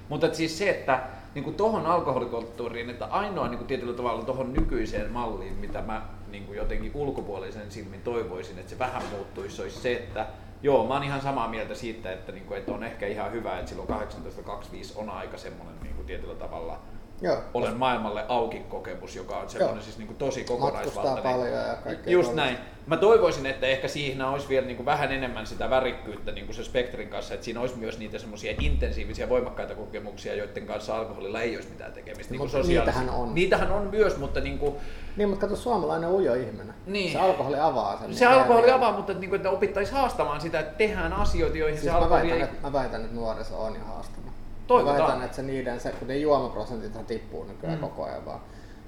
Mutta 0.09 0.27
et 0.27 0.35
siis 0.35 0.59
se, 0.59 0.71
että 0.71 1.03
niin 1.35 1.45
kuin 1.45 1.57
tohon 1.57 1.87
alkoholikulttuuriin, 1.87 2.91
että 2.91 3.05
ainoa 3.05 3.49
niin 3.49 3.59
kuin 3.59 3.69
tietyllä 3.69 3.93
tavalla 3.93 4.25
tohon 4.25 4.53
nykyiseen 4.53 5.11
malliin, 5.11 5.55
mitä 5.55 5.83
mä 5.83 6.03
niin 6.31 6.47
kuin 6.47 6.57
jotenkin 6.57 6.93
ulkopuolisen 6.95 7.71
silmin 7.71 8.03
toivoisin, 8.03 8.59
että 8.59 8.71
se 8.71 8.79
vähän 8.79 9.03
muuttuisi, 9.11 9.57
se 9.57 9.63
olisi 9.63 9.81
se, 9.81 9.93
että 9.93 10.27
joo, 10.63 10.87
mä 10.87 10.95
oon 10.95 11.05
ihan 11.05 11.21
samaa 11.21 11.49
mieltä 11.49 11.75
siitä, 11.75 12.13
että, 12.13 12.33
niin 12.33 12.45
kuin, 12.45 12.59
että 12.59 12.73
on 12.73 12.85
ehkä 12.85 13.07
ihan 13.07 13.33
hyvä, 13.33 13.59
että 13.59 13.69
silloin 13.69 13.89
1825 13.89 14.95
on 14.97 15.11
aika 15.11 15.39
semmoinen 15.39 15.75
niin 15.83 15.95
kuin 15.95 16.07
tietyllä 16.07 16.35
tavalla 16.35 16.79
Joo. 17.21 17.37
olen 17.55 17.77
maailmalle 17.77 18.25
auki 18.29 18.59
kokemus, 18.59 19.16
joka 19.16 19.37
on 19.37 19.51
semmoinen 19.51 19.77
Joo. 19.77 19.85
siis 19.85 19.99
niin 19.99 20.07
kuin 20.07 20.16
tosi 20.16 20.41
Matkustaa 20.41 20.71
kokonaisvaltainen. 20.71 21.23
paljon 21.23 21.69
ja 21.69 21.77
kaikkea 21.85 22.12
Just 22.12 22.35
näin. 22.35 22.59
Mä 22.87 22.97
toivoisin, 22.97 23.47
että 23.47 23.66
ehkä 23.66 23.89
siinä 23.89 24.31
olisi 24.31 24.49
vielä 24.49 24.66
niin 24.66 24.77
kuin 24.77 24.87
vähän 24.87 25.12
enemmän 25.12 25.47
sitä 25.47 25.71
värikkyyttä 25.71 26.33
niin 26.33 26.47
kuin 26.47 26.57
se 26.57 26.64
spektrin 26.64 27.09
kanssa, 27.09 27.35
että 27.35 27.45
siinä 27.45 27.61
olisi 27.61 27.77
myös 27.77 27.99
niitä 27.99 28.19
semmoisia 28.19 28.55
intensiivisiä, 28.61 29.29
voimakkaita 29.29 29.75
kokemuksia, 29.75 30.35
joiden 30.35 30.66
kanssa 30.66 30.97
alkoholilla 30.97 31.41
ei 31.41 31.57
olisi 31.57 31.69
mitään 31.69 31.93
tekemistä. 31.93 32.35
Niin 32.35 32.51
kuin 32.51 32.66
niitähän 32.66 33.11
on. 33.11 33.35
Niitähän 33.35 33.71
on 33.71 33.83
myös, 33.83 34.16
mutta 34.16 34.41
niin 34.41 34.59
kuin, 34.59 34.75
Niin, 35.16 35.29
mutta 35.29 35.47
kato, 35.47 35.57
suomalainen 35.57 36.11
ujo 36.11 36.35
ihminen. 36.35 36.75
Niin. 36.87 37.12
Se 37.12 37.19
alkoholi 37.19 37.61
avaa 37.61 37.99
sen. 37.99 38.14
se 38.14 38.27
alkoholi 38.27 38.71
avaa, 38.71 38.93
mutta 38.93 39.12
että, 39.12 39.21
niin 39.21 39.31
kuin, 39.31 39.37
että 39.37 39.51
opittaisiin 39.51 39.97
haastamaan 39.97 40.41
sitä, 40.41 40.61
että 40.61 40.79
tehdään 40.79 41.12
asioita, 41.12 41.59
joihin 41.59 41.79
Siis 41.79 41.85
se 41.85 41.91
mä, 41.91 41.97
alkoholi 41.97 42.21
väitän, 42.21 42.39
ei... 42.39 42.43
että, 42.43 42.66
mä 42.66 42.73
väitän, 42.73 43.01
että 43.01 43.14
nuoriso 43.14 43.62
on 43.62 43.75
jo 43.75 43.85
haastanut. 43.85 44.28
Toivotaan. 44.69 45.01
Mä 45.01 45.07
väitän, 45.07 45.25
että 45.25 45.37
se 45.37 45.43
niiden, 45.43 45.81
se, 45.81 45.91
kun 45.99 46.09
ne 46.09 46.16
juomaprosentithan 46.16 47.05
tippuu 47.07 47.45
nykyään 47.45 47.75
Mm. 47.79 47.81
koko 47.81 48.05
ajan 48.05 48.27
vaan. 48.27 48.41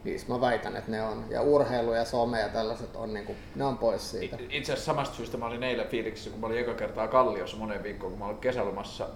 Niin 0.05 0.21
mä 0.29 0.41
väitän, 0.41 0.77
että 0.77 0.91
ne 0.91 1.03
on. 1.03 1.25
Ja 1.31 1.43
urheilu 1.43 1.93
ja 1.93 2.05
some 2.05 2.41
ja 2.41 2.49
tällaiset 2.49 2.97
on 2.97 3.15
niinku, 3.15 3.35
ne 3.55 3.65
on 3.65 3.79
pois 3.79 4.11
siitä. 4.11 4.37
Itse 4.51 4.73
asiassa 4.73 4.93
samasta 4.93 5.17
syystä 5.17 5.37
mä 5.39 5.47
olin 5.47 5.63
eilen 5.63 5.87
fiiliksissä, 5.89 6.31
kun 6.31 6.41
mä 6.41 6.47
olin 6.47 6.59
eka 6.59 6.75
kertaa 6.75 7.09
Kalliossa 7.09 7.57
moneen 7.57 7.83
viikkoon, 7.83 8.11
kun 8.13 8.19
mä 8.19 8.27
olin 8.27 8.39
kesälomassa, 8.39 9.09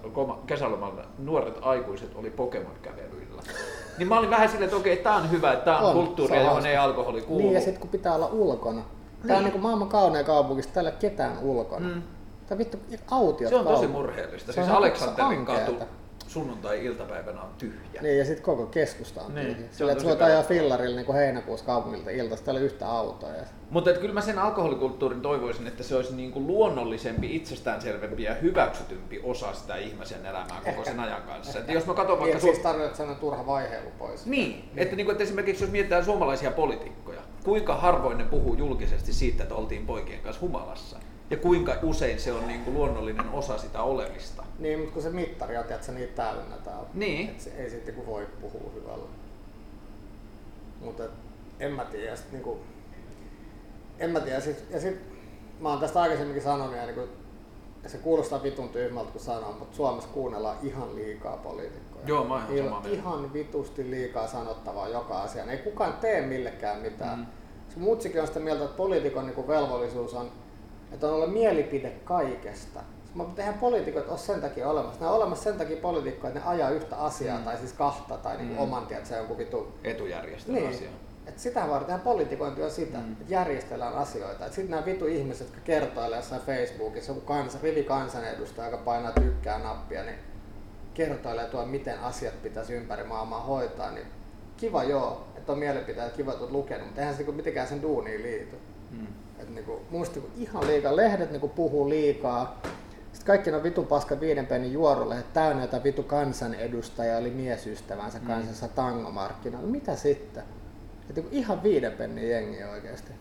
kesälomalla, 0.46 1.04
nuoret 1.18 1.54
aikuiset 1.62 2.10
oli 2.14 2.30
Pokemon-kävelyillä. 2.30 3.42
Niin 3.98 4.08
mä 4.08 4.18
olin 4.18 4.30
vähän 4.30 4.48
silleen, 4.48 4.64
että 4.64 4.76
okei, 4.76 4.96
tää 4.96 5.14
on 5.16 5.30
hyvä, 5.30 5.52
että 5.52 5.64
tää 5.64 5.78
on, 5.78 5.84
On, 5.84 5.92
kulttuuria, 5.92 6.42
johon 6.42 6.66
ei 6.66 6.76
alkoholi 6.76 7.20
kuulu. 7.22 7.42
Niin 7.42 7.52
ja 7.54 7.60
sitten 7.60 7.80
kun 7.80 7.90
pitää 7.90 8.14
olla 8.14 8.26
ulkona. 8.26 8.80
Tää 8.82 8.88
Niin. 9.24 9.36
on 9.36 9.44
niinku 9.44 9.58
maailman 9.58 9.88
kaunein 9.88 10.24
kaupunki, 10.26 10.62
täällä 10.68 10.90
ketään 10.90 11.38
ulkona. 11.42 11.88
Mm. 11.88 12.02
Tää 12.46 12.58
vittu 12.58 12.76
autiot 13.10 13.48
Se 13.50 13.56
on 13.56 13.64
tosi 13.66 13.86
murheellista. 13.86 14.52
Se 14.52 14.60
on 14.60 14.66
Siis 14.66 14.76
Aleksanterin 14.76 15.44
katu 15.46 15.74
sunnuntai-iltapäivänä 16.34 17.42
on 17.42 17.50
tyhjä. 17.58 18.02
Niin 18.02 18.18
ja 18.18 18.24
sitten 18.24 18.44
koko 18.44 18.66
keskusta 18.66 19.22
on 19.22 19.34
Niin, 19.34 19.46
niin, 19.46 19.62
on 19.62 19.68
Sillä, 19.70 19.92
että 19.92 20.24
ajaa 20.24 20.42
fillarilla 20.42 20.96
niin 20.96 21.06
kuin 21.06 21.16
heinäkuussa 21.16 21.66
kaupungilta 21.66 22.10
iltasta, 22.10 22.44
täällä 22.44 22.60
ei 22.60 22.64
ole 22.64 22.72
yhtä 22.72 22.88
autoa. 22.88 23.28
Ja... 23.28 23.44
Mutta 23.70 23.90
et 23.90 23.98
kyllä 23.98 24.14
mä 24.14 24.20
sen 24.20 24.38
alkoholikulttuurin 24.38 25.20
toivoisin, 25.20 25.66
että 25.66 25.82
se 25.82 25.96
olisi 25.96 26.14
niinku 26.14 26.40
luonnollisempi, 26.46 27.36
itsestäänselvempi 27.36 28.22
ja 28.22 28.34
hyväksytympi 28.34 29.20
osa 29.22 29.52
sitä 29.52 29.76
ihmisen 29.76 30.26
elämää 30.26 30.58
koko 30.58 30.70
Ehkä. 30.70 30.84
sen 30.84 31.00
ajan 31.00 31.22
kanssa. 31.22 31.58
Ehkä. 31.58 31.72
Et 31.72 31.74
jos 31.74 31.86
mä 31.86 31.94
katson 31.94 32.18
Niin, 32.18 32.20
vaikka... 32.20 32.36
ja 32.36 32.40
siis 32.40 32.58
tarkoitat 32.58 32.96
sellainen 32.96 33.20
turha 33.20 33.46
vaiheilu 33.46 33.90
pois. 33.98 34.26
Niin, 34.26 34.70
että, 34.76 34.96
niin 34.96 35.06
kuin, 35.06 35.12
että 35.12 35.24
esimerkiksi 35.24 35.64
jos 35.64 35.70
mietitään 35.70 36.04
suomalaisia 36.04 36.50
poliitikkoja, 36.50 37.20
kuinka 37.44 37.76
harvoin 37.76 38.18
ne 38.18 38.24
puhuu 38.24 38.54
julkisesti 38.54 39.12
siitä, 39.12 39.42
että 39.42 39.54
oltiin 39.54 39.86
poikien 39.86 40.20
kanssa 40.20 40.40
humalassa? 40.40 40.98
Ja 41.34 41.40
kuinka 41.40 41.74
usein 41.82 42.20
se 42.20 42.32
on 42.32 42.46
niin 42.46 42.64
kuin 42.64 42.74
luonnollinen 42.74 43.28
osa 43.28 43.58
sitä 43.58 43.82
olemista? 43.82 44.44
Niin, 44.58 44.78
mutta 44.78 44.92
kun 44.92 45.02
se 45.02 45.10
mittari 45.10 45.56
on, 45.56 45.62
että 45.62 45.86
se 45.86 45.92
niitä 45.92 46.14
täynnä 46.14 46.56
täällä. 46.56 46.86
Niin. 46.94 47.28
Et 47.28 47.40
se 47.40 47.50
ei 47.50 47.70
sitten 47.70 47.94
kun 47.94 48.06
voi 48.06 48.26
puhua 48.40 48.70
hyvällä. 48.74 49.08
Mutta 50.80 51.02
en 51.60 51.72
mä 51.72 51.84
tiedä. 51.84 52.16
Sit, 52.16 52.32
niinku, 52.32 52.58
en 53.98 54.10
mä 54.10 54.20
tiedä. 54.20 54.40
Sit, 54.40 54.64
ja 54.70 54.80
sit, 54.80 55.00
mä 55.60 55.68
oon 55.68 55.80
tästä 55.80 56.02
aikaisemminkin 56.02 56.42
sanonut, 56.42 56.76
ja 56.76 56.86
niinku, 56.86 57.08
se 57.86 57.98
kuulostaa 57.98 58.42
vitun 58.42 58.68
tyhmältä 58.68 59.12
kun 59.12 59.20
sanoo, 59.20 59.52
mutta 59.52 59.76
Suomessa 59.76 60.10
kuunnellaan 60.10 60.56
ihan 60.62 60.94
liikaa 60.94 61.36
poliitikkoja. 61.36 62.04
Joo, 62.06 62.24
mä 62.24 62.46
ihan 62.50 62.64
samaa 62.64 62.82
ihan 62.90 63.32
vitusti 63.32 63.90
liikaa 63.90 64.28
sanottavaa 64.28 64.88
joka 64.88 65.22
asiaan. 65.22 65.48
Ei 65.48 65.58
kukaan 65.58 65.92
tee 65.92 66.26
millekään 66.26 66.80
mitään. 66.80 67.18
Mm. 67.18 67.26
Se 67.68 67.78
mutsikin 67.78 68.20
on 68.20 68.26
sitä 68.26 68.40
mieltä, 68.40 68.64
että 68.64 68.76
poliitikon 68.76 69.26
niinku 69.26 69.48
velvollisuus 69.48 70.14
on, 70.14 70.30
että 70.92 71.06
on 71.06 71.12
olla 71.12 71.26
mielipide 71.26 71.90
kaikesta. 72.04 72.80
Mä 73.14 73.24
eihän 73.38 73.54
poliitikot 73.54 74.08
ole 74.08 74.18
sen 74.18 74.40
takia 74.40 74.68
olemassa. 74.70 75.00
Ne 75.00 75.06
on 75.06 75.16
olemassa 75.16 75.44
sen 75.44 75.58
takia 75.58 75.76
poliitikkoja, 75.76 76.28
että 76.28 76.40
ne 76.40 76.46
ajaa 76.46 76.70
yhtä 76.70 76.96
asiaa, 76.96 77.38
Mm. 77.38 77.44
tai 77.44 77.56
siis 77.56 77.72
kahta, 77.72 78.16
tai 78.16 78.36
niinku 78.36 78.54
Mm. 78.54 78.60
oman 78.60 78.86
tiedät, 78.86 79.06
se 79.06 79.14
on 79.14 79.20
joku 79.20 79.38
vitu 79.38 79.72
Etujärjestön 79.84 80.54
niin. 80.54 80.68
asia. 80.68 80.88
Et 81.26 81.38
sitä 81.38 81.68
varten 81.68 82.00
politikointi 82.00 82.62
on 82.62 82.70
sitä, 82.70 82.98
Mm. 82.98 83.04
mm. 83.04 83.12
että 83.12 83.24
järjestellään 83.34 83.94
asioita. 83.94 84.44
Sitten 84.44 84.70
nämä 84.70 84.84
vitu 84.84 85.06
ihmiset, 85.06 85.46
jotka 85.46 85.60
kertoilee 85.64 86.18
jossain 86.18 86.42
Facebookissa, 86.42 87.12
joku 87.12 87.20
kansa, 87.26 87.58
rivi 87.62 87.82
kansanedustaja, 87.84 88.68
joka 88.68 88.82
painaa 88.84 89.12
tykkää 89.12 89.58
nappia, 89.58 90.02
niin 90.02 90.16
kertoilee 90.94 91.46
tuo, 91.46 91.66
miten 91.66 91.98
asiat 92.00 92.42
pitäisi 92.42 92.74
ympäri 92.74 93.04
maailmaa 93.04 93.40
hoitaa, 93.40 93.90
niin 93.90 94.06
kiva 94.56 94.84
joo, 94.84 95.24
että 95.36 95.52
on 95.52 95.58
mielipiteet, 95.58 96.12
kiva, 96.12 96.30
että 96.32 96.42
olet 96.44 96.52
lukenut, 96.52 96.86
mutta 96.86 97.00
eihän 97.00 97.14
se 97.14 97.18
niinku 97.18 97.32
mitenkään 97.32 97.68
sen 97.68 97.82
duuniin 97.82 98.22
liity. 98.22 98.56
Mm. 98.90 99.06
Et 99.44 99.54
niinku, 99.54 99.82
mielestä 99.90 100.20
niinku 100.20 100.40
ihan 100.40 100.66
liikaa, 100.66 100.96
lehdet 100.96 101.30
niinku 101.30 101.48
puhuu 101.48 101.88
liikaa. 101.88 102.62
Sitten 103.12 103.26
kaikki 103.26 103.50
ne 103.50 103.62
vitu 103.62 103.82
paska 103.82 104.20
viiden 104.20 104.46
pennin 104.46 104.72
juorulehdet 104.72 105.32
täynnä 105.32 105.62
jotain 105.62 105.84
vitu 105.84 106.02
kansanedustaja 106.02 107.18
oli 107.18 107.30
miesystävänsä 107.30 108.18
Mm. 108.18 108.26
kanssa 108.26 108.68
tangomarkkinoilla. 108.68 109.68
Mitä 109.68 109.96
sitten? 109.96 110.44
Et 111.10 111.16
niinku 111.16 111.36
ihan 111.36 111.62
viiden 111.62 111.92
pennin 111.92 112.30
jengi 112.30 112.64
oikeasti. 112.64 113.12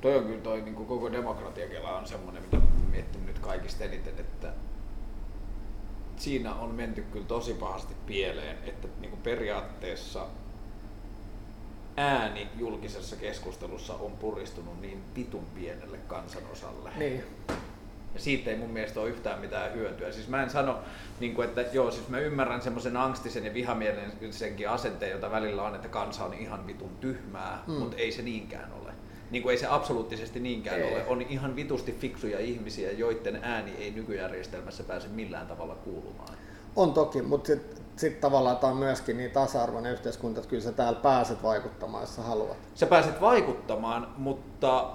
Toi 0.00 0.16
on 0.16 0.24
kyllä 0.24 0.40
toi 0.40 0.60
niin 0.60 0.74
kuin 0.74 0.88
koko 0.88 1.12
demokratiakela 1.12 1.98
on 1.98 2.06
semmoinen, 2.06 2.42
mitä 2.42 2.56
miettinyt 2.90 3.26
nyt 3.26 3.38
kaikista 3.38 3.84
eniten, 3.84 4.14
että 4.18 4.52
siinä 6.16 6.54
on 6.54 6.74
menty 6.74 7.04
kyllä 7.12 7.26
tosi 7.26 7.54
pahasti 7.54 7.94
pieleen, 8.06 8.56
että 8.66 8.88
niin 9.00 9.10
kuin 9.10 9.22
periaatteessa 9.22 10.26
ääni 11.98 12.48
julkisessa 12.58 13.16
keskustelussa 13.16 13.94
on 13.94 14.12
puristunut 14.12 14.80
niin 14.80 15.02
vitun 15.16 15.44
pienelle 15.54 15.98
kansanosalle. 15.98 16.90
Niin. 16.96 17.24
Ja 18.14 18.20
siitä 18.20 18.50
ei 18.50 18.56
mun 18.56 18.70
mielestä 18.70 19.00
ole 19.00 19.08
yhtään 19.08 19.40
mitään 19.40 19.74
hyötyä. 19.74 20.12
Siis 20.12 20.28
mä 20.28 20.42
en 20.42 20.50
sano, 20.50 20.78
niin 21.20 21.34
kuin, 21.34 21.48
että 21.48 21.64
joo, 21.72 21.90
siis 21.90 22.08
mä 22.08 22.18
ymmärrän 22.18 22.62
semmoisen 22.62 22.96
angstisen 22.96 23.44
ja 23.44 23.54
vihamielisenkin 23.54 24.68
asenteen, 24.68 25.12
jota 25.12 25.30
välillä 25.30 25.62
on, 25.62 25.74
että 25.74 25.88
kansa 25.88 26.24
on 26.24 26.34
ihan 26.34 26.66
vitun 26.66 26.96
tyhmää. 27.00 27.62
Mm. 27.66 27.74
mutta 27.74 27.96
ei 27.96 28.12
se 28.12 28.22
niinkään 28.22 28.72
ole. 28.72 28.92
Niin 29.30 29.42
kuin 29.42 29.50
ei 29.50 29.58
se 29.58 29.66
absoluuttisesti 29.66 30.40
niinkään 30.40 30.80
Ei. 30.80 30.94
ole. 30.94 31.06
On 31.06 31.22
ihan 31.22 31.56
vitusti 31.56 31.92
fiksuja 31.92 32.38
ihmisiä, 32.40 32.92
joiden 32.92 33.38
ääni 33.42 33.70
ei 33.78 33.90
nykyjärjestelmässä 33.90 34.84
pääse 34.84 35.08
millään 35.08 35.46
tavalla 35.46 35.74
kuulumaan. 35.74 36.34
On 36.76 36.92
toki, 36.92 37.22
mutta 37.22 37.52
sitten 37.98 38.12
sit 38.12 38.20
tavallaan 38.20 38.56
tämä 38.56 38.70
on 38.72 38.78
myöskin 38.78 39.16
niin 39.16 39.30
tasa-arvoinen 39.30 39.92
yhteiskunta, 39.92 40.40
että 40.40 40.50
kyllä 40.50 40.62
sä 40.62 40.72
täällä 40.72 41.00
pääset 41.00 41.42
vaikuttamaan, 41.42 42.02
jos 42.02 42.16
sä 42.16 42.22
haluat. 42.22 42.56
Sä 42.74 42.86
pääset 42.86 43.20
vaikuttamaan, 43.20 44.08
mutta 44.16 44.90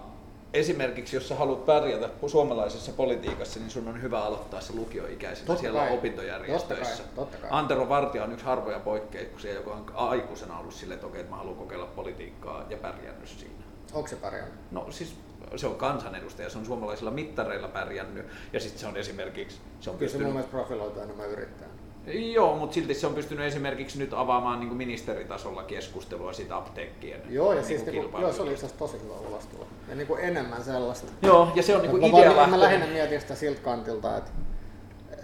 esimerkiksi 0.54 1.16
jos 1.16 1.28
sä 1.28 1.36
haluat 1.36 1.66
pärjätä 1.66 2.10
suomalaisessa 2.28 2.92
politiikassa, 2.92 3.60
niin 3.60 3.70
sun 3.70 3.88
on 3.88 4.02
hyvä 4.02 4.24
aloittaa 4.24 4.62
se 4.62 4.74
lukioikäisenä 4.76 5.48
Totta 5.48 5.62
siellä 5.62 5.80
kai. 5.80 5.94
opintojärjestöissä. 5.94 7.04
Totta 7.04 7.16
kai, 7.16 7.26
totta 7.26 7.38
kai. 7.38 7.50
Antero 7.52 7.90
Vartija 7.90 8.24
on 8.24 8.32
yksi 8.32 8.46
harvoja 8.46 8.80
poikkeuksia, 8.80 9.54
joka 9.54 9.72
on 9.72 9.86
aikuisena 9.96 10.60
ollut 10.60 10.74
silleen, 10.74 10.96
että 10.96 11.08
okei, 11.08 11.22
että 11.22 11.32
mä 11.32 11.38
haluan 11.38 11.58
kokeilla 11.58 11.86
politiikkaa 11.86 12.66
ja 12.70 12.78
pärjännyt 12.78 13.30
siinä. 13.30 13.64
Onko 13.94 14.08
se 14.08 14.16
pärjännyt? 14.16 14.72
No 14.72 14.88
siis 14.90 15.16
se 15.56 15.68
on 15.68 15.76
kansanedustaja, 15.76 16.50
se 16.50 16.58
on 16.58 16.66
suomalaisilla 16.66 17.12
mittareilla 17.12 17.68
pärjännyt 17.68 18.26
ja 18.54 18.60
sitten 18.60 18.80
se 18.80 18.88
on 18.88 18.98
esimerkiksi, 18.98 19.58
se 19.80 19.90
on 19.90 19.98
Kyllä 19.98 20.12
se 20.12 20.18
mun 20.18 20.26
pystynyt 20.26 20.28
mielestä 20.28 20.52
profiloitu 20.52 21.00
enemmän 21.00 21.30
yrittäjänä. 21.30 21.73
Joo, 22.08 22.56
mutta 22.56 22.74
silti 22.74 22.94
se 22.94 23.08
on 23.08 23.14
pystynyt 23.14 23.46
esimerkiksi 23.46 24.00
nyt 24.00 24.14
avaamaan 24.14 24.60
niin 24.60 24.74
ministeritasolla 24.74 25.64
keskustelua 25.64 26.34
siitä 26.34 26.58
apteekkien 26.58 27.22
Joo, 27.30 27.50
ja 27.50 27.56
niin 27.56 27.66
siis 27.66 27.86
niinku, 27.86 28.18
joo, 28.18 28.34
se 28.34 28.42
oli 28.42 28.52
itse 28.52 28.68
tosi 28.68 29.02
hyvä 29.04 29.14
ulostulo. 29.14 29.68
Ja 29.90 29.96
niin 29.96 30.08
kuin 30.08 30.24
enemmän 30.24 30.64
sellaista. 30.64 31.12
Joo, 31.22 31.52
ja 31.56 31.64
se 31.64 31.76
on 31.76 31.82
niin 31.82 32.16
idea 32.16 32.34
mä, 32.34 32.48
mä 32.48 32.60
lähinnä 32.60 32.86
mietin 32.86 33.22
sitä 33.22 33.36
siltä 33.36 33.62
kantilta, 33.62 34.18
että, 34.18 34.32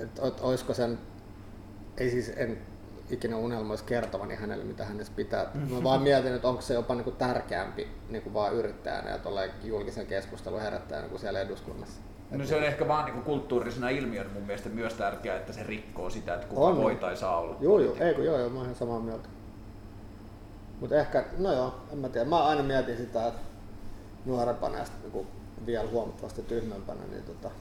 että, 0.04 0.28
että 0.28 0.44
olisiko 0.44 0.74
sen, 0.74 1.00
ei 1.98 2.10
siis 2.10 2.32
en 2.36 2.58
ikinä 3.10 3.38
unelmoisi 3.38 3.84
kertovani 3.84 4.36
hänelle, 4.36 4.64
mitä 4.64 4.86
hänestä 4.86 5.16
pitää. 5.16 5.52
Mä 5.70 5.84
vaan 5.84 6.02
mietin, 6.02 6.34
että 6.34 6.48
onko 6.48 6.62
se 6.62 6.74
jopa 6.74 6.96
niin 6.96 7.04
kuin 7.04 7.16
tärkeämpi 7.16 7.88
niin 8.10 8.22
kuin 8.22 8.34
vaan 8.34 8.54
yrittäjänä 8.54 9.10
ja 9.10 9.20
julkisen 9.64 10.08
keskustelun 10.08 10.62
herättäjänä 10.62 11.08
kuin 11.08 11.20
siellä 11.20 11.42
eduskunnassa. 11.42 12.02
No 12.32 12.46
se 12.46 12.56
on 12.56 12.64
ehkä 12.64 12.88
vaan 12.88 13.06
niin 13.06 13.24
kulttuurisena 13.24 13.90
ilmiönä 13.90 14.30
mun 14.34 14.44
mielestä 14.44 14.70
myös 14.70 14.94
tärkeää, 14.94 15.38
että 15.38 15.54
se 15.54 15.64
rikkoo 15.64 16.10
sitä, 16.10 16.34
että 16.34 16.48
kuka 16.48 16.62
on. 16.62 16.78
voi 16.78 16.96
tai 16.96 17.18
saa 17.18 17.38
olla. 17.38 17.56
Joo, 17.60 17.80
joo, 17.80 17.96
ei 18.00 18.14
kun 18.14 18.26
joo, 18.26 18.38
joo, 18.38 18.50
mä 18.50 18.60
oon 18.60 18.76
samaa 18.76 19.00
mieltä. 19.00 19.30
Mutta 20.80 20.96
ehkä, 20.96 21.26
no 21.38 21.54
joo, 21.54 21.76
en 21.94 21.98
mä 21.98 22.10
tiedä. 22.10 22.30
Mä 22.30 22.44
aina 22.44 22.64
mietin 22.64 22.98
sitä, 22.98 23.28
että 23.28 23.42
nuorempana 24.26 24.78
ja 24.78 24.86
niin 25.14 25.28
vielä 25.66 25.90
huomattavasti 25.90 26.42
tyhmempänä, 26.42 27.02
niin 27.12 27.24
tota, 27.24 27.52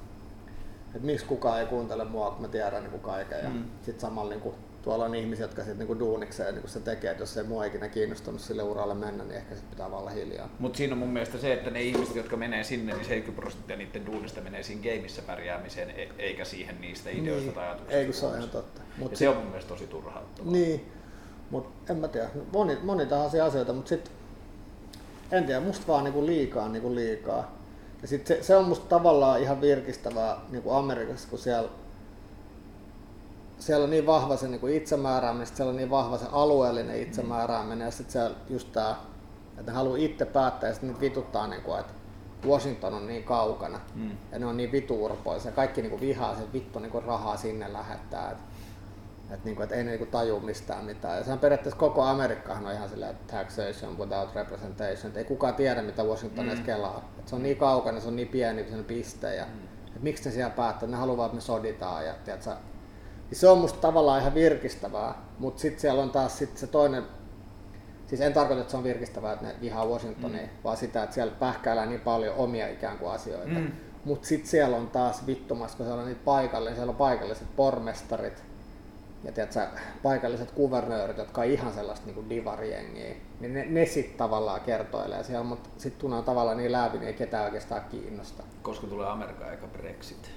että 0.94 1.06
miksi 1.06 1.26
kukaan 1.26 1.60
ei 1.60 1.66
kuuntele 1.66 2.04
mua, 2.04 2.30
kun 2.30 2.42
mä 2.42 2.48
tiedän 2.48 2.82
niin 2.82 3.00
kaiken. 3.00 3.44
Ja 3.44 3.50
mm. 3.50 3.64
sitten 3.82 4.00
samalla 4.00 4.30
niin 4.30 4.40
kuin, 4.40 4.54
tuolla 4.82 5.04
on 5.04 5.14
ihmisiä, 5.14 5.44
jotka 5.44 5.62
sitten 5.62 5.78
niinku 5.78 5.98
duunikseen 5.98 6.54
niinku 6.54 6.68
se 6.68 6.80
tekee, 6.80 7.10
että 7.10 7.22
jos 7.22 7.36
ei 7.36 7.44
mua 7.44 7.64
ikinä 7.64 7.88
kiinnostunut 7.88 8.40
sille 8.40 8.62
uralle 8.62 8.94
mennä, 8.94 9.24
niin 9.24 9.36
ehkä 9.36 9.54
sit 9.54 9.70
pitää 9.70 9.86
olla 9.86 10.10
hiljaa. 10.10 10.48
Mutta 10.58 10.76
siinä 10.76 10.92
on 10.92 10.98
mun 10.98 11.08
mielestä 11.08 11.38
se, 11.38 11.52
että 11.52 11.70
ne 11.70 11.82
ihmiset, 11.82 12.16
jotka 12.16 12.36
menee 12.36 12.64
sinne, 12.64 12.92
niin 12.92 13.04
70 13.04 13.40
prosenttia 13.40 13.76
niiden 13.76 14.06
duunista 14.06 14.40
menee 14.40 14.62
siinä 14.62 14.82
gameissa 14.82 15.22
pärjäämiseen, 15.22 15.90
e- 15.90 16.08
eikä 16.18 16.44
siihen 16.44 16.80
niistä 16.80 17.10
ideoista 17.10 17.44
niin. 17.44 17.54
tai 17.54 17.64
ajatuksista. 17.64 17.98
Ei 17.98 18.04
kun 18.04 18.14
se 18.14 18.26
on 18.26 18.36
ihan 18.36 18.50
totta. 18.50 18.80
Mut 18.96 19.10
ja 19.10 19.16
sit... 19.16 19.18
se 19.18 19.28
on 19.28 19.36
mun 19.36 19.46
mielestä 19.46 19.68
tosi 19.68 19.86
turhauttavaa. 19.86 20.52
Niin, 20.52 20.92
mutta 21.50 21.92
en 21.92 21.98
mä 21.98 22.08
tiedä, 22.08 22.28
moni, 22.52 22.78
moni 22.82 23.06
tahansa 23.06 23.44
asioita, 23.44 23.72
mutta 23.72 23.88
sitten 23.88 24.12
en 25.32 25.46
tiedä, 25.46 25.60
musta 25.60 25.86
vaan 25.86 26.04
niinku 26.04 26.26
liikaa 26.26 26.68
niinku 26.68 26.94
liikaa. 26.94 27.58
Ja 28.02 28.08
sit 28.08 28.26
se, 28.26 28.42
se, 28.42 28.56
on 28.56 28.64
musta 28.64 28.86
tavallaan 28.86 29.42
ihan 29.42 29.60
virkistävää 29.60 30.40
niinku 30.50 30.72
Amerikassa, 30.72 31.28
kun 31.28 31.38
siellä 31.38 31.68
siellä 33.58 33.84
on 33.84 33.90
niin 33.90 34.06
vahva 34.06 34.36
se 34.36 34.48
niin 34.48 34.60
kuin 34.60 34.74
itsemäärääminen, 34.74 35.46
siellä 35.46 35.70
on 35.70 35.76
niin 35.76 35.90
vahva 35.90 36.18
se 36.18 36.26
alueellinen 36.32 37.02
itsemäärääminen 37.02 37.84
ja 37.84 37.90
sitten 37.90 38.12
siellä 38.12 38.36
just 38.48 38.72
tämä, 38.72 38.96
että 39.58 39.72
ne 39.72 39.76
haluaa 39.76 39.96
itse 39.96 40.24
päättää 40.24 40.68
ja 40.68 40.74
sitten 40.74 40.88
niitä 40.88 41.00
vituttaa, 41.00 41.46
niin 41.46 41.62
kuin, 41.62 41.80
että 41.80 41.92
Washington 42.46 42.94
on 42.94 43.06
niin 43.06 43.24
kaukana 43.24 43.80
mm. 43.94 44.10
ja 44.32 44.38
ne 44.38 44.46
on 44.46 44.56
niin 44.56 44.72
vituurpoisia. 44.72 45.52
Kaikki 45.52 45.82
niin 45.82 45.90
kuin 45.90 46.00
vihaa 46.00 46.34
sen 46.34 46.52
vittu 46.52 46.78
niin 46.78 46.92
kuin 46.92 47.04
rahaa 47.04 47.36
sinne 47.36 47.72
lähettää. 47.72 48.30
Että 48.30 48.42
et 49.30 49.44
niinku, 49.44 49.62
et 49.62 49.72
ei 49.72 49.84
ne 49.84 49.90
niinku 49.90 50.06
taju 50.06 50.40
mistään 50.40 50.84
mitään. 50.84 51.16
Ja 51.16 51.24
sehän 51.24 51.38
periaatteessa 51.38 51.78
koko 51.78 52.02
Amerikkahan 52.02 52.66
on 52.66 52.72
ihan 52.72 52.88
silleen, 52.88 53.16
taxation 53.26 53.98
without 53.98 54.34
representation. 54.34 55.10
Et 55.10 55.16
ei 55.16 55.24
kukaan 55.24 55.54
tiedä, 55.54 55.82
mitä 55.82 56.02
Washington 56.02 56.44
mm. 56.44 56.50
edes 56.50 56.64
kelaa. 56.64 57.08
Et 57.18 57.28
se 57.28 57.34
on 57.34 57.42
niin 57.42 57.56
kaukana, 57.56 58.00
se 58.00 58.08
on 58.08 58.16
niin 58.16 58.28
pieni 58.28 58.64
sen 58.70 58.84
piste. 58.84 59.34
Ja, 59.34 59.44
mm. 59.44 59.96
et 59.96 60.02
miksi 60.02 60.24
ne 60.24 60.30
siellä 60.30 60.50
päättää? 60.50 60.88
Ne 60.88 60.96
haluaa, 60.96 61.26
että 61.26 61.34
me 61.34 61.40
soditaan. 61.40 62.06
Ja, 62.06 62.14
tiedätkö, 62.24 62.50
niin 63.30 63.38
se 63.38 63.48
on 63.48 63.58
musta 63.58 63.80
tavallaan 63.80 64.20
ihan 64.20 64.34
virkistävää, 64.34 65.14
mutta 65.38 65.60
sitten 65.60 65.80
siellä 65.80 66.02
on 66.02 66.10
taas 66.10 66.38
sit 66.38 66.56
se 66.56 66.66
toinen, 66.66 67.02
siis 68.06 68.20
en 68.20 68.32
tarkoita, 68.32 68.60
että 68.60 68.70
se 68.70 68.76
on 68.76 68.84
virkistävää, 68.84 69.32
että 69.32 69.46
ne 69.46 69.54
vihaa 69.60 69.86
Washingtonia, 69.86 70.42
mm. 70.42 70.48
vaan 70.64 70.76
sitä, 70.76 71.02
että 71.02 71.14
siellä 71.14 71.34
pähkäillään 71.38 71.88
niin 71.88 72.00
paljon 72.00 72.36
omia 72.36 72.68
ikään 72.68 72.98
kuin 72.98 73.12
asioita. 73.12 73.58
Mm. 73.58 73.72
Mutta 74.04 74.28
sitten 74.28 74.50
siellä 74.50 74.76
on 74.76 74.88
taas 74.88 75.26
vittumassa, 75.26 75.76
kun 75.76 75.86
siellä 75.86 76.02
on 76.02 76.08
niitä 76.08 76.24
paikallisia, 76.24 76.76
siellä 76.76 76.90
on 76.90 76.96
paikalliset 76.96 77.56
pormestarit 77.56 78.44
ja 79.24 79.32
tiedätkö, 79.32 79.66
paikalliset 80.02 80.50
kuvernöörit, 80.50 81.18
jotka 81.18 81.40
on 81.40 81.46
ihan 81.46 81.72
sellaista 81.72 82.06
niin 82.06 82.30
divariengiä, 82.30 83.14
niin 83.40 83.54
ne, 83.54 83.64
ne 83.64 83.86
sitten 83.86 84.18
tavallaan 84.18 84.60
kertoilee 84.60 85.24
siellä, 85.24 85.44
mutta 85.44 85.68
sitten 85.76 86.00
tuntuu 86.00 86.22
tavallaan 86.22 86.56
niin 86.56 86.72
läpi, 86.72 86.98
niin 86.98 87.08
ei 87.08 87.14
ketään 87.14 87.44
oikeastaan 87.44 87.82
kiinnosta. 87.90 88.42
Koska 88.62 88.86
tulee 88.86 89.08
Amerikka 89.08 89.50
eikä 89.50 89.66
Brexit. 89.66 90.30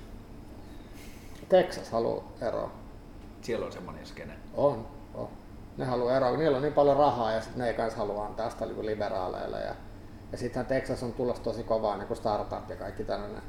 Texas 1.49 1.89
haluaa 1.89 2.31
eroa. 2.41 2.80
Siellä 3.41 3.65
on 3.65 3.71
semmoinen 3.71 4.05
skene. 4.05 4.33
On, 4.53 4.87
on. 5.13 5.27
Ne 5.77 5.85
haluaa 5.85 6.17
eroa, 6.17 6.37
niillä 6.37 6.57
on 6.57 6.63
niin 6.63 6.73
paljon 6.73 6.97
rahaa 6.97 7.31
ja 7.31 7.41
sitten 7.41 7.59
ne 7.59 7.67
ei 7.67 7.73
kanssa 7.73 7.99
halua 7.99 8.25
antaa 8.25 8.49
sitä 8.49 8.65
niin 8.65 8.85
liberaaleille. 8.85 9.59
Ja, 9.59 9.75
ja 10.31 10.37
sittenhän 10.37 10.65
Texas 10.65 11.03
on 11.03 11.13
tulossa 11.13 11.43
tosi 11.43 11.63
kovaa 11.63 11.97
niin 11.97 12.07
kuin 12.07 12.17
startup 12.17 12.69
ja 12.69 12.75
kaikki 12.75 13.03
tämmöinen. 13.03 13.41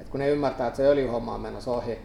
Et 0.00 0.08
kun 0.08 0.20
ne 0.20 0.28
ymmärtää, 0.28 0.66
että 0.66 0.76
se 0.76 0.88
öljyhomma 0.88 1.34
on 1.34 1.40
menossa 1.40 1.70
ohi, 1.70 1.98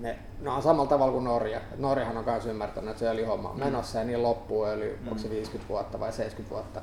ne, 0.00 0.18
ne 0.40 0.50
on 0.50 0.62
samalla 0.62 0.88
tavalla 0.88 1.12
kuin 1.12 1.24
Norja. 1.24 1.58
Et 1.58 1.78
Norjahan 1.78 2.16
on 2.16 2.24
myös 2.24 2.46
ymmärtänyt, 2.46 2.90
että 2.90 3.00
se 3.00 3.08
öljyhomma 3.08 3.48
on 3.48 3.56
mm. 3.56 3.64
menossa 3.64 3.98
ja 3.98 4.04
niin 4.04 4.22
loppuu 4.22 4.64
öljy, 4.64 4.98
mm. 5.00 5.08
onko 5.08 5.18
se 5.18 5.30
50 5.30 5.68
vuotta 5.68 6.00
vai 6.00 6.12
70 6.12 6.54
vuotta. 6.54 6.82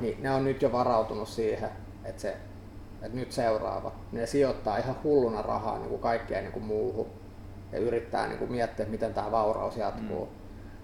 Niin 0.00 0.22
ne 0.22 0.30
on 0.30 0.44
nyt 0.44 0.62
jo 0.62 0.72
varautunut 0.72 1.28
siihen, 1.28 1.70
että 2.04 2.22
se 2.22 2.36
että 3.02 3.18
nyt 3.18 3.32
seuraava. 3.32 3.92
Ne 4.12 4.26
sijoittaa 4.26 4.78
ihan 4.78 4.96
hulluna 5.04 5.42
rahaa 5.42 5.78
niin 5.78 5.88
kuin 5.88 6.00
kaikkeen 6.00 6.44
niin 6.44 6.52
kuin 6.52 6.64
muuhun 6.64 7.21
ja 7.72 7.78
yrittää 7.78 8.26
niin 8.26 8.38
kuin 8.38 8.52
miettiä, 8.52 8.86
miten 8.86 9.14
tämä 9.14 9.30
vauraus 9.30 9.76
jatkuu. 9.76 10.26
Mm. 10.26 10.32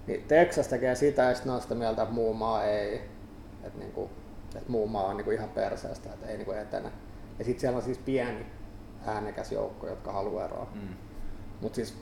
Niin 0.07 0.25
Texas 0.29 0.69
tekee 0.69 0.95
sitä 0.95 1.23
ja 1.23 1.35
sitten 1.35 1.53
on 1.53 1.61
sitä 1.61 1.75
mieltä, 1.75 2.03
että 2.03 2.15
muu 2.15 2.35
maa 2.35 2.65
ei. 2.65 3.03
Että, 3.65 3.79
niin 3.79 3.93
kuin, 3.93 4.11
että 4.57 4.71
muu 4.71 4.87
maa 4.87 5.05
on 5.05 5.17
niin 5.17 5.25
kuin 5.25 5.37
ihan 5.37 5.49
perseestä, 5.49 6.13
että 6.13 6.27
ei 6.27 6.37
niin 6.37 6.47
kuin 6.47 6.59
etene. 6.59 6.93
Ja 7.39 7.45
sitten 7.45 7.61
siellä 7.61 7.77
on 7.77 7.83
siis 7.83 7.99
pieni 7.99 8.47
äänekäs 9.07 9.53
joukko, 9.53 9.89
jotka 9.89 10.13
haluaa 10.13 10.45
eroa. 10.45 10.67
Mm. 10.75 10.89
Mutta 11.61 11.77
siis 11.77 11.95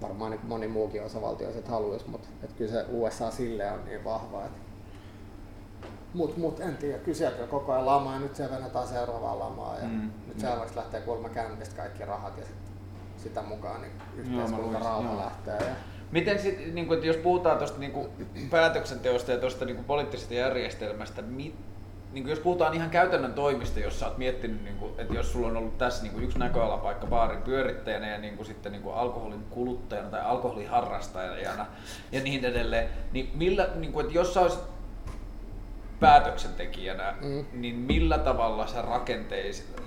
varmaan 0.00 0.30
niin 0.30 0.46
moni 0.46 0.68
muukin 0.68 1.02
osavaltio 1.02 1.48
että 1.48 1.70
haluaisi, 1.70 2.08
mutta 2.08 2.28
että 2.42 2.56
kyllä 2.56 2.72
se 2.72 2.84
USA 2.88 3.30
sille 3.30 3.72
on 3.72 3.84
niin 3.84 4.04
vahva, 4.04 4.44
että 4.44 4.58
Mut, 6.14 6.36
mut 6.36 6.60
en 6.60 6.76
tiedä, 6.76 6.98
kyselkö 6.98 7.46
koko 7.46 7.72
ajan 7.72 7.86
lamaa 7.86 8.14
ja 8.14 8.20
nyt 8.20 8.36
se 8.36 8.50
venetään 8.50 8.88
seuraavaan 8.88 9.38
lamaa 9.38 9.78
ja 9.78 9.88
mm. 9.88 10.10
nyt 10.28 10.40
seuraavaksi 10.40 10.76
lähtee 10.76 11.00
kolme 11.00 11.28
kämpistä 11.28 11.76
kaikki 11.76 12.04
rahat 12.04 12.38
ja 12.38 12.44
sitä 13.22 13.42
mukaan 13.42 13.80
niin 13.82 13.92
yhteiskunta 14.16 14.78
rauha 14.78 15.16
lähtee. 15.18 15.68
Ja... 15.68 15.74
Miten 16.12 16.38
sit, 16.38 16.74
niin 16.74 16.86
kun, 16.86 16.94
että 16.94 17.06
jos 17.06 17.16
puhutaan 17.16 17.58
tuosta 17.58 17.78
niin 17.78 17.92
päätöksenteosta 18.50 19.32
ja 19.32 19.38
tuosta 19.38 19.64
niin 19.64 19.84
poliittisesta 19.84 20.34
järjestelmästä, 20.34 21.22
mit, 21.22 21.54
niin 22.12 22.28
jos 22.28 22.38
puhutaan 22.38 22.74
ihan 22.74 22.90
käytännön 22.90 23.34
toimista, 23.34 23.80
jos 23.80 24.00
sä 24.00 24.06
oot 24.06 24.18
miettinyt, 24.18 24.64
niin 24.64 24.76
kuin, 24.76 24.92
että 24.98 25.14
jos 25.14 25.32
sulla 25.32 25.46
on 25.46 25.56
ollut 25.56 25.78
tässä 25.78 26.02
niin 26.02 26.22
yksi 26.22 26.38
näköalapaikka 26.38 27.06
baarin 27.06 27.42
pyörittäjänä 27.42 28.08
ja 28.08 28.18
niin 28.18 28.36
kuin, 28.36 28.46
sitten 28.46 28.72
niin 28.72 28.82
kuin 28.82 28.94
alkoholin 28.94 29.44
kuluttajana 29.50 30.08
tai 30.08 30.20
alkoholiharrastajana 30.20 31.66
ja 32.12 32.20
niin 32.20 32.44
edelleen, 32.44 32.88
niin 33.12 33.30
millä, 33.34 33.68
niin 33.74 33.92
kuin, 33.92 34.06
että 34.06 34.18
jos 34.18 34.34
sä 34.34 34.40
olisit 34.40 34.71
päätöksentekijänä, 36.02 37.14
mm. 37.20 37.44
niin 37.52 37.74
millä 37.74 38.18
tavalla 38.18 38.66
sä 38.66 38.82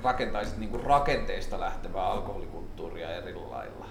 rakentaisit 0.03 0.57
niin 0.57 0.83
rakenteista 0.83 1.59
lähtevää 1.59 2.05
alkoholikulttuuria 2.05 3.15
eri 3.15 3.33
lailla? 3.33 3.85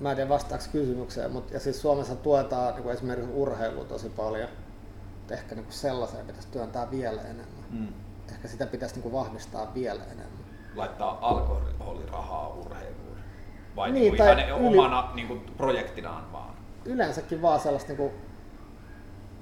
Mä 0.00 0.10
en 0.10 0.16
tiedä 0.16 0.28
vastaako 0.28 0.64
kysymykseen, 0.72 1.32
mutta 1.32 1.54
ja 1.54 1.60
siis 1.60 1.82
Suomessa 1.82 2.16
tuetaan 2.16 2.74
niin 2.74 2.82
kuin 2.82 2.94
esimerkiksi 2.94 3.30
urheilua 3.32 3.84
tosi 3.84 4.08
paljon. 4.08 4.48
Mutta 5.18 5.34
ehkä 5.34 5.54
niin 5.54 5.66
sellaiseen 5.68 6.26
pitäisi 6.26 6.48
työntää 6.48 6.90
vielä 6.90 7.22
enemmän. 7.22 7.64
Mm. 7.70 7.88
Ehkä 8.32 8.48
sitä 8.48 8.66
pitäisi 8.66 9.00
niin 9.00 9.12
vahvistaa 9.12 9.74
vielä 9.74 10.04
enemmän. 10.04 10.44
Laittaa 10.74 11.18
alkoholirahaa 11.20 12.48
urheiluun? 12.48 13.16
Vai 13.76 13.92
niin, 13.92 14.00
niin 14.00 14.16
tai 14.16 14.44
ihan 14.44 14.60
yli... 14.60 14.78
omana 14.78 15.10
niin 15.14 15.28
kuin 15.28 15.40
projektinaan 15.56 16.32
vaan? 16.32 16.54
Yleensäkin 16.84 17.42
vaan 17.42 17.60
sellaista 17.60 17.88
niin 17.88 17.96
kuin 17.96 18.12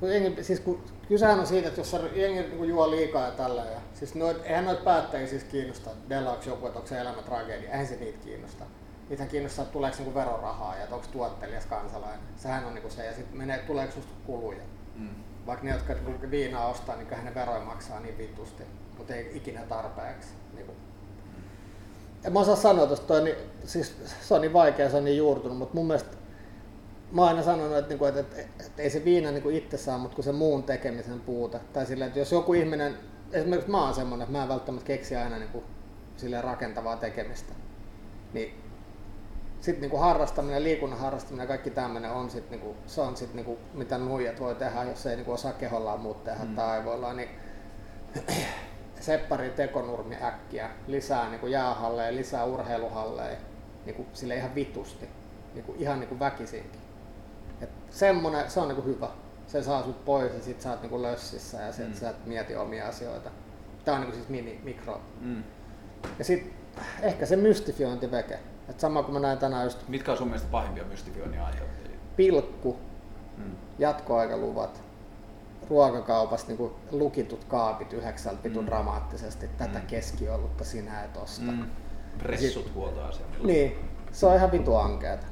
kun 0.01 0.11
jengi, 0.11 0.45
siis 0.45 0.61
kun, 0.61 0.83
kysehän 1.09 1.41
on 1.41 1.47
siitä, 1.47 1.69
että 1.69 1.81
jos 1.81 1.97
jengi 2.15 2.43
niin 2.43 2.69
juo 2.69 2.91
liikaa 2.91 3.25
ja 3.25 3.31
tällä, 3.31 3.65
ja, 3.65 3.81
siis 3.95 4.15
noit, 4.15 4.37
eihän 4.45 4.65
noita 4.65 4.85
päättäjiä 4.85 5.27
siis 5.27 5.45
kiinnosta, 5.45 5.91
Delax 6.09 6.47
joku, 6.47 6.67
että 6.67 6.79
onko 6.79 6.89
se 6.89 7.01
elämä 7.01 7.23
tragedia, 7.23 7.71
eihän 7.71 7.87
se 7.87 7.97
niitä 7.97 8.19
kiinnosta. 8.25 8.65
Niitä 9.09 9.27
kiinnostaa, 9.27 9.63
että 9.63 9.73
tuleeko 9.73 9.97
niinku 9.97 10.15
verorahaa 10.15 10.77
ja 10.77 10.83
että 10.83 10.95
onko 10.95 11.07
tuottelias 11.13 11.67
kansalainen. 11.67 12.21
Sehän 12.37 12.65
on 12.65 12.75
niinku 12.75 12.91
se, 12.91 13.07
ja 13.07 13.15
sitten 13.15 13.39
menee, 13.39 13.59
tuleeko 13.59 13.93
susta 13.93 14.13
kuluja. 14.27 14.63
Mm. 14.97 15.09
Vaikka 15.47 15.65
ne, 15.65 15.73
jotka 15.73 15.95
niinku 15.95 16.31
viinaa 16.31 16.69
ostaa, 16.69 16.97
niin 16.97 17.25
ne 17.25 17.35
veroja 17.35 17.61
maksaa 17.61 18.01
niin 18.01 18.19
vitusti, 18.19 18.63
mutta 18.99 19.15
ei 19.15 19.31
ikinä 19.35 19.61
tarpeeksi. 19.61 20.29
Niinku. 20.55 20.73
En 22.25 22.33
mä 22.33 22.41
osaa 22.41 22.57
sanoa 22.57 22.87
tuosta, 22.87 23.21
niin, 23.21 23.37
siis 23.65 23.95
se 24.21 24.35
on 24.35 24.41
niin 24.41 24.53
vaikea, 24.53 24.91
se 24.91 24.97
on 24.97 25.05
niin 25.05 25.17
juurtunut, 25.17 25.59
mutta 25.59 25.75
mun 25.75 25.87
mielestä 25.87 26.17
mä 27.13 27.21
oon 27.21 27.29
aina 27.29 27.43
sanonut, 27.43 27.77
että, 27.77 27.89
niinku, 27.89 28.05
että, 28.05 28.21
että, 28.21 28.41
että, 28.41 28.83
ei 28.83 28.91
se 28.91 29.05
viina 29.05 29.31
niin 29.31 29.51
itse 29.51 29.77
saa, 29.77 29.99
mutta 29.99 30.15
kun 30.15 30.25
se 30.25 30.33
muun 30.33 30.63
tekemisen 30.63 31.21
puute. 31.21 31.61
Tai 31.73 31.87
sillä, 31.87 32.07
että 32.07 32.19
jos 32.19 32.33
joku 32.33 32.55
ihminen, 32.55 32.99
esimerkiksi 33.33 33.71
mä 33.71 33.85
oon 33.85 33.95
semmoinen, 33.95 34.25
että 34.25 34.39
mä 34.39 34.43
en 34.43 34.49
välttämättä 34.49 34.87
keksi 34.87 35.17
aina 35.17 35.39
niin 35.39 35.49
kuin, 35.49 35.65
rakentavaa 36.41 36.97
tekemistä. 36.97 37.53
Niin 38.33 38.55
sitten 39.61 39.91
niin 39.91 40.01
harrastaminen, 40.01 40.65
liikunnan 40.65 40.99
harrastaminen 40.99 41.45
ja 41.45 41.49
kaikki 41.49 41.71
tämmöinen 41.71 42.11
on 42.11 42.31
sit, 42.31 42.51
niin 42.51 42.61
kuin, 42.61 42.77
se 42.87 43.01
on 43.01 43.17
sit, 43.17 43.35
niin 43.35 43.45
kuin, 43.45 43.59
mitä 43.75 43.99
nuijat 43.99 44.41
voi 44.41 44.55
tehdä, 44.55 44.83
jos 44.83 45.07
ei 45.07 45.17
niin 45.17 45.25
kuin, 45.25 45.35
osaa 45.35 45.53
kehollaan 45.53 46.01
muut 46.01 46.25
tehdä 46.25 46.45
mm. 46.45 46.55
tai 46.55 46.69
aivoillaan. 46.69 47.17
Niin 47.17 47.29
seppari 49.01 49.51
tekonurmi 49.51 50.17
äkkiä, 50.23 50.71
lisää 50.87 51.31
niin 51.31 51.41
kuin 51.41 51.53
jäähalleja, 51.53 52.15
lisää 52.15 52.45
urheiluhalleja, 52.45 53.37
niin 53.85 53.97
kuin, 53.97 54.09
sille 54.13 54.37
ihan 54.37 54.55
vitusti, 54.55 55.09
niin 55.55 55.65
kuin, 55.65 55.81
ihan 55.81 56.01
niin 56.01 56.09
kuin 56.09 56.21
väkisinkin. 56.21 56.81
Et 57.61 57.71
semmonen, 57.91 58.51
se 58.51 58.61
on 58.61 58.69
niin 58.69 58.83
kuin 58.83 58.87
hyvä. 58.87 59.09
Se 59.47 59.63
saa 59.63 59.83
sut 59.83 60.05
pois 60.05 60.35
ja 60.35 60.43
sit 60.43 60.61
sä 60.61 60.71
oot 60.71 60.83
niin 60.83 60.91
kuin 60.91 61.03
lössissä 61.03 61.61
ja 61.61 61.73
sit 61.73 61.89
mm. 61.89 61.95
sä 61.95 62.11
et 62.11 62.27
mieti 62.27 62.57
omia 62.57 62.89
asioita. 62.89 63.31
Tää 63.85 63.95
on 63.95 64.01
niin 64.01 64.11
kuin 64.11 64.17
siis 64.17 64.29
mini, 64.29 64.61
mikro. 64.65 65.01
Mm. 65.21 65.43
Ja 66.19 66.25
sit 66.25 66.53
ehkä 67.03 67.27
se 67.27 67.37
mystifiointiveke. 67.37 68.39
Et 68.69 68.81
sama 68.81 69.03
kuin 69.03 69.15
mä 69.15 69.21
näin 69.21 69.39
tänään 69.39 69.65
just... 69.65 69.89
Mitkä 69.89 70.13
on 70.13 70.19
sun 70.19 70.27
mielestä 70.27 70.49
pahimpia 70.51 70.85
mystifioinnin 70.85 71.41
aiheuttajia? 71.41 71.99
Pilkku, 72.17 72.79
mm. 73.37 73.57
jatkoaikaluvat, 73.79 74.83
ruokakaupasta 75.71 76.53
niin 76.53 76.71
lukitut 76.91 77.45
kaapit 77.45 77.93
yhdeksältä 77.93 78.43
vitun 78.43 78.65
mm. 78.65 78.67
dramaattisesti. 78.67 79.49
Tätä 79.49 79.79
mm. 79.79 79.87
keskiolutta 79.87 80.65
sinä 80.65 81.05
et 81.05 81.17
osta. 81.17 81.53
Mm. 81.53 81.67
Pressut 82.19 82.75
huoltoasemilla. 82.75 83.47
Niin, 83.47 83.79
se 84.13 84.27
on 84.27 84.37
ihan 84.37 84.53
vitu 84.53 84.77
ankeeta. 84.77 85.27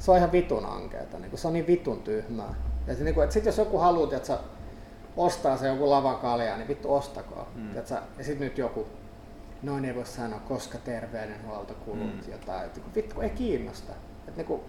Se 0.00 0.10
on 0.10 0.16
ihan 0.16 0.32
vitun 0.32 0.66
ankeeta. 0.66 1.18
Niin 1.18 1.38
se 1.38 1.46
on 1.46 1.52
niin 1.52 1.66
vitun 1.66 2.02
tyhmää. 2.02 2.54
Ja 2.86 2.94
se, 2.94 3.04
niin 3.04 3.14
kuin, 3.14 3.24
että 3.24 3.34
sit 3.34 3.44
jos 3.44 3.58
joku 3.58 3.78
haluaa, 3.78 4.16
että 4.16 4.38
ostaa 5.16 5.56
se 5.56 5.68
joku 5.68 5.90
lavan 5.90 6.16
kaljaa, 6.16 6.56
niin 6.56 6.68
vittu 6.68 6.94
ostakoon. 6.94 7.46
Mm. 7.54 7.74
ja 7.74 7.82
sitten 8.24 8.46
nyt 8.46 8.58
joku, 8.58 8.86
noin 9.62 9.84
ei 9.84 9.94
voi 9.94 10.06
sanoa, 10.06 10.40
koska 10.40 10.78
terveydenhuoltokulut 10.78 12.26
mm. 12.26 12.32
jotain. 12.32 12.66
Että, 12.66 12.80
vittu, 12.96 13.20
ei 13.20 13.30
kiinnosta. 13.30 13.92
Että, 14.28 14.36
niin 14.36 14.46
kuin, 14.46 14.60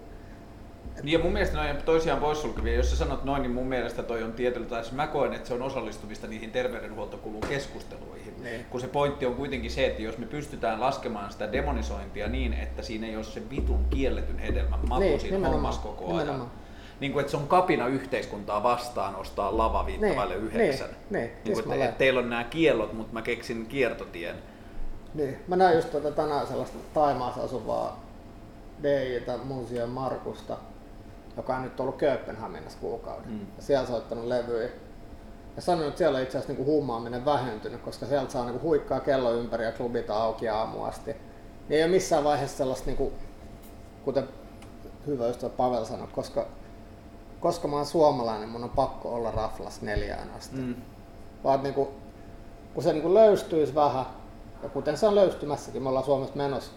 niin 1.03 1.13
ja 1.13 1.19
mun 1.19 1.33
mielestä 1.33 1.63
ne 1.63 1.71
on 1.71 1.77
toisiaan 1.85 2.19
poissulkevia. 2.19 2.75
Jos 2.75 2.89
sä 2.89 2.95
sanot 2.95 3.23
noin, 3.23 3.41
niin 3.41 3.51
mun 3.51 3.67
mielestä 3.67 4.03
toi 4.03 4.23
on 4.23 4.33
tietyllä 4.33 4.65
tai 4.65 4.83
mä 4.91 5.07
koen, 5.07 5.33
että 5.33 5.47
se 5.47 5.53
on 5.53 5.61
osallistumista 5.61 6.27
niihin 6.27 6.51
terveydenhuoltokulun 6.51 7.41
keskusteluihin. 7.41 8.43
Niin. 8.43 8.65
Kun 8.65 8.81
se 8.81 8.87
pointti 8.87 9.25
on 9.25 9.35
kuitenkin 9.35 9.71
se, 9.71 9.87
että 9.87 10.01
jos 10.01 10.17
me 10.17 10.25
pystytään 10.25 10.79
laskemaan 10.79 11.31
sitä 11.31 11.51
demonisointia 11.51 12.27
niin, 12.27 12.53
että 12.53 12.81
siinä 12.81 13.07
ei 13.07 13.15
ole 13.15 13.23
se 13.23 13.49
vitun 13.49 13.85
kielletyn 13.89 14.39
hedelmän 14.39 14.79
maku 14.87 15.01
niin, 15.01 15.19
siinä 15.19 15.49
hommassa 15.49 15.81
koko 15.81 16.05
ajan. 16.05 16.17
Nimenomaan. 16.17 16.51
Niin 16.99 17.11
kuin, 17.13 17.21
että 17.21 17.31
se 17.31 17.37
on 17.37 17.47
kapina 17.47 17.87
yhteiskuntaa 17.87 18.63
vastaan 18.63 19.15
ostaa 19.15 19.57
lava 19.57 19.85
viittavalle 19.85 20.33
niin, 20.33 20.45
yhdeksän. 20.45 20.89
Niin, 20.89 21.23
niin, 21.23 21.31
niin 21.45 21.63
kuin, 21.63 21.73
että, 21.73 21.85
että 21.85 21.97
teillä 21.97 22.19
on 22.19 22.29
nämä 22.29 22.43
kiellot, 22.43 22.93
mutta 22.93 23.13
mä 23.13 23.21
keksin 23.21 23.65
kiertotien. 23.65 24.35
Niin. 25.13 25.37
Mä 25.47 25.55
näin 25.55 25.75
just 25.75 25.91
tuota 25.91 26.11
tänään 26.11 26.47
sellaista 26.47 26.77
Taimaassa 26.93 27.41
asuvaa 27.41 28.03
DJ-tä 28.83 29.37
Musian 29.37 29.89
Markusta, 29.89 30.57
joka 31.41 31.55
on 31.55 31.63
nyt 31.63 31.79
ollut 31.79 31.95
Kööpenhaminassa 31.95 32.79
kuukauden. 32.79 33.31
Mm. 33.31 33.47
Ja 33.57 33.63
siellä 33.63 33.87
soittanut 33.87 34.25
levyjä. 34.25 34.69
Ja 35.55 35.61
sanonut, 35.61 35.87
että 35.87 35.97
siellä 35.97 36.17
on 36.17 36.23
itse 36.23 36.37
asiassa 36.37 36.53
niinku 36.53 36.71
hummaaminen 36.71 37.25
vähentynyt, 37.25 37.81
koska 37.81 38.05
sieltä 38.05 38.31
saa 38.31 38.45
niinku 38.45 38.67
huikkaa 38.67 38.99
kello 38.99 39.33
ympäri 39.33 39.65
ja 39.65 39.71
klubit 39.71 40.09
auki 40.09 40.49
aamuasti. 40.49 41.11
Niin 41.11 41.77
ei 41.77 41.83
ole 41.83 41.91
missään 41.91 42.23
vaiheessa 42.23 42.57
sellaista, 42.57 42.85
niinku, 42.85 43.13
kuten 44.05 44.27
hyvä 45.07 45.27
ystävä 45.27 45.49
Pavel 45.49 45.85
sanoi, 45.85 46.07
koska, 46.07 46.45
koska 47.39 47.67
mä 47.67 47.75
oon 47.75 47.85
suomalainen, 47.85 48.49
mun 48.49 48.63
on 48.63 48.69
pakko 48.69 49.15
olla 49.15 49.31
raflas 49.31 49.81
neljään 49.81 50.29
asti. 50.37 50.57
Mm. 50.57 50.75
Vaan 51.43 51.63
niinku, 51.63 51.91
kun 52.73 52.83
se 52.83 52.93
niinku 52.93 53.13
löystyisi 53.13 53.75
vähän, 53.75 54.05
ja 54.63 54.69
kuten 54.69 54.97
se 54.97 55.07
on 55.07 55.15
löystymässäkin, 55.15 55.83
me 55.83 55.89
ollaan 55.89 56.05
Suomessa 56.05 56.35
menossa 56.35 56.71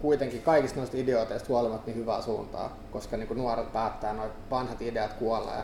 kuitenkin 0.00 0.42
kaikista 0.42 0.78
noista 0.78 0.96
ideoiteista 0.96 1.48
huolimatta 1.48 1.86
niin 1.86 1.96
hyvää 1.96 2.22
suuntaa, 2.22 2.76
koska 2.90 3.16
niin 3.16 3.28
kuin 3.28 3.38
nuoret 3.38 3.72
päättää 3.72 4.12
noin 4.12 4.30
vanhat 4.50 4.82
ideat 4.82 5.12
kuolla 5.12 5.54
ja 5.54 5.62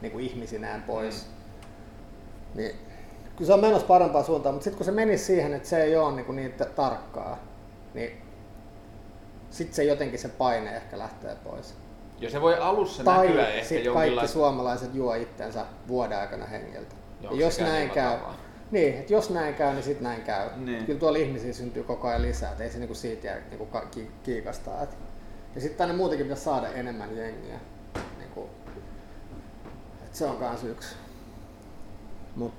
niin 0.00 0.12
kuin 0.12 0.24
ihmisinään 0.24 0.82
pois. 0.82 1.26
Mm. 1.26 2.60
Niin, 2.60 2.76
kyllä 3.36 3.46
se 3.46 3.54
on 3.54 3.60
menossa 3.60 3.86
parempaan 3.86 4.24
suuntaan, 4.24 4.54
mutta 4.54 4.64
sitten 4.64 4.76
kun 4.76 4.84
se 4.84 4.92
menisi 4.92 5.24
siihen, 5.24 5.54
että 5.54 5.68
se 5.68 5.82
ei 5.82 5.96
ole 5.96 6.12
niin, 6.14 6.26
kuin 6.26 6.36
niin 6.36 6.54
tarkkaa, 6.76 7.38
niin 7.94 8.22
sitten 9.50 9.74
se 9.74 9.84
jotenkin 9.84 10.18
se 10.18 10.28
paine 10.28 10.76
ehkä 10.76 10.98
lähtee 10.98 11.36
pois. 11.44 11.74
Ja 12.18 12.30
se 12.30 12.40
voi 12.40 12.54
alussa 12.54 13.04
tai 13.04 13.26
näkyä 13.26 13.48
ehkä 13.48 13.74
jonkinlaista... 13.74 14.14
kaikki 14.14 14.32
suomalaiset 14.32 14.94
juo 14.94 15.14
itsensä 15.14 15.66
vuoden 15.88 16.18
aikana 16.18 16.46
hengiltä. 16.46 16.94
ja 17.20 17.30
jos 17.32 17.60
näin 17.60 17.90
käy, 17.90 18.18
niin, 18.70 18.94
että 18.94 19.12
jos 19.12 19.30
näin 19.30 19.54
käy, 19.54 19.72
niin 19.72 19.84
sitten 19.84 20.04
näin 20.04 20.22
käy. 20.22 20.48
Niin. 20.56 20.86
Kyllä 20.86 21.00
tuolla 21.00 21.18
ihmisiä 21.18 21.52
syntyy 21.52 21.82
koko 21.82 22.08
ajan 22.08 22.22
lisää, 22.22 22.50
että 22.50 22.64
ei 22.64 22.70
se 22.70 22.78
niinku 22.78 22.94
siitä 22.94 23.26
jää 23.26 23.40
niinku 23.50 23.68
ki- 23.90 24.10
kiikastaa. 24.22 24.82
Et. 24.82 24.96
Ja 25.54 25.60
sitten 25.60 25.78
tänne 25.78 25.94
muutenkin 25.94 26.26
pitäisi 26.26 26.44
saada 26.44 26.68
enemmän 26.68 27.16
jengiä. 27.16 27.60
Niinku, 28.18 28.50
et 30.04 30.14
se 30.14 30.26
on 30.26 30.36
kans 30.36 30.64
yksi. 30.64 30.96
Mut. 32.36 32.52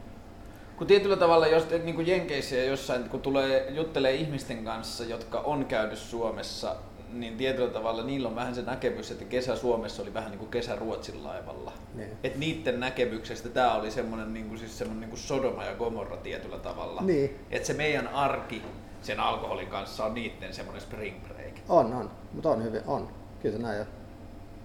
Kun 0.77 0.87
tietyllä 0.87 1.17
tavalla, 1.17 1.47
jos 1.47 1.67
niin 1.83 1.95
kuin 1.95 2.07
Jenkeissä 2.07 2.55
ja 2.55 2.65
jossain, 2.65 3.09
kun 3.09 3.21
tulee 3.21 3.71
juttelee 3.71 4.13
ihmisten 4.13 4.65
kanssa, 4.65 5.03
jotka 5.03 5.39
on 5.39 5.65
käynyt 5.65 5.99
Suomessa 5.99 6.75
niin 7.11 7.37
tietyllä 7.37 7.69
tavalla 7.69 8.03
niillä 8.03 8.29
on 8.29 8.35
vähän 8.35 8.55
se 8.55 8.61
näkemys, 8.61 9.11
että 9.11 9.25
kesä 9.25 9.55
Suomessa 9.55 10.01
oli 10.01 10.13
vähän 10.13 10.31
niin 10.31 10.39
kuin 10.39 10.51
kesä 10.51 10.75
Ruotsin 10.75 11.23
laivalla. 11.23 11.73
Niin. 11.93 12.09
Et 12.23 12.35
niiden 12.35 12.79
näkemyksestä 12.79 13.49
tämä 13.49 13.75
oli 13.75 13.91
semmoinen, 13.91 14.33
niin 14.33 14.47
kuin, 14.47 14.59
siis 14.59 14.77
semmoinen 14.77 15.01
niin 15.01 15.09
kuin 15.09 15.19
Sodoma 15.19 15.63
ja 15.63 15.75
Gomorra 15.75 16.17
tietyllä 16.17 16.59
tavalla. 16.59 17.01
Niin. 17.01 17.39
Että 17.51 17.67
se 17.67 17.73
meidän 17.73 18.07
arki 18.07 18.61
sen 19.01 19.19
alkoholin 19.19 19.67
kanssa 19.67 20.05
on 20.05 20.13
niiden 20.13 20.53
semmoinen 20.53 20.81
spring 20.81 21.23
break. 21.27 21.53
On, 21.69 21.93
on. 21.93 22.11
Mutta 22.33 22.49
on 22.49 22.63
hyvin, 22.63 22.81
on. 22.87 23.09
Kyllä 23.41 23.57
se 23.57 23.63
näin 23.63 23.81
on. 23.81 23.87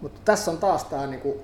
Mutta 0.00 0.20
tässä 0.24 0.50
on 0.50 0.58
taas 0.58 0.84
tämä 0.84 1.06
niinku, 1.06 1.40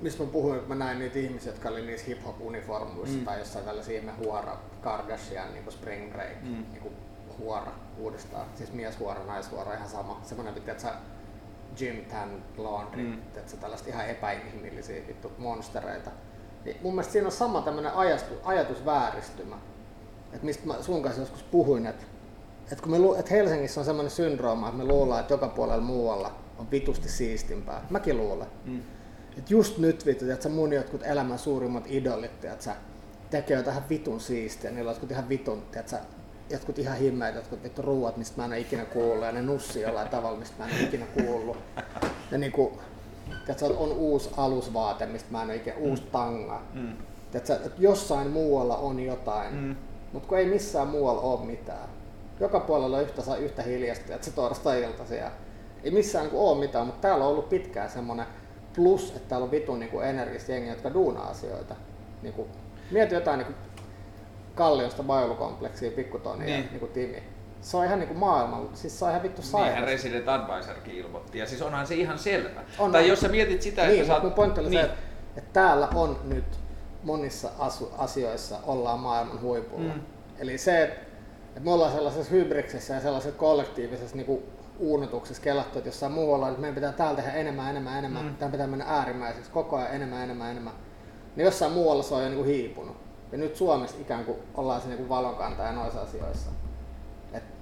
mistä 0.00 0.22
mä 0.22 0.30
puhuin, 0.30 0.56
että 0.56 0.68
mä 0.68 0.74
näin 0.74 0.98
niitä 0.98 1.18
ihmisiä, 1.18 1.52
jotka 1.52 1.68
oli 1.68 1.86
niissä 1.86 2.06
hip-hop-uniformuissa 2.06 3.18
mm. 3.18 3.24
tai 3.24 3.38
jossain 3.38 3.64
tällaisia 3.64 3.98
ihme 3.98 4.12
huora 4.12 4.56
Kardashian 4.80 5.52
niin 5.52 5.72
spring 5.72 6.12
break 6.12 6.42
mm. 6.42 6.64
niin 6.72 6.82
kuin 6.82 6.94
huora 7.38 7.72
uudestaan. 7.98 8.46
Siis 8.54 8.72
mieshuora, 8.72 9.24
naishuora, 9.24 9.74
ihan 9.74 9.88
sama. 9.88 10.20
Semmoinen, 10.22 10.56
että 10.56 10.82
sä 10.82 10.94
gym 11.78 12.04
tan 12.04 12.42
laundry, 12.56 13.02
mm. 13.02 13.12
että 13.14 13.50
sä 13.50 13.56
tällaista 13.56 13.88
ihan 13.88 14.08
epäinhimillisiä 14.08 15.06
vittu 15.06 15.32
monstereita. 15.38 16.10
Niin 16.64 16.76
mun 16.82 16.92
mielestä 16.94 17.12
siinä 17.12 17.26
on 17.28 17.32
sama 17.32 17.62
tämmöinen 17.62 17.92
ajatusvääristymä. 18.44 19.56
Että 20.32 20.46
mistä 20.46 20.66
mä 20.66 20.82
sun 20.82 21.02
kanssa 21.02 21.22
joskus 21.22 21.42
puhuin, 21.42 21.86
että 21.86 22.04
että, 22.72 22.82
kun 22.82 22.90
me 22.90 22.98
lu- 22.98 23.14
että 23.14 23.34
Helsingissä 23.34 23.80
on 23.80 23.84
semmoinen 23.84 24.10
syndrooma, 24.10 24.68
että 24.68 24.78
me 24.78 24.84
luullaan, 24.84 25.20
että 25.20 25.34
joka 25.34 25.48
puolella 25.48 25.84
muualla 25.84 26.32
on 26.58 26.70
vitusti 26.70 27.08
siistimpää. 27.08 27.86
Mäkin 27.90 28.16
luulen. 28.16 28.48
Mm. 28.64 28.82
Että 29.38 29.52
just 29.54 29.78
nyt 29.78 30.06
vittu, 30.06 30.30
että 30.30 30.48
mun 30.48 30.72
jotkut 30.72 31.02
elämän 31.02 31.38
suurimmat 31.38 31.84
idolit, 31.86 32.44
että 32.44 32.64
sä 32.64 32.76
tekee 33.30 33.56
jotain 33.56 33.82
vitun 33.90 34.20
siistiä, 34.20 34.70
niillä 34.70 34.90
on 34.90 34.96
ihan 35.10 35.28
vitun, 35.28 35.62
että 35.76 36.00
jotkut 36.50 36.78
ihan 36.78 36.96
himmeet, 36.96 37.34
jotkut 37.34 37.62
vittu 37.62 37.82
ruuat, 37.82 38.16
mistä 38.16 38.36
mä 38.36 38.44
en 38.44 38.50
ole 38.50 38.60
ikinä 38.60 38.84
kuullut, 38.84 39.24
ja 39.24 39.32
ne 39.32 39.42
nussi 39.42 39.80
jollain 39.80 40.08
tavalla, 40.08 40.38
mistä 40.38 40.54
mä 40.58 40.68
en 40.68 40.74
ole 40.74 40.82
ikinä 40.82 41.06
kuullut. 41.06 41.56
Ja 42.30 42.38
niinku, 42.38 42.78
tiedätkö, 43.46 43.66
on 43.66 43.92
uusi 43.92 44.30
alusvaate, 44.36 45.06
mistä 45.06 45.28
mä 45.32 45.42
en 45.42 45.48
ole 45.48 45.56
ikinä, 45.56 45.76
mm. 45.76 45.82
uusi 45.82 46.02
tanga. 46.12 46.62
Mm. 46.74 46.96
Tiedätkö, 47.30 47.54
että 47.54 47.82
jossain 47.82 48.30
muualla 48.30 48.76
on 48.76 49.00
jotain, 49.00 49.54
mm. 49.54 49.76
mutta 50.12 50.28
kun 50.28 50.38
ei 50.38 50.46
missään 50.46 50.88
muualla 50.88 51.20
ole 51.20 51.46
mitään. 51.46 51.88
Joka 52.40 52.60
puolella 52.60 52.96
on 52.96 53.02
yhtä, 53.02 53.36
yhtä 53.36 53.62
hiljasta, 53.62 54.14
että 54.14 54.24
se 54.24 54.30
torstai-iltasi 54.30 55.16
ja 55.16 55.30
ei 55.84 55.90
missään 55.90 56.26
niin 56.26 56.36
ole 56.36 56.58
mitään, 56.58 56.86
mutta 56.86 57.00
täällä 57.00 57.24
on 57.24 57.30
ollut 57.30 57.48
pitkään 57.48 57.90
semmoinen 57.90 58.26
plus, 58.76 59.12
että 59.16 59.28
täällä 59.28 59.44
on 59.44 59.50
vitun 59.50 59.80
niin 59.80 60.02
energistä 60.02 60.52
jengiä, 60.52 60.72
jotka 60.72 60.94
duunaa 60.94 61.26
asioita. 61.26 61.74
Niin 62.22 62.34
kuin, 62.34 62.48
mieti 62.90 63.14
jotain 63.14 63.38
niin 63.38 63.46
kuin 63.46 63.56
Kalliosta 64.54 65.02
biokompleksiin 65.02 65.92
pikkutonia 65.92 66.46
niin. 66.46 66.68
niin 66.70 66.80
kuin 66.80 66.92
Timi. 66.92 67.22
Se 67.60 67.76
on 67.76 67.84
ihan 67.84 67.98
niin 67.98 68.08
kuin 68.08 68.18
maailman, 68.18 68.68
siis 68.74 68.98
se 68.98 69.04
on 69.04 69.10
ihan 69.10 69.22
vittu 69.22 69.42
sairas. 69.42 69.68
Niinhän 69.68 69.88
Resident 69.88 70.28
Advisorkin 70.28 70.94
ilmoitti, 70.94 71.38
ja 71.38 71.46
siis 71.46 71.62
onhan 71.62 71.86
se 71.86 71.94
ihan 71.94 72.18
selvä. 72.18 72.60
On, 72.78 72.92
tai 72.92 73.02
on. 73.02 73.08
jos 73.08 73.20
sä 73.20 73.28
mietit 73.28 73.62
sitä, 73.62 73.86
niin, 73.86 74.00
että 74.00 74.06
sä 74.06 74.22
oot... 74.22 74.34
pointti 74.34 74.60
oli 74.60 74.70
niin. 74.70 74.84
se, 74.84 74.90
että 75.36 75.50
täällä 75.52 75.88
on 75.94 76.20
nyt 76.24 76.44
monissa 77.02 77.48
asu- 77.58 77.92
asioissa 77.98 78.56
ollaan 78.66 79.00
maailman 79.00 79.40
huipulla. 79.40 79.94
Mm. 79.94 80.00
Eli 80.38 80.58
se, 80.58 80.82
että, 80.82 81.00
että 81.48 81.60
me 81.60 81.72
ollaan 81.72 81.92
sellaisessa 81.92 82.30
hybriksessä 82.30 82.94
ja 82.94 83.00
sellaisessa 83.00 83.38
kollektiivisessa 83.38 84.16
niin 84.16 84.26
kuin 84.26 84.42
uunotuksessa 84.78 85.42
kelattu, 85.42 85.78
että 85.78 85.88
jossain 85.88 86.12
muualla, 86.12 86.48
että 86.48 86.60
meidän 86.60 86.74
pitää 86.74 86.92
täällä 86.92 87.16
tehdä 87.16 87.32
enemmän, 87.32 87.70
enemmän, 87.70 87.98
enemmän, 87.98 88.24
mm. 88.24 88.34
tämä 88.34 88.50
pitää 88.50 88.66
mennä 88.66 88.84
äärimmäiseksi 88.88 89.50
koko 89.50 89.76
ajan 89.76 89.94
enemmän, 89.94 90.22
enemmän, 90.22 90.50
enemmän. 90.50 90.72
Niin 91.36 91.44
jossain 91.44 91.72
muualla 91.72 92.02
se 92.02 92.14
on 92.14 92.22
jo 92.22 92.28
niin 92.28 92.36
kuin 92.36 92.48
hiipunut. 92.48 92.96
Ja 93.34 93.38
nyt 93.38 93.56
Suomessa 93.56 93.96
ikään 94.00 94.24
kuin 94.24 94.38
ollaan 94.54 94.80
se 94.80 94.88
niin 94.88 95.08
valonkantaja 95.08 95.72
noissa 95.72 96.00
asioissa. 96.00 96.50
Että 97.32 97.54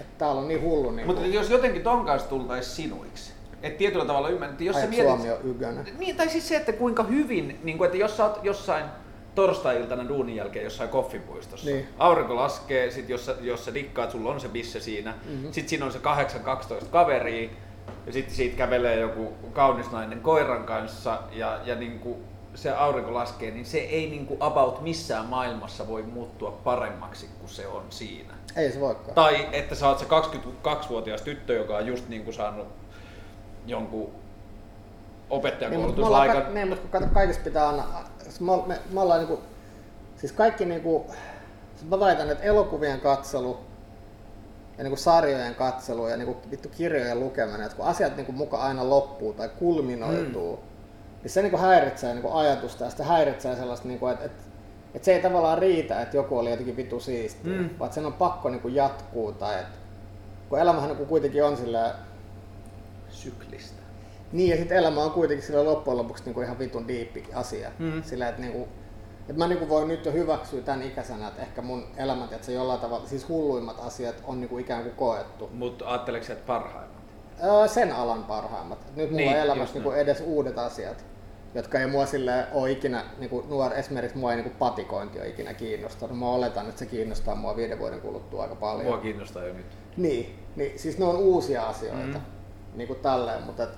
et 0.00 0.18
täällä 0.18 0.40
on 0.40 0.48
niin 0.48 0.62
hullu. 0.62 0.90
Niin 0.90 1.06
Mutta 1.06 1.22
kuin... 1.22 1.34
jos 1.34 1.50
jotenkin 1.50 1.82
ton 1.82 2.06
kanssa 2.06 2.28
tultaisiin 2.28 2.76
sinuiksi, 2.76 3.32
että 3.62 3.78
tietyllä 3.78 4.04
tavalla 4.04 4.28
ymmärrät, 4.28 4.60
jos 4.60 4.76
Ai, 4.76 4.82
sä 4.82 4.88
mietit... 4.88 5.06
Suomi 5.06 5.30
on 5.30 5.38
ykönä. 5.44 5.84
Niin, 5.98 6.16
tai 6.16 6.28
siis 6.28 6.48
se, 6.48 6.56
että 6.56 6.72
kuinka 6.72 7.02
hyvin, 7.02 7.60
niin 7.62 7.78
kuin, 7.78 7.86
että 7.86 7.98
jos 7.98 8.16
sä 8.16 8.24
oot 8.24 8.44
jossain 8.44 8.84
torstai-iltana 9.34 10.08
duunin 10.08 10.36
jälkeen 10.36 10.64
jossain 10.64 10.90
koffipuistossa. 10.90 11.70
Niin. 11.70 11.88
Aurinko 11.98 12.36
laskee, 12.36 12.90
sit 12.90 13.08
jos, 13.08 13.26
sä, 13.26 13.34
jos 13.40 13.64
sä 13.64 13.74
dikkaat, 13.74 14.10
sulla 14.10 14.30
on 14.30 14.40
se 14.40 14.48
bisse 14.48 14.80
siinä. 14.80 15.10
Mm-hmm. 15.10 15.52
Sitten 15.52 15.68
siinä 15.68 15.86
on 15.86 15.92
se 15.92 15.98
8-12 15.98 16.02
kaveria. 16.90 17.50
Ja 18.06 18.12
sitten 18.12 18.34
siitä 18.34 18.56
kävelee 18.56 19.00
joku 19.00 19.32
kaunis 19.52 19.90
nainen 19.90 20.20
koiran 20.20 20.64
kanssa. 20.64 21.18
Ja, 21.32 21.60
ja 21.64 21.74
niin 21.74 21.98
kuin, 21.98 22.27
se 22.54 22.70
aurinko 22.70 23.14
laskee, 23.14 23.50
niin 23.50 23.66
se 23.66 23.78
ei 23.78 24.10
niin 24.10 24.26
kuin 24.26 24.42
about 24.42 24.80
missään 24.82 25.26
maailmassa 25.26 25.88
voi 25.88 26.02
muuttua 26.02 26.50
paremmaksi 26.64 27.28
kuin 27.40 27.50
se 27.50 27.66
on 27.66 27.82
siinä. 27.90 28.34
Ei 28.56 28.72
se 28.72 28.80
voikaan. 28.80 29.14
Tai 29.14 29.48
että 29.52 29.74
sä 29.74 29.88
oot 29.88 29.98
se 29.98 30.04
22-vuotias 30.04 31.22
tyttö, 31.22 31.52
joka 31.54 31.76
on 31.76 31.86
just 31.86 32.08
niin 32.08 32.24
kuin 32.24 32.34
saanut 32.34 32.66
jonkun 33.66 34.00
Niin, 34.10 34.12
opettajakoulutuslaikan. 35.30 36.42
ka- 36.42 36.50
niin, 36.50 36.68
mutta 36.68 36.82
kun 36.82 36.90
kato, 36.90 37.06
kaikessa 37.14 37.42
pitää 37.44 37.68
aina, 37.68 37.84
me, 38.40 38.52
me, 38.66 38.78
me 38.90 39.00
ollaan 39.00 39.18
niinku, 39.20 39.40
siis 40.16 40.32
kaikki 40.32 40.64
niinku, 40.64 41.06
siis 41.76 41.90
mä 41.90 42.00
väitän, 42.00 42.30
että 42.30 42.44
elokuvien 42.44 43.00
katselu 43.00 43.60
ja 44.78 44.84
niinku 44.84 44.96
sarjojen 44.96 45.54
katselu 45.54 46.08
ja 46.08 46.16
niinku 46.16 46.36
vittu 46.50 46.68
kirjojen 46.68 47.20
lukeminen, 47.20 47.62
että 47.62 47.76
kun 47.76 47.86
asiat 47.86 48.16
niinku 48.16 48.32
muka 48.32 48.58
aina 48.58 48.90
loppuu 48.90 49.32
tai 49.32 49.48
kulminoituu, 49.58 50.56
mm. 50.56 50.67
Niin 51.22 51.30
se 51.30 51.42
niinku 51.42 51.56
häiritsee 51.58 52.14
niinku 52.14 52.32
ajatusta 52.32 52.84
ja 52.84 52.90
sitten 52.90 53.06
häiritsee 53.06 53.56
sellaista, 53.56 53.88
niinku, 53.88 54.06
että 54.06 54.24
et, 54.24 54.32
et 54.94 55.04
se 55.04 55.14
ei 55.14 55.22
tavallaan 55.22 55.58
riitä, 55.58 56.00
että 56.02 56.16
joku 56.16 56.38
oli 56.38 56.50
jotenkin 56.50 56.76
vitu 56.76 57.00
siistiä, 57.00 57.52
Mm. 57.52 57.70
vaan 57.78 57.86
että 57.86 57.94
sen 57.94 58.06
on 58.06 58.12
pakko 58.12 58.48
niinku 58.50 58.68
jatkuu 58.68 59.32
tai 59.32 59.60
et, 59.60 59.66
kun 60.48 60.58
elämähän 60.58 60.88
niinku 60.88 61.06
kuitenkin 61.06 61.44
on 61.44 61.56
silleen, 61.56 61.90
Syklistä. 63.10 63.82
niin, 64.32 64.50
ja 64.50 64.56
sitten 64.56 64.78
elämä 64.78 65.02
on 65.02 65.10
kuitenkin 65.10 65.46
sillä 65.46 65.64
loppujen 65.64 65.98
lopuksi 65.98 66.24
niinku 66.24 66.40
ihan 66.40 66.58
vitun 66.58 66.88
diippi 66.88 67.24
asia. 67.34 67.70
Mm. 67.78 68.02
Sillä, 68.02 68.28
että 68.28 68.40
niinku, 68.40 68.68
et 69.28 69.36
mä 69.36 69.48
niinku 69.48 69.68
voin 69.68 69.88
nyt 69.88 70.04
jo 70.06 70.12
hyväksyä 70.12 70.60
tämän 70.62 70.82
ikäisenä, 70.82 71.28
että 71.28 71.42
ehkä 71.42 71.62
mun 71.62 71.84
elämät, 71.96 72.32
että 72.32 72.46
se 72.46 72.52
jollain 72.52 72.80
tavalla, 72.80 73.06
siis 73.06 73.28
hulluimmat 73.28 73.76
asiat 73.86 74.14
on 74.24 74.40
niinku 74.40 74.58
ikään 74.58 74.82
kuin 74.82 74.94
koettu. 74.94 75.50
Mutta 75.52 75.88
ajatteleeko 75.88 76.32
että 76.32 76.46
parhaimmat? 76.46 76.87
Sen 77.66 77.92
alan 77.92 78.24
parhaimmat. 78.24 78.78
Nyt 78.96 79.10
mulla 79.10 79.16
Niin, 79.24 79.36
on 79.36 79.42
elämässä 79.42 79.74
niinku 79.74 79.90
edes 79.90 80.20
uudet 80.26 80.58
asiat, 80.58 81.04
jotka 81.54 81.80
ei 81.80 81.86
mua 81.86 82.06
sille 82.06 82.46
ole 82.52 82.70
ikinä, 82.70 83.04
niinku 83.18 83.44
nuor, 83.48 83.72
esimerkiksi 83.74 84.18
mua 84.18 84.30
ei 84.32 84.36
niinku 84.36 84.58
patikointi 84.58 85.18
ole 85.18 85.28
ikinä 85.28 85.54
kiinnostanut. 85.54 86.18
Mä 86.18 86.26
oletan, 86.28 86.68
että 86.68 86.78
se 86.78 86.86
kiinnostaa 86.86 87.34
mua 87.34 87.56
viiden 87.56 87.78
vuoden 87.78 88.00
kuluttua 88.00 88.42
aika 88.42 88.54
paljon. 88.54 88.86
Mua 88.86 88.98
kiinnostaa 88.98 89.44
jo 89.44 89.54
nyt. 89.54 89.66
Niin, 89.96 90.38
niin 90.56 90.78
siis 90.78 90.98
ne 90.98 91.04
on 91.04 91.16
uusia 91.16 91.62
asioita, 91.66 91.98
Mm. 92.06 92.12
mm. 92.14 92.20
niin 92.74 92.88
kuin 92.88 93.00
tälleen, 93.00 93.42
mutta 93.42 93.62
et, 93.62 93.70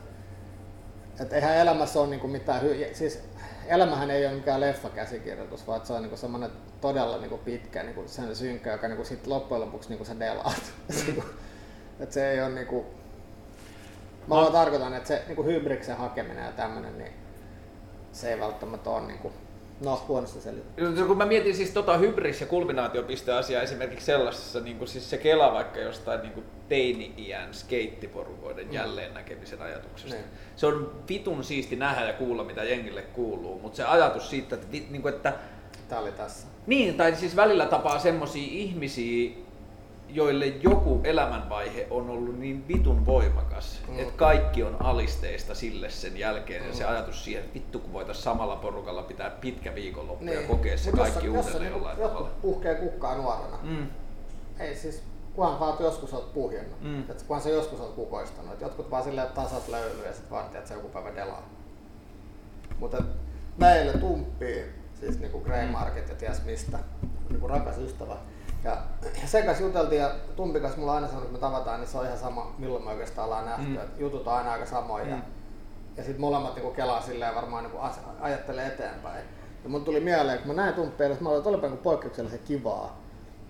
et 1.20 1.32
eihän 1.32 1.56
elämässä 1.56 2.00
ole 2.00 2.08
niinku 2.08 2.28
mitään, 2.28 2.62
hy- 2.62 2.94
siis 2.94 3.22
elämähän 3.66 4.10
ei 4.10 4.26
ole 4.26 4.34
mikään 4.34 4.60
leffakäsikirjoitus, 4.60 5.66
vaan 5.66 5.86
se 5.86 5.92
on 5.92 6.02
niinku 6.02 6.16
semmoinen 6.16 6.50
todella 6.80 7.18
niinku 7.18 7.38
pitkä 7.38 7.82
niinku 7.82 8.02
sen 8.06 8.36
synkkä, 8.36 8.72
joka 8.72 8.88
niinku 8.88 9.04
sit 9.04 9.26
loppujen 9.26 9.60
lopuksi 9.60 9.88
niinku 9.88 10.04
sä 10.04 10.20
delaat. 10.20 10.62
Niinku, 11.06 11.24
et 12.00 12.12
se 12.12 12.30
ei 12.30 12.40
ole 12.40 12.48
niinku, 12.48 12.86
mä 14.26 14.34
vaan 14.34 14.52
tarkoitan, 14.52 14.94
että 14.94 15.08
se 15.08 15.22
niinku 15.26 15.42
hybriksen 15.44 15.96
hakeminen 15.96 16.44
ja 16.44 16.52
tämmönen, 16.52 16.98
niin 16.98 17.12
se 18.12 18.32
ei 18.32 18.40
välttämättä 18.40 18.90
ole 18.90 19.06
niinku, 19.06 19.32
no 19.84 20.02
huonosti 20.08 20.40
selitetty. 20.40 21.04
Kun 21.06 21.16
mä 21.18 21.26
mietin 21.26 21.56
siis 21.56 21.70
tota 21.70 21.96
hybris- 21.98 22.40
ja 22.40 22.46
kulminaatiopisteasiaa 22.46 23.62
esimerkiksi 23.62 24.06
sellaisessa, 24.06 24.60
niin 24.60 24.78
kuin 24.78 24.88
siis 24.88 25.10
se 25.10 25.18
Kela 25.18 25.52
vaikka 25.52 25.80
jostain 25.80 26.20
niin 26.22 26.32
kuin 26.32 26.46
teini-iän 26.68 27.54
skeittiporukoiden 27.54 28.66
Mm. 28.66 28.72
jälleen 28.72 29.14
näkemisen 29.14 29.62
ajatuksesta. 29.62 30.14
Niin. 30.14 30.24
Se 30.56 30.66
on 30.66 30.92
vitun 31.08 31.44
siisti 31.44 31.76
nähdä 31.76 32.06
ja 32.06 32.12
kuulla, 32.12 32.44
mitä 32.44 32.64
jengille 32.64 33.02
kuuluu, 33.02 33.58
mutta 33.58 33.76
se 33.76 33.84
ajatus 33.84 34.30
siitä, 34.30 34.54
että, 34.54 34.66
niin 34.70 35.02
kuin, 35.02 35.14
että 35.14 35.32
Tää 35.88 36.00
oli 36.00 36.12
tässä. 36.12 36.46
niin, 36.66 36.94
tai 36.94 37.14
siis 37.14 37.36
välillä 37.36 37.66
tapaa 37.66 37.98
semmosia 37.98 38.48
ihmisiä, 38.50 39.30
joille 40.12 40.46
joku 40.46 41.00
elämänvaihe 41.04 41.86
on 41.90 42.10
ollut 42.10 42.38
niin 42.38 42.68
vitun 42.68 43.06
voimakas, 43.06 43.80
Mm. 43.88 43.98
että 43.98 44.12
kaikki 44.16 44.62
on 44.62 44.76
alisteista 44.82 45.54
sille 45.54 45.90
sen 45.90 46.16
jälkeen. 46.16 46.66
Ja 46.66 46.74
se 46.74 46.84
Mm. 46.84 46.90
ajatus 46.90 47.24
siihen, 47.24 47.42
että 47.44 47.54
vittu 47.54 47.78
kun 47.78 47.92
voitaisiin 47.92 48.24
samalla 48.24 48.56
porukalla 48.56 49.02
pitää 49.02 49.30
pitkä 49.30 49.74
viikonloppu 49.74 50.24
ja 50.24 50.30
Niin. 50.30 50.46
kokea 50.48 50.78
se 50.78 50.90
Mut 50.90 51.00
kaikki 51.00 51.20
sä- 51.20 51.26
jos 51.26 51.34
sä 51.34 51.38
uudelleen 51.50 51.62
niinku 51.62 51.78
jollain 51.78 51.98
jotkut 51.98 52.12
tavalla. 52.18 52.36
puhkee 52.42 52.74
kukkaa 52.74 53.14
nuorena. 53.16 53.58
Mm. 53.62 53.86
Ei 54.60 54.74
siis, 54.76 55.02
kunhan 55.36 55.60
vaan 55.60 55.76
joskus 55.80 56.14
olet 56.14 56.32
puhjennut. 56.34 56.80
Mm. 56.80 56.88
Mm. 56.88 57.04
Et 57.10 57.22
kunhan 57.22 57.42
sä 57.42 57.48
joskus 57.50 57.80
olet 57.80 57.94
kukoistanut. 57.94 58.52
Et 58.54 58.60
jotkut 58.60 58.90
vaan 58.90 59.02
silleen 59.04 59.26
että 59.26 59.42
tasat 59.42 59.68
löylyy 59.68 60.06
ja 60.06 60.12
sit 60.12 60.30
vaan 60.30 60.46
että 60.46 60.68
se 60.68 60.74
joku 60.74 60.88
päivä 60.88 61.14
delaa. 61.16 61.48
Mutta 62.78 63.02
meille 63.58 63.92
tumppii, 63.98 64.64
siis 65.00 65.18
niinku 65.18 65.40
Grey 65.40 65.66
Mm. 65.66 65.72
Market 65.72 66.08
ja 66.08 66.14
ties 66.14 66.44
mistä, 66.44 66.78
niinku 67.30 67.48
rakas 67.48 67.78
ystävä. 67.78 68.16
Ja 68.64 68.76
sen 69.26 69.44
kanssa 69.44 69.64
juteltiin 69.64 70.00
ja 70.00 70.10
Tumpi 70.36 70.60
kanssa 70.60 70.78
mulla 70.80 70.94
aina 70.94 71.06
sanonut, 71.06 71.24
että 71.26 71.36
me 71.38 71.40
tavataan, 71.52 71.80
niin 71.80 71.88
se 71.88 71.98
on 71.98 72.06
ihan 72.06 72.18
sama, 72.18 72.54
milloin 72.58 72.84
me 72.84 72.90
oikeastaan 72.90 73.24
ollaan 73.24 73.46
nähty. 73.46 73.66
Mm. 73.66 73.72
Mm. 73.72 73.80
jutut 73.98 74.26
on 74.26 74.34
aina 74.34 74.52
aika 74.52 74.66
samoja. 74.66 75.04
Mm. 75.04 75.10
Ja, 75.10 75.18
ja 75.96 76.04
sitten 76.04 76.20
molemmat 76.20 76.54
niinku 76.54 76.70
kelaa 76.70 77.00
silleen 77.02 77.34
varmaan 77.34 77.64
niinku 77.64 77.78
ajattelee 78.20 78.66
eteenpäin. 78.66 79.24
Ja 79.64 79.68
mun 79.70 79.84
tuli 79.84 80.00
mieleen, 80.00 80.38
kun 80.38 80.46
mä 80.48 80.62
näin 80.62 80.74
Tumppeille, 80.74 81.12
että 81.12 81.22
mä 81.22 81.28
olin, 81.28 81.38
että 81.38 81.48
olipa 81.50 81.66
niinku 81.66 81.82
poikkeuksellisen 81.82 82.40
kivaa. 82.44 83.00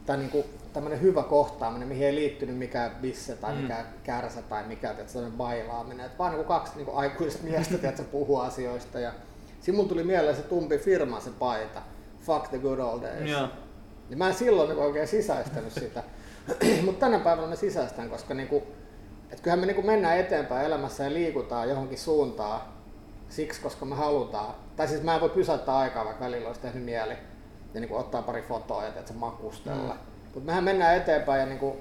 Tai 0.06 0.16
niinku 0.16 0.44
tämmönen 0.72 1.00
hyvä 1.00 1.22
kohtaaminen, 1.22 1.88
mihin 1.88 2.06
ei 2.06 2.14
liittynyt 2.14 2.56
mikään 2.58 2.90
bisse 3.00 3.36
tai 3.36 3.54
Mm. 3.54 3.60
mikään 3.62 3.86
kärsä 4.02 4.42
tai 4.42 4.64
mikään 4.66 4.96
sellainen 5.06 5.38
bailaaminen. 5.38 6.06
Et 6.06 6.18
vaan 6.18 6.30
niinku 6.32 6.48
kaksi 6.48 6.72
niinku 6.76 6.92
aikuista 6.96 7.42
miestä, 7.44 7.78
tiedätkö, 7.78 8.02
puhuu 8.04 8.38
asioista. 8.38 9.00
Ja 9.00 9.12
siinä 9.60 9.76
mun 9.76 9.88
tuli 9.88 10.02
mieleen 10.04 10.36
se 10.36 10.42
Tumpi 10.42 10.78
firma, 10.78 11.20
se 11.20 11.30
paita. 11.38 11.80
Fuck 12.26 12.48
the 12.48 12.58
good 12.58 12.78
old 12.78 13.02
days. 13.02 13.30
Joo. 13.30 13.48
Niin 14.10 14.18
mä 14.18 14.28
en 14.28 14.34
silloin 14.34 14.68
niinku 14.68 14.84
oikein 14.84 15.08
sisäistänyt 15.08 15.72
sitä. 15.72 16.02
Mutta 16.84 17.06
tänä 17.06 17.18
päivänä 17.18 17.48
mä 17.48 17.56
sisäistän, 17.56 18.10
koska 18.10 18.34
niinku, 18.34 18.62
et 19.30 19.40
kyllähän 19.40 19.60
me 19.60 19.66
niinku 19.66 19.82
mennään 19.82 20.18
eteenpäin 20.18 20.66
elämässä 20.66 21.04
ja 21.04 21.12
liikutaan 21.12 21.68
johonkin 21.68 21.98
suuntaan 21.98 22.60
siksi, 23.28 23.60
koska 23.60 23.84
me 23.84 23.94
halutaan. 23.94 24.54
Tai 24.76 24.88
siis 24.88 25.02
mä 25.02 25.14
en 25.14 25.20
voi 25.20 25.28
pysäyttää 25.28 25.76
aikaa, 25.76 26.04
vaikka 26.04 26.24
välillä 26.24 26.46
olisi 26.48 26.60
tehnyt 26.60 26.84
mieli 26.84 27.14
ja 27.74 27.80
niinku 27.80 27.96
ottaa 27.96 28.22
pari 28.22 28.42
fotoa 28.42 28.84
ja 28.84 28.90
teetkö, 28.90 29.12
makustella. 29.12 29.94
Mm. 29.94 30.00
Mutta 30.24 30.40
mehän 30.40 30.64
mennään 30.64 30.96
eteenpäin 30.96 31.40
ja 31.40 31.46
niinku 31.46 31.76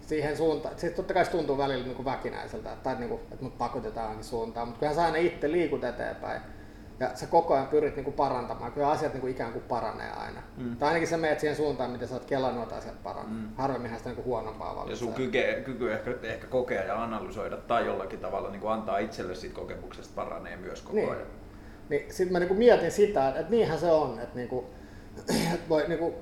siihen 0.00 0.36
suuntaan. 0.36 0.78
Siis 0.78 0.92
totta 0.92 1.14
kai 1.14 1.24
se 1.24 1.30
tuntuu 1.30 1.58
välillä 1.58 1.84
niinku 1.84 2.04
väkinäiseltä, 2.04 2.76
tai 2.82 2.96
niinku, 2.98 3.20
että 3.32 3.44
mut 3.44 3.58
pakotetaan 3.58 4.24
suuntaan, 4.24 4.68
mutta 4.68 4.78
kyllähän 4.78 4.96
sä 4.96 5.04
aina 5.04 5.16
itse 5.16 5.52
liikut 5.52 5.84
eteenpäin. 5.84 6.40
Ja 7.00 7.10
sä 7.14 7.26
koko 7.26 7.54
ajan 7.54 7.66
pyrit 7.66 7.96
niinku 7.96 8.12
parantamaan. 8.12 8.72
Kyllä 8.72 8.90
asiat 8.90 9.12
niinku 9.12 9.26
ikään 9.26 9.52
kuin 9.52 9.64
paranee 9.68 10.10
aina. 10.10 10.42
Mm. 10.56 10.76
Tai 10.76 10.88
ainakin 10.88 11.08
sä 11.08 11.16
menet 11.16 11.40
siihen 11.40 11.56
suuntaan, 11.56 11.90
miten 11.90 12.08
sä 12.08 12.14
oot 12.14 12.24
kelannut, 12.24 12.62
että 12.62 12.76
asiat 12.76 13.02
paranee. 13.02 13.30
Mm. 13.30 13.36
Mm. 13.38 13.48
Harvemminhan 13.56 13.98
sitä 13.98 14.10
niinku 14.10 14.24
huonompaa 14.24 14.70
Ja 14.70 14.76
valitsee. 14.76 14.96
sun 14.96 15.14
kyke, 15.14 15.62
kyky 15.64 15.92
ehkä, 15.92 16.14
ehkä 16.22 16.46
kokea 16.46 16.82
ja 16.82 17.02
analysoida 17.02 17.56
tai 17.56 17.86
jollakin 17.86 18.18
tavalla 18.20 18.50
niin 18.50 18.60
kuin 18.60 18.72
antaa 18.72 18.98
itselle 18.98 19.34
siitä 19.34 19.54
kokemuksesta 19.54 20.12
paranee 20.14 20.56
myös 20.56 20.82
koko 20.82 20.96
Niin. 20.96 21.10
ajan. 21.10 21.26
Niin 21.88 22.12
sit 22.14 22.30
mä 22.30 22.38
niinku 22.38 22.54
mietin 22.54 22.90
sitä, 22.92 23.28
että, 23.28 23.40
että 23.40 23.50
niinhän 23.52 23.78
se 23.78 23.92
on, 23.92 24.18
että 24.20 24.36
niinku, 24.36 24.64
että 25.18 25.32
voi 25.68 25.84
niinku, 25.88 26.14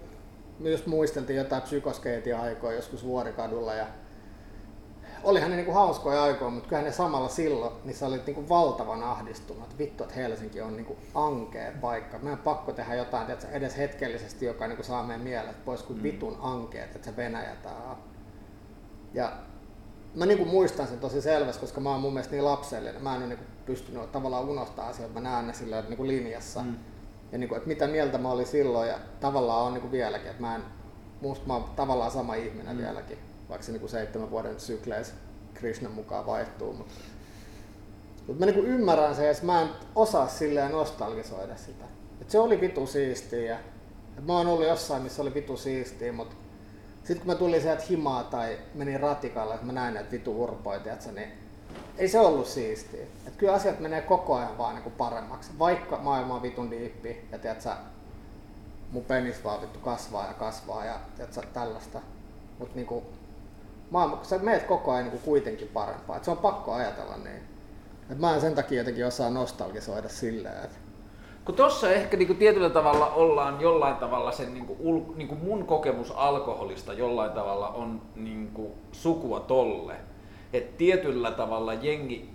me 0.58 0.70
just 0.70 0.86
muisteltiin 0.86 1.36
jotain 1.38 1.62
psykoskeitia 1.62 2.40
aikoja 2.40 2.76
joskus 2.76 3.04
Vuorikadulla 3.04 3.74
ja 3.74 3.86
olihan 5.24 5.50
ne 5.50 5.56
niinku 5.56 5.72
hauskoja 5.72 6.22
aikoja, 6.22 6.50
mutta 6.50 6.68
kyllähän 6.68 6.86
ne 6.86 6.92
samalla 6.92 7.28
silloin, 7.28 7.72
niin 7.84 7.96
sä 7.96 8.06
olit 8.06 8.26
niinku 8.26 8.48
valtavan 8.48 9.02
ahdistunut, 9.02 9.62
että 9.62 9.78
vittu, 9.78 10.02
että 10.02 10.14
Helsinki 10.14 10.60
on 10.60 10.76
niinku 10.76 10.96
ankea 11.14 11.72
paikka. 11.80 12.18
Meidän 12.18 12.38
on 12.38 12.44
pakko 12.44 12.72
tehdä 12.72 12.94
jotain 12.94 13.26
tiedätkö, 13.26 13.50
edes 13.52 13.78
hetkellisesti, 13.78 14.46
joka 14.46 14.66
niinku 14.66 14.82
saa 14.82 15.02
meidän 15.02 15.24
mielet 15.24 15.64
pois 15.64 15.82
kuin 15.82 15.98
Mm. 15.98 16.02
vitun 16.02 16.38
ankeet, 16.40 16.96
että 16.96 17.10
se 17.10 17.16
Venäjä 17.16 17.56
tää. 17.62 17.96
Ja 19.14 19.32
mä 20.14 20.26
niinku 20.26 20.44
muistan 20.44 20.86
sen 20.86 20.98
tosi 20.98 21.22
selvästi, 21.22 21.60
koska 21.60 21.80
mä 21.80 21.90
oon 21.90 22.00
mun 22.00 22.12
mielestä 22.12 22.32
niin 22.34 22.44
lapsellinen. 22.44 23.02
Mä 23.02 23.14
en 23.14 23.20
ole 23.20 23.28
niinku 23.28 23.44
pystynyt 23.66 24.12
tavallaan 24.12 24.48
unohtaa 24.48 24.88
asioita, 24.88 25.14
mä 25.14 25.20
näen 25.20 25.46
ne 25.46 25.52
sillä 25.52 25.84
niinku 25.88 26.06
linjassa. 26.06 26.60
Mm. 26.62 26.74
Ja 27.32 27.38
niinku, 27.38 27.54
että 27.54 27.68
mitä 27.68 27.86
mieltä 27.86 28.18
mä 28.18 28.30
olin 28.30 28.46
silloin 28.46 28.88
ja 28.88 28.98
tavallaan 29.20 29.66
on 29.66 29.74
niinku 29.74 29.90
vieläkin. 29.90 30.30
Että 30.30 30.42
mä 30.42 30.54
en, 30.54 30.62
musta 31.20 31.46
mä 31.46 31.54
oon 31.54 31.64
tavallaan 31.76 32.10
sama 32.10 32.34
ihminen 32.34 32.76
mm. 32.76 32.82
vieläkin, 32.82 33.18
vaikka 33.48 33.66
se 33.66 33.72
niinku 33.72 33.88
seitsemän 33.88 34.30
vuoden 34.30 34.60
sykleissä 34.60 35.14
Krishnan 35.54 35.92
mukaan 35.92 36.26
vaihtuu. 36.26 36.72
Mutta 36.72 36.94
mut 38.26 38.38
mä 38.38 38.46
niinku 38.46 38.62
ymmärrän 38.62 39.14
sen 39.14 39.34
sit 39.34 39.44
mä 39.44 39.62
en 39.62 39.68
osaa 39.94 40.28
silleen 40.28 40.72
nostalgisoida 40.72 41.56
sitä. 41.56 41.84
Et 42.20 42.30
se 42.30 42.38
oli 42.38 42.60
vitu 42.60 42.86
siistiä 42.86 43.42
ja 43.42 43.58
et 44.18 44.26
mä 44.26 44.36
oon 44.36 44.46
ollut 44.46 44.66
jossain, 44.66 45.02
missä 45.02 45.22
oli 45.22 45.34
vitu 45.34 45.56
siistiä, 45.56 46.12
mutta 46.12 46.36
sitten 46.98 47.18
kun 47.18 47.26
mä 47.26 47.34
tulin 47.34 47.62
sieltä 47.62 47.84
himaa 47.90 48.24
tai 48.24 48.58
menin 48.74 49.00
ratikalle, 49.00 49.54
että 49.54 49.66
mä 49.66 49.72
näin 49.72 49.94
näitä 49.94 50.10
vitu 50.10 50.42
urpoja, 50.42 50.80
niin 51.14 51.32
ei 51.98 52.08
se 52.08 52.20
ollut 52.20 52.46
siistiä. 52.46 53.06
Et 53.26 53.36
kyllä 53.36 53.52
asiat 53.52 53.80
menee 53.80 54.02
koko 54.02 54.34
ajan 54.34 54.58
vaan 54.58 54.74
niinku 54.74 54.90
paremmaksi, 54.90 55.50
vaikka 55.58 55.96
maailma 55.96 56.34
on 56.34 56.42
vitun 56.42 56.70
diippi 56.70 57.28
ja 57.32 57.38
tiiätkö, 57.38 57.70
mun 58.90 59.04
penis 59.04 59.44
vaan 59.44 59.60
vittu 59.60 59.78
kasvaa 59.78 60.26
ja 60.26 60.34
kasvaa 60.34 60.84
ja 60.84 61.00
tiiätkö, 61.16 61.42
tällaista. 61.52 62.00
Mut 62.58 62.74
niinku, 62.74 63.02
maailma, 63.94 64.18
sä 64.22 64.38
meet 64.38 64.62
koko 64.62 64.92
ajan 64.92 65.04
niinku 65.04 65.18
kuitenkin 65.24 65.68
parempaa. 65.68 66.16
Et 66.16 66.24
se 66.24 66.30
on 66.30 66.36
pakko 66.36 66.72
ajatella 66.72 67.16
niin. 67.16 67.42
Et 68.10 68.18
mä 68.18 68.34
en 68.34 68.40
sen 68.40 68.54
takia 68.54 68.78
jotenkin 68.78 69.06
osaa 69.06 69.30
nostalgisoida 69.30 70.08
silleen, 70.08 70.64
että 70.64 70.76
Kun 71.44 71.54
tossa 71.54 71.90
ehkä 71.90 72.16
niinku 72.16 72.34
tietyllä 72.34 72.70
tavalla 72.70 73.06
ollaan 73.06 73.60
jollain 73.60 73.96
tavalla 73.96 74.32
sen 74.32 74.54
niinku 74.54 74.76
ul, 74.80 75.00
niinku 75.16 75.34
mun 75.34 75.66
kokemus 75.66 76.12
alkoholista 76.16 76.92
jollain 76.92 77.32
tavalla 77.32 77.68
on 77.68 78.02
niinku 78.16 78.74
sukua 78.92 79.40
tolle. 79.40 79.96
Et 80.52 80.76
tietyllä 80.76 81.30
tavalla 81.30 81.74
jengi 81.74 82.34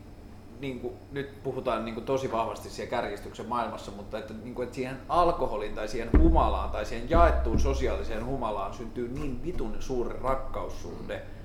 niin 0.59 0.79
kuin, 0.79 0.93
nyt 1.11 1.43
puhutaan 1.43 1.85
niin 1.85 1.95
kuin, 1.95 2.05
tosi 2.05 2.31
vahvasti 2.31 2.69
siellä 2.69 2.89
kärjistyksen 2.89 3.45
maailmassa, 3.45 3.91
mutta 3.91 4.19
että, 4.19 4.33
niin 4.43 4.55
kuin, 4.55 4.63
että 4.63 4.75
siihen 4.75 4.97
alkoholiin 5.09 5.75
tai 5.75 5.87
siihen 5.87 6.09
humalaan 6.19 6.69
tai 6.69 6.85
siihen 6.85 7.09
jaettuun 7.09 7.59
sosiaaliseen 7.59 8.25
humalaan 8.25 8.73
syntyy 8.73 9.07
niin 9.07 9.43
vitun 9.43 9.75
suuri 9.79 10.15
rakkaussuhde, 10.21 11.15
mm 11.15 11.38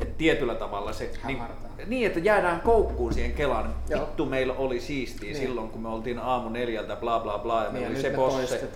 että 0.00 0.14
tietyllä 0.18 0.54
tavalla 0.54 0.92
se, 0.92 1.10
niin, 1.26 1.38
niin, 1.86 2.06
että 2.06 2.18
jäädään 2.18 2.60
koukkuun 2.60 3.12
siihen 3.14 3.32
kelaan. 3.32 3.74
Joo. 3.88 4.00
Vittu 4.00 4.26
meillä 4.26 4.54
oli 4.54 4.80
siistiä 4.80 5.32
niin. 5.32 5.42
silloin, 5.42 5.70
kun 5.70 5.82
me 5.82 5.88
oltiin 5.88 6.18
aamu 6.18 6.48
neljältä, 6.48 6.96
bla 6.96 7.20
bla 7.20 7.38
bla, 7.38 7.64
ja 7.64 7.72
niin, 7.72 7.88
oli 7.88 8.02
se 8.02 8.10
bosse. 8.10 8.68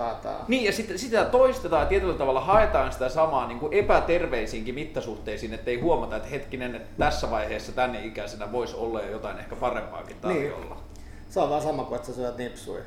Niin, 0.49 0.65
ja 0.65 0.73
sitten 0.73 0.99
sitä 0.99 1.25
toistetaan 1.25 1.83
ja 1.83 1.89
tietyllä 1.89 2.15
tavalla 2.15 2.41
haetaan 2.41 2.93
sitä 2.93 3.09
samaa 3.09 3.47
niin 3.47 3.59
kuin 3.61 3.73
epäterveisiinkin 3.73 4.75
mittasuhteisiin, 4.75 5.55
ettei 5.55 5.81
huomata, 5.81 6.17
että 6.17 6.29
hetkinen, 6.29 6.75
että 6.75 6.89
tässä 6.99 7.31
vaiheessa 7.31 7.73
tänne 7.73 8.05
ikäisenä 8.05 8.53
voisi 8.53 8.77
olla 8.77 9.03
jotain 9.03 9.39
ehkä 9.39 9.57
parempaakin 9.57 10.17
tarjolla. 10.21 10.75
Niin. 10.75 11.05
Se 11.31 11.41
on 11.41 11.51
vaan 11.51 11.63
sama 11.63 11.85
kuin, 11.85 11.97
että 11.97 12.09
sä 12.09 12.15
syöt 12.15 12.39
nipsuja. 12.39 12.83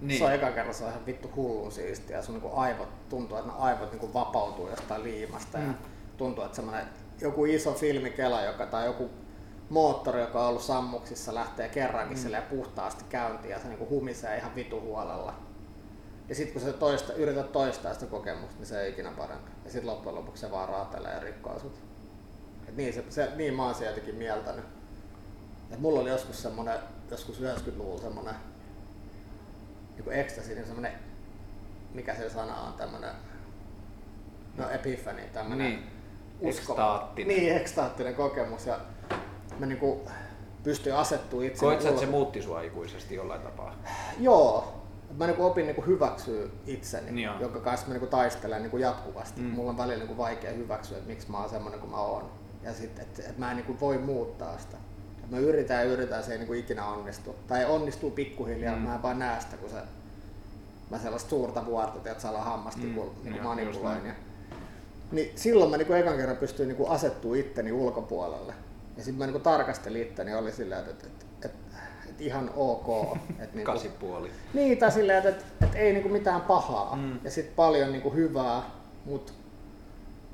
Niin. 0.00 0.18
Se 0.18 0.24
on 0.24 0.32
eka 0.32 0.50
kerran 0.50 0.74
se 0.74 0.84
on 0.84 0.90
ihan 0.90 1.06
vittu 1.06 1.30
hullun 1.36 1.72
siistiä. 1.72 2.22
Sun 2.22 2.34
niin 2.34 2.52
aivot 2.54 3.08
tuntuu, 3.08 3.38
että 3.38 3.50
ne 3.50 3.58
aivot 3.58 3.92
niin 3.92 4.14
vapautuu 4.14 4.68
jostain 4.68 5.02
liimasta 5.02 5.58
mm. 5.58 5.66
ja 5.66 5.74
tuntuu, 6.16 6.44
että 6.44 6.56
semmoinen 6.56 6.86
joku 7.20 7.44
iso 7.44 7.72
filmikela 7.74 8.42
joka, 8.42 8.66
tai 8.66 8.86
joku 8.86 9.10
moottori, 9.68 10.20
joka 10.20 10.42
on 10.42 10.48
ollut 10.48 10.62
sammuksissa, 10.62 11.34
lähtee 11.34 11.68
kerrankin 11.68 12.18
mm. 12.18 12.42
puhtaasti 12.50 13.04
käyntiin 13.08 13.52
ja 13.52 13.58
se 13.58 13.68
niin 13.68 13.88
humisee 13.90 14.36
ihan 14.36 14.54
vitu 14.54 14.80
huolella. 14.80 15.34
Ja 16.28 16.34
sitten 16.34 16.52
kun 16.52 16.62
sä 16.62 16.78
toista, 16.78 17.12
yrität 17.12 17.52
toistaa 17.52 17.94
sitä 17.94 18.06
kokemusta, 18.06 18.56
niin 18.58 18.66
se 18.66 18.82
ei 18.82 18.90
ikinä 18.90 19.10
parempi. 19.10 19.50
Ja 19.64 19.70
sitten 19.70 19.90
loppujen 19.90 20.14
lopuksi 20.14 20.40
se 20.40 20.50
vaan 20.50 20.68
raatelee 20.68 21.14
ja 21.14 21.20
rikkoo 21.20 21.58
sut. 21.58 21.82
Et 22.68 22.76
niin, 22.76 22.94
se, 22.94 23.04
se, 23.08 23.30
niin 23.36 23.54
mä 23.54 23.64
oon 23.64 23.74
se 23.74 23.86
jotenkin 23.86 24.14
mieltänyt. 24.14 24.64
Et 25.70 25.78
mulla 25.78 26.00
oli 26.00 26.10
joskus 26.10 26.42
semmonen, 26.42 26.78
joskus 27.10 27.40
90-luvulla 27.40 28.00
semmonen 28.00 28.34
joku 29.96 30.10
ecstasy, 30.10 30.54
niin 30.54 30.66
semmonen, 30.66 30.92
mikä 31.94 32.14
se 32.14 32.30
sana 32.30 32.54
on, 32.54 32.72
tämmönen, 32.72 33.14
no 34.56 34.70
epiphany, 34.70 35.22
tämmönen 35.32 35.70
niin 35.70 35.93
ekstaattinen. 36.40 37.36
Niin, 37.36 37.56
ekstaattinen 37.56 38.14
kokemus. 38.14 38.66
Ja 38.66 38.80
mä 39.58 39.66
niinku 39.66 40.00
pystyin 40.62 40.96
asettua 40.96 41.44
itse. 41.44 41.60
Koit 41.60 41.84
että 41.84 42.00
se 42.00 42.06
muutti 42.06 42.42
sua 42.42 42.60
ikuisesti 42.60 43.14
jollain 43.14 43.40
tapaa? 43.40 43.74
Joo. 44.20 44.72
Mä 45.16 45.26
niinku 45.26 45.44
opin 45.44 45.66
niinku 45.66 45.82
hyväksyä 45.86 46.48
itseni, 46.66 47.10
niin 47.10 47.30
jonka 47.40 47.60
kanssa 47.60 47.86
mä 47.86 47.92
niinku 47.92 48.06
taistelen 48.06 48.62
niinku 48.62 48.76
jatkuvasti. 48.76 49.40
Mm. 49.40 49.46
Mulla 49.46 49.70
on 49.70 49.78
välillä 49.78 49.98
niinku 49.98 50.16
vaikea 50.16 50.52
hyväksyä, 50.52 50.98
että 50.98 51.10
miksi 51.10 51.30
mä 51.30 51.40
oon 51.40 51.50
semmonen 51.50 51.80
kuin 51.80 51.90
mä 51.90 51.96
oon. 51.96 52.30
Ja 52.62 52.74
sitten, 52.74 53.04
että 53.04 53.22
et 53.30 53.38
mä 53.38 53.50
en 53.50 53.56
niinku 53.56 53.80
voi 53.80 53.98
muuttaa 53.98 54.58
sitä. 54.58 54.76
Et 55.24 55.30
mä 55.30 55.38
yritän 55.38 55.76
ja 55.76 55.92
yritän, 55.92 56.24
se 56.24 56.32
ei 56.32 56.38
niinku 56.38 56.52
ikinä 56.52 56.86
onnistu. 56.86 57.36
Tai 57.46 57.64
onnistuu 57.64 58.10
pikkuhiljaa, 58.10 58.76
mm. 58.76 58.82
mä 58.82 58.94
en 58.94 59.02
vaan 59.02 59.18
näe 59.18 59.40
sitä, 59.40 59.56
kun 59.56 59.70
se 59.70 59.76
mä 60.90 60.98
sellaista 60.98 61.30
suurta 61.30 61.66
vuorta, 61.66 62.10
että 62.10 62.22
saa 62.22 62.44
hammasti 62.44 62.86
mm. 62.86 63.30
niin 63.30 63.42
manipuloin. 63.42 64.06
Ja 64.06 64.12
niin 65.14 65.32
silloin 65.34 65.70
mä 65.70 65.76
niinku 65.76 65.92
ekan 65.92 66.16
kerran 66.16 66.36
pystyin 66.36 66.68
niinku 66.68 66.86
asettua 66.86 67.36
itteni 67.36 67.72
ulkopuolelle. 67.72 68.54
Ja 68.96 69.04
sitten 69.04 69.18
mä 69.18 69.26
niinku 69.26 69.38
tarkastelin 69.38 70.02
itteni 70.02 70.34
oli 70.34 70.52
silleen, 70.52 70.80
että, 70.80 71.06
että, 71.06 71.26
että, 71.34 71.78
että, 72.08 72.22
ihan 72.24 72.50
ok. 72.56 73.16
Että 73.30 73.56
niinku, 73.56 73.72
Kasipuoli. 73.72 74.30
Niin, 74.54 74.78
tai 74.78 74.92
silleen, 74.92 75.18
että, 75.18 75.30
että, 75.30 75.44
että 75.64 75.78
ei 75.78 75.92
niinku 75.92 76.08
mitään 76.08 76.40
pahaa. 76.40 76.96
Mm. 76.96 77.18
Ja 77.24 77.30
sitten 77.30 77.54
paljon 77.54 77.92
niinku 77.92 78.10
hyvää, 78.10 78.62
mutta 79.04 79.32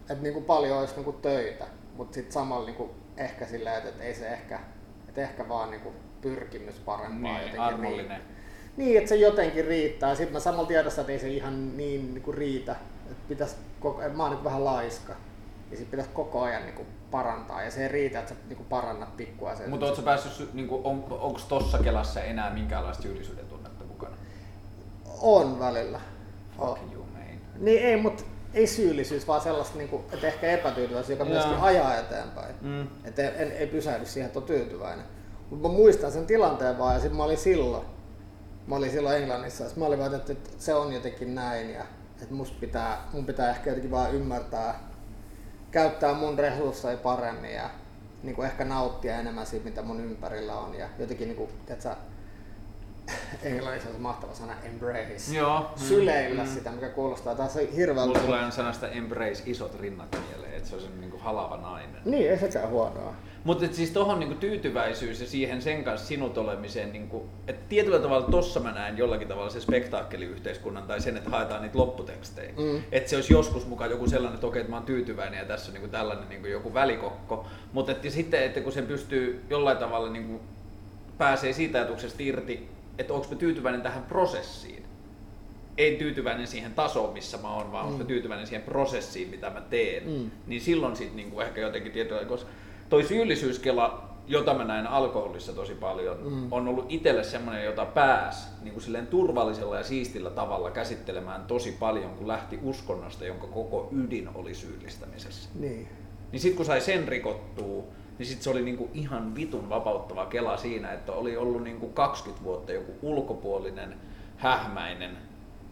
että 0.01 0.23
niinku 0.23 0.41
paljon 0.41 0.79
olisi 0.79 0.95
niinku 0.95 1.13
töitä. 1.13 1.67
Mutta 1.97 2.15
sitten 2.15 2.33
samalla 2.33 2.67
niinku 2.67 2.91
ehkä 3.17 3.47
silleen, 3.47 3.77
että, 3.77 3.89
että 3.89 4.05
ei 4.05 4.15
se 4.15 4.29
ehkä, 4.29 4.61
että 5.09 5.21
ehkä 5.21 5.49
vaan 5.49 5.71
niinku 5.71 5.93
pyrkimys 6.21 6.75
parempaa. 6.75 7.39
Niin, 7.39 7.61
armollinen. 7.61 8.23
Niin, 8.77 8.99
että 8.99 9.09
se 9.09 9.17
jotenkin 9.17 9.65
riittää. 9.65 10.15
Sitten 10.15 10.33
mä 10.33 10.41
samalla 10.41 10.69
tiedossa, 10.69 11.01
että 11.01 11.13
ei 11.13 11.19
se 11.19 11.29
ihan 11.29 11.77
niin, 11.77 12.15
niin 12.15 12.23
kuin 12.23 12.37
riitä 12.37 12.77
että 13.11 13.29
pitäisi 13.29 13.57
koko, 13.81 14.03
mä 14.15 14.23
oon 14.23 14.33
niin 14.33 14.45
vähän 14.45 14.65
laiska. 14.65 15.15
Ja 15.71 15.77
sit 15.77 15.91
pitäisi 15.91 16.11
koko 16.15 16.43
ajan 16.43 16.63
niin 16.63 16.75
kuin 16.75 16.89
parantaa. 17.11 17.63
Ja 17.63 17.71
se 17.71 17.83
ei 17.83 17.89
riitä, 17.89 18.19
että 18.19 18.35
sä 18.35 18.41
niin 18.49 18.57
kuin 18.57 18.67
parannat 18.67 19.17
pikkuasioita. 19.17 19.71
Mutta 19.71 19.87
ootko 19.87 20.03
päässyt, 20.03 20.55
niin 20.55 20.69
kuin, 20.69 20.81
on, 20.85 21.05
onko 21.11 21.41
tossa 21.49 21.79
kelassa 21.79 22.23
enää 22.23 22.55
minkäänlaista 22.55 23.03
syyllisyyden 23.03 23.47
tunnetta 23.47 23.85
mukana? 23.85 24.17
On 25.21 25.59
välillä. 25.59 26.01
Fuck 26.57 26.69
on. 26.69 26.93
you, 26.93 27.05
man. 27.05 27.23
Niin 27.59 27.83
ei, 27.83 27.97
mutta 27.97 28.23
ei 28.55 28.67
syyllisyys, 28.67 29.29
vaan 29.29 29.41
sellaista, 29.41 29.79
niin 29.79 29.89
kuin, 29.89 30.03
että 30.13 30.27
ehkä 30.27 30.51
epätyytyväisyys, 30.51 31.19
joka 31.19 31.31
myöskin 31.31 31.57
ajaa 31.57 31.97
eteenpäin. 31.97 32.55
Mm. 32.61 32.87
Että 33.05 33.23
ei, 33.23 33.49
ei 33.51 33.67
pysähdy 33.67 34.07
siihen, 34.07 34.27
että 34.27 34.39
on 34.39 34.47
tyytyväinen. 34.47 35.05
Mutta 35.51 35.69
mä 35.69 35.75
muistan 35.75 36.13
sen 36.13 36.27
tilanteen 36.27 36.79
vaan, 36.79 36.95
ja 36.95 37.01
sitten 37.01 37.17
mä 37.17 37.25
olin 37.25 37.39
silloin, 37.39 37.87
mä 38.67 38.77
olin 38.77 38.91
silloin 38.91 39.17
Englannissa, 39.17 39.65
ja 39.65 39.71
mä 39.77 39.85
olin 39.85 39.99
vaan, 39.99 40.15
että, 40.15 40.33
että 40.33 40.51
se 40.59 40.75
on 40.75 40.93
jotenkin 40.93 41.35
näin, 41.35 41.71
ja 41.71 41.85
että 42.23 42.35
musta 42.35 42.57
pitää, 42.61 43.09
mun 43.13 43.27
pitää 43.27 43.51
ehkä 43.51 43.71
jotenkin 43.71 43.91
vaan 43.91 44.15
ymmärtää, 44.15 44.81
käyttää 45.71 46.15
mun 46.15 46.39
resursseja 46.39 46.97
paremmin 46.97 47.55
ja 47.55 47.71
niin 48.23 48.37
kuin 48.37 48.47
ehkä 48.47 48.65
nauttia 48.65 49.17
enemmän 49.17 49.47
siitä, 49.47 49.65
mitä 49.65 49.83
mun 49.83 50.01
ympärillä 50.01 50.55
on 50.55 50.75
ja 50.75 50.89
jotenkin 50.99 51.29
niin 51.29 51.37
kuin, 51.37 51.51
tiedätkö, 51.67 51.91
englannissa 53.43 53.89
on 53.89 53.95
se 53.95 54.01
mahtava 54.01 54.35
sana 54.35 54.55
embrace. 54.63 55.35
Joo. 55.35 55.71
Syleillä 55.77 56.45
mm. 56.45 56.49
sitä, 56.49 56.71
mikä 56.71 56.89
kuulostaa 56.89 57.35
taas 57.35 57.59
hirveältä. 57.77 58.07
Mulla 58.07 58.27
tulee 58.27 58.51
sanasta 58.51 58.89
embrace 58.89 59.43
isot 59.47 59.81
rinnat 59.81 60.17
mieleen, 60.29 60.55
että 60.55 60.69
se 60.69 60.77
on 60.77 60.83
se 60.83 60.89
niin 60.89 61.11
kuin 61.11 61.23
halava 61.23 61.57
nainen. 61.57 62.03
Niin, 62.05 62.31
ei 62.31 62.39
sekään 62.39 62.69
huonoa. 62.69 63.15
Mutta 63.45 63.67
siis 63.73 63.91
tuohon 63.91 64.21
niinku 64.21 64.35
tyytyväisyys 64.35 65.21
ja 65.21 65.27
siihen 65.27 65.63
sen 65.63 65.85
kanssa 65.85 66.07
sinut 66.07 66.39
olemiseen, 66.39 66.93
niinku, 66.93 67.29
että 67.47 67.69
tietyllä 67.69 67.99
tavalla 67.99 68.27
tossa 68.31 68.61
mä 68.61 68.73
näen 68.73 68.99
jollakin 68.99 69.29
tavalla 69.29 69.51
se 69.51 69.61
spektaakkeliyhteiskunnan 69.61 70.83
tai 70.83 71.01
sen, 71.01 71.17
että 71.17 71.31
haetaan 71.31 71.63
niitä 71.63 71.79
lopputekstejä. 71.79 72.53
Mm. 72.57 72.83
Että 72.93 73.11
se 73.11 73.17
olisi 73.17 73.33
joskus 73.33 73.67
mukaan 73.67 73.91
joku 73.91 74.09
sellainen, 74.09 74.35
että 74.35 74.47
okei, 74.47 74.61
että 74.61 74.71
mä 74.71 74.77
oon 74.77 74.87
tyytyväinen 74.87 75.39
ja 75.39 75.45
tässä 75.45 75.71
on 75.71 75.75
niinku 75.75 75.89
tällainen 75.89 76.29
niinku 76.29 76.47
joku 76.47 76.75
välikokko. 76.75 77.47
Mutta 77.73 77.93
että 77.93 78.11
sitten, 78.11 78.43
että 78.43 78.61
kun 78.61 78.73
sen 78.73 78.87
pystyy 78.87 79.45
jollain 79.51 79.79
tavalla 79.79 80.11
niinku 80.11 80.41
pääsee 81.19 81.53
siitä 81.53 81.79
ajatuksesta 81.79 82.23
irti, 82.23 82.69
että 82.99 83.15
onko 83.15 83.27
mä 83.31 83.37
tyytyväinen 83.37 83.83
tähän 83.83 84.03
prosessiin. 84.03 84.85
Ei 85.79 85.97
tyytyväinen 85.97 86.47
siihen 86.47 86.75
tasoon, 86.75 87.13
missä 87.13 87.39
mä 87.39 87.55
oon, 87.55 87.73
vaan 87.73 87.87
mm. 87.87 87.93
onko 87.93 88.05
tyytyväinen 88.05 88.47
siihen 88.47 88.65
prosessiin, 88.65 89.29
mitä 89.29 89.51
mä 89.51 89.61
teen. 89.61 90.11
Mm. 90.11 90.31
Niin 90.47 90.61
silloin 90.61 90.97
sitten 90.97 91.17
niinku 91.17 91.41
ehkä 91.41 91.61
jotenkin 91.61 91.93
tietyllä, 91.93 92.25
koska 92.25 92.51
toi 92.91 93.05
syyllisyyskela, 93.05 94.11
jota 94.27 94.55
mä 94.55 94.65
näen 94.65 94.87
alkoholissa 94.87 95.53
tosi 95.53 95.75
paljon, 95.75 96.17
mm. 96.25 96.53
on 96.53 96.69
ollut 96.69 96.87
itselle 96.89 97.25
semmoinen, 97.25 97.65
jota 97.65 97.85
pääs 97.85 98.53
niin 98.63 98.73
kuin 98.73 98.83
silleen 98.83 99.07
turvallisella 99.07 99.77
ja 99.77 99.85
siistillä 99.85 100.31
tavalla 100.31 100.71
käsittelemään 100.71 101.45
tosi 101.45 101.73
paljon, 101.73 102.11
kun 102.11 102.29
lähti 102.29 102.59
uskonnosta, 102.63 103.25
jonka 103.25 103.47
koko 103.47 103.89
ydin 103.93 104.29
oli 104.35 104.55
syyllistämisessä. 104.55 105.51
Niin. 105.55 105.89
Niin 106.33 106.41
sitten 106.41 106.57
kun 106.57 106.67
sai 106.67 106.81
sen 106.81 107.09
rikottua, 107.09 107.85
niin 108.19 108.27
sitten 108.27 108.45
se 108.45 108.51
oli 108.51 108.63
niinku 108.63 108.91
ihan 108.95 109.35
vitun 109.35 109.69
vapauttava 109.69 110.27
kela 110.27 110.57
siinä, 110.57 110.93
että 110.93 111.13
oli 111.13 111.37
ollut 111.37 111.63
niinku 111.63 111.89
20 111.89 112.45
vuotta 112.45 112.73
joku 112.73 112.93
ulkopuolinen, 113.03 113.95
hähmäinen, 114.37 115.19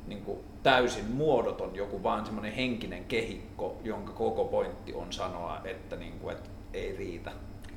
niinku 0.06 0.44
täysin 0.62 1.10
muodoton 1.10 1.76
joku 1.76 2.02
vaan 2.02 2.26
semmoinen 2.26 2.52
henkinen 2.52 3.04
kehikko, 3.04 3.76
jonka 3.84 4.12
koko 4.12 4.44
pointti 4.44 4.94
on 4.94 5.12
sanoa, 5.12 5.60
että, 5.64 5.96
niinku, 5.96 6.28
että 6.28 6.50
ei 6.74 6.96
riitä. 6.96 7.30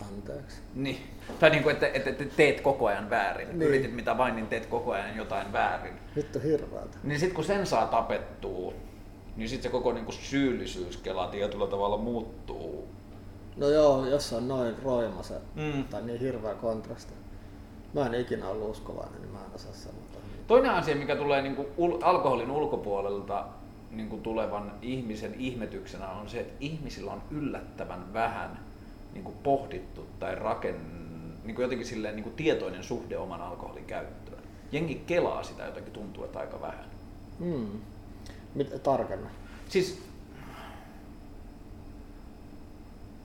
Anteeksi. 0.08 0.58
Niin. 0.76 0.98
Tai 1.40 1.50
niin 1.50 1.64
kuin, 1.64 1.74
että, 1.74 1.88
että, 1.88 2.10
että 2.10 2.26
teet 2.26 2.62
koko 2.62 2.86
ajan 2.88 3.10
väärin. 3.10 3.48
Niin. 3.48 3.62
Yritit 3.62 3.96
mitä 3.96 4.18
vain, 4.18 4.36
niin 4.36 4.48
teet 4.48 4.66
koko 4.66 4.92
ajan 4.92 5.18
jotain 5.18 5.54
väärin. 5.54 5.94
Vittu 6.16 6.40
hirveältä. 6.44 6.98
Niin 7.04 7.20
sitten 7.20 7.36
kun 7.36 7.44
sen 7.44 7.66
saa 7.66 7.88
tapettua, 7.88 8.74
niin 9.36 9.50
sitten 9.50 9.64
se 9.64 9.72
koko 9.72 9.94
niin 9.94 10.06
kuin 10.06 10.16
syyllisyyskela 10.16 11.28
tietyllä 11.28 11.68
tavalla 11.68 11.98
muuttuu. 11.98 12.88
No 13.58 13.70
joo, 13.70 14.06
jos 14.06 14.34
on 14.34 14.48
noin 14.48 14.76
roima 14.84 15.24
se, 15.24 15.36
mm. 15.56 15.84
tai 15.84 16.02
niin 16.02 16.20
hirveä 16.20 16.54
kontrasti. 16.54 17.14
Mä 17.94 18.06
en 18.06 18.14
ikinä 18.16 18.48
ollut 18.48 18.70
uskovainen, 18.70 19.22
niin 19.22 19.32
mä 19.32 19.40
en 19.40 19.56
osaa 19.56 19.74
sanoa. 19.74 20.02
Toinen 20.48 20.72
asia, 20.72 20.96
mikä 20.96 21.16
tulee 21.16 21.42
niin 21.42 21.56
kuin 21.56 21.68
alkoholin 22.04 22.52
ulkopuolelta 22.52 23.46
niin 23.92 24.10
kuin 24.10 24.22
tulevan 24.22 24.74
ihmisen 24.82 25.36
ihmetyksenä 25.40 26.10
on 26.10 26.30
se, 26.30 26.40
että 26.40 26.54
ihmisillä 26.60 27.12
on 27.12 27.22
yllättävän 27.32 28.14
vähän 28.14 28.60
niin 29.14 29.24
kuin 29.24 29.36
pohdittu 29.44 30.08
tai 30.20 30.36
raken, 30.36 30.76
niin 31.44 31.56
kuin 31.56 31.64
jotenkin 31.64 31.88
silleen, 31.88 32.16
niin 32.16 32.24
kuin 32.24 32.36
tietoinen 32.36 32.84
suhde 32.84 33.18
oman 33.18 33.42
alkoholin 33.42 33.86
käyttöön. 33.86 34.44
Jengi 34.72 35.04
kelaa 35.08 35.44
sitä 35.44 35.66
jotenkin 35.66 35.94
tuntuu, 35.94 36.24
että 36.24 36.40
aika 36.40 36.62
vähän. 36.62 36.86
Mm. 37.40 37.68
Mitä 38.56 38.80
tarkenna? 38.80 39.30
Siis 39.70 40.02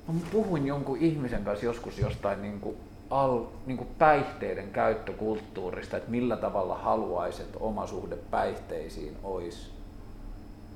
mä 0.09 0.21
puhuin 0.33 0.67
jonkun 0.67 0.99
ihmisen 0.99 1.45
kanssa 1.45 1.67
joskus 1.67 1.99
jostain 1.99 2.43
niin 2.43 2.61
kuin 2.61 2.77
al, 3.11 3.45
niin 3.67 3.79
kuin 3.79 3.89
päihteiden 3.99 4.71
käyttökulttuurista, 4.71 5.97
että 5.97 6.11
millä 6.11 6.37
tavalla 6.37 6.79
haluaisit 6.79 7.57
oma 7.61 7.87
suhde 7.87 8.17
päihteisiin 8.17 9.17
olisi 9.23 9.71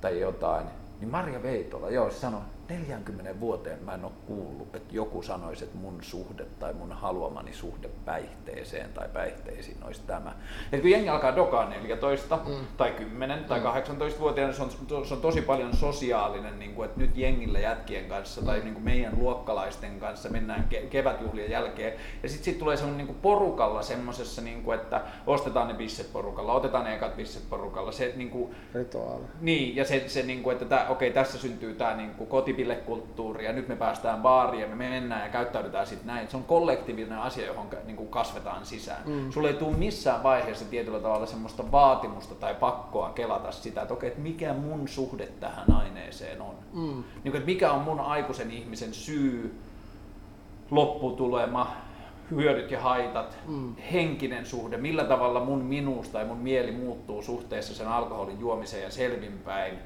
tai 0.00 0.20
jotain. 0.20 0.66
Niin 1.00 1.10
Maria 1.10 1.42
Veitola, 1.42 1.90
joo, 1.90 2.10
sanoi, 2.10 2.40
40 2.70 3.40
vuoteen 3.40 3.84
mä 3.84 3.94
en 3.94 4.04
ole 4.04 4.12
kuullut, 4.26 4.74
että 4.74 4.94
joku 4.96 5.22
sanoisi, 5.22 5.64
että 5.64 5.78
mun 5.78 5.98
suhde 6.02 6.46
tai 6.58 6.72
mun 6.72 6.92
haluamani 6.92 7.52
suhde 7.52 7.88
päihteeseen 8.04 8.92
tai 8.92 9.08
päihteisiin 9.12 9.76
olisi 9.84 10.02
tämä. 10.06 10.32
Et 10.72 10.80
kun 10.80 10.90
jengi 10.90 11.08
alkaa 11.08 11.36
dokaa 11.36 11.68
14 11.68 12.36
mm. 12.36 12.54
tai 12.76 12.90
10 12.90 13.38
mm. 13.38 13.44
tai 13.44 13.60
18-vuotiaana, 13.60 14.52
se 14.52 14.62
on, 14.62 14.70
se 15.04 15.14
on 15.14 15.20
tosi 15.20 15.42
paljon 15.42 15.76
sosiaalinen, 15.76 16.58
niin 16.58 16.74
kuin, 16.74 16.86
että 16.86 17.00
nyt 17.00 17.16
jengillä 17.16 17.58
jätkien 17.58 18.04
kanssa 18.04 18.40
mm. 18.40 18.46
tai 18.46 18.60
niin 18.60 18.74
kuin 18.74 18.84
meidän 18.84 19.18
luokkalaisten 19.18 20.00
kanssa 20.00 20.28
mennään 20.28 20.68
ke- 20.72 20.86
kevätjuhlien 20.86 21.50
jälkeen. 21.50 21.92
Ja 22.22 22.28
sitten 22.28 22.44
sit 22.44 22.58
tulee 22.58 22.76
semmoinen 22.76 23.06
niin 23.06 23.16
porukalla 23.22 23.82
semmoisessa, 23.82 24.42
niin 24.42 24.62
kuin, 24.62 24.80
että 24.80 25.00
ostetaan 25.26 25.68
ne 25.68 25.74
bisset 25.74 26.12
porukalla, 26.12 26.52
otetaan 26.52 26.84
ne 26.84 26.94
ekat 26.94 27.16
bisset 27.16 27.50
porukalla. 27.50 27.92
Se, 27.92 28.12
niin 28.16 28.30
kuin, 28.30 28.54
Rituaali. 28.74 29.24
Niin, 29.40 29.76
ja 29.76 29.84
se, 29.84 30.04
se 30.06 30.22
niin 30.22 30.42
kuin, 30.42 30.52
että 30.52 30.64
tää, 30.64 30.88
okei, 30.88 31.10
tässä 31.10 31.38
syntyy 31.38 31.74
tämä 31.74 31.96
niin 31.96 32.10
kuin 32.10 32.28
kotipillekulttuuri 32.60 33.44
ja 33.44 33.52
nyt 33.52 33.68
me 33.68 33.76
päästään 33.76 34.22
baariin 34.22 34.62
ja 34.62 34.68
me 34.68 34.74
mennään 34.74 35.22
ja 35.22 35.28
käyttäydytään 35.28 35.86
sitten 35.86 36.06
näin. 36.06 36.28
Se 36.28 36.36
on 36.36 36.44
kollektiivinen 36.44 37.18
asia, 37.18 37.46
johon 37.46 37.66
niin 37.84 37.96
kuin 37.96 38.08
kasvetaan 38.08 38.66
sisään. 38.66 39.02
Mm. 39.06 39.30
Sulle 39.30 39.48
ei 39.48 39.54
tule 39.54 39.76
missään 39.76 40.22
vaiheessa 40.22 40.64
tietyllä 40.64 41.00
tavalla 41.00 41.26
semmoista 41.26 41.72
vaatimusta 41.72 42.34
tai 42.34 42.54
pakkoa 42.54 43.10
kelata 43.10 43.52
sitä, 43.52 43.82
että 43.82 43.94
okei, 43.94 44.08
että 44.08 44.20
mikä 44.20 44.54
mun 44.54 44.88
suhde 44.88 45.26
tähän 45.26 45.72
aineeseen 45.72 46.42
on. 46.42 46.54
Mm. 46.72 46.80
Niin 47.24 47.32
kuin, 47.32 47.36
että 47.36 47.46
mikä 47.46 47.72
on 47.72 47.80
mun 47.80 48.00
aikuisen 48.00 48.50
ihmisen 48.50 48.94
syy, 48.94 49.60
lopputulema, 50.70 51.76
hyödyt 52.30 52.70
ja 52.70 52.80
haitat, 52.80 53.38
mm. 53.48 53.76
henkinen 53.76 54.46
suhde, 54.46 54.76
millä 54.76 55.04
tavalla 55.04 55.44
mun 55.44 55.64
minuus 55.64 56.08
tai 56.08 56.24
mun 56.24 56.38
mieli 56.38 56.72
muuttuu 56.72 57.22
suhteessa 57.22 57.74
sen 57.74 57.88
alkoholin 57.88 58.40
juomiseen 58.40 58.82
ja 58.82 58.90
selvinpäin, 58.90 59.78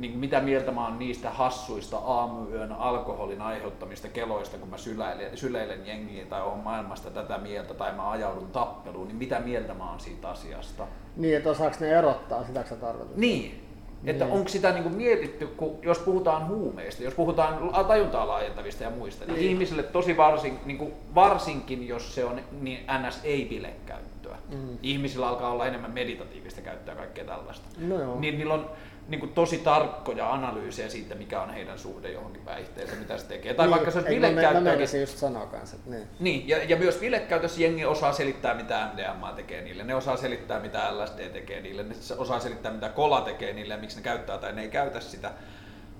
niin 0.00 0.18
mitä 0.18 0.40
mieltä 0.40 0.72
mä 0.72 0.84
oon 0.84 0.98
niistä 0.98 1.30
hassuista 1.30 1.96
aamuyön 1.96 2.72
alkoholin 2.72 3.42
aiheuttamista 3.42 4.08
keloista, 4.08 4.58
kun 4.58 4.68
mä 4.68 4.76
syleilen, 4.76 5.36
syleilen 5.36 5.86
jengiin 5.86 6.26
tai 6.26 6.42
on 6.42 6.58
maailmasta 6.58 7.10
tätä 7.10 7.38
mieltä 7.38 7.74
tai 7.74 7.92
mä 7.92 8.10
ajaudun 8.10 8.50
tappeluun, 8.50 9.08
niin 9.08 9.16
mitä 9.16 9.40
mieltä 9.40 9.74
mä 9.74 9.90
oon 9.90 10.00
siitä 10.00 10.28
asiasta? 10.28 10.86
Niin, 11.16 11.36
että 11.36 11.50
osaako 11.50 11.76
ne 11.80 11.88
erottaa, 11.88 12.44
sitä 12.44 12.64
sä 12.68 12.76
tarkoitat? 12.76 13.16
Niin, 13.16 13.70
että 14.04 14.24
niin. 14.24 14.34
onko 14.34 14.48
sitä 14.48 14.72
niin 14.72 14.82
kuin 14.82 14.94
mietitty, 14.94 15.46
kun, 15.46 15.78
jos 15.82 15.98
puhutaan 15.98 16.48
huumeista, 16.48 17.02
jos 17.02 17.14
puhutaan 17.14 17.86
tajuntaa 17.88 18.28
laajentavista 18.28 18.84
ja 18.84 18.90
muista, 18.90 19.24
niin, 19.24 19.34
niin 19.34 19.50
ihmisille 19.50 19.82
tosi 19.82 20.16
varsin, 20.16 20.58
niin 20.64 20.78
kuin 20.78 20.92
varsinkin, 21.14 21.88
jos 21.88 22.14
se 22.14 22.24
on 22.24 22.40
niin 22.60 22.86
ns. 23.06 23.20
ei 23.24 23.76
käyttöä. 23.86 24.36
Mm. 24.48 24.78
Ihmisillä 24.82 25.28
alkaa 25.28 25.50
olla 25.50 25.66
enemmän 25.66 25.90
meditatiivista 25.90 26.60
käyttöä 26.60 26.94
ja 26.94 26.98
kaikkea 26.98 27.24
tällaista. 27.24 27.68
No 27.78 28.00
joo. 28.00 28.20
Niin 28.20 28.38
niillä 28.38 28.54
on 28.54 28.70
niin 29.10 29.20
kuin 29.20 29.32
tosi 29.32 29.58
tarkkoja 29.58 30.32
analyysejä 30.32 30.88
siitä, 30.88 31.14
mikä 31.14 31.42
on 31.42 31.50
heidän 31.50 31.78
suhde 31.78 32.12
johonkin 32.12 32.42
päihteeseen, 32.42 32.98
mitä 32.98 33.18
se 33.18 33.26
tekee. 33.26 33.54
Tai 33.54 33.66
niin, 33.66 33.70
vaikka 33.70 33.90
se 33.90 33.98
on 33.98 34.04
bilekäyttö. 34.04 34.98
just 35.00 35.18
sanoa 35.18 35.46
kanssa, 35.46 35.76
että 35.76 35.90
niin. 35.90 36.08
niin 36.20 36.48
ja, 36.48 36.64
ja, 36.64 36.76
myös 36.76 36.96
bilekäytössä 36.96 37.62
jengi 37.62 37.84
osaa 37.84 38.12
selittää, 38.12 38.54
mitä 38.54 38.88
MDMA 38.92 39.32
tekee 39.32 39.62
niille. 39.62 39.84
Ne 39.84 39.94
osaa 39.94 40.16
selittää, 40.16 40.60
mitä 40.60 40.98
LSD 40.98 41.28
tekee 41.28 41.60
niille. 41.60 41.82
Ne 41.82 41.94
osaa 42.18 42.40
selittää, 42.40 42.72
mitä 42.72 42.88
kola 42.88 43.20
tekee 43.20 43.52
niille 43.52 43.74
ja 43.74 43.80
miksi 43.80 43.96
ne 43.96 44.02
käyttää 44.02 44.38
tai 44.38 44.52
ne 44.52 44.62
ei 44.62 44.68
käytä 44.68 45.00
sitä. 45.00 45.30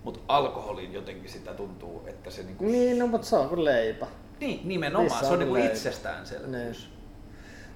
Mutta 0.04 0.20
alkoholiin 0.28 0.92
jotenkin 0.92 1.30
sitä 1.30 1.54
tuntuu, 1.54 2.02
että 2.06 2.30
se... 2.30 2.42
Niinku... 2.42 2.64
Niin, 2.64 2.98
no, 2.98 3.06
mutta 3.06 3.26
se 3.26 3.36
on 3.36 3.48
kuin 3.48 3.64
leipä. 3.64 4.06
Niin, 4.40 4.60
nimenomaan. 4.64 5.04
Missä 5.04 5.20
se 5.20 5.26
on, 5.26 5.32
on 5.32 5.38
niinku 5.38 5.56
itsestäänselvyys. 5.56 6.88
Niin. 6.88 7.00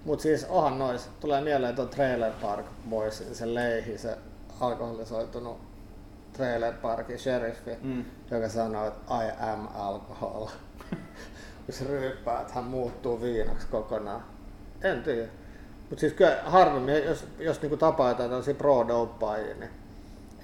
Mutta 0.05 0.23
siis 0.23 0.44
onhan 0.44 0.78
nois, 0.78 1.09
tulee 1.20 1.40
mieleen 1.40 1.74
tuo 1.74 1.86
Trailer 1.86 2.32
Park 2.43 2.66
Boys, 2.90 3.24
se 3.32 3.55
leihi, 3.55 3.98
se 3.98 4.16
alkoholisoitunut 4.60 5.59
trailer 6.32 6.74
parkin 6.74 7.18
sheriffi, 7.18 7.70
mm. 7.82 8.05
joka 8.31 8.48
sanoo, 8.48 8.86
että 8.86 9.14
I 9.14 9.51
am 9.52 9.68
alcohol. 9.74 10.47
Kun 11.66 11.74
se 11.74 11.85
ryyppää, 11.85 12.40
että 12.40 12.55
hän 12.55 12.64
muuttuu 12.64 13.22
viinaksi 13.22 13.66
kokonaan. 13.66 14.24
En 14.82 15.02
tiedä. 15.02 15.28
Mutta 15.90 16.01
siis 16.01 16.12
kyllä 16.12 16.39
harvemmin, 16.44 17.05
jos, 17.05 17.26
jos 17.39 17.60
niinku 17.62 17.76
tapaa 17.76 18.09
jotain 18.09 18.31
tällaisia 18.31 18.55
pro 18.55 18.85
niin 18.85 19.70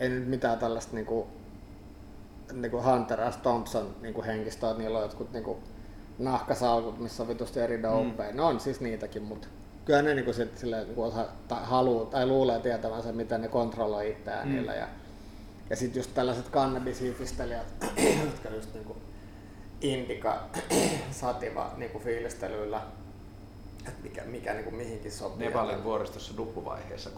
ei 0.00 0.08
nyt 0.08 0.28
mitään 0.28 0.58
tällaista 0.58 0.94
niinku, 0.94 1.26
niinku 2.52 2.82
Hunter 2.82 3.32
S. 3.32 3.36
Thompson 3.36 3.94
niinku 4.00 4.22
henkistä, 4.22 4.70
että 4.70 4.82
niillä 4.82 4.98
on 4.98 5.04
jotkut 5.04 5.32
niinku 5.32 5.58
nahkasalkut, 6.18 6.98
missä 6.98 7.22
on 7.22 7.28
vitusti 7.28 7.60
eri 7.60 7.82
dopeja. 7.82 8.30
Mm. 8.30 8.36
Ne 8.36 8.42
on 8.42 8.60
siis 8.60 8.80
niitäkin, 8.80 9.22
mutta 9.22 9.48
kyllä 9.84 10.02
ne 10.02 10.14
niinku 10.14 10.32
sit, 10.32 10.58
silleen, 10.58 10.86
niinku 10.86 11.02
osa, 11.02 11.26
tai, 11.48 11.58
haluu, 11.62 12.06
tai 12.06 12.26
luulee 12.26 12.60
tietävänsä, 12.60 13.12
miten 13.12 13.40
ne 13.40 13.48
kontrolloi 13.48 14.10
itseään 14.10 14.48
mm. 14.48 14.54
niillä. 14.54 14.74
Ja, 14.74 14.88
ja 15.70 15.76
sitten 15.76 16.00
just 16.00 16.14
tällaiset 16.14 16.48
kannabishiifistelijät, 16.48 17.66
jotka 18.24 18.48
just 18.48 18.74
niinku 18.74 18.96
indika 19.80 20.48
sativa 21.10 21.74
niinku 21.76 21.98
fiilistelyllä, 21.98 22.82
että 23.78 24.02
mikä, 24.02 24.24
mikä 24.24 24.54
niinku 24.54 24.70
mihinkin 24.70 25.12
sopii. 25.12 25.46
Nepalin 25.46 25.84
vuoristossa 25.84 26.36
duppuvaiheessa. 26.36 27.10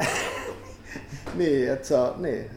niin, 1.35 1.73
että 1.73 1.89
se 1.89 1.97
on, 1.97 2.23
niin. 2.23 2.51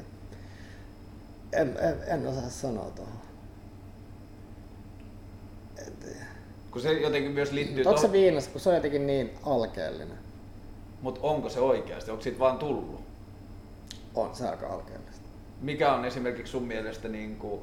En, 1.54 1.78
en, 1.80 1.96
en 2.08 2.28
osaa 2.28 2.50
sanoa 2.50 2.92
tuohon. 2.92 3.25
Kun 6.76 6.82
se 6.82 6.94
jotenkin 6.94 7.32
myös 7.32 7.52
liittyy... 7.52 7.84
Onko 7.86 8.02
se 8.02 8.12
viinassa, 8.12 8.52
kun 8.52 8.62
se 8.62 8.70
on 8.70 8.76
jotenkin 8.76 9.08
niin 9.08 9.32
alkeellinen? 9.44 10.18
Mutta 11.02 11.20
onko 11.24 11.50
se 11.50 11.60
oikeasti? 11.60 12.12
Onko 12.12 12.24
siitä 12.24 12.40
vaan 12.40 12.58
tullut? 12.58 13.02
On 14.16 14.36
se 14.36 14.48
aika 14.50 14.68
alkeellista. 14.68 15.30
Mikä 15.62 15.94
on 15.94 16.06
esimerkiksi 16.06 16.52
sun 16.52 16.64
mielestä 16.64 17.08
niin 17.08 17.36
kuin... 17.36 17.62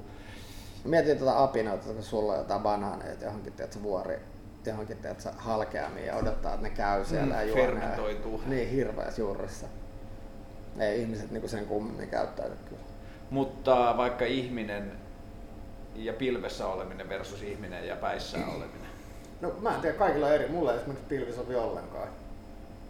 Mietin 0.84 1.18
tuota 1.18 1.42
apinoita, 1.42 1.84
kun 1.84 2.02
sulla 2.02 2.32
on 2.32 2.38
jotain 2.38 2.62
banaaneita 2.62 3.24
johonkin 3.24 3.52
tiedätkö, 3.52 3.82
vuori, 3.82 4.18
johonkin 4.66 4.96
tiedätkö, 4.96 5.30
halkeamiin 5.36 6.06
ja 6.06 6.16
odottaa, 6.16 6.54
että 6.54 6.68
ne 6.68 6.74
käy 6.74 7.04
siellä 7.04 7.34
mm, 7.34 7.48
ja. 7.48 7.54
Fermentoituu. 7.54 8.42
Niin, 8.46 8.68
hirveässä 8.68 9.22
juurissa. 9.22 9.66
Ei 10.78 11.00
ihmiset 11.00 11.30
niin 11.30 11.48
sen 11.48 11.66
kummemmin 11.66 12.08
käyttäydy 12.08 12.54
kyllä. 12.68 12.82
Mutta 13.30 13.94
vaikka 13.96 14.24
ihminen 14.24 14.92
ja 15.94 16.12
pilvessä 16.12 16.66
oleminen 16.66 17.08
versus 17.08 17.42
ihminen 17.42 17.88
ja 17.88 17.96
päissä 17.96 18.38
oleminen. 18.38 18.91
No 19.42 19.52
mä 19.60 19.74
en 19.74 19.80
tiedä, 19.80 19.98
kaikilla 19.98 20.30
eri. 20.30 20.48
Mulla 20.48 20.72
ei 20.72 20.78
esimerkiksi 20.78 21.08
pilvi 21.08 21.32
sovi 21.32 21.54
ollenkaan. 21.54 22.08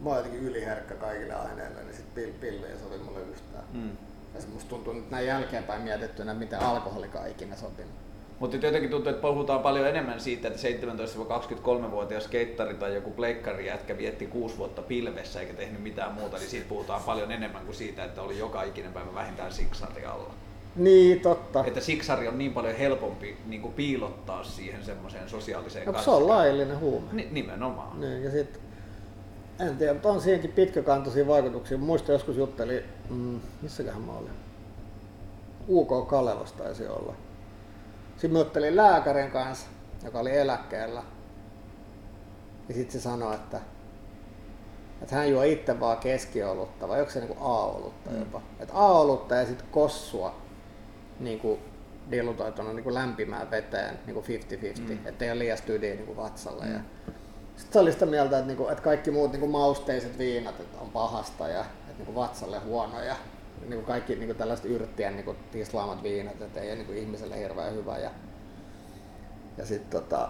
Mä 0.00 0.08
oon 0.08 0.16
jotenkin 0.16 0.42
yliherkkä 0.42 0.94
kaikille 0.94 1.34
aineille, 1.34 1.82
niin 1.82 1.96
sit 1.96 2.06
pil- 2.16 2.40
pilvi 2.40 2.66
ei 2.66 2.78
sovi 2.78 2.98
mulle 2.98 3.20
yhtään. 3.20 3.64
Mm. 3.72 3.90
Ja 4.34 4.40
se 4.40 4.48
musta 4.48 4.68
tuntuu 4.68 4.92
nyt 4.92 5.10
näin 5.10 5.26
jälkeenpäin 5.26 5.82
mietittynä, 5.82 6.34
miten 6.34 6.60
alkoholikaan 6.60 7.30
ikinä 7.30 7.56
sopinut. 7.56 7.92
Mutta 8.38 8.56
jotenkin 8.56 8.90
tuntuu, 8.90 9.10
että 9.10 9.22
puhutaan 9.22 9.60
paljon 9.60 9.88
enemmän 9.88 10.20
siitä, 10.20 10.48
että 10.48 10.60
17-23-vuotias 10.68 12.24
skeittari 12.24 12.74
tai 12.74 12.94
joku 12.94 13.10
pleikkari 13.10 13.66
jätkä 13.66 13.98
vietti 13.98 14.26
kuusi 14.26 14.58
vuotta 14.58 14.82
pilvessä 14.82 15.40
eikä 15.40 15.52
tehnyt 15.52 15.82
mitään 15.82 16.12
muuta, 16.12 16.36
niin 16.36 16.48
siitä 16.48 16.68
puhutaan 16.68 17.02
paljon 17.02 17.32
enemmän 17.32 17.64
kuin 17.64 17.74
siitä, 17.74 18.04
että 18.04 18.22
oli 18.22 18.38
joka 18.38 18.62
ikinen 18.62 18.92
päivä 18.92 19.14
vähintään 19.14 19.52
siksari 19.52 20.06
alla. 20.06 20.34
Niin, 20.76 21.20
totta. 21.20 21.64
Että 21.66 21.80
siksari 21.80 22.28
on 22.28 22.38
niin 22.38 22.52
paljon 22.52 22.76
helpompi 22.76 23.36
niin 23.46 23.62
kuin 23.62 23.74
piilottaa 23.74 24.44
siihen 24.44 24.84
semmoiseen 24.84 25.28
sosiaaliseen 25.28 25.86
no, 25.86 26.02
Se 26.02 26.10
on 26.10 26.28
laillinen 26.28 26.80
huume. 26.80 27.06
Ni- 27.12 27.28
nimenomaan. 27.30 28.00
Niin, 28.00 28.24
ja 28.24 28.30
sit, 28.30 28.60
en 29.60 29.76
tiedä, 29.76 29.92
mutta 29.92 30.08
on 30.08 30.20
siihenkin 30.20 30.52
pitkäkantoisia 30.52 31.26
vaikutuksia. 31.26 31.78
Muista 31.78 32.12
joskus 32.12 32.36
jutteli, 32.36 32.84
mm, 33.10 33.40
missäköhän 33.62 34.02
mä 34.02 34.12
olin? 34.12 34.30
UK 35.68 36.08
Kalevasta 36.08 36.62
taisi 36.62 36.88
olla. 36.88 37.14
Sitten 38.12 38.32
mä 38.32 38.38
juttelin 38.38 38.76
lääkärin 38.76 39.30
kanssa, 39.30 39.66
joka 40.04 40.18
oli 40.18 40.36
eläkkeellä. 40.36 41.02
Ja 42.68 42.74
sitten 42.74 42.92
se 42.92 43.00
sanoi, 43.00 43.34
että, 43.34 43.60
että 45.02 45.14
hän 45.14 45.30
juo 45.30 45.42
itse 45.42 45.80
vaan 45.80 45.96
keskiolutta, 45.96 46.88
vai 46.88 47.00
onko 47.00 47.12
se 47.12 47.20
niinku 47.20 47.44
A-olutta 47.44 48.10
mm. 48.10 48.18
jopa. 48.18 48.42
Että 48.60 48.74
A-olutta 48.74 49.34
ja 49.34 49.46
sitten 49.46 49.66
kossua 49.70 50.41
niin 51.22 51.40
kuin 51.40 51.60
dilutoituna 52.10 52.72
niin 52.72 52.84
kuin 52.84 52.94
lämpimään 52.94 53.50
veteen 53.50 53.98
niin 54.06 54.14
kuin 54.14 54.26
50-50, 54.78 54.80
mm. 54.80 55.06
ettei 55.06 55.30
ole 55.30 55.38
liian 55.38 55.58
stydiä 55.58 55.94
niin 55.94 56.06
kuin 56.06 56.16
vatsalle. 56.16 56.64
Mm. 56.64 56.72
Ja 56.72 56.80
sitten 57.56 57.72
se 57.72 57.78
oli 57.78 57.92
sitä 57.92 58.06
mieltä, 58.06 58.38
että, 58.38 58.46
niin 58.46 58.56
kuin, 58.56 58.72
että 58.72 58.84
kaikki 58.84 59.10
muut 59.10 59.32
niin 59.32 59.40
kuin 59.40 59.52
mausteiset 59.52 60.18
viinat 60.18 60.60
että 60.60 60.78
on 60.80 60.90
pahasta 60.90 61.48
ja 61.48 61.60
että 61.60 61.92
niin 61.96 62.06
kuin 62.06 62.14
vatsalle 62.14 62.58
huonoja. 62.58 63.16
Niin 63.60 63.74
kuin 63.74 63.84
kaikki 63.84 64.14
niin 64.14 64.26
kuin 64.26 64.36
tällaiset 64.36 64.64
yrttien 64.64 65.16
niin 65.16 65.24
kuin 65.24 65.36
tislaamat 65.52 66.02
viinat, 66.02 66.42
että 66.42 66.60
ei 66.60 66.68
ole 66.68 66.74
niin 66.74 66.86
kuin 66.86 66.98
ihmiselle 66.98 67.38
hirveän 67.38 67.74
hyvä. 67.74 67.98
Ja, 67.98 68.10
ja 69.58 69.66
sitten 69.66 70.00
tota, 70.00 70.28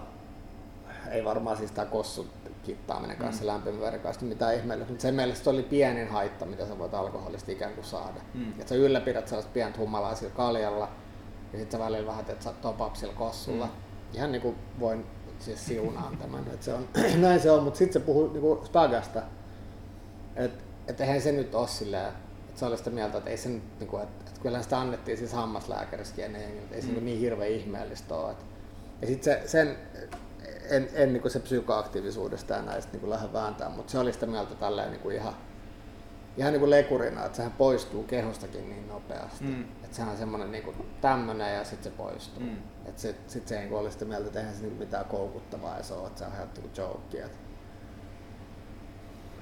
ei 1.11 1.25
varmaan 1.25 1.57
siis 1.57 1.71
tämä 1.71 1.85
kossu 1.85 2.27
kittaaminen 2.63 3.17
kanssa 3.17 3.43
mm. 3.43 3.47
lämpimän 3.47 3.81
veren 3.81 3.99
kanssa 3.99 4.25
mitään 4.25 4.55
ihmeellistä, 4.55 4.91
mutta 4.91 5.01
sen 5.01 5.15
mielestä 5.15 5.43
se 5.43 5.49
oli 5.49 5.63
pienin 5.63 6.07
haitta, 6.07 6.45
mitä 6.45 6.65
sä 6.65 6.79
voit 6.79 6.93
alkoholista 6.93 7.51
ikään 7.51 7.73
kuin 7.73 7.85
saada. 7.85 8.21
Mm. 8.33 8.51
Että 8.51 8.69
sä 8.69 8.75
ylläpidät 8.75 9.27
sellaista 9.27 9.51
pientä 9.53 9.79
humalaa 9.79 10.15
sillä 10.15 10.33
kaljalla 10.35 10.89
ja 11.53 11.59
sitten 11.59 11.79
sä 11.79 11.85
välillä 11.85 12.07
vähän 12.07 12.25
teet 12.25 12.49
top 12.61 12.95
sillä 12.95 13.13
kossulla. 13.13 13.65
Mm. 13.65 13.71
Ihan 14.13 14.31
niin 14.31 14.41
kuin 14.41 14.55
voin 14.79 15.05
siis 15.39 15.65
siunaan 15.65 16.17
tämän, 16.17 16.43
että 16.53 16.65
se 16.65 16.73
on, 16.73 16.87
näin 17.21 17.39
se 17.39 17.51
on, 17.51 17.63
mutta 17.63 17.77
sitten 17.77 18.01
se 18.01 18.05
puhuu 18.05 18.33
niin 18.33 18.65
spagasta, 18.65 19.21
että 20.35 20.63
et 20.87 21.01
eihän 21.01 21.21
se 21.21 21.31
nyt 21.31 21.55
ole 21.55 21.67
silleen, 21.67 22.13
se 22.55 22.65
oli 22.65 22.77
sitä 22.77 22.89
mieltä, 22.89 23.17
että 23.17 23.29
ei 23.29 23.37
se 23.37 23.49
nyt, 23.49 23.63
niin 23.79 23.87
kuin, 23.87 24.03
että, 24.03 24.25
että 24.27 24.41
kyllä 24.41 24.61
sitä 24.61 24.79
annettiin 24.79 25.17
siis 25.17 25.33
hammaslääkärissäkin 25.33 26.25
ennen 26.25 26.41
jengillä, 26.41 26.63
että 26.63 26.75
ei 26.75 26.81
se 26.81 26.87
mm. 26.87 27.05
niin 27.05 27.19
hirveän 27.19 27.51
ihmeellistä 27.51 28.15
ole. 28.15 28.31
Että, 28.31 28.45
ja 29.01 29.07
sitten 29.07 29.23
se, 29.23 29.47
sen, 29.47 29.77
en, 30.75 30.89
en 30.93 31.13
niin 31.13 31.21
kuin 31.21 31.31
se 31.31 31.39
psykoaktiivisuudesta 31.39 32.53
ja 32.53 32.61
näistä 32.61 32.97
niin 32.97 33.09
lähde 33.09 33.33
vääntää, 33.33 33.69
mutta 33.69 33.91
se 33.91 33.99
oli 33.99 34.13
sitä 34.13 34.25
mieltä 34.25 34.55
tälleen 34.55 34.91
niin 34.91 35.01
kuin 35.01 35.15
ihan, 35.15 35.33
ihan 36.37 36.53
niin 36.53 36.59
kuin 36.59 36.69
lekurina, 36.69 37.25
että 37.25 37.35
sehän 37.35 37.51
poistuu 37.51 38.03
kehostakin 38.03 38.69
niin 38.69 38.87
nopeasti. 38.87 39.43
Mm. 39.43 39.61
Että 39.61 39.95
sehän 39.95 40.11
on 40.11 40.17
semmoinen 40.17 40.51
niin 40.51 40.63
kuin 40.63 40.75
tämmöinen 41.01 41.55
ja 41.55 41.63
sitten 41.63 41.91
se 41.91 41.97
poistuu. 41.97 42.43
Mm. 42.43 42.57
Että 42.85 43.01
sit, 43.01 43.29
sit 43.29 43.47
se 43.47 43.59
niin 43.59 43.73
oli 43.73 43.91
sitä 43.91 44.05
mieltä, 44.05 44.27
että 44.27 44.39
eihän 44.39 44.55
se 44.55 44.61
niin 44.61 44.73
mitään 44.73 45.05
koukuttavaa 45.05 45.77
ja 45.77 45.83
se 45.83 45.93
on, 45.93 46.07
että 46.07 46.19
se 46.19 46.25
on 46.25 46.33
ihan 46.33 46.49
niin 46.55 46.71
joke. 46.77 47.29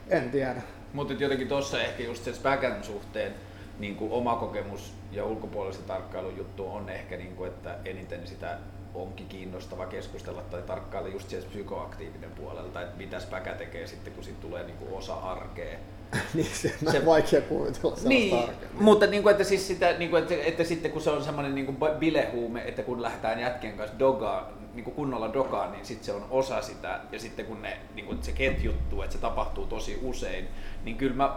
En 0.10 0.32
tiedä. 0.32 0.62
Mutta 0.94 1.14
jotenkin 1.14 1.48
tuossa 1.48 1.82
ehkä 1.82 2.04
just 2.04 2.24
se 2.24 2.34
Späkän 2.34 2.84
suhteen 2.84 3.36
niin 3.80 3.96
kuin 3.96 4.12
oma 4.12 4.36
kokemus 4.36 4.94
ja 5.12 5.26
ulkopuolisen 5.26 5.84
tarkkailun 5.84 6.38
juttu 6.38 6.68
on 6.68 6.90
ehkä, 6.90 7.18
niin 7.18 7.36
kuin, 7.36 7.50
että 7.50 7.78
eniten 7.86 8.28
sitä 8.28 8.58
onkin 8.94 9.28
kiinnostava 9.28 9.86
keskustella 9.86 10.42
tai 10.42 10.62
tarkkailla 10.62 11.10
just 11.10 11.30
sieltä 11.30 11.48
psykoaktiivinen 11.48 12.32
puolelta, 12.32 12.82
että 12.82 12.98
mitä 12.98 13.20
Späkä 13.20 13.54
tekee 13.54 13.88
sitten, 13.88 14.14
kun 14.14 14.24
siitä 14.24 14.42
tulee 14.42 14.64
niin 14.64 14.78
kuin 14.78 14.94
osa 14.94 15.14
arkea. 15.14 15.78
niin, 16.34 16.48
se 16.54 16.74
on 16.86 16.92
se, 16.92 17.06
vaikea 17.06 17.42
kuvitella 17.42 17.98
niin, 18.04 18.36
arkea. 18.36 18.56
Niin. 18.74 18.84
Mutta 18.84 19.08
niin 19.08 19.24
kuin, 19.24 19.32
että, 19.32 19.44
siis 19.44 19.68
sitä, 19.68 19.94
niin 19.98 20.10
kuin, 20.10 20.24
että, 20.24 20.36
että, 20.46 20.64
sitten 20.64 20.92
kun 20.92 21.02
se 21.02 21.10
on 21.10 21.24
semmoinen 21.24 21.56
niin 21.56 21.78
bilehuume, 22.00 22.64
että 22.68 22.84
kun 22.84 23.02
lähdetään 23.02 23.40
jätkien 23.40 23.78
kanssa 23.78 24.00
dogaan, 24.00 24.46
niin 24.74 24.84
kuin 24.84 24.96
kunnolla 24.96 25.34
dogaan, 25.34 25.72
niin 25.72 25.86
sitten 25.86 26.06
se 26.06 26.12
on 26.12 26.26
osa 26.30 26.62
sitä. 26.62 27.00
Ja 27.12 27.20
sitten 27.20 27.46
kun 27.46 27.62
ne, 27.62 27.78
niin 27.96 28.06
kuin, 28.06 28.24
se 28.24 28.32
ketjuttuu, 28.32 29.02
että 29.02 29.14
se 29.14 29.22
tapahtuu 29.22 29.66
tosi 29.66 30.00
usein, 30.04 30.48
niin 30.84 30.98
kyllä 30.98 31.16
mä 31.16 31.36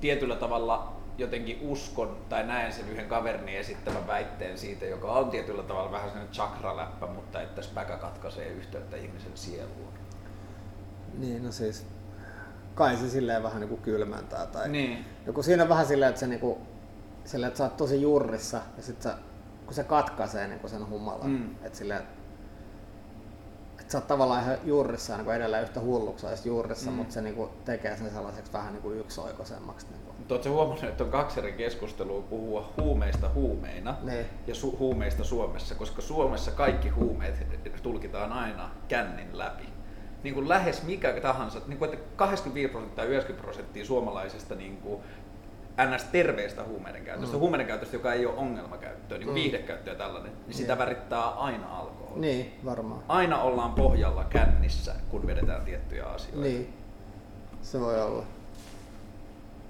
tietyllä 0.00 0.36
tavalla 0.36 0.93
jotenkin 1.18 1.58
uskon 1.62 2.16
tai 2.28 2.46
näen 2.46 2.72
sen 2.72 2.88
yhden 2.88 3.08
kaverini 3.08 3.56
esittämän 3.56 4.06
väitteen 4.06 4.58
siitä, 4.58 4.86
joka 4.86 5.12
on 5.12 5.30
tietyllä 5.30 5.62
tavalla 5.62 5.92
vähän 5.92 6.08
sellainen 6.08 6.34
chakraläppä, 6.34 7.06
mutta 7.06 7.40
että 7.40 7.62
späkä 7.62 7.96
katkaisee 7.96 8.48
yhteyttä 8.48 8.96
ihmisen 8.96 9.32
sieluun. 9.34 9.94
Niin, 11.18 11.44
no 11.44 11.52
siis 11.52 11.86
kai 12.74 12.96
se 12.96 13.10
silleen 13.10 13.42
vähän 13.42 13.60
niin 13.60 13.68
kuin 13.68 13.80
kylmäntää. 13.80 14.46
Tai 14.46 14.68
niin. 14.68 15.04
Joku 15.26 15.42
siinä 15.42 15.62
on 15.62 15.68
vähän 15.68 15.86
silleen, 15.86 16.08
että, 16.08 16.20
se 16.20 16.26
niin 16.26 16.40
kuin, 16.40 16.58
silleen, 17.24 17.48
että 17.48 17.58
sä 17.58 17.64
oot 17.64 17.76
tosi 17.76 18.02
jurrissa 18.02 18.60
ja 18.76 18.82
sitten 18.82 19.12
kun 19.64 19.74
se 19.74 19.84
katkaisee 19.84 20.48
niin 20.48 20.60
kuin 20.60 20.70
sen 20.70 20.88
humalan, 20.88 21.30
mm. 21.30 21.50
että 21.62 21.78
silleen, 21.78 22.02
että 23.80 23.92
sä 23.92 23.98
oot 23.98 24.06
tavallaan 24.06 24.42
ihan 24.42 24.56
juurissa 24.64 25.16
niin 25.16 25.30
edelleen 25.30 25.62
yhtä 25.62 25.80
hulluksi 25.80 26.26
juurissa, 26.44 26.90
mm. 26.90 26.96
mutta 26.96 27.14
se 27.14 27.20
niin 27.20 27.34
kuin, 27.34 27.50
tekee 27.64 27.96
sen 27.96 28.10
sellaiseksi 28.10 28.52
vähän 28.52 28.72
niin 28.72 28.82
kuin 28.82 28.98
yksioikoisemmaksi. 28.98 29.86
Niin 29.90 30.03
Oletko 30.30 30.48
huomannut, 30.48 30.84
että 30.84 31.04
on 31.04 31.10
kaksi 31.10 31.40
eri 31.40 31.52
keskustelua 31.52 32.22
puhua 32.22 32.72
huumeista 32.80 33.30
huumeina 33.34 33.96
ne. 34.02 34.26
ja 34.46 34.54
su- 34.54 34.78
huumeista 34.78 35.24
Suomessa, 35.24 35.74
koska 35.74 36.02
Suomessa 36.02 36.50
kaikki 36.50 36.88
huumeet 36.88 37.46
tulkitaan 37.82 38.32
aina 38.32 38.70
kännin 38.88 39.38
läpi. 39.38 39.64
Niin 40.22 40.34
kuin 40.34 40.48
lähes 40.48 40.82
mikä 40.82 41.20
tahansa, 41.20 41.60
niin 41.66 41.78
kuin, 41.78 41.92
että 41.92 42.06
85 42.16 42.72
prosenttia 42.72 42.96
tai 42.96 43.06
90 43.06 43.44
prosenttia 43.44 43.84
suomalaisesta 43.84 44.54
niin 44.54 44.76
kuin 44.76 45.02
ns. 45.94 46.04
terveestä 46.04 46.64
huumeiden 46.64 47.04
käytöstä, 47.04 47.36
mm. 47.36 47.40
huumeiden 47.40 47.66
käytöstä, 47.66 47.96
joka 47.96 48.12
ei 48.12 48.26
ole 48.26 48.36
ongelmakäyttöä, 48.36 49.18
niin 49.18 49.26
kuin 49.26 49.34
mm. 49.34 49.42
viihdekäyttöä 49.42 49.92
ja 49.92 49.98
tällainen, 49.98 50.32
niin, 50.32 50.46
niin 50.46 50.56
sitä 50.56 50.78
värittää 50.78 51.28
aina 51.28 51.78
alkoholi. 51.78 52.20
Niin, 52.20 52.52
varmaan. 52.64 53.02
Aina 53.08 53.42
ollaan 53.42 53.72
pohjalla 53.72 54.24
kännissä, 54.24 54.94
kun 55.08 55.26
vedetään 55.26 55.64
tiettyjä 55.64 56.04
asioita. 56.04 56.40
Niin, 56.40 56.74
se 57.62 57.80
voi 57.80 58.02
olla. 58.02 58.26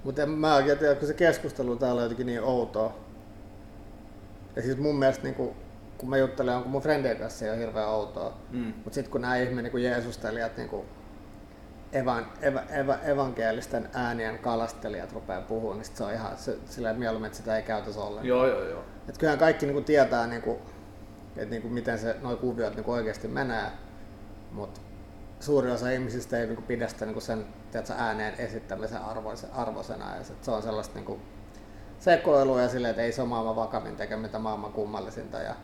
Mutta 0.05 0.23
en 0.23 0.29
mä 0.29 0.55
oikein 0.55 0.77
tiedä, 0.77 0.95
kun 0.95 1.07
se 1.07 1.13
keskustelu 1.13 1.75
täällä 1.75 1.99
on 1.99 2.03
jotenkin 2.03 2.25
niin 2.25 2.43
outoa. 2.43 2.95
Ja 4.55 4.61
siis 4.61 4.77
mun 4.77 4.95
mielestä 4.95 5.23
niin 5.23 5.35
kun, 5.35 5.55
kun 5.97 6.09
mä 6.09 6.17
juttelen 6.17 6.53
jonkun 6.53 6.71
mun 6.71 6.81
frendien 6.81 7.17
kanssa, 7.17 7.39
se 7.39 7.51
on 7.51 7.57
hirveän 7.57 7.87
outoa. 7.87 8.37
Mm. 8.51 8.73
Mutta 8.83 8.93
sitten 8.93 9.11
kun 9.11 9.21
nämä 9.21 9.37
ihme 9.37 9.61
niin 9.61 9.83
Jeesustelijat, 9.83 10.57
niin 10.57 10.69
evan, 11.93 12.25
eva, 12.41 12.61
eva, 12.69 12.97
evankelisten 13.03 13.89
äänien 13.93 14.39
kalastelijat 14.39 15.13
rupeaa 15.13 15.41
puhumaan, 15.41 15.77
niin 15.77 15.85
sit 15.85 15.95
se 15.95 16.03
on 16.03 16.13
ihan 16.13 16.37
se, 16.37 16.57
silleen 16.65 16.99
mieluummin, 16.99 17.27
että 17.27 17.37
sitä 17.37 17.57
ei 17.57 17.63
käytäisi 17.63 17.99
ollenkaan. 17.99 18.25
Joo, 18.25 18.47
joo, 18.47 18.63
joo. 18.63 18.83
Et 19.09 19.17
kyllähän 19.17 19.39
kaikki 19.39 19.65
niin 19.65 19.83
tietää, 19.83 20.27
niin 20.27 20.41
kuin, 20.41 20.57
että 21.37 21.49
niin 21.49 21.61
kuin 21.61 21.73
miten 21.73 21.99
se, 21.99 22.15
nuo 22.21 22.35
kuviot 22.35 22.75
niin 22.75 22.89
oikeasti 22.89 23.27
menee, 23.27 23.65
mutta 24.51 24.81
suuri 25.39 25.71
osa 25.71 25.89
ihmisistä 25.89 26.37
ei 26.37 26.45
niin 26.45 26.55
kuin 26.55 26.65
pidä 26.65 26.87
sitä 26.87 27.05
niin 27.05 27.13
kuin 27.13 27.23
sen 27.23 27.45
tiedätkö, 27.75 28.03
ääneen 28.03 28.33
esittämisen 28.37 29.01
arvoisena. 29.53 30.15
Ja 30.15 30.23
se 30.41 30.51
on 30.51 30.63
sellaista 30.63 30.95
niin 30.95 31.05
kuin 31.05 31.21
sekoilua 31.99 32.61
ja 32.61 32.69
silleen, 32.69 32.89
että 32.89 33.01
ei 33.01 33.11
se 33.11 33.21
ole 33.21 33.29
maailman 33.29 33.55
vakavin 33.55 33.95
tekemistä, 33.95 34.27
mitä 34.27 34.39
maailman 34.39 34.73
kummallisinta. 34.73 35.37
Ja 35.37 35.55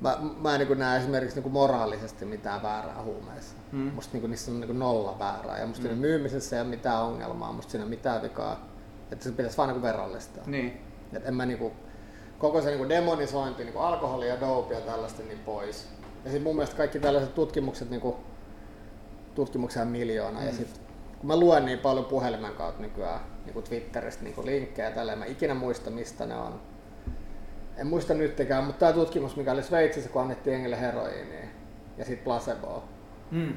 mä, 0.00 0.18
mä 0.42 0.54
en 0.54 0.68
niin 0.68 0.78
näe 0.78 0.98
esimerkiksi 0.98 1.40
niin 1.40 1.52
moraalisesti 1.52 2.24
mitään 2.24 2.62
väärää 2.62 3.02
huumeissa. 3.02 3.56
Hmm. 3.72 3.92
Musta 3.92 4.12
niin 4.12 4.20
kuin, 4.20 4.30
niissä 4.30 4.50
on 4.50 4.60
niin 4.60 4.78
nolla 4.78 5.18
väärää. 5.18 5.58
Ja 5.58 5.66
musta 5.66 5.88
hmm. 5.88 5.98
myymisessä 5.98 6.56
ei 6.56 6.62
ole 6.62 6.70
mitään 6.70 7.02
ongelmaa, 7.02 7.52
musta 7.52 7.70
siinä 7.70 7.82
ei 7.82 7.88
ole 7.88 7.96
mitään 7.96 8.22
vikaa. 8.22 8.68
Että 9.12 9.24
se 9.24 9.30
pitäisi 9.30 9.56
vaan 9.56 9.68
niin 9.68 9.82
verrallistaa. 9.82 10.44
Niin. 10.46 10.80
Et 11.12 11.26
en 11.26 11.34
mä 11.34 11.46
niin 11.46 11.58
kuin, 11.58 11.72
koko 12.38 12.60
se 12.60 12.76
niin 12.76 12.88
demonisointi, 12.88 13.64
niin 13.64 13.72
kuin 13.72 13.84
alkoholi 13.84 14.28
ja 14.28 14.40
dope 14.40 14.74
ja 14.74 14.80
tällaista 14.80 15.22
niin 15.22 15.38
pois. 15.38 15.88
Ja 16.24 16.30
sitten 16.30 16.42
mun 16.42 16.56
mielestä 16.56 16.76
kaikki 16.76 17.00
tällaiset 17.00 17.34
tutkimukset, 17.34 17.90
niin 17.90 18.00
kuin, 18.00 18.16
tutkimuksia 19.34 19.84
miljoona. 19.84 20.40
Mm. 20.40 20.46
Ja 20.46 20.52
sit, 20.52 20.81
kun 21.22 21.28
mä 21.28 21.36
luen 21.36 21.64
niin 21.64 21.78
paljon 21.78 22.04
puhelimen 22.04 22.52
kautta 22.52 22.82
nykyään 22.82 23.20
niin 23.44 23.54
kuin 23.54 23.64
Twitteristä 23.64 24.24
niin 24.24 24.34
kuin 24.34 24.46
linkkejä 24.46 24.90
tällä, 24.90 25.16
mä 25.16 25.24
ikinä 25.24 25.54
muista 25.54 25.90
mistä 25.90 26.26
ne 26.26 26.36
on. 26.36 26.60
En 27.76 27.86
muista 27.86 28.14
nyttekään, 28.14 28.64
mutta 28.64 28.80
tämä 28.80 28.92
tutkimus, 28.92 29.36
mikä 29.36 29.52
oli 29.52 29.62
Sveitsissä, 29.62 30.10
kun 30.10 30.22
annettiin 30.22 30.54
jengille 30.54 30.80
heroiiniä 30.80 31.48
ja 31.98 32.04
sitten 32.04 32.24
placeboa. 32.24 32.84
Mm. 33.30 33.56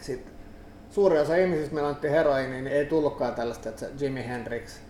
Sitten 0.00 0.32
suuri 0.90 1.18
osa 1.18 1.36
ihmisistä, 1.36 1.74
meillä 1.74 1.88
annettiin 1.88 2.12
heroiiniä, 2.12 2.60
niin 2.60 2.66
ei 2.66 2.86
tullutkaan 2.86 3.34
tällaista, 3.34 3.68
että 3.68 3.86
Jimi 4.00 4.26
Hendrix, 4.26 4.80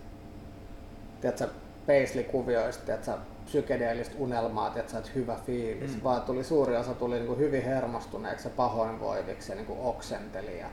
tiedätkö, 1.21 1.47
Paisley-kuvioista, 1.87 2.93
että 2.93 3.17
psykedeellistä 3.45 4.15
unelmaa, 4.17 4.67
että 4.67 4.91
sä 4.91 4.97
et 4.97 5.15
hyvä 5.15 5.35
fiilis, 5.45 5.95
mm. 5.95 6.03
vaan 6.03 6.21
tuli 6.21 6.43
suuri 6.43 6.77
osa 6.77 6.93
tuli 6.93 7.15
niin 7.15 7.27
kuin 7.27 7.39
hyvin 7.39 7.63
hermostuneeksi 7.63 8.47
ja 8.47 8.53
pahoinvoiviksi 8.55 9.51
ja 9.51 9.55
niin 9.55 9.65
kuin 9.65 9.79
oksenteli. 9.79 10.59
Ja, 10.59 10.67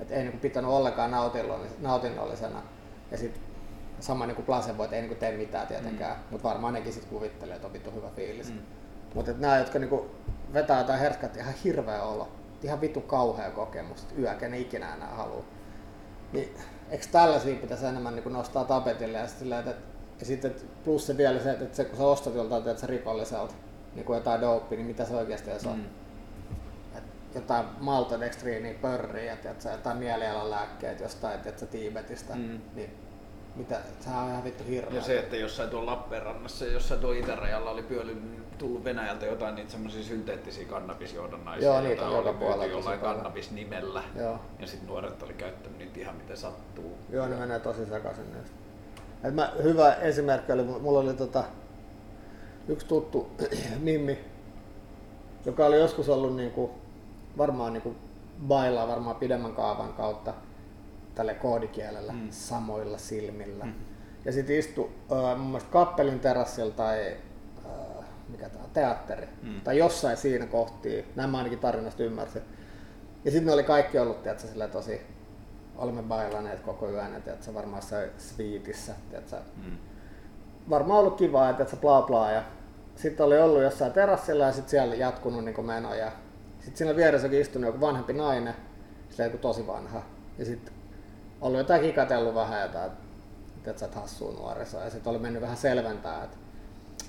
et 0.00 0.10
ei 0.10 0.18
niin 0.18 0.30
kuin 0.30 0.40
pitänyt 0.40 0.70
ollenkaan 0.70 1.10
nautinnollisena. 1.80 2.62
Ja 3.10 3.18
sitten 3.18 3.42
sama 4.00 4.26
niin 4.26 4.36
kuin 4.36 4.46
placebo, 4.46 4.84
että 4.84 4.96
ei 4.96 5.02
niin 5.02 5.08
kuin 5.08 5.18
tee 5.18 5.36
mitään 5.36 5.66
tietenkään, 5.66 6.16
mm. 6.16 6.22
mutta 6.30 6.48
varmaan 6.48 6.74
nekin 6.74 6.92
sitten 6.92 7.10
kuvittelee, 7.10 7.54
että 7.54 7.66
on 7.66 7.72
vittu 7.72 7.90
hyvä 7.90 8.10
fiilis. 8.16 8.52
Mm. 8.52 8.58
Mutta 9.14 9.32
nämä, 9.38 9.58
jotka 9.58 9.78
niin 9.78 9.88
kuin 9.88 10.10
vetää 10.52 10.78
jotain 10.78 11.00
herskät, 11.00 11.36
ihan 11.36 11.54
hirveä 11.64 12.02
olo, 12.02 12.28
ihan 12.62 12.80
vittu 12.80 13.00
kauhea 13.00 13.50
kokemus, 13.50 14.06
yökä 14.18 14.48
ne 14.48 14.58
ikinä 14.58 14.94
enää 14.94 15.14
halua. 15.14 15.44
Niin 16.32 16.54
eikö 16.90 17.06
tällaisia 17.12 17.56
pitäisi 17.56 17.86
enemmän 17.86 18.14
niin 18.14 18.22
kuin 18.22 18.32
nostaa 18.32 18.64
tapetille 18.64 19.18
ja 19.18 19.26
sitten 19.26 19.52
että 19.58 19.74
ja 20.20 20.26
sitten 20.26 20.54
plus 20.84 21.06
se 21.06 21.16
vielä 21.16 21.40
se, 21.40 21.50
että 21.50 21.76
se, 21.76 21.84
kun 21.84 21.98
sä 21.98 22.04
ostat 22.04 22.34
joltain 22.34 22.68
että 22.68 22.80
se 22.80 22.86
rikolliselta 22.86 23.54
niin 23.94 24.04
kuin 24.04 24.16
jotain 24.16 24.40
dopea, 24.40 24.78
niin 24.78 24.86
mitä 24.86 25.04
se 25.04 25.16
oikeasti 25.16 25.50
on. 25.50 25.76
Mm. 25.78 25.84
Jotain 27.34 27.66
maltodextriiniä 27.80 28.74
pörriä, 28.82 29.32
että 29.32 29.70
jotain 29.70 29.96
mielialan 29.96 30.50
lääkkeet 30.50 31.00
jostain 31.00 31.40
että 31.44 31.66
Tiibetistä, 31.66 32.34
mm. 32.34 32.60
niin 32.74 32.90
mitä, 33.56 33.80
sehän 34.00 34.24
on 34.24 34.30
ihan 34.30 34.44
vittu 34.44 34.64
hirveä. 34.68 34.94
Ja 34.94 35.02
se, 35.02 35.18
että 35.18 35.36
jossain 35.36 35.70
tuolla 35.70 35.90
Lappeenrannassa 35.90 36.64
ja 36.64 36.72
jossain 36.72 37.00
tuolla 37.00 37.18
itärajalla 37.18 37.70
oli 37.70 37.82
pyöly, 37.82 38.22
tullut 38.58 38.84
Venäjältä 38.84 39.26
jotain 39.26 39.54
niitä 39.54 39.70
semmoisia 39.70 40.02
synteettisiä 40.02 40.66
kannabisjohdannaisia, 40.66 41.68
Joo, 41.68 41.80
niitä 41.80 42.06
oli 42.06 42.32
puolella 42.32 42.66
jollain 42.66 43.00
kannabisnimellä. 43.00 44.02
Joo. 44.18 44.40
Ja 44.58 44.66
sitten 44.66 44.88
nuoret 44.88 45.22
oli 45.22 45.32
käyttänyt 45.32 45.78
niitä 45.78 46.00
ihan 46.00 46.16
miten 46.16 46.36
sattuu. 46.36 46.98
Joo, 47.10 47.26
ne 47.26 47.36
menee 47.36 47.60
tosi 47.60 47.86
sekaisin 47.86 48.32
niistä. 48.32 48.56
Et 49.24 49.34
mä, 49.34 49.52
hyvä 49.62 49.94
esimerkki 49.94 50.52
oli, 50.52 50.62
mulla 50.62 50.98
oli 50.98 51.14
tota, 51.14 51.44
yksi 52.68 52.86
tuttu 52.86 53.30
Mimmi, 53.78 54.18
joka 55.44 55.66
oli 55.66 55.78
joskus 55.78 56.08
ollut 56.08 56.36
niinku, 56.36 56.70
varmaan 57.38 57.72
niinku 57.72 57.94
bailaa 58.48 58.88
varmaan 58.88 59.16
pidemmän 59.16 59.52
kaavan 59.52 59.92
kautta 59.92 60.34
tälle 61.14 61.34
koodikielellä 61.34 62.12
mm. 62.12 62.28
samoilla 62.30 62.98
silmillä. 62.98 63.64
Mm. 63.64 63.74
Ja 64.24 64.32
sitten 64.32 64.56
istui 64.56 64.90
äh, 65.12 65.38
mun 65.38 65.46
mielestä 65.46 65.70
kappelin 65.70 66.20
terassilla 66.20 66.74
tai 66.74 67.16
äh, 67.66 68.04
mikä 68.28 68.48
tämä 68.48 68.64
teatteri, 68.72 69.28
mm. 69.42 69.60
tai 69.60 69.78
jossain 69.78 70.16
siinä 70.16 70.46
kohti, 70.46 71.04
näin 71.16 71.30
mä 71.30 71.38
ainakin 71.38 71.58
tarinasta 71.58 72.02
ymmärsin. 72.02 72.42
Ja 73.24 73.30
sitten 73.30 73.46
ne 73.46 73.52
oli 73.52 73.64
kaikki 73.64 73.98
ollut 73.98 74.22
tiedätkö, 74.22 74.68
tosi 74.72 75.00
olemme 75.76 76.02
bailaneet 76.02 76.60
koko 76.60 76.90
yön, 76.90 77.14
että 77.14 77.36
se 77.40 77.54
varmaan 77.54 77.82
se 77.82 78.10
sviitissä, 78.18 78.94
että 79.12 79.36
mm. 79.36 79.78
varmaan 80.70 81.00
ollut 81.00 81.16
kiva, 81.16 81.50
että 81.50 81.64
se 81.64 81.76
bla 81.76 82.02
bla 82.02 82.30
ja 82.30 82.42
sitten 82.96 83.26
oli 83.26 83.38
ollut 83.38 83.62
jossain 83.62 83.92
terassilla 83.92 84.44
ja 84.44 84.52
sitten 84.52 84.70
siellä 84.70 84.94
jatkunut 84.94 85.44
niin 85.44 85.66
meno 85.66 85.94
ja 85.94 86.12
sitten 86.64 86.76
siinä 86.76 86.96
vieressäkin 86.96 87.40
istunut 87.40 87.66
joku 87.66 87.80
vanhempi 87.80 88.12
nainen, 88.12 88.54
se 89.10 89.24
joku 89.24 89.38
tosi 89.38 89.66
vanha 89.66 90.02
ja 90.38 90.44
sitten 90.44 90.74
ollut 91.40 91.58
jotain 91.58 91.82
kikatellut 91.82 92.34
vähän 92.34 92.62
jotain 92.62 92.90
että 93.70 93.80
sä 93.80 94.00
hassua 94.00 94.32
nuorisoa. 94.32 94.84
Ja 94.84 94.90
sitten 94.90 95.10
oli 95.10 95.18
mennyt 95.18 95.42
vähän 95.42 95.56
selventää, 95.56 96.24
että, 96.24 96.36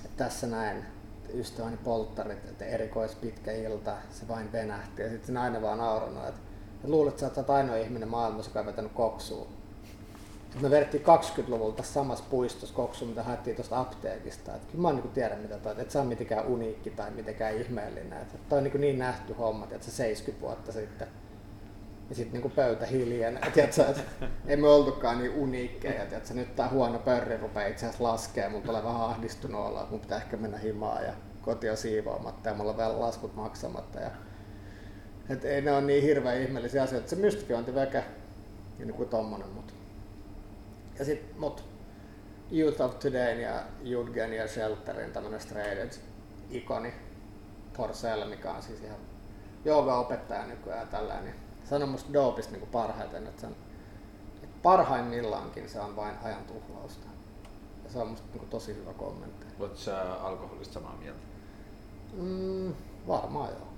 että 0.04 0.24
tässä 0.24 0.46
näin 0.46 0.84
ystäväni 1.34 1.76
polttarit, 1.76 2.44
että 2.44 2.64
erikois 2.64 3.14
pitkä 3.14 3.52
ilta, 3.52 3.96
se 4.10 4.28
vain 4.28 4.52
venähti. 4.52 5.02
Ja 5.02 5.08
sitten 5.08 5.26
se 5.26 5.32
nainen 5.32 5.62
vaan 5.62 5.78
naurannut, 5.78 6.28
että, 6.28 6.40
että 6.74 6.88
luulet, 6.88 7.14
että 7.22 7.34
sä 7.34 7.40
oot 7.40 7.50
ainoa 7.50 7.76
ihminen 7.76 8.08
maailmassa, 8.08 8.50
joka 8.50 8.60
on 8.60 8.66
vetänyt 8.66 8.92
koksua. 8.92 9.48
Me 10.60 10.70
vedettiin 10.70 11.02
20-luvulta 11.02 11.82
samassa 11.82 12.24
puistossa 12.30 12.74
koksu, 12.74 13.06
mitä 13.06 13.22
haettiin 13.22 13.56
tuosta 13.56 13.80
apteekista. 13.80 14.54
Et 14.54 14.64
kyllä 14.64 14.82
mä 14.82 14.92
niin 14.92 15.08
tiedä, 15.08 15.36
mitä 15.36 15.58
toi, 15.58 15.74
että 15.78 15.92
se 15.92 15.98
on 15.98 16.06
mitenkään 16.06 16.46
uniikki 16.46 16.90
tai 16.90 17.10
mitenkään 17.10 17.56
ihmeellinen. 17.56 18.12
Et 18.12 18.48
toi 18.48 18.58
on 18.58 18.64
niin, 18.64 18.80
niin 18.80 18.98
nähty 18.98 19.32
homma, 19.32 19.64
että 19.70 19.84
se 19.84 19.90
70 19.90 20.46
vuotta 20.46 20.72
sitten. 20.72 21.08
Ja 22.08 22.14
sitten 22.14 22.40
niin 22.40 22.50
pöytä 22.50 22.86
hiljenee. 22.86 23.42
Että 23.56 23.94
ei 24.46 24.56
me 24.56 24.68
oltukaan 24.68 25.18
niin 25.18 25.34
uniikkeja. 25.34 26.06
Tiedätkö, 26.06 26.34
nyt 26.34 26.56
tämä 26.56 26.68
huono 26.68 26.98
pörri 26.98 27.36
rupeaa 27.36 27.66
itse 27.66 27.86
asiassa 27.86 28.04
laskee. 28.04 28.48
Mun 28.48 28.62
tulee 28.62 28.84
vähän 28.84 29.00
ahdistunut 29.00 29.66
olla, 29.66 29.80
että 29.80 29.90
mun 29.90 30.00
pitää 30.00 30.18
ehkä 30.18 30.36
mennä 30.36 30.58
himaan 30.58 31.04
ja 31.04 31.12
koti 31.42 31.66
siivoamatta 31.74 32.48
ja 32.48 32.54
mulla 32.54 32.70
on 32.70 32.76
vielä 32.76 33.00
laskut 33.00 33.34
maksamatta. 33.34 34.00
Ja, 34.00 34.10
et 35.30 35.44
ei 35.44 35.60
ne 35.60 35.72
ole 35.72 35.80
niin 35.80 36.02
hirveän 36.02 36.40
ihmeellisiä 36.40 36.82
asioita. 36.82 37.08
Se 37.08 37.16
mystifiointi 37.16 37.74
vekä 37.74 38.02
ja 38.78 38.86
niin 38.86 38.94
kuin 38.94 39.08
tommonen, 39.08 39.48
mutta 39.48 39.72
ja 40.98 41.04
sitten 41.04 41.40
mut 41.40 41.64
Youth 42.52 42.80
of 42.80 42.98
Today 42.98 43.40
ja 43.40 43.62
Judgen 43.82 44.32
ja 44.32 44.48
Shelterin 44.48 45.12
tämmönen 45.12 45.40
Straded 45.40 45.92
ikoni 46.50 46.94
Porcel, 47.76 48.28
mikä 48.28 48.52
on 48.52 48.62
siis 48.62 48.80
ihan 48.80 48.98
jooga-opettaja 49.64 50.46
nykyään 50.46 50.80
ja 50.80 50.86
tällainen, 50.86 51.24
niin 51.24 51.34
sanoi 51.64 51.88
musta 51.88 52.12
Doopista 52.12 52.52
niin 52.52 52.66
parhaiten, 52.66 53.26
että, 53.26 53.40
sen, 53.40 53.56
että 54.42 54.56
parhaimmillaankin 54.62 55.68
se 55.68 55.80
on 55.80 55.96
vain 55.96 56.14
ajan 56.22 56.44
tuhlausta. 56.44 57.06
Ja 57.84 57.90
se 57.90 57.98
on 57.98 58.08
musta 58.08 58.26
niin 58.34 58.48
tosi 58.48 58.74
hyvä 58.74 58.92
kommentti. 58.92 59.46
Oletko 59.60 59.78
sä 59.78 60.12
alkoholista 60.12 60.74
samaa 60.74 60.96
mieltä? 60.96 61.20
Mm, 62.12 62.74
varmaan 63.06 63.50
joo. 63.50 63.75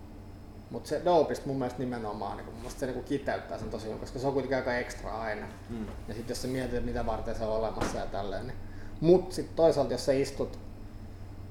Mutta 0.70 0.89
se 0.89 1.03
dopista 1.05 1.47
mun 1.47 1.59
mielestä 1.59 1.78
nimenomaan, 1.78 2.36
niin 2.36 2.47
mun 2.47 2.55
mielestä 2.55 2.81
se 2.81 2.86
niin 2.86 3.05
kiteyttää 3.05 3.59
sen 3.59 3.70
tosi 3.70 3.86
hyvin, 3.86 3.99
koska 3.99 4.19
se 4.19 4.27
on 4.27 4.32
kuitenkin 4.32 4.57
aika 4.57 4.77
ekstra 4.77 5.20
aina. 5.20 5.47
Mm. 5.70 5.86
Ja 6.09 6.15
sitten 6.15 6.28
jos 6.28 6.43
sä 6.43 6.49
mietit, 6.49 6.85
mitä 6.85 7.07
varten 7.07 7.35
se 7.35 7.45
on 7.45 7.57
olemassa 7.57 7.99
ja 7.99 8.07
tälleen. 8.07 8.47
Niin. 8.47 8.59
Mutta 9.01 9.35
sitten 9.35 9.57
toisaalta, 9.57 9.95
jos 9.95 10.07
sä 10.07 10.12
istut 10.12 10.59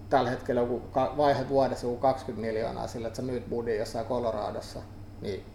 tällä 0.10 0.30
hetkellä 0.30 0.62
joku 0.62 0.82
vaihe 0.94 1.50
vuodessa 1.50 1.88
joku 1.88 1.98
20 1.98 2.48
miljoonaa 2.48 2.88
sillä, 2.88 3.08
että 3.08 3.18
sä 3.18 3.22
myyt 3.22 3.50
budin 3.50 3.78
jossain 3.78 4.06
Coloradossa, 4.06 4.80
niin 5.22 5.46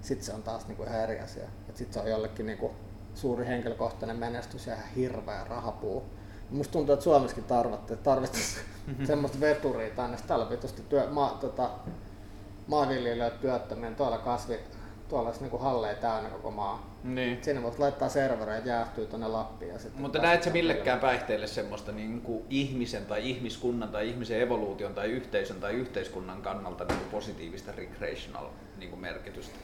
sitten 0.00 0.26
se 0.26 0.32
on 0.32 0.42
taas 0.42 0.66
niinku 0.66 0.82
ihan 0.82 1.00
eri 1.00 1.20
asia. 1.20 1.48
Sitten 1.74 1.94
se 1.94 2.00
on 2.00 2.10
jollekin 2.10 2.46
niinku 2.46 2.70
suuri 3.14 3.46
henkilökohtainen 3.46 4.16
menestys 4.16 4.66
ja 4.66 4.74
ihan 4.74 4.88
hirveä 4.88 5.44
rahapuu. 5.44 6.02
Musta 6.50 6.72
tuntuu, 6.72 6.92
että 6.92 7.04
Suomessakin 7.04 7.44
tarvittaisiin 8.02 8.66
mm-hmm. 8.86 9.06
semmoista 9.06 9.40
veturia 9.40 9.90
tänne. 9.90 10.16
Täällä 10.26 10.46
pitäisi 10.46 10.82
työ, 10.82 11.10
ma, 11.10 11.38
tota, 11.40 11.70
maanviljelijöitä 12.66 13.36
työttömiä, 13.36 13.90
tuolla 13.90 14.18
kasvi, 14.18 14.58
tuolla 15.08 15.28
olisi 15.28 15.44
niin 15.44 15.60
halleja 15.60 15.94
täynnä 15.94 16.30
koko 16.30 16.50
maa. 16.50 16.92
Niin. 17.04 17.44
Sinne 17.44 17.62
voit 17.62 17.78
laittaa 17.78 18.08
servereitä 18.08 18.68
jäähtyy 18.68 19.06
tuonne 19.06 19.28
Lappiin. 19.28 19.72
Ja 19.72 19.78
Mutta 19.94 20.18
näet 20.18 20.42
sä 20.42 20.50
millekään 20.50 21.00
päihteelle 21.00 21.46
semmoista 21.46 21.92
niin 21.92 22.20
kuin 22.20 22.44
ihmisen 22.50 23.06
tai 23.06 23.30
ihmiskunnan 23.30 23.88
tai 23.88 24.08
ihmisen 24.08 24.40
evoluution 24.40 24.94
tai 24.94 25.06
yhteisön 25.06 25.60
tai 25.60 25.72
yhteiskunnan 25.72 26.42
kannalta 26.42 26.84
niin 26.84 26.98
kuin 26.98 27.10
positiivista 27.10 27.72
recreational 27.72 28.46
niin 28.78 28.90
kuin 28.90 29.00
merkitystä? 29.00 29.54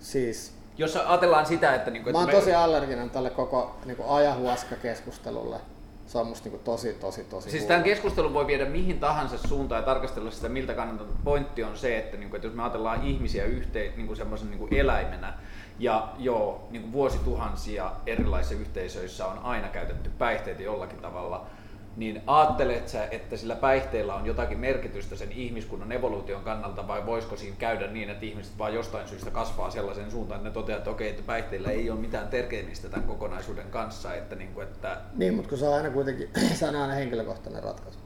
Siis 0.00 0.52
jos 0.78 0.96
ajatellaan 0.96 1.46
sitä, 1.46 1.74
että... 1.74 1.90
Niin 1.90 2.02
kuin, 2.02 2.10
että 2.10 2.18
mä 2.18 2.18
oon 2.18 2.34
me... 2.34 2.40
tosi 2.40 2.54
allerginen 2.54 3.10
tälle 3.10 3.30
koko 3.30 3.76
niin 3.84 3.96
ajahuaska-keskustelulle 4.08 5.60
se 6.10 6.18
on 6.18 6.26
musta 6.26 6.48
niin 6.48 6.60
tosi, 6.60 6.92
tosi, 6.92 7.24
tosi 7.24 7.50
Siis 7.50 7.64
tämän 7.64 7.82
keskustelun 7.82 8.34
voi 8.34 8.46
viedä 8.46 8.64
mihin 8.64 9.00
tahansa 9.00 9.38
suuntaan 9.48 9.80
ja 9.80 9.86
tarkastella 9.86 10.30
sitä 10.30 10.48
miltä 10.48 10.74
kannalta. 10.74 11.04
Pointti 11.24 11.64
on 11.64 11.78
se, 11.78 11.98
että, 11.98 12.16
niin 12.16 12.30
kuin, 12.30 12.38
että 12.38 12.46
jos 12.46 12.54
me 12.54 12.62
ajatellaan 12.62 13.06
ihmisiä 13.06 13.44
yhteen 13.44 13.92
niin 13.96 14.16
semmoisen 14.16 14.50
niin 14.50 14.74
eläimenä, 14.74 15.34
ja 15.78 16.08
joo, 16.18 16.68
niin 16.70 16.82
kuin 16.82 16.92
vuosituhansia 16.92 17.92
erilaisissa 18.06 18.54
yhteisöissä 18.54 19.26
on 19.26 19.38
aina 19.38 19.68
käytetty 19.68 20.10
päihteitä 20.18 20.62
jollakin 20.62 20.98
tavalla, 20.98 21.46
niin 22.00 22.22
ajattelet 22.26 22.88
sä, 22.88 23.08
että 23.10 23.36
sillä 23.36 23.56
päihteellä 23.56 24.14
on 24.14 24.26
jotakin 24.26 24.58
merkitystä 24.58 25.16
sen 25.16 25.32
ihmiskunnan 25.32 25.92
evoluution 25.92 26.42
kannalta 26.42 26.88
vai 26.88 27.06
voisiko 27.06 27.36
siinä 27.36 27.56
käydä 27.58 27.86
niin, 27.86 28.10
että 28.10 28.26
ihmiset 28.26 28.58
vaan 28.58 28.74
jostain 28.74 29.08
syystä 29.08 29.30
kasvaa 29.30 29.70
sellaisen 29.70 30.10
suuntaan, 30.10 30.38
että 30.38 30.48
ne 30.48 30.54
toteaa, 30.54 30.78
että 30.78 30.90
okei, 30.90 31.08
että 31.10 31.22
päihteillä 31.26 31.70
ei 31.70 31.90
ole 31.90 32.00
mitään 32.00 32.28
terkeemistä 32.28 32.88
tämän 32.88 33.06
kokonaisuuden 33.06 33.70
kanssa. 33.70 34.14
Että 34.14 34.36
niin, 34.36 34.54
kuin, 34.54 34.66
että... 34.66 34.96
niin 35.14 35.34
mutta 35.34 35.48
kun 35.48 35.58
se 35.58 35.68
on 35.68 35.74
aina 35.74 35.90
kuitenkin 35.90 36.30
se 36.58 36.68
on 36.68 36.76
aina 36.76 36.94
henkilökohtainen 36.94 37.62
ratkaisu. 37.62 37.98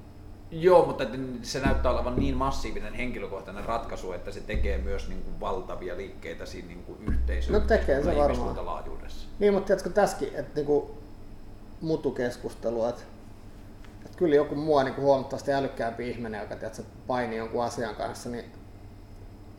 Joo, 0.50 0.86
mutta 0.86 1.04
se 1.42 1.60
näyttää 1.60 1.92
olevan 1.92 2.16
niin 2.16 2.36
massiivinen 2.36 2.94
henkilökohtainen 2.94 3.64
ratkaisu, 3.64 4.12
että 4.12 4.30
se 4.30 4.40
tekee 4.40 4.78
myös 4.78 5.08
niin 5.08 5.22
kuin 5.22 5.40
valtavia 5.40 5.96
liikkeitä 5.96 6.46
siinä 6.46 6.68
niin 6.68 6.82
kuin 6.82 6.98
yhteisön 7.08 7.52
no 7.52 7.60
tekee 7.60 8.02
se 8.02 8.16
varmaan. 8.16 8.56
Niin, 9.38 9.54
mutta 9.54 9.66
tiedätkö 9.66 9.90
tässäkin, 9.90 10.28
että 10.34 10.54
niin 10.54 10.66
kuin 10.66 10.86
mutukeskustelu, 11.80 12.84
että 12.84 13.02
kyllä 14.16 14.34
joku 14.34 14.54
mua 14.54 14.84
niin 14.84 14.94
kuin 14.94 15.04
huomattavasti 15.04 15.52
älykkäämpi 15.52 16.10
ihminen, 16.10 16.40
joka 16.40 16.56
tiedätkö, 16.56 16.82
painii 17.06 17.38
jonkun 17.38 17.64
asian 17.64 17.94
kanssa, 17.94 18.28
niin 18.28 18.44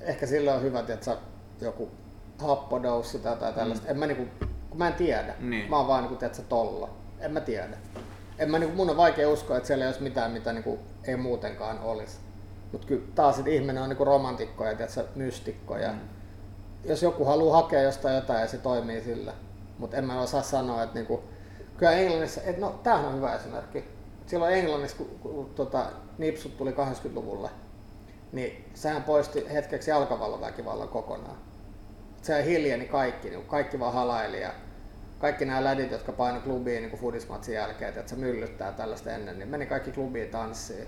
ehkä 0.01 0.25
sillä 0.25 0.53
on 0.53 0.61
hyvä 0.61 0.83
tiedätkö, 0.83 1.17
joku 1.61 1.91
happodoussi 2.37 3.19
tai 3.19 3.33
jotain 3.33 3.53
tällaista. 3.53 3.85
Mm. 3.85 3.91
En 3.91 3.99
mä, 3.99 4.07
niin 4.07 4.17
kuin, 4.17 4.31
kun 4.69 4.77
mä 4.77 4.87
en 4.87 4.93
tiedä. 4.93 5.35
Niin. 5.39 5.69
Mä 5.69 5.77
oon 5.77 5.87
vaan 5.87 6.01
niin 6.01 6.09
kuin, 6.09 6.17
tiedätkö, 6.17 6.43
tolla. 6.49 6.89
En 7.19 7.31
mä 7.31 7.41
tiedä. 7.41 7.77
En 8.39 8.51
mä, 8.51 8.59
niin 8.59 8.69
kuin, 8.69 8.77
mun 8.77 8.89
on 8.89 8.97
vaikea 8.97 9.29
uskoa, 9.29 9.57
että 9.57 9.67
siellä 9.67 9.85
ei 9.85 9.89
olisi 9.89 10.03
mitään, 10.03 10.31
mitä 10.31 10.53
niin 10.53 10.63
kuin, 10.63 10.79
ei 11.03 11.17
muutenkaan 11.17 11.79
olisi. 11.79 12.17
Mutta 12.71 12.87
kyllä 12.87 13.05
taas 13.15 13.39
että 13.39 13.51
ihminen 13.51 13.83
on 13.83 13.89
niin 13.89 13.97
kuin 13.97 14.07
romantikko 14.07 14.65
ja 14.65 14.75
tiedätkö, 14.75 15.05
mystikko. 15.15 15.77
Ja 15.77 15.91
mm. 15.91 15.99
Jos 16.83 17.03
joku 17.03 17.25
haluaa 17.25 17.61
hakea 17.61 17.81
jostain 17.81 18.15
jotain 18.15 18.41
ja 18.41 18.47
se 18.47 18.57
toimii 18.57 19.01
sillä. 19.01 19.33
Mutta 19.77 19.97
en 19.97 20.05
mä 20.05 20.21
osaa 20.21 20.41
sanoa, 20.41 20.83
että 20.83 20.95
niin 20.95 21.05
kuin, 21.05 21.21
kyllä 21.77 21.91
Englannissa, 21.91 22.41
että 22.41 22.61
no 22.61 22.79
tämähän 22.83 23.05
on 23.05 23.15
hyvä 23.15 23.35
esimerkki 23.35 23.94
silloin 24.25 24.53
Englannissa, 24.53 24.97
kun, 24.97 25.19
kun 25.19 25.49
tota, 25.55 25.85
nipsut 26.17 26.57
tuli 26.57 26.71
80-luvulle, 26.71 27.49
niin 28.31 28.69
sehän 28.73 29.03
poisti 29.03 29.45
hetkeksi 29.53 29.89
jalkavalloväkivallan 29.89 30.89
kokonaan. 30.89 31.37
Se 32.21 32.45
hiljeni 32.45 32.85
kaikki, 32.85 33.29
niin 33.29 33.45
kaikki 33.45 33.79
vaan 33.79 33.93
halaili 33.93 34.41
ja 34.41 34.51
kaikki 35.19 35.45
nämä 35.45 35.63
lädit, 35.63 35.91
jotka 35.91 36.11
paino 36.11 36.41
klubiin 36.41 36.83
niin 36.83 36.97
fudismatsin 36.97 37.55
jälkeen, 37.55 37.89
että 37.89 38.09
se 38.09 38.15
myllyttää 38.15 38.71
tällaista 38.71 39.11
ennen, 39.11 39.39
niin 39.39 39.49
meni 39.49 39.65
kaikki 39.65 39.91
klubiin 39.91 40.29
tanssiin. 40.29 40.87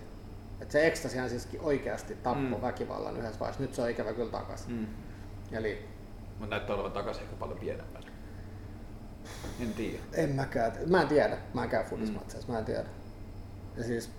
Et 0.61 0.71
se 0.71 0.87
ekstasihan 0.87 1.29
siis 1.29 1.47
oikeasti 1.59 2.15
tappoi 2.15 2.59
mm. 2.59 2.61
väkivallan 2.61 3.17
yhdessä 3.17 3.39
vaiheessa. 3.39 3.63
Nyt 3.63 3.73
se 3.73 3.81
on 3.81 3.89
ikävä 3.89 4.13
kyllä 4.13 4.31
takaisin. 4.31 4.73
Mm. 4.73 4.87
Eli... 5.51 5.85
Mutta 6.39 6.55
näyttää 6.55 6.75
olevan 6.75 6.91
takaisin 6.91 7.23
ehkä 7.23 7.35
paljon 7.35 7.59
pienempänä. 7.59 8.07
En 9.61 9.73
tiedä. 9.73 9.99
En 10.13 10.29
mäkään. 10.29 10.71
Mä 10.87 11.01
en 11.01 11.07
tiedä. 11.07 11.37
Mä 11.53 11.63
en 11.63 11.69
käy 11.69 11.83
fudismatseissa. 11.83 12.47
Mm. 12.47 12.53
Mä 12.53 12.59
en 12.59 12.65
tiedä. 12.65 12.85
Ja 13.77 13.83
siis 13.83 14.09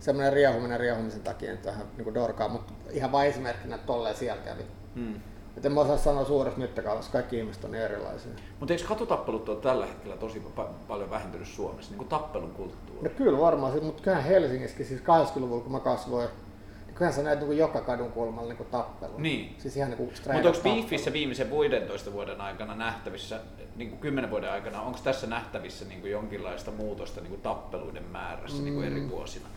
semmoinen 0.00 0.32
riehuminen 0.32 0.80
riehumisen 0.80 1.22
takia 1.22 1.50
nyt 1.50 1.66
vähän 1.66 1.86
niin 1.96 2.14
dorkaa, 2.14 2.48
mutta 2.48 2.72
ihan 2.90 3.12
vain 3.12 3.28
esimerkkinä, 3.28 3.74
että 3.74 3.86
tolleen 3.86 4.16
siellä 4.16 4.42
kävi. 4.42 4.62
Hmm. 4.94 5.20
Et 5.56 5.66
en 5.66 5.72
mä 5.72 5.80
osaa 5.80 5.96
sanoa 5.96 6.24
suuressa 6.24 6.60
mittakaavassa, 6.60 7.12
kaikki 7.12 7.38
ihmiset 7.38 7.64
on 7.64 7.70
niin 7.70 7.84
erilaisia. 7.84 8.32
Mutta 8.60 8.74
eikö 8.74 8.86
katutappelut 8.88 9.48
ole 9.48 9.56
tällä 9.56 9.86
hetkellä 9.86 10.16
tosi 10.16 10.42
pa- 10.56 10.86
paljon 10.88 11.10
vähentynyt 11.10 11.48
Suomessa, 11.48 11.90
niin 11.90 11.98
kuin 11.98 12.08
tappelun 12.08 12.50
kulttuuri? 12.50 13.08
No 13.08 13.14
kyllä 13.16 13.40
varmaan, 13.40 13.84
mutta 13.84 14.02
kyllähän 14.02 14.24
Helsingissäkin, 14.24 14.86
siis 14.86 15.00
80-luvulla 15.00 15.62
kun 15.62 15.72
mä 15.72 15.80
kasvoin, 15.80 16.28
kyllähän 16.96 17.14
sä 17.14 17.22
näet 17.22 17.40
niin 17.40 17.58
joka 17.58 17.80
kadun 17.80 18.12
kulmalla 18.12 18.52
niin 18.52 18.66
tappelun. 18.70 19.22
Niin. 19.22 19.54
Siis 19.58 19.76
ihan 19.76 19.90
niin 19.90 20.02
Mutta 20.02 20.48
onko 20.48 20.60
Beefissä 20.62 21.12
viimeisen 21.12 21.50
15 21.50 22.12
vuoden 22.12 22.40
aikana 22.40 22.74
nähtävissä 22.74 23.40
niin 23.76 23.90
kuin 23.90 24.00
10 24.00 24.30
vuoden 24.30 24.50
aikana, 24.50 24.82
onko 24.82 24.98
tässä 25.04 25.26
nähtävissä 25.26 25.84
niin 25.84 26.00
kuin 26.00 26.10
jonkinlaista 26.10 26.70
muutosta 26.70 27.20
niin 27.20 27.30
kuin 27.30 27.40
tappeluiden 27.40 28.04
määrässä 28.04 28.58
mm. 28.58 28.64
niin 28.64 28.74
kuin 28.74 28.86
eri 28.86 29.10
vuosina? 29.10 29.48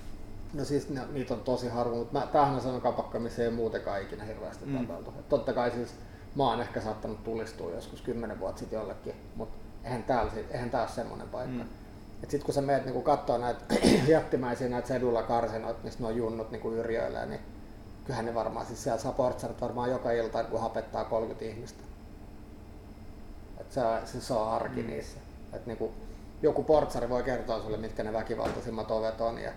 No 0.54 0.66
siis 0.66 0.90
ne, 0.90 1.02
niitä 1.12 1.34
on 1.34 1.40
tosi 1.40 1.68
harvoin, 1.68 2.00
mutta 2.00 2.22
tämähän 2.22 2.56
on 2.56 2.62
sellainen 2.62 2.82
kapakka, 2.82 3.20
missä 3.20 3.44
ei 3.44 3.52
muutenkaan 3.52 4.02
ikinä 4.02 4.24
hirveästi 4.24 4.66
mm. 4.66 4.88
tapeltu. 4.88 5.14
Et 5.20 5.30
totta 5.30 5.54
kai 5.54 5.72
siis 5.72 5.96
mä 6.36 6.44
oon 6.44 6.62
ehkä 6.62 6.82
saattanut 6.82 7.24
tulistua 7.24 7.72
joskus 7.72 8.02
10 8.02 8.40
vuotta 8.40 8.60
sitten 8.60 8.78
jollekin, 8.78 9.14
mutta 9.36 9.56
eihän 9.84 10.04
täällä, 10.04 10.32
eihän 10.52 10.70
tää 10.70 10.82
ole 10.82 10.90
semmoinen 10.90 11.30
paikka. 11.30 11.64
Mm. 11.64 11.70
Et 12.24 12.30
sit 12.30 12.44
kun 12.44 12.54
sä 12.54 12.62
meet 12.62 12.86
niinku 12.86 13.02
kattoo 13.02 13.38
näitä 13.38 13.76
jättimäisiä 14.08 14.70
näitä 14.70 14.88
sedulla 14.88 15.24
karsinoita, 15.24 15.80
mistä 15.84 16.04
nuo 16.04 16.12
junnut 16.12 16.52
niinku 16.52 16.72
yrjöilee, 16.72 17.26
niin 17.26 17.40
kyllähän 18.04 18.26
ne 18.26 18.36
varmaan, 18.36 18.66
siis 18.66 18.84
siellä 18.84 19.00
saa 19.00 19.12
portsarit 19.12 19.62
varmaan 19.62 19.90
joka 19.90 20.12
ilta, 20.12 20.44
kun 20.44 20.62
hapettaa 20.62 21.06
30 21.06 21.46
ihmistä. 21.46 21.84
Et 23.60 23.72
se, 23.72 23.82
on, 23.82 24.00
se, 24.06 24.34
on 24.34 24.52
arki 24.52 24.82
mm. 24.82 24.88
niissä. 24.88 25.20
Et 25.54 25.66
niinku, 25.66 25.94
joku 26.42 26.64
portsari 26.64 27.10
voi 27.10 27.24
kertoa 27.24 27.62
sulle, 27.62 27.78
mitkä 27.78 28.04
ne 28.04 28.14
väkivaltaisimmat 28.14 28.92
ovet 28.92 29.22
on. 29.22 29.38
Ja... 29.38 29.52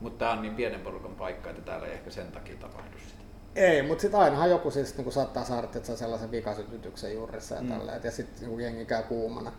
Mutta 0.00 0.18
tämä 0.18 0.32
on 0.32 0.42
niin 0.42 0.54
pienen 0.54 0.80
porukan 0.80 1.14
paikka, 1.14 1.50
että 1.50 1.62
täällä 1.62 1.86
ei 1.86 1.92
ehkä 1.92 2.10
sen 2.10 2.32
takia 2.32 2.56
tapahdu 2.56 2.98
sitä. 2.98 3.22
Ei, 3.54 3.82
mutta 3.82 4.02
sitten 4.02 4.20
ainahan 4.20 4.50
joku 4.50 4.70
siis 4.70 4.98
niin 4.98 5.12
saattaa 5.12 5.44
saada 5.44 5.66
että 5.66 5.86
saa 5.86 5.96
sellaisen 5.96 6.30
vikasytytyksen 6.30 7.14
juurissa 7.14 7.54
ja 7.54 7.62
mm. 7.62 7.68
tälleen, 7.68 8.00
ja 8.04 8.10
sitten 8.10 8.48
niin 8.48 8.60
jengi 8.60 8.84
käy 8.84 9.02
kuumana. 9.02 9.52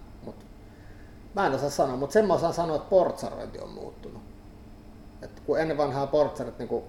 Mä 1.37 1.47
en 1.47 1.53
osaa 1.53 1.69
sanoa, 1.69 1.97
mutta 1.97 2.13
sen 2.13 2.27
mä 2.27 2.33
osaan 2.33 2.53
sanoa, 2.53 2.75
että 2.75 2.89
portsarointi 2.89 3.59
on 3.59 3.69
muuttunut. 3.69 4.21
Et 5.21 5.39
kun 5.45 5.59
ennen 5.59 5.77
vanhaa 5.77 6.07
portsarit 6.07 6.59
niin 6.59 6.83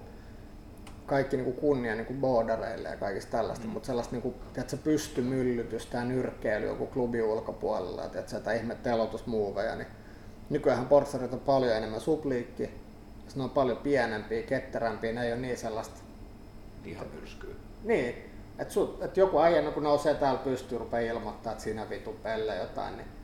kaikki 1.07 1.37
niin 1.37 1.45
kuin 1.45 1.57
kunnia 1.57 1.95
niin 1.95 2.07
kuin 2.07 2.21
bordereille 2.21 2.89
ja 2.89 2.97
kaikista 2.97 3.31
tällaista, 3.31 3.67
mm. 3.67 3.73
mutta 3.73 3.87
sellaista 3.87 4.13
niin 4.13 4.23
kuin, 4.23 4.35
tiedätkö, 4.53 4.77
pystymyllytystä 4.77 5.99
ja 5.99 6.05
nyrkkeily 6.05 6.67
joku 6.67 6.87
klubi 6.87 7.23
ulkopuolella 7.23 8.03
ja 8.03 8.09
tiedätkö, 8.09 8.37
jotain 8.37 8.57
ihme 8.57 8.75
telotusmuoveja, 8.75 9.77
niin 9.77 9.89
nykyään 10.51 10.87
portsarit 10.87 11.33
on 11.33 11.41
paljon 11.41 11.77
enemmän 11.77 12.01
supliikki, 12.01 12.63
ja 12.63 12.69
ne 13.37 13.43
on 13.43 13.51
paljon 13.51 13.79
pienempiä, 13.79 14.43
ketterämpiä, 14.43 15.13
ne 15.13 15.27
ei 15.27 15.33
ole 15.33 15.41
niin 15.41 15.59
sellaista 15.59 16.01
Lihapyrskyä. 16.85 17.55
Niin, 17.85 18.33
että 18.59 18.75
et 19.01 19.17
joku 19.17 19.39
äijä, 19.39 19.71
kun 19.71 19.83
nousee 19.83 20.15
täällä 20.15 20.41
pystyy, 20.41 20.79
rupeaa 20.79 21.13
ilmoittaa, 21.13 21.53
että 21.53 21.65
siinä 21.65 21.91
vitu 21.91 22.13
pelle 22.23 22.57
jotain, 22.57 22.97
niin 22.97 23.18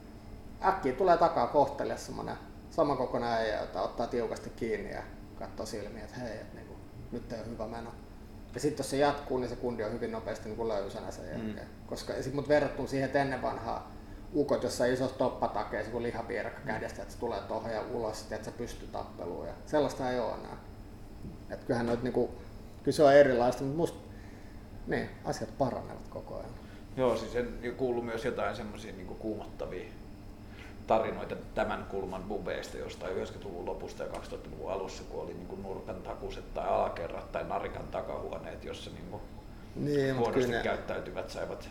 äkkiä 0.64 0.92
tulee 0.92 1.16
takaa 1.16 1.46
kohtelee 1.46 1.98
semmonen 1.98 2.36
samankokoinen 2.70 3.28
äijä, 3.28 3.60
jota 3.60 3.82
ottaa 3.82 4.06
tiukasti 4.06 4.50
kiinni 4.50 4.92
ja 4.92 5.02
katsoo 5.38 5.66
silmiä, 5.66 6.04
että 6.04 6.20
hei, 6.20 6.32
että 6.32 6.54
niinku, 6.54 6.74
nyt 7.12 7.32
ei 7.32 7.38
ole 7.38 7.48
hyvä 7.48 7.66
meno. 7.66 7.90
Ja 8.54 8.60
sitten 8.60 8.82
jos 8.82 8.90
se 8.90 8.96
jatkuu, 8.96 9.38
niin 9.38 9.48
se 9.48 9.56
kundi 9.56 9.84
on 9.84 9.92
hyvin 9.92 10.12
nopeasti 10.12 10.48
niin 10.48 10.68
löysänä 10.68 11.10
sen 11.10 11.28
jälkeen. 11.28 11.66
Mm. 11.66 11.86
Koska 11.86 12.12
sit 12.20 12.34
mut 12.34 12.48
verrattuna 12.48 12.88
siihen, 12.88 13.06
että 13.06 13.22
ennen 13.22 13.42
vanhaa 13.42 13.92
ukot 14.34 14.62
jossain 14.62 14.92
isossa 14.92 15.18
toppatakeessa, 15.18 15.92
kun 15.92 16.02
lihapiirakka 16.02 16.60
mm. 16.60 16.66
kädestä, 16.66 17.02
että 17.02 17.14
se 17.14 17.20
tulee 17.20 17.40
tuohon 17.40 17.70
ja 17.70 17.82
ulos, 17.92 18.22
että 18.22 18.44
se 18.44 18.50
pystyy 18.50 18.88
tappeluun. 18.88 19.46
Ja 19.46 19.52
sellaista 19.66 20.10
ei 20.10 20.20
ole 20.20 20.32
enää. 20.32 20.56
Et 21.50 21.64
kyllähän 21.64 21.86
noit, 21.86 22.02
niinku, 22.02 22.30
kyllä 22.82 22.96
se 22.96 23.02
on 23.02 23.14
erilaista, 23.14 23.62
mutta 23.62 23.76
musta 23.76 23.98
niin, 24.86 25.10
asiat 25.24 25.58
paranevat 25.58 26.08
koko 26.08 26.36
ajan. 26.36 26.50
Joo, 26.96 27.16
siis 27.16 27.36
en 27.36 27.74
kuulu 27.76 28.02
myös 28.02 28.24
jotain 28.24 28.56
semmoisia 28.56 28.92
niin 28.92 29.06
kuumottavia 29.06 29.92
tarinoita 30.86 31.36
tämän 31.54 31.84
kulman 31.84 32.22
bubeista 32.22 32.76
jostain 32.76 33.16
90-luvun 33.16 33.66
lopusta 33.66 34.02
ja 34.02 34.08
2000-luvun 34.12 34.72
alussa, 34.72 35.02
kun 35.10 35.22
oli 35.22 35.34
niin 35.34 35.46
kuin 35.46 35.62
nurkan 35.62 36.02
takuset 36.02 36.54
tai 36.54 36.68
alakerrat 36.68 37.32
tai 37.32 37.44
narikan 37.44 37.88
takahuoneet, 37.88 38.64
jossa 38.64 38.90
niin 38.90 39.06
kuin 39.10 39.22
niin, 39.76 40.16
huonosti 40.16 40.52
ne... 40.52 40.62
käyttäytyvät 40.62 41.30
saivat 41.30 41.68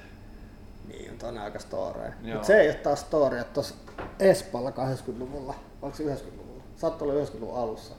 niin, 0.88 1.18
on 1.24 1.38
aika 1.38 1.60
story. 1.60 2.12
Mutta 2.22 2.48
se 2.48 2.62
ei 2.62 2.68
ole 2.68 2.76
taas 2.76 3.02
story, 3.02 3.38
että 3.38 3.54
tuossa 3.54 3.76
Espalla 4.20 4.70
80-luvulla, 4.70 5.56
oliko 5.82 5.98
se 5.98 6.04
90-luvulla, 6.04 6.64
saattoi 6.76 7.10
olla 7.10 7.24
90-luvun 7.24 7.58
alussa, 7.58 7.94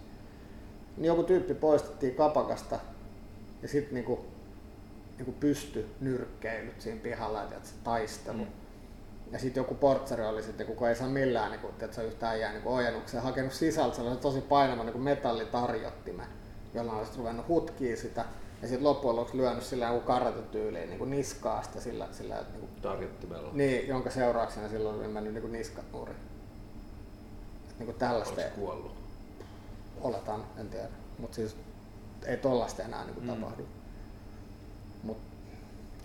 niin 0.97 1.05
joku 1.05 1.23
tyyppi 1.23 1.55
poistettiin 1.55 2.15
kapakasta 2.15 2.78
ja 3.62 3.69
sitten 3.69 3.95
niinku, 3.95 4.27
niinku 5.16 5.32
pysty 5.32 5.89
nyrkkeilyt 6.01 6.81
siinä 6.81 7.01
pihalla 7.01 7.43
ja 7.43 7.59
se 7.62 7.74
taistelu. 7.85 8.45
Mm. 8.45 8.64
Ja 9.32 9.38
sitten 9.38 9.60
joku 9.60 9.74
portsari 9.74 10.26
oli 10.26 10.42
sitten, 10.42 10.66
kun 10.66 10.88
ei 10.88 10.94
saa 10.94 11.09
millään 11.09 11.51
niin 11.51 11.60
kun, 11.60 11.70
että 11.70 11.92
se 11.92 12.01
on 12.01 12.06
yhtään 12.06 12.40
jää 12.40 12.52
niin 12.52 12.66
ojennukseen, 12.66 13.22
hakenut 13.22 13.52
sisältä 13.52 13.96
sellaisen 13.96 14.22
tosi 14.22 14.40
painavan 14.40 14.86
niin 14.86 15.01
metallitarjottimen, 15.01 16.26
jolla 16.74 16.92
on 16.92 17.05
sitten 17.05 17.18
ruvennut 17.18 17.48
hutkii 17.48 17.96
sitä. 17.96 18.24
Ja 18.62 18.68
sitten 18.68 18.84
loppujen 18.84 19.16
lopuksi 19.16 19.36
lyönyt 19.36 19.64
sillä 19.64 19.86
joku 19.86 20.01
karatetyyliin 20.01 20.90
niin 20.90 21.10
niskaa 21.10 21.62
sitä 21.62 21.80
sillä, 21.80 22.09
sillä 22.12 22.34
niin 22.34 22.60
kuin, 22.60 22.70
Tarjottimella. 22.82 23.51
Niin, 23.52 23.88
jonka 23.88 24.10
seurauksena 24.10 24.68
silloin 24.68 24.98
oli 25.01 25.09
mennyt 25.09 25.34
niin 25.34 25.52
niskat 25.52 25.92
nurin. 25.92 26.16
Niin 27.78 27.86
kuin 27.86 27.98
tällaista. 27.98 28.40
Olisi 28.40 28.55
kuollut? 28.55 28.92
Oletan, 30.01 30.44
en 30.56 30.68
tiedä. 30.68 30.88
Mutta 31.18 31.34
siis 31.34 31.56
ei 32.26 32.36
tollaista 32.36 32.82
enää 32.82 33.05
niin 33.05 33.14
kuin 33.14 33.26
mm. 33.26 33.34
tapahdu. 33.34 33.62
Mut, 35.02 35.16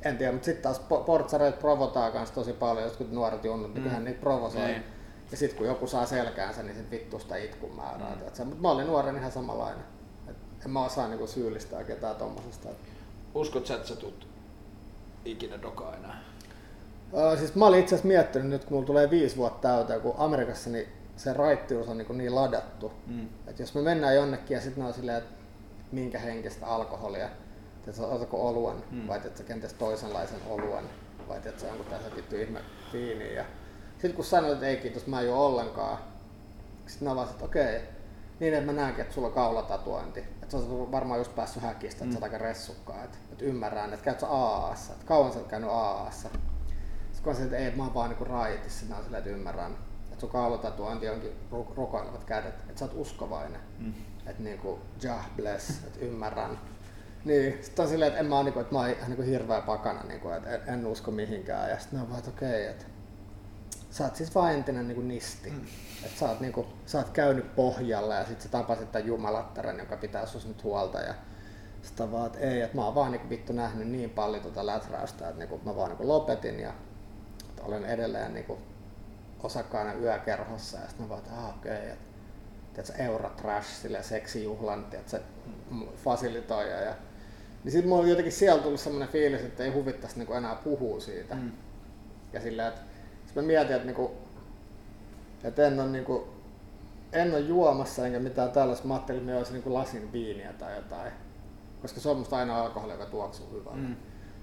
en 0.02 0.18
tiedä, 0.18 0.32
mutta 0.32 0.46
sitten 0.46 0.64
taas 0.64 0.80
portsareita 1.06 1.58
provotaan 1.58 2.12
kanssa 2.12 2.36
tosi 2.36 2.54
paljon, 2.54 2.86
jotkut 2.86 3.12
nuoret 3.12 3.46
junnut, 3.46 3.68
niin 3.68 3.78
mm. 3.78 3.84
kyllähän 3.84 4.06
niitä 4.06 4.20
provosoi. 4.20 4.66
Niin. 4.66 4.84
Ja 5.32 5.38
sitten 5.38 5.58
kun 5.58 5.68
joku 5.68 5.88
saa 5.88 6.06
selkäänsä, 6.06 6.64
niin 6.64 6.76
sitten 6.76 7.00
vittusta 7.00 7.36
itkun 7.36 7.76
määrää. 7.76 8.16
Mm. 8.16 8.46
Mutta 8.46 8.62
mä 8.62 8.72
olin 8.72 8.88
nuoren 8.88 9.18
ihan 9.18 9.32
samanlainen 9.32 9.84
en 10.66 10.72
mä 10.72 10.86
osaa 10.86 11.08
niinku 11.08 11.28
syyllistää 11.28 11.84
ketään 11.84 12.16
tommosesta. 12.16 12.70
Uskot 13.34 13.66
sä, 13.66 13.76
että 13.76 13.88
sä 13.88 13.96
tulet 13.96 14.28
ikinä 15.26 15.62
dokaa 15.62 15.96
enää? 15.96 16.24
Öö, 17.18 17.38
siis 17.38 17.56
mä 17.56 17.66
olin 17.66 17.80
itse 17.80 17.96
asiassa 17.96 18.08
miettinyt 18.08 18.48
nyt, 18.50 18.64
kun 18.64 18.74
mulla 18.74 18.88
tulee 18.88 19.10
viisi 19.10 19.38
vuotta 19.38 19.68
täyteen, 19.68 20.02
kun 20.02 20.16
Amerikassa 20.18 20.70
niin 20.70 20.88
se 21.16 21.34
raittius 21.34 21.88
on 21.88 21.98
niin, 21.98 22.18
niin 22.18 22.36
ladattu. 22.36 22.92
Mm. 23.08 23.28
Et 23.48 23.60
jos 23.60 23.74
me 23.74 23.82
mennään 23.82 24.16
jonnekin 24.16 24.56
ja 24.56 24.62
sitten 24.62 24.84
on 24.84 24.94
silleen, 24.94 25.18
että 25.18 25.36
minkä 25.92 26.20
henkistä 26.20 26.68
alkoholia, 26.68 27.30
että 27.90 28.08
otatko 28.08 28.48
oluen 28.48 28.84
mm. 28.92 29.08
vai 29.08 29.18
että 29.18 29.44
kenties 29.44 29.74
toisenlaisen 29.74 30.40
oluen 30.50 30.86
vai 31.28 31.38
että 31.38 31.62
se 31.62 31.72
onko 31.72 31.84
tässä 31.84 32.16
vittu 32.16 32.36
ihme 32.36 32.60
viini. 32.94 33.36
Ja 33.36 33.46
sitten 33.92 34.14
kun 34.14 34.26
sanoit, 34.26 34.54
että 34.54 34.68
ei 34.68 34.78
kiitos, 34.78 35.08
mä 35.08 35.22
en 35.22 35.28
juo 35.28 35.46
ollenkaan, 35.46 35.98
sitten 36.88 37.08
mä 37.08 37.16
vaan, 37.16 37.30
että 37.30 37.46
okei, 37.46 37.78
okay, 37.78 37.88
niin 38.40 38.54
että 38.54 38.66
mä 38.66 38.72
näenkin, 38.72 39.02
että 39.02 39.14
sulla 39.14 39.28
on 39.28 39.34
kaulatatuointi. 39.34 40.20
Että 40.20 40.52
sä 40.52 40.58
oot 40.58 40.92
varmaan 40.92 41.20
just 41.20 41.36
päässyt 41.36 41.64
häkistä, 41.64 41.96
että 41.96 42.06
mm. 42.06 42.12
sä 42.12 42.18
oot 42.18 42.24
aika 42.24 42.38
ressukkaa. 42.38 43.04
Että, 43.04 43.18
että 43.32 43.46
ymmärrän, 43.46 43.94
että 43.94 44.04
käyt 44.04 44.20
sä 44.20 44.28
AAssa. 44.28 44.94
Että 44.94 45.06
kauan 45.06 45.34
sä 45.34 45.40
oot 45.40 45.48
käynyt 45.48 45.70
AAssa. 45.70 46.30
Sitten 47.12 47.34
kun 47.34 47.44
että 47.44 47.58
ei, 47.58 47.76
mä 47.76 47.84
oon 47.84 47.94
vaan 47.94 48.10
niinku 48.10 48.24
raitissa, 48.24 48.86
mä 48.86 48.96
oon 48.96 49.04
silleen, 49.04 49.24
että 49.24 49.36
ymmärrän. 49.36 49.78
Että 50.04 50.20
sun 50.20 50.30
kaulatatuointi 50.30 51.10
onkin 51.10 51.32
rukoilevat 51.76 52.24
kädet. 52.24 52.56
Että 52.70 52.80
sä 52.80 52.86
oot 52.86 52.94
uskovainen. 52.96 53.62
Mm. 53.80 53.94
Että 54.26 54.44
niinku, 54.44 54.80
jah 55.04 55.30
bless, 55.36 55.70
että 55.70 56.00
ymmärrän. 56.00 56.60
Niin, 57.26 57.58
sitten 57.62 57.84
on 57.84 57.90
silleen, 57.90 58.10
että 58.10 58.20
en 58.20 58.26
mä 58.26 58.36
oon 58.36 58.46
niinku, 58.46 58.60
että 58.60 58.74
mä 58.74 58.80
oon 58.80 58.90
ihan 58.90 59.10
niinku 59.10 59.24
hirveä 59.24 59.62
pakana, 59.62 60.04
niinku, 60.04 60.30
että 60.30 60.56
en, 60.56 60.62
en 60.68 60.88
usko 60.88 61.12
mihinkään. 61.12 61.70
Ja 61.70 61.80
sitten 61.80 62.00
on 62.00 62.10
vaan, 62.10 62.20
että 62.20 62.32
okei, 62.32 62.50
okay, 62.50 62.72
että 62.72 62.86
sä 63.92 64.04
oot 64.04 64.16
siis 64.16 64.36
vaan 64.36 64.54
entinen 64.54 64.88
niinku 64.88 65.02
nisti. 65.02 65.50
Mm. 65.50 65.62
Et 66.06 66.18
sä, 66.18 66.30
oot 66.30 66.40
niinku, 66.40 66.68
sä 66.86 66.98
oot 66.98 67.10
käynyt 67.10 67.56
pohjalla 67.56 68.16
ja 68.16 68.26
sit 68.26 68.42
sä 68.42 68.50
tapasit 68.50 68.92
tämän 68.92 69.08
jumalattaren, 69.08 69.80
joka 69.80 69.98
pitää 69.98 70.26
sus 70.26 70.48
nyt 70.48 70.64
huolta. 70.64 71.00
Ja 71.00 71.14
sitä 71.82 72.12
vaan, 72.12 72.28
että 72.28 72.40
ei, 72.40 72.62
että 72.62 72.76
mä 72.76 72.86
oon 72.86 72.96
vaan 72.96 73.12
niinku 73.12 73.30
vittu 73.30 73.54
nähnyt 73.54 73.88
niin 73.88 74.10
paljon 74.10 74.44
tota 74.44 74.66
läträystä, 74.66 75.28
että 75.28 75.40
niinku, 75.40 75.62
mä 75.66 75.76
vaan 75.76 75.90
niinku 75.90 76.08
lopetin 76.08 76.60
ja 76.60 76.74
että 77.50 77.64
olen 77.64 77.86
edelleen 77.86 78.34
niinku 78.34 78.58
osakkaana 79.44 79.94
yökerhossa 79.94 80.78
ja 80.78 80.88
sitten 80.88 81.06
mä 81.06 81.10
vaan, 81.10 81.20
että 81.20 81.32
ah, 81.38 81.50
okei, 81.50 81.78
okay, 81.78 81.90
että 81.90 82.06
tiedätkö, 82.74 83.04
Eurotrash, 83.04 83.68
sille 83.68 84.04
seksijuhlan, 84.04 84.86
tiedätkö, 84.86 85.20
fasilitoija. 86.04 86.82
Ja, 86.82 86.96
niin 87.64 87.72
sitten 87.72 87.90
mulla 87.90 88.02
oli 88.02 88.10
jotenkin 88.10 88.34
siellä 88.34 88.64
tullut 88.64 88.80
semmoinen 88.80 89.10
fiilis, 89.10 89.42
että 89.42 89.64
ei 89.64 89.72
huvittaisi 89.72 90.18
niinku 90.18 90.34
enää 90.34 90.56
puhua 90.56 91.00
siitä. 91.00 91.36
Mm. 91.36 91.52
Ja 92.34 92.42
sillä, 92.42 92.68
että 92.68 92.82
sitten 93.26 93.44
mä 93.44 93.48
mietin, 93.48 93.76
että 93.76 93.86
niinku, 93.86 94.12
et 95.44 95.60
en 95.60 95.80
ole, 95.80 95.90
niinku, 95.90 96.28
en 97.14 97.32
ole 97.32 97.40
juomassa 97.40 98.06
enkä 98.06 98.20
mitään 98.20 98.52
tällaista. 98.52 98.88
Mä 98.88 98.94
ajattelin, 98.94 99.22
että 99.22 99.38
olisi 99.38 99.54
niinku 99.54 99.74
lasin 99.74 100.12
viiniä 100.12 100.54
tai 100.54 100.76
jotain. 100.76 101.12
Koska 101.82 102.00
se 102.00 102.10
on 102.10 102.18
musta 102.18 102.38
aina 102.38 102.62
alkoholi, 102.62 102.92
joka 102.92 103.06
tuoksuu 103.06 103.52
hyvältä. 103.52 103.78
Mm. 103.78 103.96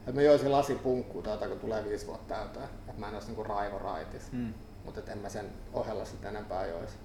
Et 0.06 0.14
mä 0.14 0.22
joisin 0.22 0.52
lasipunkkuu 0.52 1.22
tai 1.22 1.32
jotain, 1.32 1.50
kun 1.50 1.60
tulee 1.60 1.84
viisi 1.84 2.06
vuotta 2.06 2.34
täyteen. 2.34 2.68
Että 2.88 3.00
mä 3.00 3.08
en 3.08 3.14
olisi 3.14 3.28
niinku 3.28 3.44
raivoraitis. 3.44 4.32
Mm. 4.32 4.54
Mutta 4.84 5.12
en 5.12 5.18
mä 5.18 5.28
sen 5.28 5.46
ohella 5.72 6.04
sitten 6.04 6.30
enempää 6.30 6.66
joisi. 6.66 6.96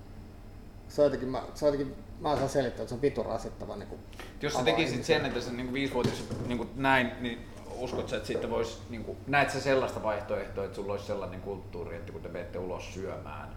Se 0.92 1.02
on 1.02 1.06
jotenkin, 1.06 1.30
mä, 1.30 1.44
se 1.56 1.66
on 1.66 1.74
jotenkin, 1.74 2.04
mä 2.20 2.32
osaan 2.32 2.50
selittää, 2.50 2.84
että 2.84 2.90
se 2.90 2.96
on 2.96 3.02
vitu 3.02 3.24
rasittava. 3.24 3.76
Niin 3.76 4.00
Jos 4.42 4.54
sä 4.54 4.64
tekisit 4.64 5.06
sen, 5.06 5.26
että 5.26 5.42
se 5.42 5.52
niin 5.52 5.74
viisivuotias 5.74 6.24
niin 6.48 6.70
näin, 6.76 7.12
niin 7.20 7.48
uskot 7.78 8.10
sä, 8.10 8.16
että 8.16 8.28
siitä 8.28 8.50
voisi, 8.50 8.78
niin 8.90 9.04
kuin, 9.04 9.18
näet 9.28 9.50
sä 9.50 9.62
sellaista 9.62 10.04
vaihtoehtoa, 10.04 10.64
että 10.64 10.76
sulla 10.76 10.94
olisi 10.94 11.06
sellainen 11.06 11.42
kulttuuri, 11.42 11.96
että 11.96 12.12
kun 12.12 12.22
te 12.22 12.30
menette 12.30 12.60
ulos 12.60 12.94
syömään, 12.94 13.50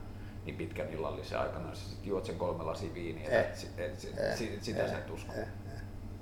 niin 0.44 0.56
pitkän 0.56 0.90
illallisen 0.90 1.38
aikana, 1.38 1.74
sä 1.74 1.90
sit 1.90 2.06
juot 2.06 2.24
sen 2.24 2.36
kolme 2.36 2.64
lasia 2.64 2.94
viiniä, 2.94 3.28
eh, 3.28 3.40
et, 3.40 3.70
et, 3.76 4.04
et, 4.04 4.18
eh, 4.18 4.36
sit, 4.36 4.64
sitä 4.64 4.84
eh, 4.84 4.90
sä 4.90 4.98
et 4.98 5.10
usko. 5.10 5.32
Eh, 5.32 5.38
eh. 5.40 5.80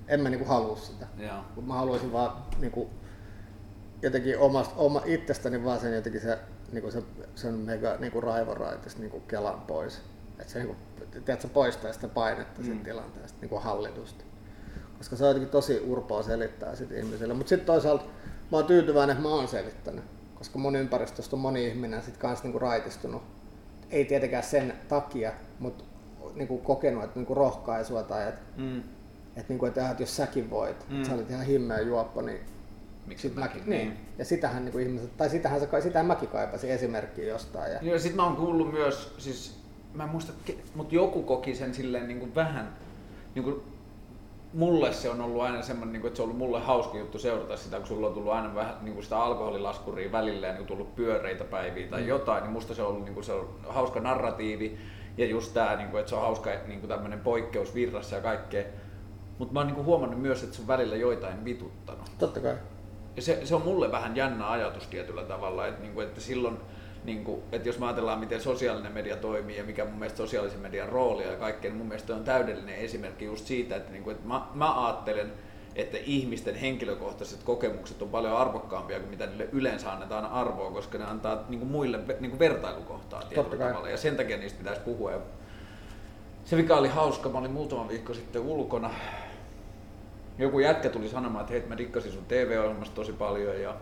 En 0.09 0.21
mä 0.21 0.31
niinku 0.31 0.47
halua 0.47 0.77
sitä. 0.77 1.07
Mutta 1.55 1.73
mä 1.73 1.75
haluaisin 1.75 2.13
vaan 2.13 2.43
niinku, 2.59 2.91
jotenkin 4.03 4.39
omasta, 4.39 4.75
oma, 4.77 5.03
itsestäni 5.05 5.65
vaan 5.65 5.81
sen 5.81 5.95
jotenkin 5.95 6.21
se, 6.21 6.39
niinku 6.73 6.91
se, 6.91 7.03
sen 7.35 7.55
mega 7.55 7.97
niinku 7.99 8.21
raivoraitis 8.21 8.99
niinku 8.99 9.21
kelan 9.21 9.61
pois. 9.61 10.03
Että 10.39 10.53
se 10.53 10.59
niinku, 10.59 10.77
tiedätkö, 11.11 11.49
poistaa 11.49 11.93
sitä 11.93 12.09
painetta 12.09 12.61
mm. 12.61 12.65
siitä 12.65 12.85
tilanteesta 12.85 13.39
niinku 13.41 13.59
hallitusta. 13.59 14.25
Koska 14.99 15.17
se 15.17 15.25
on 15.25 15.29
jotenkin 15.29 15.51
tosi 15.51 15.81
urpoa 15.87 16.23
selittää 16.23 16.77
sit 16.77 16.93
ihmisille. 16.93 17.35
Mutta 17.35 17.49
sitten 17.49 17.67
toisaalta 17.67 18.05
mä 18.53 18.57
oon 18.57 18.67
tyytyväinen, 18.67 19.17
että 19.17 19.29
mä 19.29 19.35
oon 19.35 19.49
selittänyt. 19.49 20.05
Koska 20.35 20.59
mun 20.59 20.77
ympäristöstä 20.77 21.37
on 21.37 21.41
moni 21.41 21.67
ihminen 21.67 22.03
sit 22.03 22.17
kans 22.17 22.43
niinku 22.43 22.59
raitistunut 22.59 23.23
ei 23.93 24.05
tietenkään 24.05 24.43
sen 24.43 24.75
takia, 24.89 25.33
mutta 25.59 25.85
niin 26.35 26.49
kuin 26.49 26.61
kokenut, 26.61 27.05
että 27.05 27.19
niin 27.19 27.27
kuin 27.27 27.37
rohkaisua 27.37 28.03
tai 28.03 28.29
että, 28.29 28.41
mm. 28.57 28.79
että, 29.37 29.45
niin 29.49 29.59
kuin, 29.59 29.69
että, 29.69 29.97
jos 29.99 30.17
säkin 30.17 30.51
voit, 30.51 30.87
mm. 30.89 31.05
sä 31.05 31.15
olit 31.15 31.31
ihan 31.31 31.47
himmeä 31.47 31.81
juoppo, 31.81 32.23
niin 32.23 32.41
Miksi 33.07 33.29
sit 33.29 33.37
mäkin, 33.37 33.63
niin. 33.67 33.89
niin. 33.89 33.97
Ja 34.19 34.25
sitähän 34.25 34.65
niin 34.65 34.73
kuin 34.73 34.87
ihmiset, 34.87 35.17
tai 35.17 35.31
sitähän, 35.31 35.61
se, 35.61 35.81
sitähän 35.81 36.07
mäkin 36.07 36.29
kaipasin 36.29 36.71
esimerkkiä 36.71 37.25
jostain. 37.25 37.73
Ja... 37.73 37.79
Joo, 37.83 37.99
sit 37.99 38.15
mä 38.15 38.25
oon 38.25 38.37
kuullut 38.37 38.73
myös, 38.73 39.15
siis 39.19 39.62
mä 39.95 40.05
en 40.05 40.11
muista, 40.11 40.33
mutta 40.75 40.95
joku 40.95 41.23
koki 41.23 41.55
sen 41.55 41.75
silleen 41.75 42.09
niin 42.09 42.19
kuin 42.19 42.35
vähän, 42.35 42.77
niin 43.35 43.45
kuin, 43.45 43.63
mulle 44.55 44.93
se 44.93 45.11
on 45.11 45.21
ollut 45.21 45.43
aina 45.43 45.63
semmoinen, 45.63 45.93
niin 45.93 46.07
että 46.07 46.17
se 46.17 46.23
on 46.23 46.27
ollut 46.27 46.39
mulle 46.39 46.61
hauska 46.61 46.99
juttu 46.99 47.19
seurata 47.19 47.57
sitä, 47.57 47.77
kun 47.77 47.87
sulla 47.87 48.07
on 48.07 48.15
tullut 48.15 48.33
aina 48.33 48.55
vähän 48.55 48.75
niin 48.83 48.95
kuin 48.95 49.05
sitä 49.05 49.19
alkoholilaskuria 49.19 50.13
välillä 50.13 50.47
ja 50.47 50.53
niin 50.53 50.67
tullut 50.67 50.97
pyöreitä 50.97 51.45
päiviä 51.45 51.87
tai 51.87 52.01
mm. 52.01 52.09
jotain, 52.09 52.43
niin 52.43 52.53
musta 52.53 52.75
se 52.75 52.83
on 52.83 52.89
ollut 52.89 53.05
niin 53.05 53.15
kuin 53.15 53.25
se 53.25 53.33
on 53.33 53.49
hauska 53.69 54.01
narratiivi 54.01 54.79
ja 55.17 55.27
just 55.27 55.55
tämä, 55.55 55.77
niin 55.77 55.89
kuin, 55.89 56.01
että 56.01 56.11
se 56.11 56.17
on 56.17 56.23
hauska 56.23 56.51
niin 56.67 56.81
kuin 56.81 56.89
tämmöinen 56.89 57.21
poikkeus 57.21 57.75
virrassa 57.75 58.17
ja 58.17 58.23
kaikkea. 58.23 58.65
Mutta 59.39 59.55
mä 59.55 59.61
oon 59.61 59.67
niin 59.67 59.75
kuin 59.75 59.87
huomannut 59.87 60.21
myös, 60.21 60.43
että 60.43 60.57
se 60.57 60.63
on 60.63 60.69
välillä 60.69 60.97
joitain 60.97 61.45
vituttanut. 61.45 62.11
Totta 62.19 62.41
kai. 62.41 62.55
Ja 63.17 63.23
se, 63.23 63.41
se 63.47 63.55
on 63.55 63.63
mulle 63.63 63.93
vähän 63.93 64.17
jännä 64.17 64.51
ajatus 64.51 64.87
tietyllä 64.87 65.23
tavalla, 65.23 65.67
että, 65.67 65.83
niin 65.83 65.95
kuin, 65.95 66.07
että 66.07 66.21
silloin 66.21 66.59
niin 67.05 67.25
kuin, 67.25 67.43
että 67.53 67.69
jos 67.69 67.79
me 67.79 67.87
ajatellaan, 67.87 68.19
miten 68.19 68.41
sosiaalinen 68.41 68.93
media 68.93 69.17
toimii 69.17 69.57
ja 69.57 69.65
mikä 69.65 69.85
mun 69.85 69.99
mielestä 69.99 70.17
sosiaalisen 70.17 70.61
median 70.61 70.89
roolia 70.89 71.31
ja 71.31 71.37
kaikkea, 71.37 71.71
niin 71.71 71.79
mun 71.79 71.89
mielestä 71.89 72.15
on 72.15 72.25
täydellinen 72.25 72.75
esimerkki 72.75 73.25
just 73.25 73.47
siitä, 73.47 73.77
että, 73.77 73.93
niin 73.93 74.03
kuin, 74.03 74.17
että 74.17 74.29
mä, 74.29 74.47
mä 74.55 74.87
ajattelen, 74.87 75.33
että 75.77 75.99
ihmisten 76.05 76.55
henkilökohtaiset 76.55 77.43
kokemukset 77.43 78.03
on 78.03 78.09
paljon 78.09 78.37
arvokkaampia 78.37 79.01
kuin 79.01 79.11
mitä 79.11 79.27
niille 79.27 79.49
yleensä 79.53 79.93
annetaan 79.93 80.27
arvoa, 80.27 80.71
koska 80.71 80.99
ne 80.99 81.05
antaa 81.05 81.45
niin 81.49 81.59
kuin 81.59 81.71
muille 81.71 81.99
niin 82.21 82.31
kuin 82.31 82.39
vertailukohtaa 82.39 83.23
tietyllä 83.23 83.69
tavalla. 83.69 83.89
Ja 83.89 83.97
sen 83.97 84.17
takia 84.17 84.37
niistä 84.37 84.59
pitäisi 84.59 84.81
puhua. 84.81 85.13
Ja 85.13 85.19
se 86.45 86.57
mikä 86.57 86.77
oli 86.77 86.89
hauska, 86.89 87.29
mä 87.29 87.39
olin 87.39 87.51
muutama 87.51 87.89
viikko 87.89 88.15
sitten 88.15 88.43
ulkona. 88.43 88.91
Joku 90.39 90.59
jätkä 90.59 90.89
tuli 90.89 91.09
sanomaan, 91.09 91.43
että 91.43 91.53
hei, 91.53 91.63
mä 91.69 91.79
dikkasin 91.79 92.13
sun 92.13 92.25
TV-ohjelmasta 92.25 92.95
tosi 92.95 93.13
paljon 93.13 93.61
ja 93.61 93.75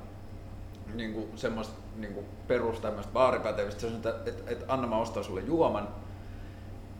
niin 0.94 1.12
kuin 1.12 1.28
semmoista 1.36 1.74
niin 1.96 2.14
kuin 2.14 2.26
perus 2.48 2.80
tämmöistä 2.80 3.12
baaripätevistä, 3.12 3.86
että, 3.86 4.08
että, 4.08 4.30
että, 4.30 4.50
että 4.50 4.64
anna 4.68 4.86
mä 4.86 4.98
ostaa 4.98 5.22
sulle 5.22 5.40
juoman. 5.40 5.88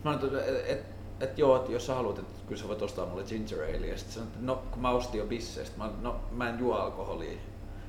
Mä 0.03 0.13
sanoin, 0.13 0.35
että, 0.35 0.45
että, 0.45 0.71
että, 0.71 0.89
että 1.19 1.41
joo, 1.41 1.55
että 1.55 1.71
jos 1.71 1.85
sä 1.85 1.95
haluat, 1.95 2.19
että 2.19 2.33
kyllä 2.47 2.61
sä 2.61 2.67
voit 2.67 2.81
ostaa 2.81 3.05
mulle 3.05 3.23
ginger 3.23 3.63
ale. 3.63 3.87
Ja 3.87 3.97
sitten 3.97 4.13
sanoin, 4.13 4.27
että 4.27 4.45
no 4.45 4.63
kun 4.71 4.81
mä 4.81 4.89
ostin 4.89 5.19
jo 5.19 5.25
bisseistä, 5.25 5.77
mä, 5.77 5.89
no, 6.01 6.15
mä 6.31 6.49
en 6.49 6.59
juo 6.59 6.75
alkoholia. 6.75 7.37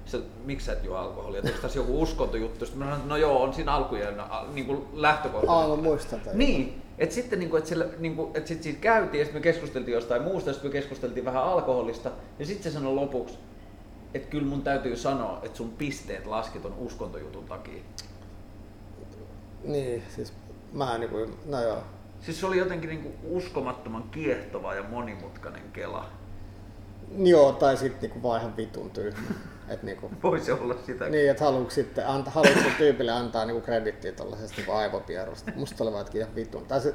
Sitten, 0.05 0.31
miksi 0.45 0.67
sä 0.67 0.73
et 0.73 0.85
juo 0.85 0.97
alkoholia? 0.97 1.43
Onko 1.45 1.59
tässä 1.63 1.79
joku 1.79 2.03
uskontojuttu? 2.03 2.65
Sitten 2.65 2.79
mä 2.79 2.85
sanoin, 2.85 3.01
että 3.01 3.09
no 3.09 3.17
joo, 3.17 3.43
on 3.43 3.55
siinä 3.55 3.73
alkujen 3.73 4.15
niin 4.53 4.67
kuin 4.67 4.85
lähtökohta. 4.93 5.53
Aivan 5.53 5.83
muistan 5.83 6.21
tämän. 6.21 6.39
Niin, 6.39 6.83
että 6.99 7.15
sitten 7.15 7.39
niin 7.39 7.51
kuin, 7.51 7.59
että 7.59 7.69
siellä, 7.69 7.87
niin 7.99 8.17
kuin, 8.17 8.31
että 8.35 8.49
sit 8.49 8.63
siitä 8.63 8.81
käytiin 8.81 9.19
ja 9.19 9.25
sitten 9.25 9.41
me 9.41 9.43
keskusteltiin 9.43 9.95
jostain 9.95 10.23
muusta, 10.23 10.53
sitten 10.53 10.71
me 10.71 10.73
keskusteltiin 10.73 11.25
vähän 11.25 11.45
alkoholista 11.45 12.11
ja 12.39 12.47
sitten 12.47 12.73
se 12.73 12.79
sanoi 12.79 12.95
lopuksi, 12.95 13.39
että 14.15 14.29
kyllä 14.29 14.47
mun 14.47 14.63
täytyy 14.63 14.97
sanoa, 14.97 15.41
että 15.43 15.57
sun 15.57 15.71
pisteet 15.71 16.27
laski 16.27 16.59
ton 16.59 16.75
uskontojutun 16.79 17.45
takia. 17.45 17.83
Niin, 19.65 20.03
siis 20.09 20.33
mä 20.73 20.99
niin 20.99 21.11
kuin, 21.11 21.35
no 21.47 21.63
joo. 21.63 21.83
Siis 22.21 22.41
se 22.41 22.47
oli 22.47 22.59
jotenkin 22.59 22.91
niin 22.91 23.03
kuin 23.03 23.15
uskomattoman 23.25 24.03
kiehtova 24.03 24.75
ja 24.75 24.83
monimutkainen 24.83 25.63
kela. 25.73 26.11
Joo, 27.19 27.53
tai 27.53 27.77
sitten 27.77 28.01
niinku 28.01 28.29
vaan 28.29 28.41
ihan 28.41 28.57
vitun 28.57 28.91
tyhmä. 28.91 29.35
Et 29.69 29.83
niinku, 29.83 30.11
Voisi 30.23 30.53
olla 30.53 30.75
sitä. 30.87 31.09
niin, 31.09 31.31
että 31.31 31.45
haluatko 31.45 31.71
sitten 31.71 32.07
anta, 32.07 32.31
haluatko 32.31 32.69
tyypille 32.79 33.13
antaa 33.13 33.45
niinku 33.45 33.61
kredittiä 33.61 34.13
tuollaisesta 34.13 34.57
niinku 34.57 34.73
aivopierusta. 34.73 35.53
Musta 35.57 35.85
oli 35.85 35.93
vaan 35.93 36.07
ihan 36.15 36.35
vitun. 36.35 36.67
Tai 36.67 36.81
se, 36.81 36.89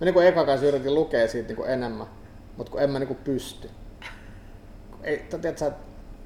mä 0.00 0.04
niinku 0.04 0.20
eka 0.20 0.46
kanssa 0.46 0.66
yritin 0.66 0.94
lukea 0.94 1.28
siitä 1.28 1.48
niinku 1.48 1.64
enemmän, 1.64 2.06
mutta 2.56 2.72
kun 2.72 2.82
en 2.82 2.90
mä 2.90 2.98
niinku 2.98 3.16
pysty. 3.24 3.70
Ei, 5.02 5.18
tiedätkö, 5.18 5.72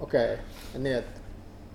okei, 0.01 0.35
okay. 0.35 0.45
niin 0.79 0.97
että 0.97 1.21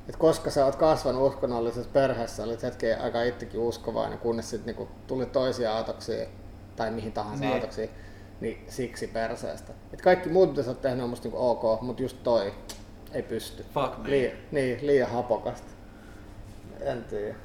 et 0.09 0.15
koska 0.15 0.49
sä 0.49 0.65
oot 0.65 0.75
kasvanut 0.75 1.33
uskonnollisessa 1.33 1.89
perheessä, 1.93 2.43
olit 2.43 2.63
hetken 2.63 3.01
aika 3.01 3.23
itsekin 3.23 3.59
uskovainen, 3.59 4.19
kunnes 4.19 4.49
sitten 4.49 4.65
niinku 4.65 4.87
tuli 5.07 5.25
toisia 5.25 5.75
aatoksia 5.75 6.25
tai 6.75 6.91
mihin 6.91 7.11
tahansa 7.11 7.43
niin. 7.43 7.53
aatoksia, 7.53 7.87
niin 8.41 8.65
siksi 8.67 9.07
perseestä. 9.07 9.73
Et 9.93 10.01
kaikki 10.01 10.29
muut, 10.29 10.49
mitä 10.49 10.63
sä 10.63 10.69
oot 10.69 10.81
tehnyt, 10.81 11.03
on 11.03 11.09
musta 11.09 11.27
niinku 11.27 11.49
ok, 11.49 11.81
mutta 11.81 12.01
just 12.01 12.23
toi 12.23 12.53
ei 13.11 13.23
pysty. 13.23 13.65
Fuck 13.73 13.97
me. 13.97 14.09
Liian, 14.09 14.37
niin, 14.51 14.87
liian 14.87 15.11
hapokasta. 15.11 15.71
En 16.81 17.03
tiedä. 17.03 17.35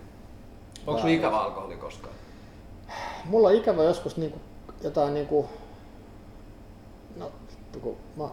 Onko 0.86 1.00
sun 1.00 1.10
ikävä 1.10 1.40
alkoholi 1.40 1.76
koskaan? 1.76 2.14
Mulla 3.24 3.48
on 3.48 3.54
ikävä 3.54 3.82
joskus 3.82 4.16
niinku, 4.16 4.40
jotain 4.82 5.14
niinku, 5.14 5.48
no 7.16 7.32
vittu 7.50 7.80
kun 7.80 7.96
mä 8.16 8.28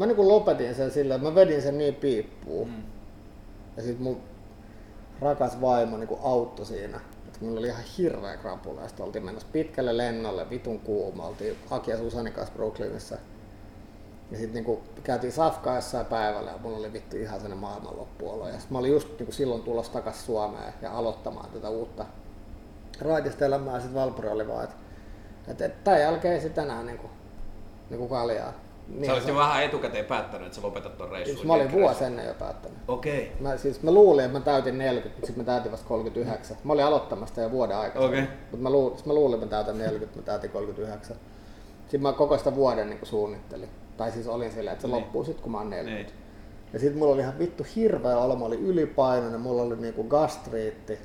mä 0.00 0.06
niin 0.06 0.28
lopetin 0.28 0.74
sen 0.74 0.90
sillä, 0.90 1.14
että 1.14 1.28
mä 1.28 1.34
vedin 1.34 1.62
sen 1.62 1.78
niin 1.78 1.94
piippuun. 1.94 2.68
Mm. 2.68 2.82
Ja 3.76 3.82
sit 3.82 3.98
mun 3.98 4.20
rakas 5.20 5.60
vaimo 5.60 5.96
niin 5.96 6.08
auttoi 6.22 6.66
siinä. 6.66 7.00
Että 7.26 7.38
mulla 7.40 7.58
oli 7.58 7.66
ihan 7.66 7.82
hirveä 7.98 8.36
krapula. 8.36 8.88
Sitten 8.88 9.06
oltiin 9.06 9.24
menossa 9.24 9.48
pitkälle 9.52 9.96
lennolle, 9.96 10.50
vitun 10.50 10.80
kuuma. 10.80 11.26
Oltiin 11.26 11.56
Aki 11.70 11.90
ja 11.90 11.98
Susani 11.98 12.30
kanssa 12.30 12.54
Brooklynissa. 12.54 13.16
Ja 14.30 14.38
sitten 14.38 14.64
niin 14.64 14.78
käytiin 15.02 15.32
safkaa 15.32 15.74
jossain 15.74 16.06
päivällä 16.06 16.50
ja 16.50 16.58
mulla 16.58 16.76
oli 16.76 16.92
vittu 16.92 17.16
ihan 17.16 17.40
sellainen 17.40 17.58
maailmanloppuolo. 17.58 18.48
Ja 18.48 18.54
mä 18.70 18.78
olin 18.78 18.92
just 18.92 19.08
niin 19.18 19.32
silloin 19.32 19.62
tulossa 19.62 19.92
takas 19.92 20.26
Suomeen 20.26 20.74
ja 20.82 20.92
aloittamaan 20.92 21.50
tätä 21.50 21.68
uutta 21.68 22.06
raitista 23.00 23.44
elämää. 23.44 23.74
Ja 23.74 23.80
sitten 23.80 24.00
Valpuri 24.00 24.28
oli 24.28 24.48
vaan, 24.48 24.64
että, 24.64 24.76
että, 25.48 25.68
tämän 25.84 26.00
jälkeen 26.00 26.34
ei 26.34 26.40
sitten 26.40 26.64
enää 26.64 26.82
niin 26.82 26.98
kuin, 26.98 27.10
niin 27.90 27.98
kuin 27.98 28.10
kaljaa. 28.10 28.52
Niin, 28.90 29.06
sä 29.06 29.12
olisit 29.12 29.28
jo 29.28 29.36
vähän 29.36 29.64
etukäteen 29.64 30.04
päättänyt, 30.04 30.46
että 30.46 30.56
sä 30.56 30.66
lopetat 30.66 30.98
ton 30.98 31.10
reissun. 31.10 31.36
Siis 31.36 31.46
mä 31.46 31.52
olin 31.52 31.72
vuosi 31.72 32.04
ennen 32.04 32.26
jo 32.26 32.34
päättänyt. 32.34 32.78
Okei. 32.88 33.22
Okay. 33.22 33.40
Mä, 33.40 33.56
siis 33.56 33.82
mä 33.82 33.90
luulin, 33.90 34.24
että 34.24 34.38
mä 34.38 34.44
täytin 34.44 34.78
40, 34.78 35.16
mutta 35.16 35.26
sitten 35.26 35.44
mä 35.44 35.52
täytin 35.52 35.72
vasta 35.72 35.88
39. 35.88 36.56
Mä 36.64 36.72
olin 36.72 36.84
aloittamassa 36.84 37.40
jo 37.40 37.50
vuoden 37.50 37.76
aikaisemmin. 37.76 38.18
Okei. 38.18 38.34
Okay. 38.34 38.36
Mutta 38.50 38.62
mä, 38.62 38.70
luulin, 38.70 38.96
siis 38.96 39.06
mä 39.06 39.14
luulin, 39.14 39.34
että 39.34 39.46
mä 39.46 39.50
täytän 39.50 39.78
40, 39.78 40.18
mä 40.18 40.22
täytin 40.22 40.50
39. 40.50 41.16
Sitten 41.82 42.02
mä 42.02 42.12
koko 42.12 42.38
sitä 42.38 42.54
vuoden 42.54 42.90
niin 42.90 43.00
suunnittelin. 43.02 43.68
Tai 43.96 44.10
siis 44.10 44.26
olin 44.26 44.52
silleen, 44.52 44.72
että 44.72 44.82
se 44.82 44.88
niin. 44.88 44.96
loppuu 44.96 45.24
sitten 45.24 45.42
kun 45.42 45.52
mä 45.52 45.58
oon 45.58 45.70
40. 45.70 46.12
Niin. 46.12 46.20
Ja 46.72 46.78
sitten 46.78 46.98
mulla 46.98 47.12
oli 47.12 47.20
ihan 47.20 47.38
vittu 47.38 47.66
hirveä 47.76 48.18
olo, 48.18 48.36
mä 48.36 48.44
olin 48.44 48.66
ylipainoinen, 48.66 49.40
mulla 49.40 49.62
oli 49.62 49.76
niinku 49.76 50.04
gastriitti. 50.04 50.98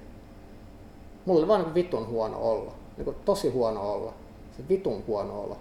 Mulla 1.26 1.40
oli 1.40 1.48
vaan 1.48 1.60
niinku 1.60 1.76
vitun 1.76 2.08
huono 2.08 2.38
olla. 2.42 2.74
Niinku 2.98 3.16
tosi 3.26 3.50
huono 3.50 3.92
olla. 3.92 4.14
Se 4.58 4.64
vitun 4.70 5.04
huono 5.08 5.42
olla 5.42 5.56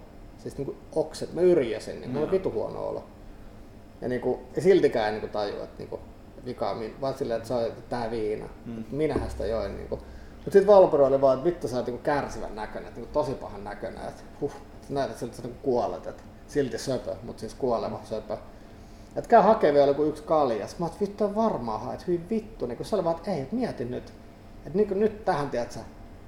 siis 0.45 0.57
niinku 0.57 0.75
okset, 0.95 1.33
mä 1.33 1.41
yrjäsin, 1.41 2.01
niin 2.01 2.11
mulla 2.11 2.25
on 2.25 2.31
vitu 2.31 2.51
huono 2.51 2.87
olo. 2.87 3.03
Ja, 4.01 4.07
niinku, 4.07 4.39
ja 4.55 4.61
siltikään 4.61 5.07
en 5.07 5.13
niinku 5.13 5.27
tajua, 5.27 5.63
että 5.63 5.77
niinku, 5.77 5.99
vika, 6.45 6.77
vaan 7.01 7.17
silleen, 7.17 7.37
että 7.37 7.47
se 7.47 7.53
on 7.53 7.71
tää 7.89 8.11
viina. 8.11 8.45
Mm. 8.65 8.83
Minähän 8.91 9.29
sitä 9.29 9.45
join. 9.45 9.77
Niinku. 9.77 9.95
Mutta 9.95 10.51
sitten 10.51 10.67
Valpero 10.67 11.05
oli 11.05 11.21
vaan, 11.21 11.37
että 11.37 11.45
vittu 11.45 11.67
sä 11.67 11.77
oot 11.77 11.85
niinku 11.85 12.03
kärsivän 12.03 12.55
näköinen, 12.55 12.87
että 12.87 12.99
niinku 12.99 13.13
tosi 13.13 13.33
pahan 13.33 13.63
näköinen, 13.63 14.07
että 14.07 14.21
huh, 14.41 14.51
sä 14.81 14.93
näet, 14.93 15.11
että 15.11 15.35
sä 15.35 15.43
niinku 15.43 15.59
kuolet, 15.63 16.07
että 16.07 16.23
silti 16.47 16.77
söpö, 16.77 17.15
mutta 17.23 17.39
siis 17.39 17.53
kuoleva 17.53 17.97
mm. 17.97 18.05
söpö. 18.05 18.37
Että 19.15 19.29
käy 19.29 19.41
hakee 19.41 19.73
vielä 19.73 19.87
joku 19.87 20.03
yksi 20.03 20.23
kaljas. 20.23 20.79
Mä 20.79 20.85
oot 20.85 21.01
vittu 21.01 21.35
varmaan 21.35 21.93
että 21.93 22.05
hyvin 22.07 22.29
vittu. 22.29 22.65
Niin 22.65 22.85
se 22.85 22.95
oli 22.95 23.03
vaan, 23.03 23.15
että 23.15 23.31
ei, 23.31 23.41
että 23.41 23.55
mieti 23.55 23.85
nyt. 23.85 24.13
Että 24.65 24.77
niin 24.77 24.99
nyt 24.99 25.25
tähän, 25.25 25.49
tiedät 25.49 25.79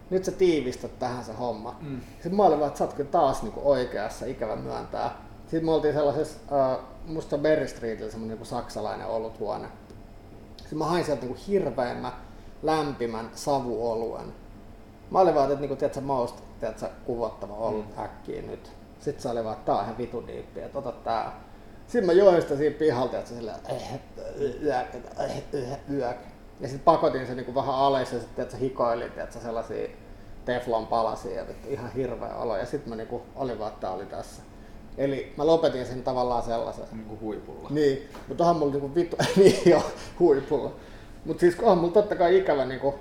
nyt 0.10 0.26
sä 0.26 0.32
tiivistät 0.32 1.00
tähän 1.00 1.24
se 1.24 1.34
homma. 1.34 1.76
Mm. 1.82 2.02
Sitten 2.14 2.36
mä 2.36 2.44
olin 2.44 2.60
vaan, 2.60 2.68
että 2.68 2.78
sä 2.78 2.84
oot 2.84 2.94
kyllä 2.94 3.10
taas 3.10 3.44
niinku 3.44 3.62
oikeassa, 3.64 4.26
ikävä 4.26 4.56
myöntää. 4.56 5.28
Sitten 5.42 5.66
me 5.66 5.72
oltiin 5.72 5.94
sellaisessa, 5.94 6.40
uh, 6.52 6.84
musta 7.06 7.38
Berry 7.38 7.68
Streetillä 7.68 8.12
semmonen 8.12 8.30
niinku 8.30 8.46
saksalainen 8.46 9.08
oluthuone. 9.08 9.68
Sitten 10.58 10.78
mä 10.78 10.86
hain 10.86 11.06
sieltä 11.06 11.26
niinku 11.26 11.42
hirveän 11.48 12.12
lämpimän 12.64 13.30
savuoluen. 13.36 14.34
Mä 15.12 15.20
olin 15.20 15.36
vaan, 15.36 15.48
että 15.48 15.62
niinku, 15.62 15.76
tiedätkö, 15.76 16.02
most, 16.02 16.36
tiedätkö, 16.60 16.90
kuvottava 17.06 17.54
ollut 17.54 17.98
mm. 17.98 18.04
äkkiä 18.04 18.42
nyt. 18.42 18.72
Sitten 19.00 19.22
se 19.22 19.30
oli 19.30 19.44
vaan, 19.44 19.54
että 19.54 19.66
tää 19.66 19.76
on 19.76 19.84
ihan 19.84 19.98
vitu 19.98 20.28
diippi, 20.28 20.62
että 20.62 20.80
ota 20.80 20.92
tää. 20.92 21.42
Sitten 21.88 22.06
mä 22.06 22.14
join 22.14 22.42
sitä 22.42 22.58
siinä 22.58 22.76
pihalta, 22.80 23.18
että 23.18 23.30
se 23.30 23.36
silleen, 23.36 23.58
yök, 24.64 24.88
yök, 25.92 26.18
ja 26.60 26.68
sitten 26.68 26.86
pakotin 26.86 27.28
sen 27.28 27.38
niin 27.38 27.56
vähän 27.56 27.76
alas 27.76 28.14
ja 28.14 28.20
sitten 28.20 28.44
että 28.44 28.58
hikoilin 28.58 29.12
että 29.18 29.40
sellaisia 29.40 29.88
teflon 30.46 30.88
palasia 30.88 31.36
ja 31.36 31.48
vittu, 31.48 31.68
ihan 31.70 31.92
hirveä 31.92 32.36
olo. 32.36 32.58
Ja 32.58 32.66
sitten 32.66 32.90
mä 32.90 32.96
niinku 32.96 33.22
olin 33.36 33.60
vaan, 33.60 33.74
että 33.74 33.90
oli 33.90 34.06
tässä. 34.06 34.42
Eli 34.98 35.34
mä 35.38 35.46
lopetin 35.46 35.86
sen 35.86 36.04
tavallaan 36.04 36.44
sellaisen. 36.44 36.86
Niin 36.92 37.06
kuin 37.06 37.20
huipulla. 37.22 37.70
Niin, 37.70 38.10
mutta 38.28 38.44
onhan 38.44 38.56
mulla 38.56 38.72
niinku 38.72 38.96
vittu, 38.96 39.16
niin 39.36 39.62
jo, 39.66 39.92
huipulla. 40.20 40.72
Mutta 41.26 41.42
siis 41.42 41.60
onhan 41.60 41.78
mulla 41.78 41.94
totta 41.94 42.16
kai 42.16 42.38
ikävä 42.38 42.66
niinku, 42.66 42.96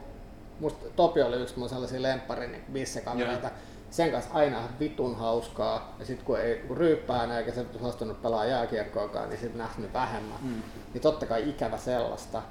musta 0.61 0.87
Topi 0.97 1.23
oli 1.23 1.37
yksi 1.37 1.59
mun 1.59 1.69
sellaisia 1.69 2.03
lempparin 2.03 2.53
niin 2.53 2.65
bissekavereita. 2.73 3.51
Sen 3.91 4.11
kanssa 4.11 4.35
aina 4.35 4.63
vitun 4.81 5.17
hauskaa. 5.17 5.95
Ja 5.99 6.05
sitten 6.05 6.27
kun 6.27 6.41
ei 6.41 6.57
kun 6.57 6.77
ryyppää 6.77 7.39
eikä 7.39 7.53
se 7.53 7.67
suostunut 7.81 8.23
pelaa 8.23 8.45
jääkiekkoakaan, 8.45 9.29
niin 9.29 9.41
sitten 9.41 9.59
nähnyt 9.59 9.93
vähemmän. 9.93 10.39
Mm. 10.43 10.63
Niin 10.93 11.03
totta 11.03 11.27
kai 11.27 11.49
ikävä 11.49 11.79
sellaista. 11.79 12.43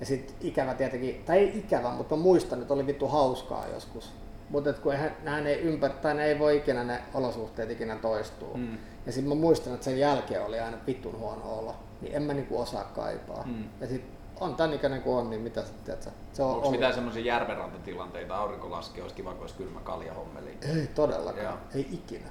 Ja 0.00 0.06
sitten 0.06 0.36
ikävä 0.40 0.74
tietenkin, 0.74 1.22
tai 1.26 1.38
ei 1.38 1.58
ikävä, 1.58 1.90
mutta 1.90 2.16
mä 2.16 2.22
muistan, 2.22 2.62
että 2.62 2.74
oli 2.74 2.86
vittu 2.86 3.08
hauskaa 3.08 3.66
joskus. 3.74 4.12
Mutta 4.50 4.72
kun 4.72 4.92
eihän, 4.92 5.16
nähän 5.22 5.46
ei 5.46 5.60
ympär, 5.60 5.90
tai 5.90 6.14
ne 6.14 6.24
ei 6.24 6.38
voi 6.38 6.56
ikinä 6.56 6.84
ne 6.84 7.02
olosuhteet 7.14 7.70
ikinä 7.70 7.96
toistuu. 7.96 8.56
Mm. 8.56 8.78
Ja 9.06 9.12
sitten 9.12 9.28
mä 9.28 9.40
muistan, 9.40 9.74
että 9.74 9.84
sen 9.84 9.98
jälkeen 9.98 10.44
oli 10.44 10.60
aina 10.60 10.76
vittun 10.86 11.18
huono 11.18 11.58
olo. 11.58 11.74
Niin 12.00 12.14
en 12.14 12.22
mä 12.22 12.34
niinku 12.34 12.60
osaa 12.60 12.84
kaipaa. 12.84 13.42
Mm. 13.46 13.64
Ja 13.80 13.86
sit 13.86 14.04
on 14.40 14.54
tän 14.54 14.72
ikäinen 14.72 15.02
kuin 15.02 15.16
on, 15.16 15.30
niin 15.30 15.42
mitä 15.42 15.62
sä 15.62 15.72
tiedät 15.84 16.08
Se 16.32 16.42
on 16.42 16.54
Onko 16.54 16.70
mitään 16.70 16.94
semmoisia 16.94 17.24
järvenrantatilanteita, 17.24 18.36
aurinko 18.36 18.70
laskee, 18.70 19.02
olisi 19.02 19.14
kiva, 19.14 19.32
kun 19.32 19.40
olisi 19.40 19.54
kylmä 19.54 19.80
kalja 19.80 20.14
hommeli? 20.14 20.58
Ei 20.62 20.86
todellakaan, 20.86 21.44
Joo. 21.44 21.56
ei 21.74 21.88
ikinä. 21.92 22.28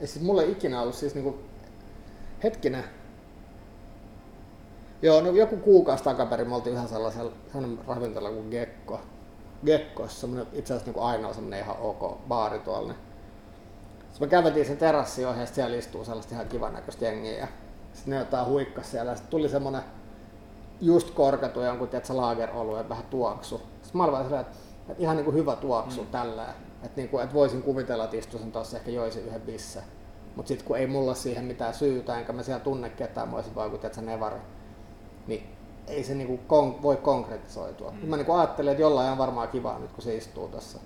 Ei 0.00 0.06
siis 0.06 0.24
mulle 0.24 0.44
ikinä 0.44 0.80
ollut 0.80 0.94
siis 0.94 1.14
niinku, 1.14 1.38
hetkinen, 2.42 2.84
Joo, 5.04 5.20
no 5.20 5.30
joku 5.30 5.56
kuukausi 5.56 6.04
takaperin 6.04 6.48
me 6.48 6.54
oltiin 6.54 6.76
ihan 6.76 6.88
sellaisella, 6.88 7.32
ravintola 7.86 8.30
kuin 8.30 8.48
Gekko. 8.50 9.00
Gekko, 9.66 10.08
semmoinen 10.08 10.46
itse 10.52 10.74
asiassa 10.74 10.92
niin 10.92 11.02
ainoa 11.02 11.32
semmoinen 11.32 11.60
ihan 11.60 11.76
ok 11.80 12.28
baari 12.28 12.58
tuolla. 12.58 12.88
Niin. 12.88 12.98
Sitten 14.10 14.28
me 14.28 14.30
käveltiin 14.30 14.66
sen 14.66 14.76
terassi 14.76 15.24
ohi 15.24 15.40
ja 15.40 15.46
siellä 15.46 15.76
istuu 15.76 16.04
sellaista 16.04 16.34
ihan 16.34 16.48
kivan 16.48 16.72
näköistä 16.72 17.04
jengiä. 17.04 17.38
Ja 17.38 17.46
sitten 17.92 18.10
ne 18.10 18.18
jotain 18.18 18.46
huikkas 18.46 18.90
siellä 18.90 19.10
ja 19.10 19.16
sitten 19.16 19.30
tuli 19.30 19.48
semmoinen 19.48 19.82
just 20.80 21.10
korkatu 21.10 21.60
jonkun 21.60 21.88
tiedätkö, 21.88 22.16
laageroluen 22.16 22.88
vähän 22.88 23.04
tuoksu. 23.04 23.58
Sitten 23.58 23.96
mä 23.96 24.04
olin 24.04 24.20
että, 24.20 24.40
että 24.40 25.02
ihan 25.02 25.16
niin 25.16 25.24
kuin 25.24 25.36
hyvä 25.36 25.56
tuoksu 25.56 26.02
mm. 26.02 26.08
tällä. 26.08 26.46
Että, 26.82 26.96
niin 27.00 27.08
kuin, 27.08 27.24
että 27.24 27.34
voisin 27.34 27.62
kuvitella, 27.62 28.04
että 28.04 28.16
istuisin 28.16 28.52
tuossa 28.52 28.76
ehkä 28.76 28.90
joisin 28.90 29.26
yhden 29.26 29.40
bisse. 29.40 29.82
Mutta 30.36 30.48
sitten 30.48 30.66
kun 30.66 30.78
ei 30.78 30.86
mulla 30.86 31.14
siihen 31.14 31.44
mitään 31.44 31.74
syytä, 31.74 32.18
enkä 32.18 32.32
mä 32.32 32.42
siellä 32.42 32.64
tunne 32.64 32.90
ketään, 32.90 33.28
mä 33.28 33.36
olisin 33.36 33.54
vaan 33.54 33.70
kuin 33.70 33.80
tiedätkö, 33.80 34.02
nevari 34.02 34.36
niin 35.26 35.56
ei 35.86 36.04
se 36.04 36.14
niinku 36.14 36.40
kon- 36.48 36.82
voi 36.82 36.96
konkretisoitua. 36.96 37.90
Mm. 37.90 38.08
Mä 38.08 38.16
niinku 38.16 38.32
ajattelin, 38.32 38.70
että 38.70 38.82
jollain 38.82 39.12
on 39.12 39.18
varmaan 39.18 39.48
kivaa 39.48 39.78
nyt, 39.78 39.92
kun 39.92 40.02
se 40.02 40.16
istuu 40.16 40.48
tässä. 40.48 40.78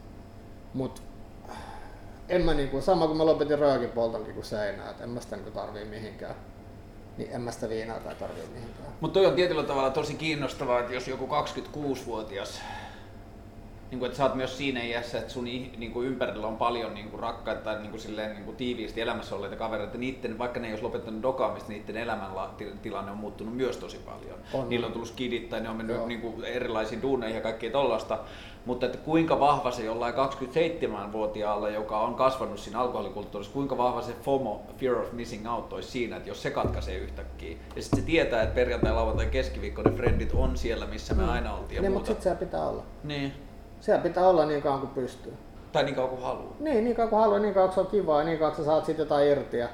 Mut 0.75 1.03
en 2.29 2.43
mä 2.43 2.55
niinku, 2.55 2.81
sama 2.81 3.07
kuin 3.07 3.17
mä 3.17 3.27
lopetin 3.27 3.59
röökin 3.59 3.91
poltonkin 3.91 4.35
kuin 4.35 4.45
seinää, 4.45 4.91
että 4.91 5.05
en 5.05 5.11
mä 5.11 5.21
sitä 5.21 5.37
niinku 5.37 5.51
tarvii 5.51 5.85
mihinkään. 5.85 6.35
Niin 7.19 7.31
en 7.33 7.41
mä 7.41 7.51
sitä 7.51 7.69
viinaa 7.69 8.01
tai 8.01 8.15
tarvii 8.15 8.47
mihinkään. 8.53 8.89
Mutta 9.01 9.15
toi 9.15 9.27
on 9.27 9.35
tietyllä 9.35 9.63
tavalla 9.63 9.91
tosi 9.91 10.15
kiinnostavaa, 10.15 10.81
että 10.81 10.95
jos 10.95 11.09
joku 11.09 11.27
26-vuotias 11.27 12.61
niin 13.91 13.99
kuin, 13.99 14.07
että 14.07 14.17
sä 14.17 14.25
oot 14.25 14.35
myös 14.35 14.59
siinä 14.59 14.83
iässä, 14.83 15.19
että 15.19 15.33
sun 15.33 15.45
niin 15.45 15.93
kuin, 15.93 16.07
ympärillä 16.07 16.47
on 16.47 16.57
paljon 16.57 16.95
niin 16.95 17.11
kuin, 17.11 17.21
rakkaita 17.21 17.63
tai 17.63 17.79
niin 17.79 17.91
kuin, 17.91 18.01
silleen, 18.01 18.35
niin 18.35 18.45
kuin, 18.45 18.57
tiiviisti 18.57 19.01
elämässä 19.01 19.37
olleita 19.37 19.57
kavereita, 19.57 19.99
niiden, 19.99 20.39
vaikka 20.39 20.61
ne 20.61 20.67
ei 20.67 20.73
olisi 20.73 20.85
lopettanut 20.85 21.23
dokaamista, 21.23 21.73
niiden 21.73 21.97
elämäntilanne 21.97 23.13
on 23.13 23.19
muuttunut 23.19 23.57
myös 23.57 23.77
tosi 23.77 23.99
paljon. 23.99 24.39
On. 24.53 24.69
Niillä 24.69 24.87
on 24.87 24.93
tullut 24.93 25.09
skidit 25.09 25.49
tai 25.49 25.61
ne 25.61 25.69
on 25.69 25.77
mennyt 25.77 26.07
niin 26.07 26.21
kuin, 26.21 26.45
erilaisiin 26.45 27.03
duuneihin 27.03 27.37
ja 27.37 27.43
kaikkea 27.43 27.71
tollasta. 27.71 28.19
Mutta 28.67 28.87
että 28.87 28.99
kuinka 28.99 29.41
vahva 29.41 29.71
se 29.71 29.85
jollain 29.85 30.15
27-vuotiaalla, 30.15 31.69
joka 31.69 32.01
on 32.01 32.15
kasvanut 32.15 32.59
siinä 32.59 32.81
alkoholikulttuurissa, 32.81 33.53
kuinka 33.53 33.79
vahva 33.79 34.03
se 34.03 34.13
FOMO, 34.23 34.63
Fear 34.77 34.97
of 34.97 35.13
Missing 35.13 35.53
Out, 35.53 35.73
olisi 35.73 35.91
siinä, 35.91 36.17
että 36.17 36.29
jos 36.29 36.43
se 36.43 36.51
katkaisee 36.51 36.99
yhtäkkiä. 36.99 37.57
Ja 37.77 37.83
sitten 37.83 38.01
se 38.01 38.07
tietää, 38.07 38.43
että 38.43 38.55
perjantai, 38.55 38.93
lauantai, 38.93 39.27
keskiviikko 39.27 39.83
ne 39.83 39.91
frendit 39.91 40.33
on 40.35 40.57
siellä, 40.57 40.87
missä 40.87 41.15
me 41.15 41.23
mm. 41.23 41.29
aina 41.29 41.55
oltiin. 41.55 41.83
Niin, 41.83 41.93
mutta 41.93 42.07
sitten 42.07 42.33
se 42.33 42.39
pitää 42.39 42.69
olla. 42.69 42.83
Niin. 43.05 43.48
Siellä 43.81 44.03
pitää 44.03 44.29
olla 44.29 44.45
niin 44.45 44.63
kauan 44.63 44.81
kuin 44.81 44.91
pystyy. 44.91 45.35
Tai 45.73 45.85
niin 45.85 45.95
kauan 45.95 46.11
kuin 46.11 46.23
haluaa. 46.23 46.55
Niin, 46.61 46.85
niin 46.85 46.97
kauan 46.97 47.11
kuin 47.11 47.21
haluaa, 47.21 47.39
niin 47.39 47.55
kauan 47.55 47.69
kuin 47.69 47.75
se 47.75 47.81
on 47.81 47.87
kivaa 47.87 48.19
ja 48.19 48.25
niin 48.25 48.39
kauan 48.39 48.55
kuin 48.55 48.65
sä 48.65 48.71
saat 48.71 48.85
siitä 48.85 49.03
jotain 49.03 49.29
irti. 49.29 49.59
Ja... 49.59 49.69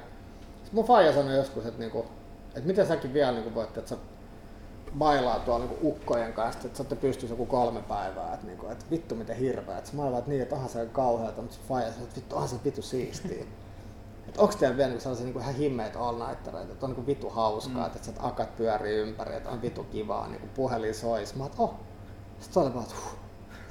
Sitten 0.55 0.75
mun 0.75 0.85
faija 0.85 1.13
sanoi 1.13 1.35
joskus, 1.35 1.65
että, 1.65 1.79
niinku, 1.79 2.05
että 2.47 2.67
miten 2.67 2.87
säkin 2.87 3.13
vielä 3.13 3.31
niinku 3.31 3.55
voit, 3.55 3.77
että 3.77 3.89
sä 3.89 3.97
bailaa 4.97 5.39
tuolla 5.39 5.65
niinku 5.65 5.87
ukkojen 5.87 6.33
kanssa, 6.33 6.61
että 6.65 6.77
sä 6.77 6.83
olette 6.83 6.95
pystyssä 6.95 7.33
joku 7.33 7.45
kolme 7.45 7.81
päivää, 7.81 8.33
että, 8.33 8.47
niinku, 8.47 8.67
että 8.67 8.85
vittu 8.91 9.15
miten 9.15 9.35
hirveä. 9.35 9.77
Että 9.77 9.91
olin 9.97 10.17
että 10.17 10.29
niin, 10.29 10.41
että 10.41 10.55
onhan 10.55 10.69
se 10.69 10.87
kauheata, 10.91 11.41
mutta 11.41 11.55
se 11.57 11.61
faija 11.67 11.91
sanoi, 11.91 12.03
että 12.03 12.15
vittu 12.15 12.35
onhan 12.35 12.49
se 12.49 12.55
vittu 12.65 12.81
siistiä. 12.81 13.45
että 14.27 14.41
onko 14.41 14.53
teillä 14.59 14.77
vielä 14.77 14.89
niinku 14.89 15.03
sellaisia 15.03 15.25
niinku 15.25 15.39
ihan 15.39 15.55
himmeitä 15.55 15.99
all 15.99 16.27
nightereita, 16.27 16.73
että 16.73 16.85
on 16.85 16.89
niinku 16.89 17.07
vitu 17.07 17.29
hauskaa, 17.29 17.87
mm. 17.87 17.95
että, 17.95 18.09
että 18.09 18.27
akat 18.27 18.57
pyörii 18.57 18.97
ympäri, 18.97 19.35
että 19.35 19.49
on 19.49 19.61
vitu 19.61 19.83
kivaa, 19.83 20.27
niinku 20.27 20.47
puhelin 20.55 20.95
sois. 20.95 21.35
Mä 21.35 21.45
että 21.45 21.61
oh. 21.61 21.73
Sitten 22.39 22.63
oli 22.63 22.73
vaan, 22.73 22.83
että 22.83 22.95
huh 23.03 23.24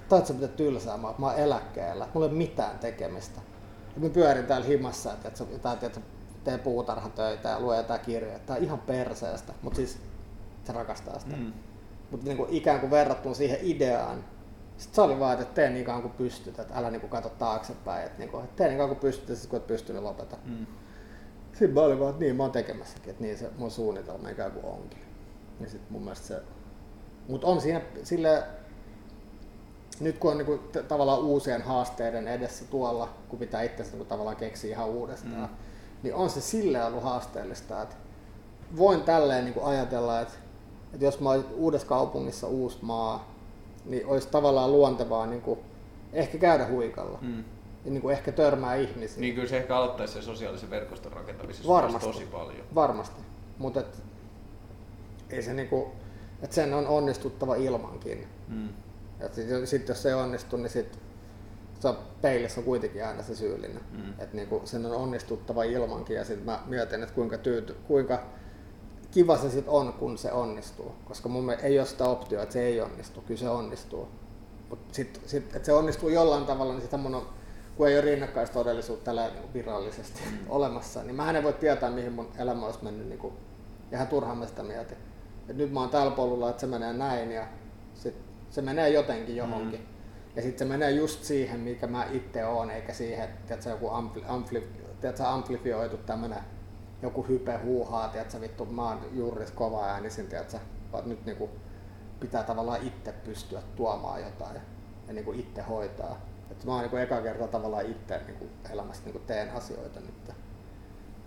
Taitsa 0.09 0.35
mitä 0.35 0.49
tylsää, 0.49 0.97
mä, 0.97 1.15
mä 1.19 1.27
oon 1.27 1.39
eläkkeellä, 1.39 2.09
mulla 2.15 2.27
ei 2.27 2.31
ole 2.31 2.39
mitään 2.39 2.79
tekemistä. 2.79 3.41
Ja 3.95 4.01
mä 4.01 4.09
pyörin 4.09 4.47
täällä 4.47 4.67
himassa, 4.67 5.13
että, 5.13 5.29
että, 5.29 5.45
että, 5.73 5.87
että 5.87 6.01
teen 6.45 6.61
puutarhatöitä 6.61 7.49
ja 7.49 7.61
luen 7.61 7.77
jotain 7.77 8.01
kirjoja. 8.01 8.39
Tää 8.39 8.57
on 8.57 8.63
ihan 8.63 8.79
perseestä, 8.79 9.53
mutta 9.63 9.77
siis 9.77 9.99
se 10.65 10.73
rakastaa 10.73 11.19
sitä. 11.19 11.37
Mm. 11.37 11.53
Mutta 12.11 12.27
niin 12.27 12.47
ikään 12.51 12.81
kuin 12.81 12.91
verrattuna 12.91 13.35
siihen 13.35 13.59
ideaan, 13.63 14.25
sitten 14.77 14.95
se 14.95 15.01
oli 15.01 15.21
vaan, 15.21 15.33
että 15.33 15.55
tee 15.55 15.71
niin 15.71 15.85
kauan 15.85 16.03
kuin 16.03 16.15
pystyt, 16.15 16.59
että 16.59 16.75
älä 16.75 16.91
niin 16.91 17.09
katso 17.09 17.29
taaksepäin, 17.29 18.07
että, 18.07 18.19
niin 18.19 18.31
kuin, 18.31 18.45
että 18.45 18.57
tee 18.57 18.69
niin 18.69 18.79
kauan 18.79 18.97
kuin 18.97 19.01
pystyt 19.01 19.29
ja 19.29 19.35
sitten 19.35 19.51
kun 19.51 19.57
et 19.57 19.67
pysty, 19.67 19.93
niin 19.93 20.05
lopeta. 20.05 20.37
Mm. 20.45 20.67
Sitten 21.53 21.75
mä 21.75 21.81
olin 21.81 22.01
vaan, 22.01 22.11
että 22.11 22.21
niin 22.25 22.37
mä 22.37 22.43
oon 22.43 22.53
tekemässäkin, 22.53 23.11
että 23.11 23.23
niin 23.23 23.39
se 23.39 23.51
mun 23.59 23.71
suunnitelma 23.71 24.29
ikään 24.29 24.53
kuin 24.53 24.65
onkin. 24.65 24.99
Ja 25.61 25.69
sitten 25.69 25.93
mun 25.93 26.03
mielestä 26.03 26.27
se, 26.27 26.43
mutta 27.29 27.47
on 27.47 27.61
siinä 27.61 27.81
sille 28.03 28.43
nyt 30.01 30.19
kun 30.19 30.31
on 30.31 30.39
niin 30.39 30.47
kuin, 30.47 30.61
t- 30.73 30.89
tavallaan 30.89 31.21
uusien 31.21 31.63
haasteiden 31.63 32.29
edessä 32.29 32.65
tuolla, 32.65 33.09
kun 33.29 33.39
pitää 33.39 33.63
itse 33.63 33.85
niin 33.93 34.07
tavallaan 34.07 34.37
keksiä 34.37 34.71
ihan 34.71 34.89
uudestaan, 34.89 35.35
mm. 35.35 35.49
niin 36.03 36.15
on 36.15 36.31
se 36.31 36.41
sille 36.41 36.85
ollut 36.85 37.03
haasteellista, 37.03 37.83
että 37.83 37.97
voin 38.77 39.03
tälleen 39.03 39.45
niin 39.45 39.55
kuin 39.55 39.67
ajatella, 39.67 40.21
että, 40.21 40.35
että 40.93 41.05
jos 41.05 41.21
mä 41.21 41.31
olisin 41.31 41.55
uudessa 41.55 41.87
kaupungissa 41.87 42.47
uusi 42.47 42.79
maa, 42.83 43.35
niin 43.85 44.07
olisi 44.07 44.29
tavallaan 44.29 44.73
luontevaa 44.73 45.27
niin 45.27 45.43
kuin, 45.43 45.61
ehkä 46.13 46.39
käydä 46.39 46.67
huikalla. 46.67 47.19
Mm. 47.23 47.45
Ja 47.85 47.91
niin 47.91 48.03
kuin 48.03 48.13
ehkä 48.13 48.33
törmää 48.33 48.75
ihmisiä. 48.75 49.21
Niin 49.21 49.35
kyllä 49.35 49.49
se 49.49 49.57
ehkä 49.57 49.77
aloittaisi 49.77 50.13
sen 50.13 50.23
sosiaalisen 50.23 50.71
verkoston 50.71 51.13
rakentamisessa 51.13 51.69
Varmasti. 51.69 52.07
tosi 52.07 52.25
paljon. 52.25 52.67
Varmasti, 52.75 53.21
mutta 53.59 53.83
ei 55.31 55.43
se 55.43 55.55
niinku, 55.55 55.93
että 56.43 56.55
sen 56.55 56.75
on 56.75 56.87
onnistuttava 56.87 57.55
ilmankin. 57.55 58.27
Mm. 58.49 58.69
Sitten 59.33 59.67
sit 59.67 59.89
jos 59.89 60.03
se 60.03 60.09
ei 60.09 60.15
onnistu, 60.15 60.57
niin 60.57 60.71
sit 60.71 60.99
se 61.81 61.89
on 61.89 61.99
peilissä 62.23 62.61
on 62.61 62.65
kuitenkin 62.65 63.07
aina 63.07 63.23
se 63.23 63.35
syyllinen. 63.35 63.81
Mm. 63.93 64.13
Et 64.19 64.33
niinku 64.33 64.63
sen 64.65 64.87
on 64.87 64.93
onnistuttava 64.93 65.65
ilmankin 65.65 66.17
ja 66.17 66.25
sitten 66.25 66.47
mä 66.47 66.61
mietin, 66.67 67.03
että 67.03 67.15
kuinka, 67.15 67.39
tyyty, 67.39 67.77
kuinka 67.87 68.23
kiva 69.11 69.37
se 69.37 69.51
sitten 69.51 69.73
on, 69.73 69.93
kun 69.93 70.19
se 70.19 70.33
onnistuu. 70.33 70.93
Koska 71.05 71.29
mun 71.29 71.51
ei 71.51 71.79
ole 71.79 71.87
sitä 71.87 72.05
optioa, 72.05 72.43
että 72.43 72.53
se 72.53 72.63
ei 72.63 72.81
onnistu, 72.81 73.21
kyllä 73.21 73.41
se 73.41 73.49
onnistuu. 73.49 74.09
Mutta 74.71 74.95
sitten 74.95 75.23
sit, 75.27 75.57
että 75.57 75.67
se 75.67 75.73
onnistuu 75.73 76.09
jollain 76.09 76.45
tavalla, 76.45 76.73
niin 76.73 76.83
sitä 76.83 76.97
mun 76.97 77.15
on, 77.15 77.27
kun 77.77 77.89
ei 77.89 77.95
ole 77.95 78.05
rinnakkaistodellisuutta 78.05 79.05
tällä 79.05 79.29
niin 79.29 79.55
virallisesti 79.55 80.21
mm. 80.31 80.39
olemassa, 80.49 81.03
niin 81.03 81.17
mä 81.17 81.31
en 81.31 81.45
voi 81.45 81.53
tietää, 81.53 81.91
mihin 81.91 82.13
mun 82.13 82.29
elämä 82.39 82.67
olisi 82.67 82.85
mennyt 82.85 83.09
niin 83.09 83.19
kuin, 83.19 83.35
ihan 83.93 84.07
turhaan 84.07 84.39
mä 84.39 84.47
sitä 84.47 84.63
mietin. 84.63 84.99
Et 85.49 85.57
nyt 85.57 85.73
mä 85.73 85.81
oon 85.81 85.91
tällä 85.91 86.11
polulla, 86.11 86.51
että 86.51 86.61
se 86.61 86.67
menee 86.67 86.93
näin 86.93 87.33
ja 87.33 87.47
se 88.55 88.63
menee 88.63 88.89
jotenkin 88.89 89.37
johonkin. 89.37 89.81
Mm. 89.81 89.87
Ja 90.37 90.43
sitten 90.43 90.59
se 90.59 90.73
menee 90.73 90.91
just 90.91 91.25
siihen, 91.25 91.61
mikä 91.61 91.87
mä 91.87 92.07
itse 92.13 92.47
oon, 92.47 92.71
eikä 92.71 92.93
siihen, 92.93 93.29
että 93.51 93.71
joku 93.71 93.89
ampli, 93.89 94.23
ampli, 94.29 94.69
tiedätkö, 95.01 95.25
amplifioitu 95.27 95.97
tämmönen 95.97 96.39
joku 97.03 97.23
hype 97.23 97.57
huuhaa, 97.57 98.09
tiedätkö, 98.09 98.41
vittu, 98.41 98.65
mä 98.65 98.89
oon 98.89 99.01
juuris 99.13 99.51
kova 99.51 99.85
äänisin, 99.85 100.27
tiedätkö, 100.27 100.59
vaan 100.93 101.09
nyt 101.09 101.27
niinku 101.27 101.51
pitää 102.21 102.43
tavallaan 102.43 102.87
itse 102.87 103.13
pystyä 103.13 103.63
tuomaan 103.77 104.23
jotain 104.23 104.61
ja 105.07 105.13
niinku 105.13 105.33
itse 105.33 105.63
hoitaa. 105.63 106.21
Et 106.51 106.65
mä 106.65 106.73
oon 106.73 106.81
niinku 106.81 106.97
eka 106.97 107.21
kerta 107.21 107.49
tavallaan 107.49 107.87
itse 107.87 108.21
niinku 108.27 108.47
elämässä 108.73 109.05
niinku 109.05 109.19
teen 109.27 109.51
asioita 109.51 110.01
nyt. 110.01 110.33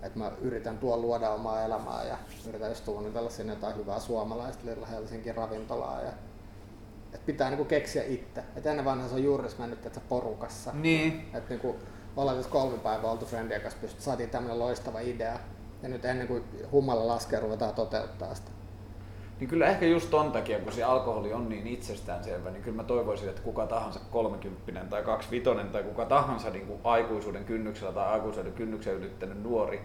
Et 0.02 0.16
mä 0.16 0.32
yritän 0.40 0.78
tuolla 0.78 1.02
luoda 1.02 1.30
omaa 1.30 1.64
elämää 1.64 2.04
ja 2.04 2.18
yritän 2.48 2.68
just 2.68 2.84
suunnitella 2.84 3.30
sinne 3.30 3.52
jotain 3.52 3.76
hyvää 3.76 4.00
suomalaista 4.00 4.64
Helsinkin 4.90 5.34
ravintolaa 5.34 6.02
ja 6.02 6.12
että 7.14 7.26
pitää 7.26 7.50
niinku 7.50 7.64
keksiä 7.64 8.04
itse. 8.04 8.42
Et 8.56 8.66
ennen 8.66 8.84
vanha 8.84 9.08
se 9.08 9.14
on 9.14 9.24
juuri 9.24 9.48
mennyt 9.58 9.86
että 9.86 10.00
porukassa. 10.08 10.70
Niin. 10.74 11.30
Että 11.34 11.48
niinku, 11.48 11.76
ollaan 12.16 12.36
tässä 12.36 12.52
kolme 12.52 12.78
päivää 12.78 13.10
oltu 13.10 13.26
friendien 13.26 13.60
kanssa, 13.60 13.80
pystyt, 13.80 14.00
saatiin 14.00 14.30
tämmöinen 14.30 14.58
loistava 14.58 15.00
idea. 15.00 15.38
Ja 15.82 15.88
nyt 15.88 16.04
ennen 16.04 16.28
kuin 16.28 16.44
hummalla 16.72 17.06
laskee, 17.06 17.40
ruvetaan 17.40 17.74
toteuttaa 17.74 18.34
sitä. 18.34 18.50
Niin 19.40 19.48
kyllä 19.48 19.66
ehkä 19.66 19.86
just 19.86 20.10
ton 20.10 20.32
takia, 20.32 20.58
kun 20.58 20.72
se 20.72 20.84
alkoholi 20.84 21.32
on 21.32 21.48
niin 21.48 21.66
itsestäänselvä, 21.66 22.50
niin 22.50 22.62
kyllä 22.62 22.76
mä 22.76 22.84
toivoisin, 22.84 23.28
että 23.28 23.42
kuka 23.42 23.66
tahansa 23.66 24.00
kolmekymppinen 24.10 24.88
tai 24.88 25.02
kaksivitonen 25.02 25.68
tai 25.68 25.82
kuka 25.82 26.04
tahansa 26.04 26.50
niin 26.50 26.66
kuin 26.66 26.80
aikuisuuden 26.84 27.44
kynnyksellä 27.44 27.92
tai 27.92 28.06
aikuisuuden 28.06 28.52
kynnyksen 28.52 28.94
ylittänyt 28.94 29.42
nuori 29.42 29.80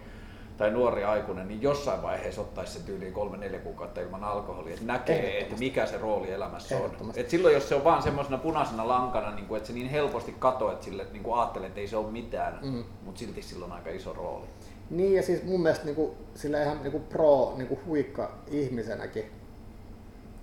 tai 0.57 0.71
nuori 0.71 1.03
aikuinen, 1.03 1.47
niin 1.47 1.61
jossain 1.61 2.01
vaiheessa 2.01 2.41
ottaisi 2.41 2.73
se 2.73 2.85
tyyliin 2.85 3.13
kolme 3.13 3.37
neljä 3.37 3.59
kuukautta 3.59 4.01
ilman 4.01 4.23
alkoholia, 4.23 4.73
että 4.73 4.85
näkee, 4.85 5.39
että 5.39 5.55
mikä 5.55 5.85
se 5.85 5.97
rooli 5.97 6.31
elämässä 6.31 6.77
on. 6.77 6.91
Et 7.15 7.29
silloin 7.29 7.53
jos 7.53 7.69
se 7.69 7.75
on 7.75 7.83
vaan 7.83 8.03
semmoisena 8.03 8.37
punaisena 8.37 8.87
lankana, 8.87 9.35
niin 9.35 9.45
kuin, 9.45 9.57
että 9.57 9.67
se 9.67 9.73
niin 9.73 9.89
helposti 9.89 10.35
katoaa, 10.39 10.73
että 10.73 10.85
sille 10.85 11.07
niin 11.11 11.23
kuin 11.23 11.39
ajattelee, 11.39 11.67
että 11.67 11.79
ei 11.79 11.87
se 11.87 11.97
ole 11.97 12.11
mitään, 12.11 12.59
mm. 12.61 12.83
mutta 13.05 13.19
silti 13.19 13.41
sillä 13.41 13.65
on 13.65 13.71
aika 13.71 13.89
iso 13.89 14.13
rooli. 14.13 14.45
Niin 14.89 15.13
ja 15.13 15.23
siis 15.23 15.43
mun 15.43 15.61
mielestä 15.61 15.85
niin 15.85 15.95
kuin, 15.95 16.11
sillä 16.35 16.63
ihan 16.63 16.83
niin 16.83 16.91
kuin 16.91 17.03
pro 17.03 17.53
niin 17.57 17.67
kuin 17.67 17.79
huikka 17.85 18.31
ihmisenäkin, 18.47 19.31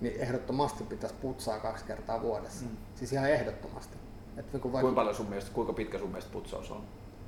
niin 0.01 0.21
ehdottomasti 0.21 0.85
pitäisi 0.85 1.17
putsaa 1.23 1.59
kaksi 1.59 1.85
kertaa 1.85 2.23
vuodessa. 2.23 2.65
Mm. 2.65 2.77
Siis 2.95 3.13
ihan 3.13 3.31
ehdottomasti. 3.31 3.97
Et 4.37 4.53
niin 4.53 4.61
kuin 4.61 4.73
vaikka... 4.73 4.85
Kuinka 4.85 5.01
paljon 5.01 5.15
sun 5.15 5.27
mielestä, 5.27 5.51
kuinka 5.55 5.73
pitkä 5.73 5.99
sun 5.99 6.09
mielestä 6.09 6.33
putsaus 6.33 6.71
on? 6.71 6.83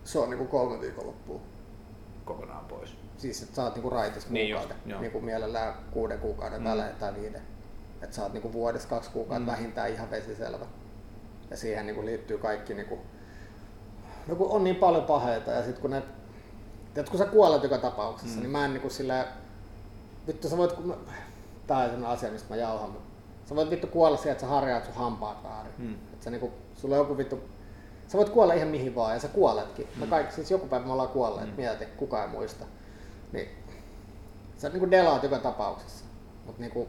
Se 0.04 0.18
on 0.18 0.30
niin 0.30 0.38
kuin 0.38 0.48
kolme 0.48 0.80
viikonloppua 0.80 1.40
kokonaan 2.34 2.64
pois. 2.64 2.96
Siis 3.18 3.42
että 3.42 3.56
sä 3.56 3.62
oot 3.62 3.74
niinku 3.74 3.90
raitis 3.90 4.30
niin 4.30 4.56
kuukauden, 4.56 4.76
niin 4.84 5.00
niinku 5.00 5.20
mielellään 5.20 5.74
kuuden 5.90 6.18
kuukauden 6.18 6.60
mm. 6.60 6.68
välein 6.68 6.96
tai 6.96 7.14
viiden. 7.14 7.42
Että 8.02 8.22
oot 8.22 8.32
niinku 8.32 8.52
vuodessa 8.52 8.88
kaksi 8.88 9.10
kuukautta 9.10 9.50
mm. 9.50 9.52
vähintään 9.52 9.92
ihan 9.92 10.10
vesiselvä. 10.10 10.66
Ja 11.50 11.56
siihen 11.56 11.86
niinku 11.86 12.04
liittyy 12.04 12.38
kaikki, 12.38 12.74
niinku, 12.74 12.98
no 14.26 14.34
kun 14.34 14.50
on 14.50 14.64
niin 14.64 14.76
paljon 14.76 15.04
paheita 15.04 15.50
ja 15.50 15.62
sitten 15.62 15.82
kun 15.82 15.90
ne 15.90 16.02
Tiedätkö, 16.94 17.10
kun 17.10 17.26
sä 17.26 17.32
kuolet 17.32 17.62
joka 17.62 17.78
tapauksessa, 17.78 18.36
mm. 18.36 18.42
niin 18.42 18.50
mä 18.50 18.64
en 18.64 18.72
niinku 18.72 18.90
sillä... 18.90 19.26
Vittu 20.26 20.48
sä 20.48 20.56
voit... 20.56 20.74
Tää 21.66 21.78
on 21.78 21.84
sellainen 21.84 22.10
asia, 22.10 22.30
mistä 22.30 22.54
mä 22.54 22.56
jauhan. 22.56 22.96
Sä 23.44 23.56
voit 23.56 23.70
vittu 23.70 23.86
kuolla 23.86 24.16
siihen, 24.16 24.32
että 24.32 24.40
sä 24.40 24.46
harjaat 24.46 24.84
sun 24.84 24.94
hampaat 24.94 25.44
väärin. 25.44 25.72
Mm. 25.78 25.94
Että 25.94 26.24
sä 26.24 26.30
niinku, 26.30 26.52
sulla 26.74 26.94
on 26.94 26.98
joku 26.98 27.16
vittu... 27.16 27.40
Sä 28.08 28.18
voit 28.18 28.28
kuolla 28.28 28.54
ihan 28.54 28.68
mihin 28.68 28.94
vaan 28.94 29.14
ja 29.14 29.20
sä 29.20 29.28
kuoletkin. 29.28 29.88
Mm. 29.94 30.00
Me 30.00 30.06
kaikki, 30.06 30.34
siis 30.34 30.50
joku 30.50 30.66
päivä 30.66 30.86
me 30.86 30.92
ollaan 30.92 31.08
kuolleet, 31.08 31.48
mm. 31.48 31.56
mieti, 31.56 31.86
kukaan 31.86 32.22
ei 32.22 32.28
muista. 32.28 32.64
Niin 33.32 33.48
sä 34.58 34.68
niinku 34.68 34.90
delaat 34.90 35.22
joka 35.22 35.38
tapauksessa. 35.38 36.04
Mut 36.46 36.58
niinku, 36.58 36.88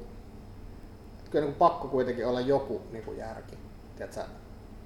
kyllä 1.30 1.46
niinku 1.46 1.60
pakko 1.60 1.88
kuitenkin 1.88 2.28
olla 2.28 2.42
joku 2.42 2.82
niinku 2.92 3.14
järki. 3.14 3.58
Tiedätkö, 3.96 4.22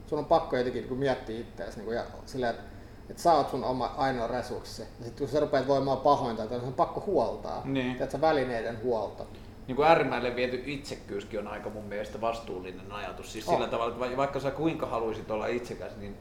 sun 0.08 0.20
on 0.20 0.26
pakko 0.26 0.58
jotenkin 0.58 0.82
niinku 0.82 0.96
miettiä 0.96 1.40
itseäsi 1.40 1.78
niinku, 1.78 1.92
ja 1.92 2.04
silleen, 2.26 2.56
että 2.56 2.78
että 3.10 3.22
sä 3.22 3.34
oot 3.34 3.50
sun 3.50 3.64
oma 3.64 3.94
ainoa 3.98 4.28
resurssi. 4.28 4.82
Ja 4.82 5.06
sitten 5.06 5.18
kun 5.18 5.28
sä 5.28 5.40
rupeat 5.40 5.68
voimaan 5.68 5.98
pahointa, 5.98 6.46
niin 6.46 6.62
on 6.62 6.74
pakko 6.74 7.04
huoltaa. 7.06 7.62
Niin. 7.66 7.92
Tiedätkö, 7.92 8.22
välineiden 8.22 8.84
huolto. 8.84 9.28
Niin 9.68 9.76
kuin 9.76 9.88
äärimmäille 9.88 10.36
viety 10.36 10.64
itsekkyyskin 10.66 11.40
on 11.40 11.48
aika 11.48 11.70
mun 11.70 11.84
mielestä 11.84 12.22
vastuullinen 12.22 12.92
ajatus. 12.92 13.32
Siis 13.32 13.48
oh. 13.48 13.54
sillä 13.54 13.68
tavalla, 13.68 14.06
että 14.06 14.18
vaikka 14.18 14.40
sä 14.40 14.52
kuinka 14.52 14.86
haluaisit 14.86 15.32
olla 15.32 15.48
itsekäs, 15.48 15.98
niin 15.98 16.18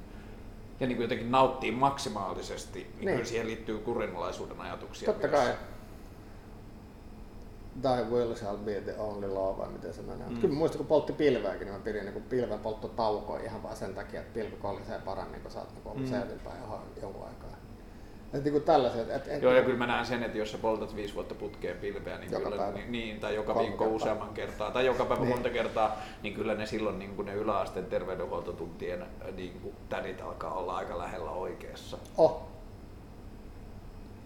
ja 0.80 0.86
niin 0.86 0.96
kuin 0.96 1.04
jotenkin 1.04 1.30
nauttii 1.30 1.70
maksimaalisesti, 1.70 2.78
niin, 2.78 2.94
niin. 2.96 3.10
kyllä 3.10 3.24
siihen 3.24 3.46
liittyy 3.46 3.78
kurinalaisuuden 3.78 4.60
ajatuksia 4.60 5.12
Totta 5.12 5.28
myös. 5.28 5.40
kai. 5.40 5.54
Thy 7.82 8.10
will 8.10 8.34
shall 8.34 8.56
be 8.56 8.80
the 8.80 8.94
only 8.98 9.28
law, 9.28 9.58
vai 9.58 9.68
miten 9.68 9.94
se 9.94 10.02
menee. 10.02 10.28
Mm. 10.28 10.40
Kyllä 10.40 10.54
muistan, 10.54 10.78
kun 10.78 10.86
poltti 10.86 11.12
pilveäkin, 11.12 11.66
niin 11.66 11.74
mä 11.74 11.84
pidin 11.84 12.04
niin 12.04 12.22
pilven 12.22 12.58
polttotaukoa 12.58 13.38
ihan 13.38 13.62
vaan 13.62 13.76
sen 13.76 13.94
takia, 13.94 14.20
että 14.20 14.34
pilvi 14.34 14.56
kolisee 14.56 14.98
paremmin, 14.98 15.40
kun 15.40 15.50
sä 15.50 15.58
oot 15.58 15.74
niin 15.74 15.86
ollut 15.86 16.02
mm. 16.02 16.08
seutinpäin 16.08 16.56
jonkun 17.02 17.24
aikaa. 17.24 17.55
Et 18.34 18.44
niin 18.44 18.52
kuin 18.52 18.64
tällaiset, 18.64 19.10
et, 19.10 19.28
et, 19.28 19.42
Joo, 19.42 19.52
ja 19.52 19.62
kyllä 19.62 19.78
mä 19.78 19.86
näen 19.86 20.06
sen, 20.06 20.22
että 20.22 20.38
jos 20.38 20.52
sä 20.52 20.58
poltat 20.58 20.96
viisi 20.96 21.14
vuotta 21.14 21.34
putkeen 21.34 21.76
pilveä, 21.76 22.18
niin, 22.18 22.32
joka 22.32 22.44
kyllä, 22.44 22.62
päivä. 22.62 22.78
niin, 22.78 22.92
niin, 22.92 23.20
tai 23.20 23.34
joka 23.34 23.52
Kolme 23.52 23.68
viikko 23.68 23.84
kertaa. 23.84 23.96
useamman 23.96 24.34
kertaa, 24.34 24.70
tai 24.70 24.86
joka 24.86 25.04
päivä 25.04 25.22
niin. 25.22 25.34
monta 25.34 25.50
kertaa, 25.50 25.96
niin 26.22 26.34
kyllä 26.34 26.54
ne 26.54 26.66
silloin 26.66 26.98
niin 26.98 27.16
kuin 27.16 27.26
ne 27.26 27.34
yläasteen 27.34 27.86
terveydenhuoltotuntien 27.86 29.06
niin 29.36 29.60
kuin 29.60 29.74
tädit 29.88 30.20
alkaa 30.20 30.54
olla 30.54 30.76
aika 30.76 30.98
lähellä 30.98 31.30
oikeassa. 31.30 31.98
Oh. 32.18 32.42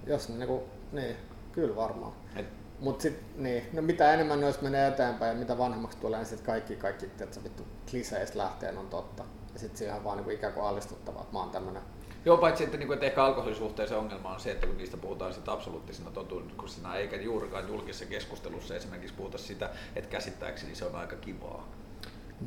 Jos 0.07 0.29
ne 0.29 0.37
niin, 0.37 0.49
kuin, 0.49 0.63
niin 0.93 1.17
kyllä 1.53 1.77
varmaan. 1.77 2.13
Et 2.37 2.47
mutta 2.81 3.03
sitten, 3.03 3.43
niin, 3.43 3.63
no 3.73 3.83
mitä 3.83 4.15
enemmän 4.15 4.41
noista 4.41 4.63
menee 4.63 4.89
eteenpäin 4.89 5.33
ja 5.33 5.39
mitä 5.39 5.59
vanhemmaksi 5.59 5.99
tulee, 5.99 6.19
niin 6.19 6.27
sitten 6.27 6.47
kaikki, 6.47 6.77
kaikki 6.77 7.07
että 7.07 7.45
vittu 7.45 7.67
kliseistä 7.91 8.39
lähteen 8.39 8.79
on 8.79 8.87
totta. 8.87 9.25
Ja 9.53 9.59
sitten 9.59 9.79
siihen 9.79 9.97
on 9.97 10.05
vaan 10.05 10.17
niin 10.17 10.25
kuin 10.25 10.37
ikään 10.37 10.53
kuin 10.53 10.67
alistuttavaa, 10.67 11.23
että 11.23 11.33
mä 11.33 11.39
oon 11.41 11.51
tämmönen 11.51 11.83
Joo, 12.25 12.37
paitsi 12.37 12.65
että, 12.65 12.77
niin 12.77 12.93
että 12.93 13.07
ehkä 13.07 13.25
alkoholisuhteen 13.25 13.89
se 13.89 13.95
ongelma 13.95 14.35
on 14.35 14.41
se, 14.41 14.51
että 14.51 14.67
kun 14.67 14.77
niistä 14.77 14.97
puhutaan 14.97 15.35
sit 15.35 15.49
absoluuttisena 15.49 16.11
totuudena, 16.11 16.97
eikä 16.97 17.17
juurikaan 17.17 17.69
julkisessa 17.69 18.05
keskustelussa 18.05 18.77
esimerkiksi 18.77 19.15
puhuta 19.17 19.39
sitä, 19.39 19.71
että 19.97 20.11
käsittääkseni 20.11 20.75
se 20.75 20.85
on 20.85 20.95
aika 20.95 21.17
kivaa. 21.17 21.69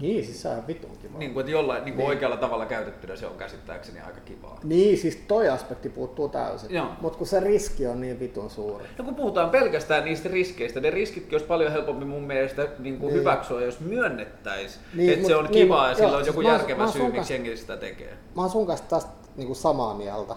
Niin, 0.02 0.26
siis 0.26 0.42
se 0.42 0.50
on 0.50 0.68
vitun 0.68 0.98
kivaa. 1.02 1.20
Niin 1.20 1.34
kuin, 1.34 1.42
että 1.42 1.52
jollain 1.52 1.86
niin 1.86 1.96
kuin 1.96 2.04
niin. 2.04 2.10
oikealla 2.10 2.38
tavalla 2.38 2.66
käytettynä 2.66 3.16
se 3.16 3.26
on 3.26 3.38
käsittääkseni 3.38 4.00
aika 4.00 4.20
kivaa. 4.20 4.60
Niin, 4.64 4.98
siis 4.98 5.16
toi 5.28 5.50
aspekti 5.50 5.90
puuttuu 5.90 6.30
täysin. 6.30 6.70
Mutta 7.02 7.18
kun 7.18 7.28
se 7.28 7.40
riski 7.40 7.88
on 7.88 8.02
niin 8.02 8.20
vitun 8.20 8.50
suuri. 8.50 8.86
No 8.98 9.06
kun 9.06 9.16
puhutaan 9.16 9.50
pelkästään 9.50 10.06
niistä 10.06 10.30
riskeistä, 10.30 10.80
ne 10.80 10.90
riskitkin 10.90 11.34
olisi 11.34 11.46
paljon 11.46 11.72
helpompi 11.72 12.06
mun 12.06 12.24
mielestä 12.24 12.68
niin 12.80 13.00
kuin 13.00 13.08
niin. 13.08 13.20
hyväksyä, 13.20 13.62
jos 13.62 13.80
myönnettäisiin, 13.80 14.86
niin, 14.94 15.10
että 15.10 15.22
mut, 15.22 15.28
se 15.28 15.36
on 15.36 15.44
niin, 15.44 15.52
kivaa 15.52 15.90
ja 15.90 15.96
sillä 15.96 16.18
on 16.18 16.26
joku 16.26 16.42
siis 16.42 16.54
järkevä 16.54 16.92
syy, 16.92 17.12
miksi 17.12 17.34
jengi 17.34 17.58
sitä 17.58 17.78
tekee. 17.78 18.18
Mä 18.36 18.42
oon 18.42 18.52
sun 18.52 18.68
kanssa 18.68 18.86
tästä 18.90 19.23
niin 19.36 19.48
kuin 19.48 19.58
samaa 19.58 19.94
mieltä. 19.94 20.36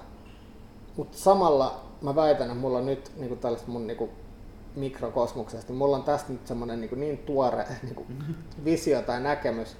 Mutta 0.96 1.18
samalla 1.18 1.80
mä 2.00 2.14
väitän, 2.14 2.46
että 2.46 2.60
mulla 2.60 2.78
on 2.78 2.86
nyt 2.86 3.12
niin 3.16 3.28
kuin 3.28 3.40
tällaista 3.40 3.70
mun 3.70 3.86
niin 3.86 3.96
kuin 3.96 4.10
mikrokosmuksesta. 4.76 5.72
Mulla 5.72 5.96
on 5.96 6.02
tästä 6.02 6.32
nyt 6.32 6.46
semmoinen 6.46 6.80
niin, 6.80 7.00
niin 7.00 7.18
tuore 7.18 7.66
niin 7.82 7.94
kuin 7.94 8.06
visio 8.64 9.02
tai 9.02 9.20
näkemys 9.20 9.76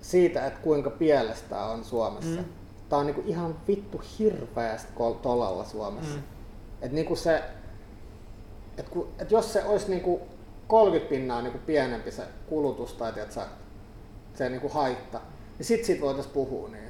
siitä, 0.00 0.46
että 0.46 0.60
kuinka 0.60 0.90
pielestä 0.90 1.64
on 1.64 1.84
Suomessa. 1.84 2.40
Mm. 2.40 2.44
Tää 2.88 2.98
on 2.98 3.06
niin 3.06 3.14
kuin 3.14 3.26
ihan 3.26 3.56
vittu 3.68 4.02
hirveästi 4.18 4.92
tolalla 5.22 5.64
Suomessa. 5.64 6.16
Mm. 6.16 6.22
Et 6.82 6.92
niin 6.92 7.06
kuin 7.06 7.18
se, 7.18 7.42
et 8.78 8.88
kun, 8.88 9.08
et 9.18 9.30
jos 9.30 9.52
se 9.52 9.64
olisi 9.64 9.90
niin 9.90 10.00
kuin 10.00 10.20
30 10.68 11.10
pinnaa 11.10 11.42
niin 11.42 11.52
kuin 11.52 11.62
pienempi 11.66 12.10
se 12.10 12.22
kulutus 12.46 12.92
tai 12.92 13.12
tiedätkö, 13.12 13.40
se 14.34 14.48
niin 14.48 14.60
kuin 14.60 14.72
haitta, 14.72 15.20
niin 15.58 15.66
sit 15.66 15.84
siitä 15.84 16.02
voitaisiin 16.02 16.34
puhua 16.34 16.68
niin. 16.68 16.83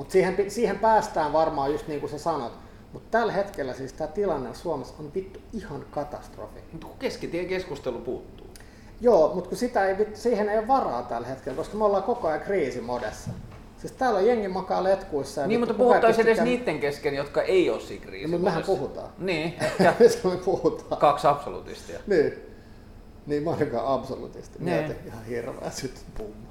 Mutta 0.00 0.12
siihen, 0.12 0.50
siihen 0.50 0.78
päästään 0.78 1.32
varmaan 1.32 1.72
just 1.72 1.88
niin 1.88 2.00
kuin 2.00 2.10
sä 2.10 2.18
sanot, 2.18 2.52
mutta 2.92 3.08
tällä 3.10 3.32
hetkellä 3.32 3.74
siis 3.74 3.92
tämä 3.92 4.08
tilanne 4.08 4.54
Suomessa 4.54 4.94
on 4.98 5.14
vittu 5.14 5.40
ihan 5.52 5.84
katastrofi. 5.90 6.60
Mutta 6.72 6.86
kun 6.86 6.98
keskitien 6.98 7.46
keskustelu 7.46 7.98
puuttuu. 7.98 8.46
Joo, 9.00 9.34
mutta 9.34 9.48
kun 9.48 9.58
sitä 9.58 9.86
ei, 9.86 9.96
siihen 10.14 10.48
ei 10.48 10.58
ole 10.58 10.68
varaa 10.68 11.02
tällä 11.02 11.26
hetkellä, 11.26 11.56
koska 11.56 11.76
me 11.76 11.84
ollaan 11.84 12.02
koko 12.02 12.28
ajan 12.28 12.40
kriisimodessa. 12.40 13.30
Siis 13.78 13.92
täällä 13.92 14.18
on 14.18 14.26
jengi 14.26 14.48
makaa 14.48 14.84
letkuissa. 14.84 15.40
Ja 15.40 15.46
niin, 15.46 15.60
mutta 15.60 15.74
puhuttaisiin 15.74 16.26
edes 16.26 16.40
niiden 16.40 16.80
kesken, 16.80 17.14
jotka 17.14 17.42
ei 17.42 17.70
ole 17.70 17.80
siinä 17.80 18.04
kriisimodessa. 18.04 18.36
No, 18.36 18.60
mutta 18.60 18.76
mehän 18.76 18.78
puhutaan. 18.78 19.12
Niin. 19.18 19.54
Mistä 20.00 20.28
me 20.28 20.36
puhutaan? 20.36 21.00
Kaksi 21.00 21.26
absolutistia. 21.26 22.00
Niin. 22.06 22.32
Niin, 23.26 23.42
mä 23.42 23.50
olen 23.50 23.70
absolutisti. 23.84 24.58
Niin. 24.58 24.96
Ihan 25.06 25.24
hirveä 25.24 25.70
sitten 25.70 26.02
pumma. 26.18 26.48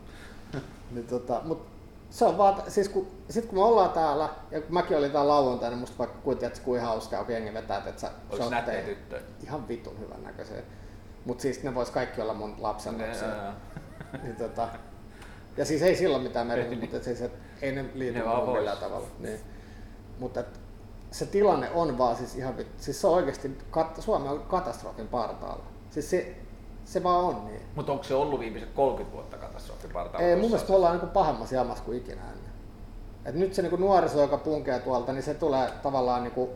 niin, 0.91 1.07
tota, 1.07 1.41
mutta 1.43 1.68
se 2.09 2.25
on 2.25 2.37
vaan, 2.37 2.63
siis 2.67 2.89
kun, 2.89 3.07
sit 3.29 3.45
kun 3.45 3.57
me 3.57 3.63
ollaan 3.63 3.89
täällä, 3.89 4.29
ja 4.51 4.61
kun 4.61 4.73
mäkin 4.73 4.97
olin 4.97 5.11
täällä 5.11 5.33
lauantaina, 5.33 5.69
niin 5.69 5.79
musta 5.79 5.97
vaikka 5.97 6.17
kuinka, 6.17 6.45
että 6.45 6.61
kuin 6.61 6.81
hauskaa, 6.81 7.23
kun 7.23 7.33
jengi 7.33 7.53
vetää, 7.53 7.77
että 7.77 8.01
sä 8.01 8.11
Olis 8.29 8.49
nättejä 8.49 8.81
tyttö? 8.81 9.21
Ihan 9.43 9.67
vitun 9.67 9.99
hyvän 9.99 10.23
näköisiä. 10.23 10.61
Mut 11.25 11.39
siis 11.39 11.63
ne 11.63 11.75
vois 11.75 11.91
kaikki 11.91 12.21
olla 12.21 12.33
mun 12.33 12.55
lapsen 12.59 13.01
lapsia. 13.01 13.27
niin, 14.23 14.35
tota, 14.35 14.67
ja 15.57 15.65
siis 15.65 15.81
ei 15.81 15.95
sillä 15.95 16.19
mitään 16.19 16.47
merkitystä, 16.47 16.81
mutta 16.81 17.03
siis, 17.03 17.21
et, 17.21 17.31
ei 17.61 17.71
ne 17.71 17.85
liity 17.93 18.19
millään 18.53 18.77
tavalla. 18.77 19.07
Niin. 19.19 19.39
Mutta 20.19 20.43
se 21.11 21.25
tilanne 21.25 21.69
on 21.71 21.97
vaan 21.97 22.15
siis 22.15 22.35
ihan, 22.35 22.53
siis 22.77 23.01
se 23.01 23.07
on 23.07 23.13
oikeasti, 23.13 23.57
kat, 23.71 24.01
Suomi 24.01 24.27
on 24.27 24.39
katastrofin 24.39 25.07
partaalla. 25.07 25.65
Siis 25.89 26.09
se, 26.09 26.35
se 26.89 27.03
vaan 27.03 27.25
on 27.25 27.45
niin. 27.45 27.61
Mutta 27.75 27.91
onko 27.91 28.03
se 28.03 28.15
ollut 28.15 28.39
viimeiset 28.39 28.69
30 28.75 29.15
vuotta 29.15 29.37
katastrofipartaalla? 29.37 30.27
Ei, 30.27 30.35
mun 30.35 30.45
mielestä 30.45 30.69
me 30.69 30.75
ollaan 30.75 30.99
niin 30.99 31.09
pahemmassa 31.09 31.55
jamassa 31.55 31.83
kuin 31.83 31.97
ikinä 31.97 32.21
ennen. 32.21 32.51
Et 33.25 33.35
nyt 33.35 33.53
se 33.53 33.61
niin 33.61 33.79
nuoriso, 33.79 34.21
joka 34.21 34.37
punkee 34.37 34.79
tuolta, 34.79 35.13
niin 35.13 35.23
se 35.23 35.33
tulee 35.33 35.69
tavallaan 35.83 36.23
niin 36.23 36.31
kuin, 36.31 36.49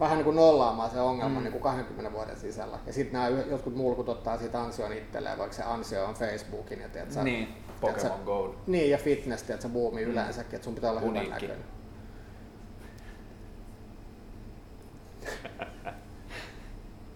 vähän 0.00 0.16
niin 0.16 0.24
kuin 0.24 0.36
nollaamaan 0.36 0.90
se 0.90 1.00
ongelma 1.00 1.38
mm. 1.38 1.44
niin 1.44 1.52
kuin 1.52 1.62
20 1.62 2.12
vuoden 2.12 2.36
sisällä. 2.36 2.78
Ja 2.86 2.92
sitten 2.92 3.12
nämä 3.12 3.28
jotkut 3.28 3.76
mulkut 3.76 4.08
ottaa 4.08 4.38
siitä 4.38 4.62
ansion 4.62 4.92
itselleen, 4.92 5.38
vaikka 5.38 5.56
se 5.56 5.62
ansio 5.62 6.04
on 6.04 6.14
Facebookin. 6.14 6.80
Ja 6.80 6.88
tiedät, 6.88 7.12
sä, 7.12 7.24
niin, 7.24 7.48
Pokemon 7.80 8.20
Go. 8.24 8.54
Niin, 8.66 8.90
ja 8.90 8.98
fitness, 8.98 9.50
että 9.50 9.62
se 9.62 9.68
boomi 9.68 10.04
mm. 10.04 10.10
yleensäkin, 10.10 10.54
että 10.54 10.64
sun 10.64 10.74
pitää 10.74 10.90
olla 10.90 11.00
hyvän 11.00 11.30
näköinen. 11.30 11.58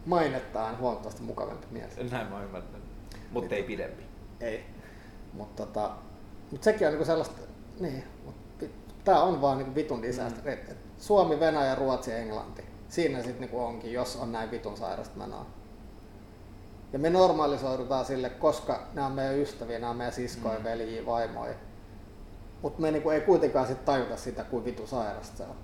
Mainettaan 0.07 0.78
huomattavasti 0.78 1.23
mukavampi 1.23 1.66
mies. 1.70 1.97
Näin 2.11 2.27
mä 2.27 2.43
ymmärrän, 2.43 2.83
mutta 3.31 3.55
ei 3.55 3.62
pidempi. 3.62 4.03
Ei, 4.41 4.65
mutta 5.33 5.66
tota, 5.66 5.91
mut 6.51 6.62
sekin 6.62 6.87
on 6.87 6.93
niinku 6.93 7.05
sellaista, 7.05 7.41
niin, 7.81 8.05
mut, 8.24 8.35
tää 9.05 9.23
on 9.23 9.41
vaan 9.41 9.59
niinku 9.59 9.74
vitun 9.74 10.03
disaster. 10.03 10.57
Mm. 10.57 10.74
Suomi, 10.99 11.41
Venäjä, 11.41 11.74
Ruotsi, 11.74 12.12
Englanti. 12.12 12.65
Siinä 12.89 13.19
sitten 13.19 13.41
niinku 13.41 13.61
onkin, 13.61 13.93
jos 13.93 14.16
on 14.16 14.33
näin 14.33 14.51
vitun 14.51 14.77
sairasta 14.77 15.19
menoa. 15.19 15.47
Ja 16.93 16.99
me 16.99 17.11
normalisoidutaan 17.11 18.05
sille, 18.05 18.31
koska 18.31 18.87
nämä 18.95 19.07
on 19.07 19.12
meidän 19.12 19.39
ystäviä, 19.39 19.78
nämä 19.78 19.91
on 19.91 19.97
meidän 19.97 20.12
siskoja, 20.12 20.59
mm. 20.59 20.65
veljiä, 20.65 21.07
vaimoja. 21.07 21.55
Mutta 22.62 22.83
me 22.83 22.91
niinku 22.91 23.11
ei 23.11 23.20
kuitenkaan 23.20 23.66
sit 23.66 23.85
tajuta 23.85 24.16
sitä, 24.16 24.45
kuin 24.45 24.65
vitu 24.65 24.87
sairasta 24.87 25.37
se 25.37 25.43
on. 25.43 25.57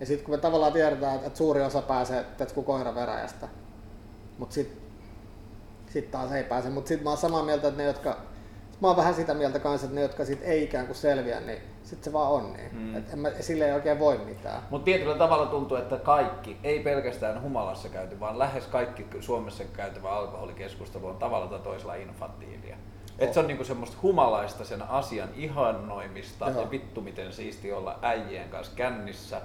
Ja 0.00 0.06
sitten 0.06 0.24
kun 0.24 0.34
me 0.34 0.38
tavallaan 0.38 0.72
tiedetään, 0.72 1.16
että 1.16 1.38
suuri 1.38 1.62
osa 1.62 1.82
pääsee 1.82 2.24
tetsku 2.24 2.62
koira 2.62 2.94
veräjästä, 2.94 3.48
mutta 4.38 4.54
sitten 4.54 4.78
sit 5.86 6.10
taas 6.10 6.32
ei 6.32 6.44
pääse. 6.44 6.70
Mutta 6.70 6.88
sitten 6.88 7.04
mä 7.04 7.10
oon 7.10 7.18
samaa 7.18 7.42
mieltä, 7.42 7.68
että 7.68 7.82
ne, 7.82 7.88
jotka... 7.88 8.16
Mä 8.80 8.88
oon 8.88 8.96
vähän 8.96 9.14
sitä 9.14 9.34
mieltä 9.34 9.58
kanssa, 9.58 9.84
että 9.84 9.94
ne, 9.94 10.02
jotka 10.02 10.24
sit 10.24 10.42
ei 10.42 10.64
ikään 10.64 10.86
kuin 10.86 10.96
selviä, 10.96 11.40
niin 11.40 11.58
sitten 11.82 12.04
se 12.04 12.12
vaan 12.12 12.32
on 12.32 12.52
niin. 12.52 12.68
Mm. 12.72 12.96
Et 12.96 13.12
en 13.12 13.18
mä, 13.18 13.30
sille 13.40 13.66
ei 13.66 13.72
oikein 13.72 13.98
voi 13.98 14.18
mitään. 14.18 14.62
Mutta 14.70 14.84
tietyllä 14.84 15.14
tavalla 15.14 15.46
tuntuu, 15.46 15.76
että 15.76 15.96
kaikki, 15.96 16.56
ei 16.62 16.80
pelkästään 16.80 17.42
humalassa 17.42 17.88
käyty, 17.88 18.20
vaan 18.20 18.38
lähes 18.38 18.66
kaikki 18.66 19.06
Suomessa 19.20 19.64
käytävä 19.64 20.10
alkoholikeskustelu 20.10 21.06
on 21.06 21.16
tavalla 21.16 21.46
tai 21.46 21.58
toisella 21.58 21.94
infantiilia. 21.94 22.76
Et 23.18 23.34
se 23.34 23.40
on 23.40 23.46
niinku 23.46 23.64
semmoista 23.64 23.96
humalaista 24.02 24.64
sen 24.64 24.82
asian 24.82 25.28
ihannoimista 25.36 26.50
Joo. 26.50 26.60
ja 26.60 26.70
vittu 26.70 27.00
miten 27.00 27.32
siisti 27.32 27.72
olla 27.72 27.98
äijien 28.02 28.48
kanssa 28.48 28.72
kännissä. 28.76 29.40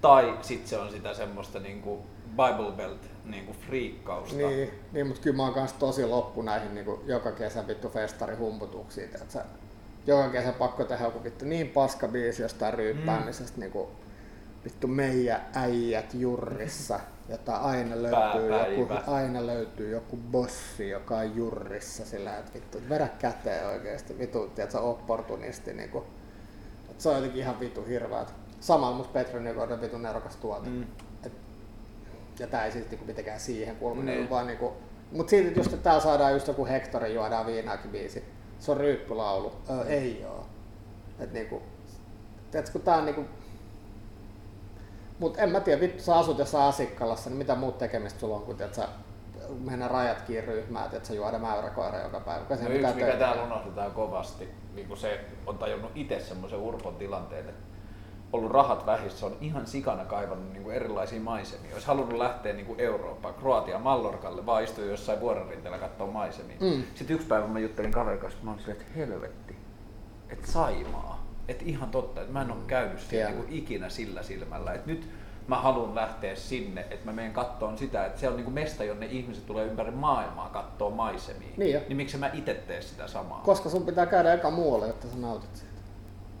Tai 0.00 0.38
sitten 0.42 0.68
se 0.68 0.78
on 0.78 0.90
sitä 0.90 1.14
semmoista 1.14 1.60
niinku 1.60 2.06
Bible 2.30 2.72
Belt 2.72 3.10
niinku 3.30 3.52
friikkausta. 3.52 4.36
Niin, 4.36 4.70
niin, 4.92 5.06
mutta 5.06 5.22
kyllä 5.22 5.36
mä 5.36 5.42
oon 5.42 5.54
kans 5.54 5.72
tosi 5.72 6.06
loppu 6.06 6.42
näihin 6.42 6.74
niinku 6.74 7.02
joka 7.06 7.32
kesä 7.32 7.66
vittu 7.66 7.88
festari 7.88 8.36
humputuksiin. 8.36 9.10
Että 9.14 9.44
joka 10.06 10.28
kesä 10.28 10.52
pakko 10.52 10.84
tehdä 10.84 11.04
joku 11.04 11.24
vittu 11.24 11.44
niin 11.44 11.68
paska 11.68 12.08
biisi 12.08 12.42
jostain 12.42 12.74
ryyppäämisestä. 12.74 13.56
Mm. 13.56 13.60
Niinku, 13.60 13.90
vittu 14.64 14.86
meidän 14.86 15.40
äijät 15.54 16.14
jurrissa, 16.14 17.00
jota 17.28 17.56
aina 17.56 18.02
löytyy, 18.02 18.50
joku, 18.50 18.86
Pääpäivä. 18.86 19.16
aina 19.16 19.46
löytyy 19.46 19.90
joku 19.90 20.16
bossi, 20.16 20.88
joka 20.88 21.16
on 21.16 21.36
jurrissa 21.36 22.04
sillä, 22.04 22.38
että 22.38 22.54
vittu, 22.54 22.78
vedä 22.88 23.08
käteen 23.18 23.66
oikeesti, 23.66 24.18
vittu, 24.18 24.48
tiedätkö, 24.48 24.80
opportunisti, 24.80 25.72
niinku. 25.72 26.04
Et 26.90 27.00
se 27.00 27.08
on 27.08 27.14
jotenkin 27.14 27.40
ihan 27.40 27.60
vittu 27.60 27.84
hirveät. 27.84 28.34
Samalla 28.60 28.96
musta 28.96 29.12
Petri 29.12 29.40
Nykoinen 29.40 29.80
vittu 29.80 29.98
nerokas 29.98 30.36
tuote. 30.36 30.68
Mm. 30.68 30.86
Ja 32.38 32.46
tää 32.46 32.64
ei 32.64 32.72
siis 32.72 32.90
niinku 32.90 33.04
mitenkään 33.06 33.40
siihen 33.40 33.76
kulmine, 33.76 34.14
Niin. 34.14 34.30
vaan 34.30 34.46
niinku, 34.46 34.72
mut 35.12 35.28
siitä 35.28 35.58
just, 35.60 35.72
että 35.72 35.84
täällä 35.84 36.00
saadaan 36.00 36.32
just 36.32 36.48
joku 36.48 36.66
Hektorin 36.66 37.14
juodaan 37.14 37.46
viinaakin 37.46 37.90
biisi. 37.90 38.24
Se 38.58 38.70
on 38.70 38.76
ryyppylaulu. 38.76 39.52
Öö, 39.70 39.84
ei 39.86 40.24
oo. 40.28 40.46
Et 41.18 41.32
niinku, 41.32 41.62
tiedätkö, 42.50 42.72
kun 42.72 42.80
tää 42.80 42.96
on 42.96 43.04
niinku, 43.04 43.24
mut 45.18 45.38
en 45.38 45.50
mä 45.50 45.60
tiedä, 45.60 45.80
vittu 45.80 46.02
sä 46.02 46.16
asut 46.16 46.38
jossain 46.38 46.64
Asikkalassa, 46.64 47.30
niin 47.30 47.38
mitä 47.38 47.54
muut 47.54 47.78
tekemistä 47.78 48.20
sulla 48.20 48.36
on, 48.36 48.42
kun 48.42 48.56
tiedät, 48.56 48.74
sä 48.74 48.88
mennä 49.64 49.88
rajatkin 49.88 50.44
ryhmään, 50.44 50.86
että 50.92 51.08
sä 51.08 51.14
juoda 51.14 51.38
mäyräkoira 51.38 51.98
joka 51.98 52.20
päivä. 52.20 52.44
No 52.50 52.68
yksi, 52.70 52.94
mikä 52.94 53.16
täällä 53.16 53.42
unohdetaan 53.42 53.90
kovasti, 53.92 54.48
niin 54.74 54.88
kuin 54.88 54.98
se 54.98 55.20
on 55.46 55.58
tajunnut 55.58 55.90
itse 55.94 56.20
semmoisen 56.20 56.58
urpon 56.58 56.94
tilanteen, 56.96 57.48
että 57.48 57.65
ollut 58.32 58.50
rahat 58.50 58.86
vähissä, 58.86 59.26
on 59.26 59.36
ihan 59.40 59.66
sikana 59.66 60.04
kaivannut 60.04 60.52
niin 60.52 60.62
kuin 60.62 60.76
erilaisia 60.76 61.20
maisemia. 61.20 61.72
Olisi 61.72 61.86
halunnut 61.86 62.18
lähteä 62.18 62.52
niin 62.52 62.66
kuin 62.66 62.80
Eurooppaan, 62.80 63.34
Kroatia, 63.34 63.78
Mallorcalle, 63.78 64.46
vaan 64.46 64.64
istua 64.64 64.84
jossain 64.84 65.20
vuorenrinteellä 65.20 65.78
katsoa 65.78 66.06
maisemia. 66.06 66.56
Mm. 66.60 66.82
Sitten 66.94 67.14
yksi 67.14 67.28
päivä 67.28 67.46
mä 67.46 67.58
juttelin 67.58 67.92
kaverin 67.92 68.20
kanssa, 68.20 68.38
mä 68.42 68.50
olin 68.50 68.70
että 68.70 68.84
helvetti, 68.96 69.56
että 70.28 70.46
Saimaa. 70.46 71.26
Että 71.48 71.64
ihan 71.66 71.90
totta, 71.90 72.20
että 72.20 72.32
mä 72.32 72.42
en 72.42 72.50
ole 72.50 72.60
käynyt 72.66 73.00
siellä 73.00 73.30
niin 73.30 73.44
kuin 73.44 73.52
ikinä 73.52 73.88
sillä 73.88 74.22
silmällä. 74.22 74.72
Että 74.72 74.90
nyt 74.90 75.10
mä 75.48 75.56
haluan 75.56 75.94
lähteä 75.94 76.34
sinne, 76.34 76.80
että 76.80 77.04
mä 77.06 77.12
menen 77.12 77.32
kattoon 77.32 77.78
sitä, 77.78 78.06
että 78.06 78.20
se 78.20 78.28
on 78.28 78.36
niin 78.36 78.44
kuin 78.44 78.54
mesta, 78.54 78.84
jonne 78.84 79.06
ihmiset 79.06 79.46
tulee 79.46 79.66
ympäri 79.66 79.90
maailmaa 79.90 80.48
katsoa 80.48 80.90
maisemia. 80.90 81.48
Niin 81.56 81.72
jo. 81.72 81.80
niin 81.88 81.96
miksi 81.96 82.16
mä 82.16 82.30
itse 82.32 82.54
tee 82.54 82.82
sitä 82.82 83.08
samaa? 83.08 83.42
Koska 83.44 83.68
sun 83.68 83.86
pitää 83.86 84.06
käydä 84.06 84.32
eka 84.32 84.50
muualle, 84.50 84.86
jotta 84.86 85.08
sä 85.08 85.18
nautit 85.18 85.56
siitä. 85.56 85.74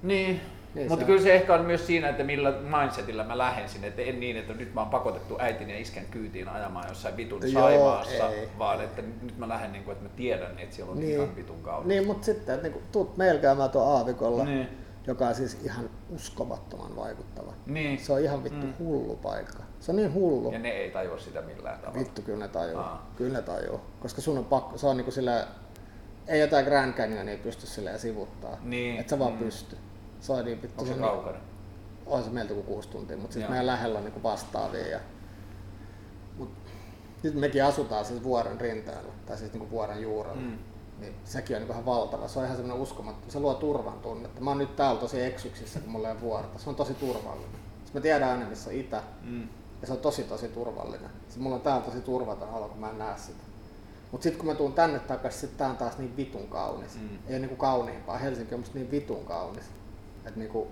Niin. 0.02 0.40
Niin 0.76 0.88
Mutta 0.88 1.04
kyllä 1.04 1.22
se 1.22 1.34
ehkä 1.34 1.54
on 1.54 1.64
myös 1.64 1.86
siinä, 1.86 2.08
että 2.08 2.24
millä 2.24 2.52
mindsetillä 2.80 3.24
mä 3.24 3.38
lähden 3.38 3.68
sinne, 3.68 3.86
että 3.86 4.02
en 4.02 4.20
niin, 4.20 4.36
että 4.36 4.52
nyt 4.54 4.74
mä 4.74 4.80
oon 4.80 4.90
pakotettu 4.90 5.36
äitin 5.38 5.70
ja 5.70 5.78
iskän 5.78 6.04
kyytiin 6.10 6.48
ajamaan 6.48 6.88
jossain 6.88 7.16
vitun 7.16 7.52
Joo, 7.52 7.62
Saimaassa, 7.62 8.28
ei, 8.30 8.48
vaan 8.58 8.80
että 8.84 9.02
nyt 9.22 9.38
mä 9.38 9.48
lähden 9.48 9.72
niin 9.72 9.84
kuin, 9.84 9.92
että 9.92 10.04
mä 10.08 10.10
tiedän, 10.16 10.58
että 10.58 10.76
siellä 10.76 10.92
on 10.92 10.98
Niin. 11.00 11.12
ihan 11.14 11.36
vitun 11.36 11.62
kautta. 11.62 11.88
Niin, 11.88 12.06
mutta 12.06 12.24
sitten, 12.24 12.54
että 12.54 12.68
niinku, 12.68 12.82
tuut 12.92 13.16
meillä 13.16 13.40
käymään 13.40 13.70
tuon 13.70 13.96
aavikolla, 13.96 14.44
Niin. 14.44 14.68
joka 15.06 15.26
on 15.28 15.34
siis 15.34 15.58
ihan 15.64 15.90
uskomattoman 16.14 16.96
vaikuttava. 16.96 17.52
Niin. 17.66 17.98
Se 17.98 18.12
on 18.12 18.20
ihan 18.20 18.44
vittu 18.44 18.66
Mm. 18.66 18.72
hullu 18.78 19.16
paikka. 19.16 19.62
Se 19.80 19.90
on 19.92 19.96
niin 19.96 20.14
hullu. 20.14 20.52
Ja 20.52 20.58
ne 20.58 20.68
ei 20.70 20.90
tajua 20.90 21.18
sitä 21.18 21.40
millään 21.42 21.78
tavalla. 21.78 21.98
Vittu, 22.00 22.22
kyllä 22.22 22.38
ne 22.38 22.48
tajuu. 22.48 22.78
Aa. 22.78 23.10
Kyllä 23.16 23.32
ne 23.36 23.42
tajuu. 23.42 23.80
Koska 24.00 24.20
sun 24.20 24.38
on 24.38 24.44
pakko, 24.44 24.78
se 24.78 24.86
on 24.86 24.96
niinku 24.96 25.10
sillä, 25.10 25.46
ei 26.28 26.40
jotain 26.40 26.64
Grand 26.64 26.94
Canyonia 26.94 27.36
pysty 27.38 27.66
silleen 27.66 27.98
sivuttaa. 27.98 28.56
Niin. 28.62 29.00
Et 29.00 29.08
sä 29.08 29.18
vaan 29.18 29.32
Mm. 29.32 29.38
pysty. 29.38 29.76
Niin 30.44 30.62
vittu. 30.62 30.82
Onko 30.82 30.94
se 30.94 31.00
niin- 31.00 31.10
kaukana? 31.10 31.38
On 32.06 32.24
se 32.24 32.30
meiltä 32.30 32.54
kuin 32.54 32.66
kuusi 32.66 32.88
tuntia, 32.88 33.16
mutta 33.16 33.38
Joo. 33.38 33.48
meidän 33.48 33.66
lähellä 33.66 33.98
on 33.98 34.04
niinku 34.04 34.22
vastaavia. 34.22 34.86
Ja... 34.86 35.00
Mut 36.38 36.50
nyt 37.22 37.34
mekin 37.34 37.64
asutaan 37.64 38.04
siis 38.04 38.22
vuoren 38.22 38.60
rinteellä, 38.60 39.12
tai 39.26 39.38
siis 39.38 39.52
niinku 39.52 39.70
vuoren 39.70 40.02
juurella. 40.02 40.40
Mm. 40.40 40.58
Niin 41.00 41.14
sekin 41.24 41.56
on 41.56 41.60
niinku 41.60 41.72
ihan 41.72 41.86
valtava. 41.86 42.28
Se 42.28 42.38
on 42.38 42.44
ihan 42.44 42.56
semmoinen 42.56 42.82
uskomaton. 42.82 43.30
Se 43.30 43.40
luo 43.40 43.54
turvan 43.54 44.00
tunnetta. 44.00 44.40
Mä 44.40 44.50
oon 44.50 44.58
nyt 44.58 44.76
täällä 44.76 45.00
tosi 45.00 45.22
eksyksissä, 45.22 45.80
kun 45.80 45.90
mulla 45.90 46.08
ei 46.08 46.20
vuorta. 46.20 46.58
Se 46.58 46.70
on 46.70 46.76
tosi 46.76 46.94
turvallinen. 46.94 47.60
Siis 47.82 47.94
mä 47.94 48.00
tiedän 48.00 48.30
aina, 48.30 48.46
missä 48.46 48.70
on 48.70 48.76
itä. 48.76 49.02
Mm. 49.22 49.48
Ja 49.80 49.86
se 49.86 49.92
on 49.92 49.98
tosi 49.98 50.22
tosi 50.22 50.48
turvallinen. 50.48 51.10
Se 51.28 51.38
mulla 51.38 51.56
on 51.56 51.62
täällä 51.62 51.82
tosi 51.86 52.00
turvaton 52.00 52.48
olo, 52.54 52.68
kun 52.68 52.78
mä 52.80 52.90
en 52.90 52.98
näe 52.98 53.18
sitä. 53.18 53.42
Mut 54.12 54.22
sit 54.22 54.36
kun 54.36 54.46
mä 54.46 54.54
tuun 54.54 54.72
tänne 54.72 54.98
takaisin, 54.98 55.40
sit 55.40 55.56
tää 55.56 55.70
on 55.70 55.76
taas 55.76 55.98
niin 55.98 56.16
vitun 56.16 56.48
kaunis. 56.48 56.94
Mm. 56.94 57.08
Ei 57.26 57.30
ole 57.34 57.38
niinku 57.38 57.56
kauniimpaa. 57.56 58.18
Helsinki 58.18 58.54
on 58.54 58.60
musta 58.60 58.78
niin 58.78 58.90
vitun 58.90 59.24
kaunis. 59.24 59.64
Et 60.26 60.36
niinku, 60.36 60.68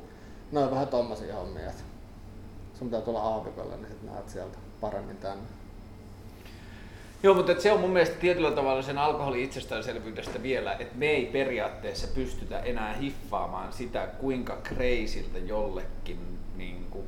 ne 0.52 0.60
on 0.60 0.70
vähän 0.70 0.88
tommosia 0.88 1.34
hommia. 1.34 1.70
Et 1.70 1.84
sun 2.78 2.88
pitää 2.88 3.00
tulla 3.00 3.20
aavikolle, 3.20 3.76
niin 3.76 3.88
sit 3.88 4.02
näet 4.02 4.28
sieltä 4.28 4.58
paremmin 4.80 5.16
tänne. 5.16 5.44
Joo, 7.22 7.34
mutta 7.34 7.60
se 7.60 7.72
on 7.72 7.80
mun 7.80 7.90
mielestä 7.90 8.16
tietyllä 8.16 8.50
tavalla 8.50 8.82
sen 8.82 8.98
alkoholin 8.98 9.44
itsestäänselvyydestä 9.44 10.42
vielä, 10.42 10.72
että 10.72 10.94
me 10.96 11.06
ei 11.06 11.26
periaatteessa 11.26 12.06
pystytä 12.14 12.58
enää 12.58 12.92
hiffaamaan 12.94 13.72
sitä, 13.72 14.06
kuinka 14.06 14.56
kreisiltä 14.62 15.38
jollekin, 15.38 16.38
niin 16.56 16.86
kuin, 16.90 17.04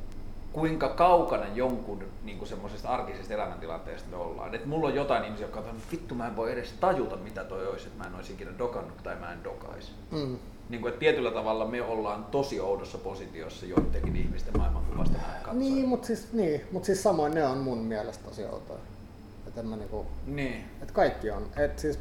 kuinka 0.53 0.89
kaukana 0.89 1.45
jonkun 1.55 2.03
niin 2.23 2.37
kuin 2.37 2.49
semmoisesta 2.49 2.89
arkisesta 2.89 3.33
elämäntilanteesta 3.33 4.09
me 4.09 4.17
ollaan. 4.17 4.55
Et 4.55 4.65
mulla 4.65 4.87
on 4.87 4.95
jotain 4.95 5.23
ihmisiä, 5.23 5.45
jotka 5.45 5.59
on 5.59 5.81
vittu 5.91 6.15
mä 6.15 6.27
en 6.27 6.35
voi 6.35 6.51
edes 6.51 6.73
tajuta 6.79 7.15
mitä 7.15 7.43
toi 7.43 7.67
olisi, 7.67 7.87
että 7.87 8.03
mä 8.03 8.09
en 8.09 8.15
olisi 8.15 8.33
ikinä 8.33 8.51
dokannut 8.57 9.03
tai 9.03 9.15
mä 9.15 9.33
en 9.33 9.43
dokaisi. 9.43 9.91
Mm. 10.11 10.37
Niin 10.69 10.81
kuin, 10.81 10.89
että 10.89 10.99
tietyllä 10.99 11.31
tavalla 11.31 11.65
me 11.65 11.81
ollaan 11.81 12.25
tosi 12.25 12.59
oudossa 12.59 12.97
positiossa 12.97 13.65
joidenkin 13.65 14.15
ihmisten 14.15 14.57
maailmankuvasta 14.57 15.17
katsoen. 15.17 15.59
Niin, 15.59 15.87
mut 15.87 16.03
siis, 16.03 16.33
niin, 16.33 16.61
mut 16.71 16.85
siis 16.85 17.03
samoin 17.03 17.33
ne 17.33 17.45
on 17.45 17.57
mun 17.57 17.77
mielestä 17.77 18.23
tosi 18.23 18.45
outoja. 18.45 18.79
Et 19.47 19.57
en 19.57 19.67
mä 19.67 19.75
niinku, 19.75 20.05
niin. 20.25 20.65
Et 20.83 20.91
kaikki 20.91 21.31
on. 21.31 21.47
Et 21.57 21.79
siis, 21.79 21.99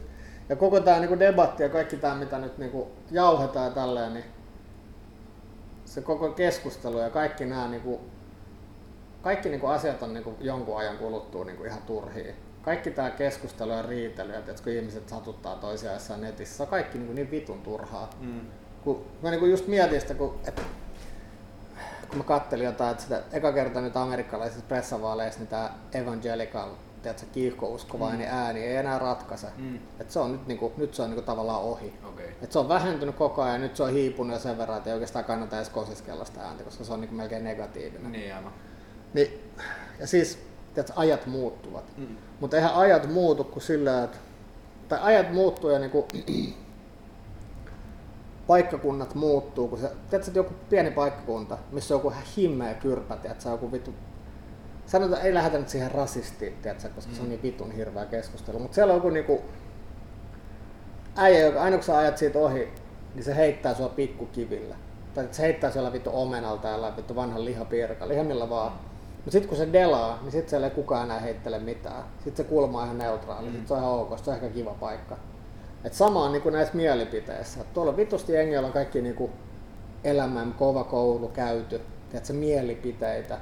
ja 0.48 0.56
koko 0.56 0.80
tämä 0.80 0.98
niinku 0.98 1.18
debatti 1.18 1.62
ja 1.62 1.68
kaikki 1.68 1.96
tämä, 1.96 2.14
mitä 2.14 2.38
nyt 2.38 2.58
niinku 2.58 2.90
jauhetaan 3.10 3.66
ja 3.66 3.72
tälleen, 3.72 4.14
niin 4.14 4.24
se 5.84 6.00
koko 6.00 6.28
keskustelu 6.28 6.98
ja 6.98 7.10
kaikki 7.10 7.44
nämä 7.44 7.68
niinku, 7.68 8.00
kaikki 9.22 9.48
niinku 9.48 9.66
asiat 9.66 10.02
on 10.02 10.14
niinku 10.14 10.34
jonkun 10.40 10.78
ajan 10.78 10.98
kuluttua 10.98 11.44
niinku 11.44 11.64
ihan 11.64 11.82
turhia. 11.82 12.34
Kaikki 12.66 12.90
tämä 12.90 13.10
keskustelu 13.10 13.72
ja 13.72 13.82
riitely, 13.82 14.34
että 14.34 14.62
kun 14.64 14.72
ihmiset 14.72 15.08
satuttaa 15.08 15.54
toisiaan 15.54 15.94
jossain 15.94 16.20
netissä, 16.20 16.56
se 16.56 16.62
on 16.62 16.68
kaikki 16.68 16.98
niinku 16.98 17.12
niin 17.12 17.30
vitun 17.30 17.62
turhaa. 17.62 18.10
Mm. 18.20 18.40
Kun 18.84 19.04
mä 19.22 19.30
niinku 19.30 19.46
just 19.46 19.66
mietin 19.66 20.00
sitä, 20.00 20.14
kun, 20.14 20.40
et, 20.48 20.62
kun 22.08 22.18
mä 22.18 22.24
kattelin 22.24 22.64
jotain, 22.66 22.90
että 22.90 23.02
sitä 23.02 23.22
eka 23.32 23.52
kerta 23.52 23.80
nyt 23.80 23.96
amerikkalaisissa 23.96 24.64
pressavaaleissa, 24.68 25.40
niin 25.40 25.48
tämä 25.48 25.70
evangelical, 25.92 26.70
tiedätkö, 27.02 27.26
kiihkouskovainen 27.32 28.28
Mm. 28.28 28.34
ääni 28.36 28.60
ei 28.64 28.76
enää 28.76 28.98
ratkaise. 28.98 29.46
Mm. 29.56 29.78
Et 30.00 30.10
se 30.10 30.18
on 30.18 30.32
nyt, 30.32 30.46
niinku, 30.46 30.72
nyt 30.76 30.94
se 30.94 31.02
on 31.02 31.10
niinku 31.10 31.26
tavallaan 31.26 31.62
ohi. 31.62 31.94
Okei. 32.08 32.36
Et 32.42 32.52
se 32.52 32.58
on 32.58 32.68
vähentynyt 32.68 33.14
koko 33.16 33.42
ajan 33.42 33.54
ja 33.54 33.58
nyt 33.58 33.76
se 33.76 33.82
on 33.82 33.92
hiipunut 33.92 34.32
jo 34.32 34.38
sen 34.38 34.58
verran, 34.58 34.78
että 34.78 34.90
ei 34.90 34.94
oikeastaan 34.94 35.24
kannata 35.24 35.56
edes 35.56 35.68
kosiskella 35.68 36.24
sitä 36.24 36.40
ääntä, 36.40 36.64
koska 36.64 36.84
se 36.84 36.92
on 36.92 37.00
niinku 37.00 37.16
melkein 37.16 37.44
negatiivinen. 37.44 38.12
Niin 38.12 38.34
aivan. 38.34 38.52
Niin, 39.14 39.52
ja 40.00 40.06
siis, 40.06 40.38
tiedätkö, 40.76 41.00
ajat 41.00 41.26
muuttuvat. 41.26 41.84
Mm. 41.96 42.16
Mutta 42.40 42.56
eihän 42.56 42.74
ajat 42.74 43.12
muutu 43.12 43.44
kuin 43.44 43.62
sillä, 43.62 44.04
että 44.04 44.18
tai 44.88 44.98
ajat 45.02 45.32
muuttuu 45.32 45.70
ja 45.70 45.78
niinku, 45.78 46.06
paikkakunnat 48.46 49.14
muuttuu, 49.14 49.68
kun 49.68 49.78
se, 49.78 49.88
tiedätkö, 49.88 50.30
että 50.30 50.38
joku 50.38 50.54
pieni 50.70 50.90
paikkakunta, 50.90 51.58
missä 51.72 51.94
on 51.94 51.98
joku 51.98 52.10
ihan 52.10 52.24
himmeä 52.36 52.74
kyrpä, 52.74 53.16
tiedätkö, 53.16 53.48
joku 53.48 53.72
vittu, 53.72 53.94
sanotaan, 54.86 55.22
ei 55.22 55.34
lähdetä 55.34 55.58
nyt 55.58 55.68
siihen 55.68 55.90
rasistiin, 55.90 56.52
tiedätkö, 56.62 56.88
koska 56.88 57.12
se 57.14 57.20
on 57.20 57.26
Mm. 57.26 57.30
niin 57.30 57.42
vitun 57.42 57.72
hirveä 57.72 58.04
keskustelu, 58.04 58.58
mutta 58.58 58.74
siellä 58.74 58.92
on 58.92 58.96
joku 58.96 59.10
niinku, 59.10 59.42
äijä, 61.16 61.38
joka 61.38 61.62
aina 61.62 61.76
kun 61.76 61.84
sä 61.84 61.98
ajat 61.98 62.18
siitä 62.18 62.38
ohi, 62.38 62.68
niin 63.14 63.24
se 63.24 63.36
heittää 63.36 63.74
sua 63.74 63.88
pikkukivillä. 63.88 64.76
Tai 65.14 65.24
että 65.24 65.36
se 65.36 65.42
heittää 65.42 65.70
siellä 65.70 65.92
vittu 65.92 66.10
omenalta 66.12 66.68
ja 66.68 66.92
vittu 66.96 67.16
vanhan 67.16 67.44
lihapiirkalla, 67.44 68.14
ihan 68.14 68.26
millä 68.26 68.50
vaan. 68.50 68.72
Mutta 69.26 69.32
sitten 69.32 69.48
kun 69.48 69.58
se 69.58 69.72
delaa, 69.72 70.18
niin 70.22 70.32
sitten 70.32 70.50
siellä 70.50 70.66
ei 70.66 70.70
kukaan 70.74 71.04
enää 71.04 71.20
heittele 71.20 71.58
mitään. 71.58 72.04
Sitten 72.24 72.44
se 72.44 72.50
kulma 72.50 72.78
on 72.78 72.84
ihan 72.84 72.98
neutraali, 72.98 73.46
Mm. 73.46 73.52
sitten 73.52 73.68
se 73.68 73.74
on 73.74 73.80
ihan 73.80 73.92
ok, 73.92 74.18
se 74.18 74.30
on 74.30 74.36
ehkä 74.36 74.48
kiva 74.48 74.74
paikka. 74.80 75.16
Et 75.84 75.92
sama 75.94 76.24
on 76.24 76.32
niinku 76.32 76.50
näissä 76.50 76.74
mielipiteissä. 76.76 77.60
Et 77.60 77.72
tuolla 77.72 77.96
vitusti 77.96 78.32
jengi, 78.32 78.52
joilla 78.54 78.66
on 78.66 78.72
kaikki 78.72 79.02
niinku 79.02 79.30
elämän 80.04 80.52
kova 80.58 80.84
koulu 80.84 81.28
käyty, 81.28 81.80
tiedätkö, 82.10 82.32
mielipiteitä. 82.32 83.38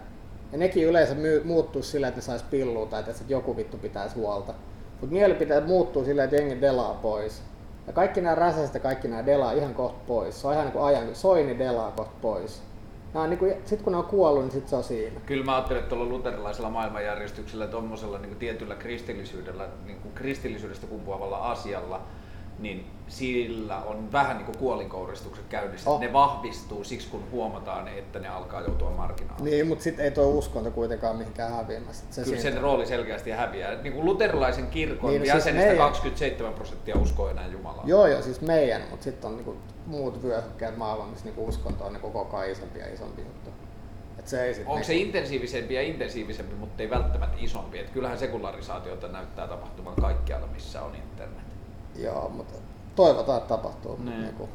Ja 0.52 0.58
nekin 0.58 0.86
yleensä 0.86 1.14
muuttuu 1.44 1.82
sillä, 1.82 2.08
että 2.08 2.18
ne 2.18 2.22
sais 2.22 2.42
pillua 2.42 2.86
tai 2.86 3.00
että 3.00 3.12
joku 3.28 3.56
vittu 3.56 3.78
pitäisi 3.78 4.14
huolta. 4.14 4.54
Mutta 5.00 5.12
mielipiteet 5.14 5.66
muuttuu 5.66 6.04
sillä, 6.04 6.24
että 6.24 6.36
jengi 6.36 6.60
delaa 6.60 6.94
pois. 6.94 7.42
Ja 7.86 7.92
kaikki 7.92 8.20
nämä 8.20 8.34
räsästä, 8.34 8.78
kaikki 8.80 9.08
nämä 9.08 9.26
delaa 9.26 9.52
ihan 9.52 9.74
kohta 9.74 9.98
pois. 10.06 10.40
Se 10.40 10.46
on 10.46 10.52
ihan 10.52 10.64
niin 10.66 10.72
kuin 10.72 10.84
ajan, 10.84 11.14
Soini 11.14 11.58
delaa 11.58 11.90
kohta 11.90 12.14
pois. 12.22 12.62
On 13.14 13.30
niin 13.30 13.38
kuin, 13.38 13.54
sit 13.64 13.82
kun 13.82 13.92
ne 13.92 13.98
on 13.98 14.04
kuollut, 14.04 14.42
niin 14.42 14.52
sit 14.52 14.68
se 14.68 14.76
on 14.76 14.84
siinä. 14.84 15.20
Kyllä 15.26 15.44
mä 15.44 15.54
ajattelen, 15.54 15.82
että 15.82 15.94
tuolla 15.94 16.12
luterilaisella 16.12 16.70
maailmanjärjestyksellä, 16.70 17.66
tuommoisella 17.66 18.18
niin 18.18 18.36
tietyllä 18.36 18.74
kristillisyydellä, 18.74 19.68
niin 19.86 19.98
kuin 20.00 20.14
kristillisyydestä 20.14 20.86
kumpuavalla 20.86 21.36
asialla, 21.36 22.00
niin 22.58 22.86
sillä 23.08 23.76
on 23.82 24.12
vähän 24.12 24.36
niin 24.36 24.46
kuin 24.46 24.58
kuolinkouristukset 24.58 25.44
käynnissä. 25.48 25.90
Oh. 25.90 26.00
Ne 26.00 26.12
vahvistuu 26.12 26.84
siksi, 26.84 27.08
kun 27.08 27.22
huomataan, 27.30 27.88
että 27.88 28.18
ne 28.18 28.28
alkaa 28.28 28.60
joutua 28.60 28.90
marginaaliin. 28.90 29.44
Niin, 29.44 29.66
mutta 29.66 29.84
sitten 29.84 30.04
ei 30.04 30.10
tuo 30.10 30.26
uskonto 30.26 30.70
kuitenkaan 30.70 31.16
mihinkään 31.16 31.52
häviämässä. 31.52 32.04
Se 32.10 32.22
Kyllä 32.24 32.40
sen 32.40 32.60
rooli 32.60 32.86
selkeästi 32.86 33.30
häviää. 33.30 33.74
Niin 33.82 33.92
kuin 33.92 34.04
luterilaisen 34.04 34.66
kirkon 34.66 35.10
Niin, 35.10 35.22
niin, 35.22 35.28
no 35.28 35.34
siis 35.34 35.46
jäsenistä 35.46 35.68
meidän- 35.68 35.86
27 35.86 36.54
prosenttia 36.54 36.96
uskoo 36.96 37.28
enää 37.28 37.46
Jumalaa. 37.46 37.84
Joo, 37.86 38.06
joo, 38.06 38.22
siis 38.22 38.40
meidän, 38.40 38.82
mutta 38.90 39.04
sitten 39.04 39.30
on 39.30 39.36
niinku 39.36 39.56
muut 39.86 40.22
vyöhykkeet 40.22 40.76
maailmassa, 40.76 41.10
missä 41.10 41.24
niinku 41.24 41.46
uskonto 41.46 41.84
on 41.84 41.92
niinku 41.92 42.10
koko 42.10 42.36
ajan 42.36 42.52
isompi 42.52 42.78
ja 42.78 42.94
isompi 42.94 43.22
juttu. 43.22 43.50
Et 44.18 44.28
se 44.28 44.44
ei 44.44 44.54
sit 44.54 44.64
Onko 44.66 44.84
se 44.84 44.92
niinku- 44.92 45.06
intensiivisempi 45.06 45.74
ja 45.74 45.82
intensiivisempi, 45.82 46.54
mutta 46.54 46.82
ei 46.82 46.90
välttämättä 46.90 47.36
isompi? 47.40 47.78
Et 47.78 47.90
kyllähän 47.90 48.18
sekularisaatiota 48.18 49.08
näyttää 49.08 49.48
tapahtuvan 49.48 49.94
kaikkialla, 50.00 50.46
missä 50.46 50.82
on 50.82 50.94
internet. 50.94 51.43
Joo, 51.96 52.28
mutta 52.28 52.54
toivotaan, 52.96 53.38
että 53.38 53.48
tapahtuu. 53.48 53.96
Niin. 53.96 54.22
Niinku, 54.22 54.48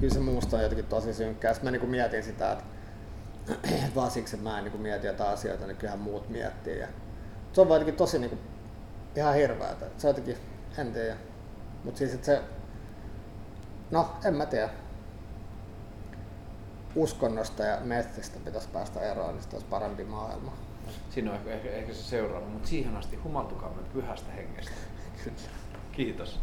kyllä 0.00 0.14
se 0.14 0.20
muusta 0.20 0.56
on 0.56 0.62
jotenkin 0.62 0.86
tosi 0.86 1.14
synkkää. 1.14 1.54
Sitten 1.54 1.66
mä 1.66 1.70
niinku 1.70 1.86
mietin 1.86 2.22
sitä, 2.22 2.52
että 3.64 3.94
vaan 3.94 4.10
siksi, 4.10 4.36
että 4.36 4.48
mä 4.48 4.58
en 4.58 4.64
niinku 4.64 4.78
mieti 4.78 5.06
jotain 5.06 5.32
asioita, 5.32 5.66
niin 5.66 5.76
kyllähän 5.76 6.00
muut 6.00 6.28
miettii. 6.28 6.78
Ja 6.78 6.88
se 7.52 7.60
on 7.60 7.68
vaan 7.68 7.80
jotenkin 7.80 7.98
tosi 7.98 8.18
niinku, 8.18 8.38
ihan 9.16 9.34
hirveätä. 9.34 9.86
Se 9.98 10.06
on 10.06 10.10
jotenkin, 10.10 10.36
en 10.78 10.92
tiedä. 10.92 11.16
Mutta 11.84 11.98
siis, 11.98 12.14
että 12.14 12.26
se, 12.26 12.42
no 13.90 14.10
en 14.24 14.34
mä 14.34 14.46
tiedä. 14.46 14.68
Uskonnosta 16.94 17.62
ja 17.62 17.78
metsistä 17.84 18.38
pitäisi 18.44 18.68
päästä 18.68 19.00
eroon, 19.00 19.34
niin 19.34 19.44
olisi 19.52 19.66
parempi 19.70 20.04
maailma. 20.04 20.52
Siinä 21.10 21.30
on 21.30 21.36
ehkä, 21.36 21.50
ehkä, 21.50 21.70
ehkä 21.70 21.94
se 21.94 22.02
seuraava, 22.02 22.46
mutta 22.46 22.68
siihen 22.68 22.96
asti 22.96 23.16
humaltukaamme 23.16 23.82
pyhästä 23.92 24.32
hengestä. 24.32 24.72
Kyllä. 25.24 25.59
Kiitos. 26.00 26.38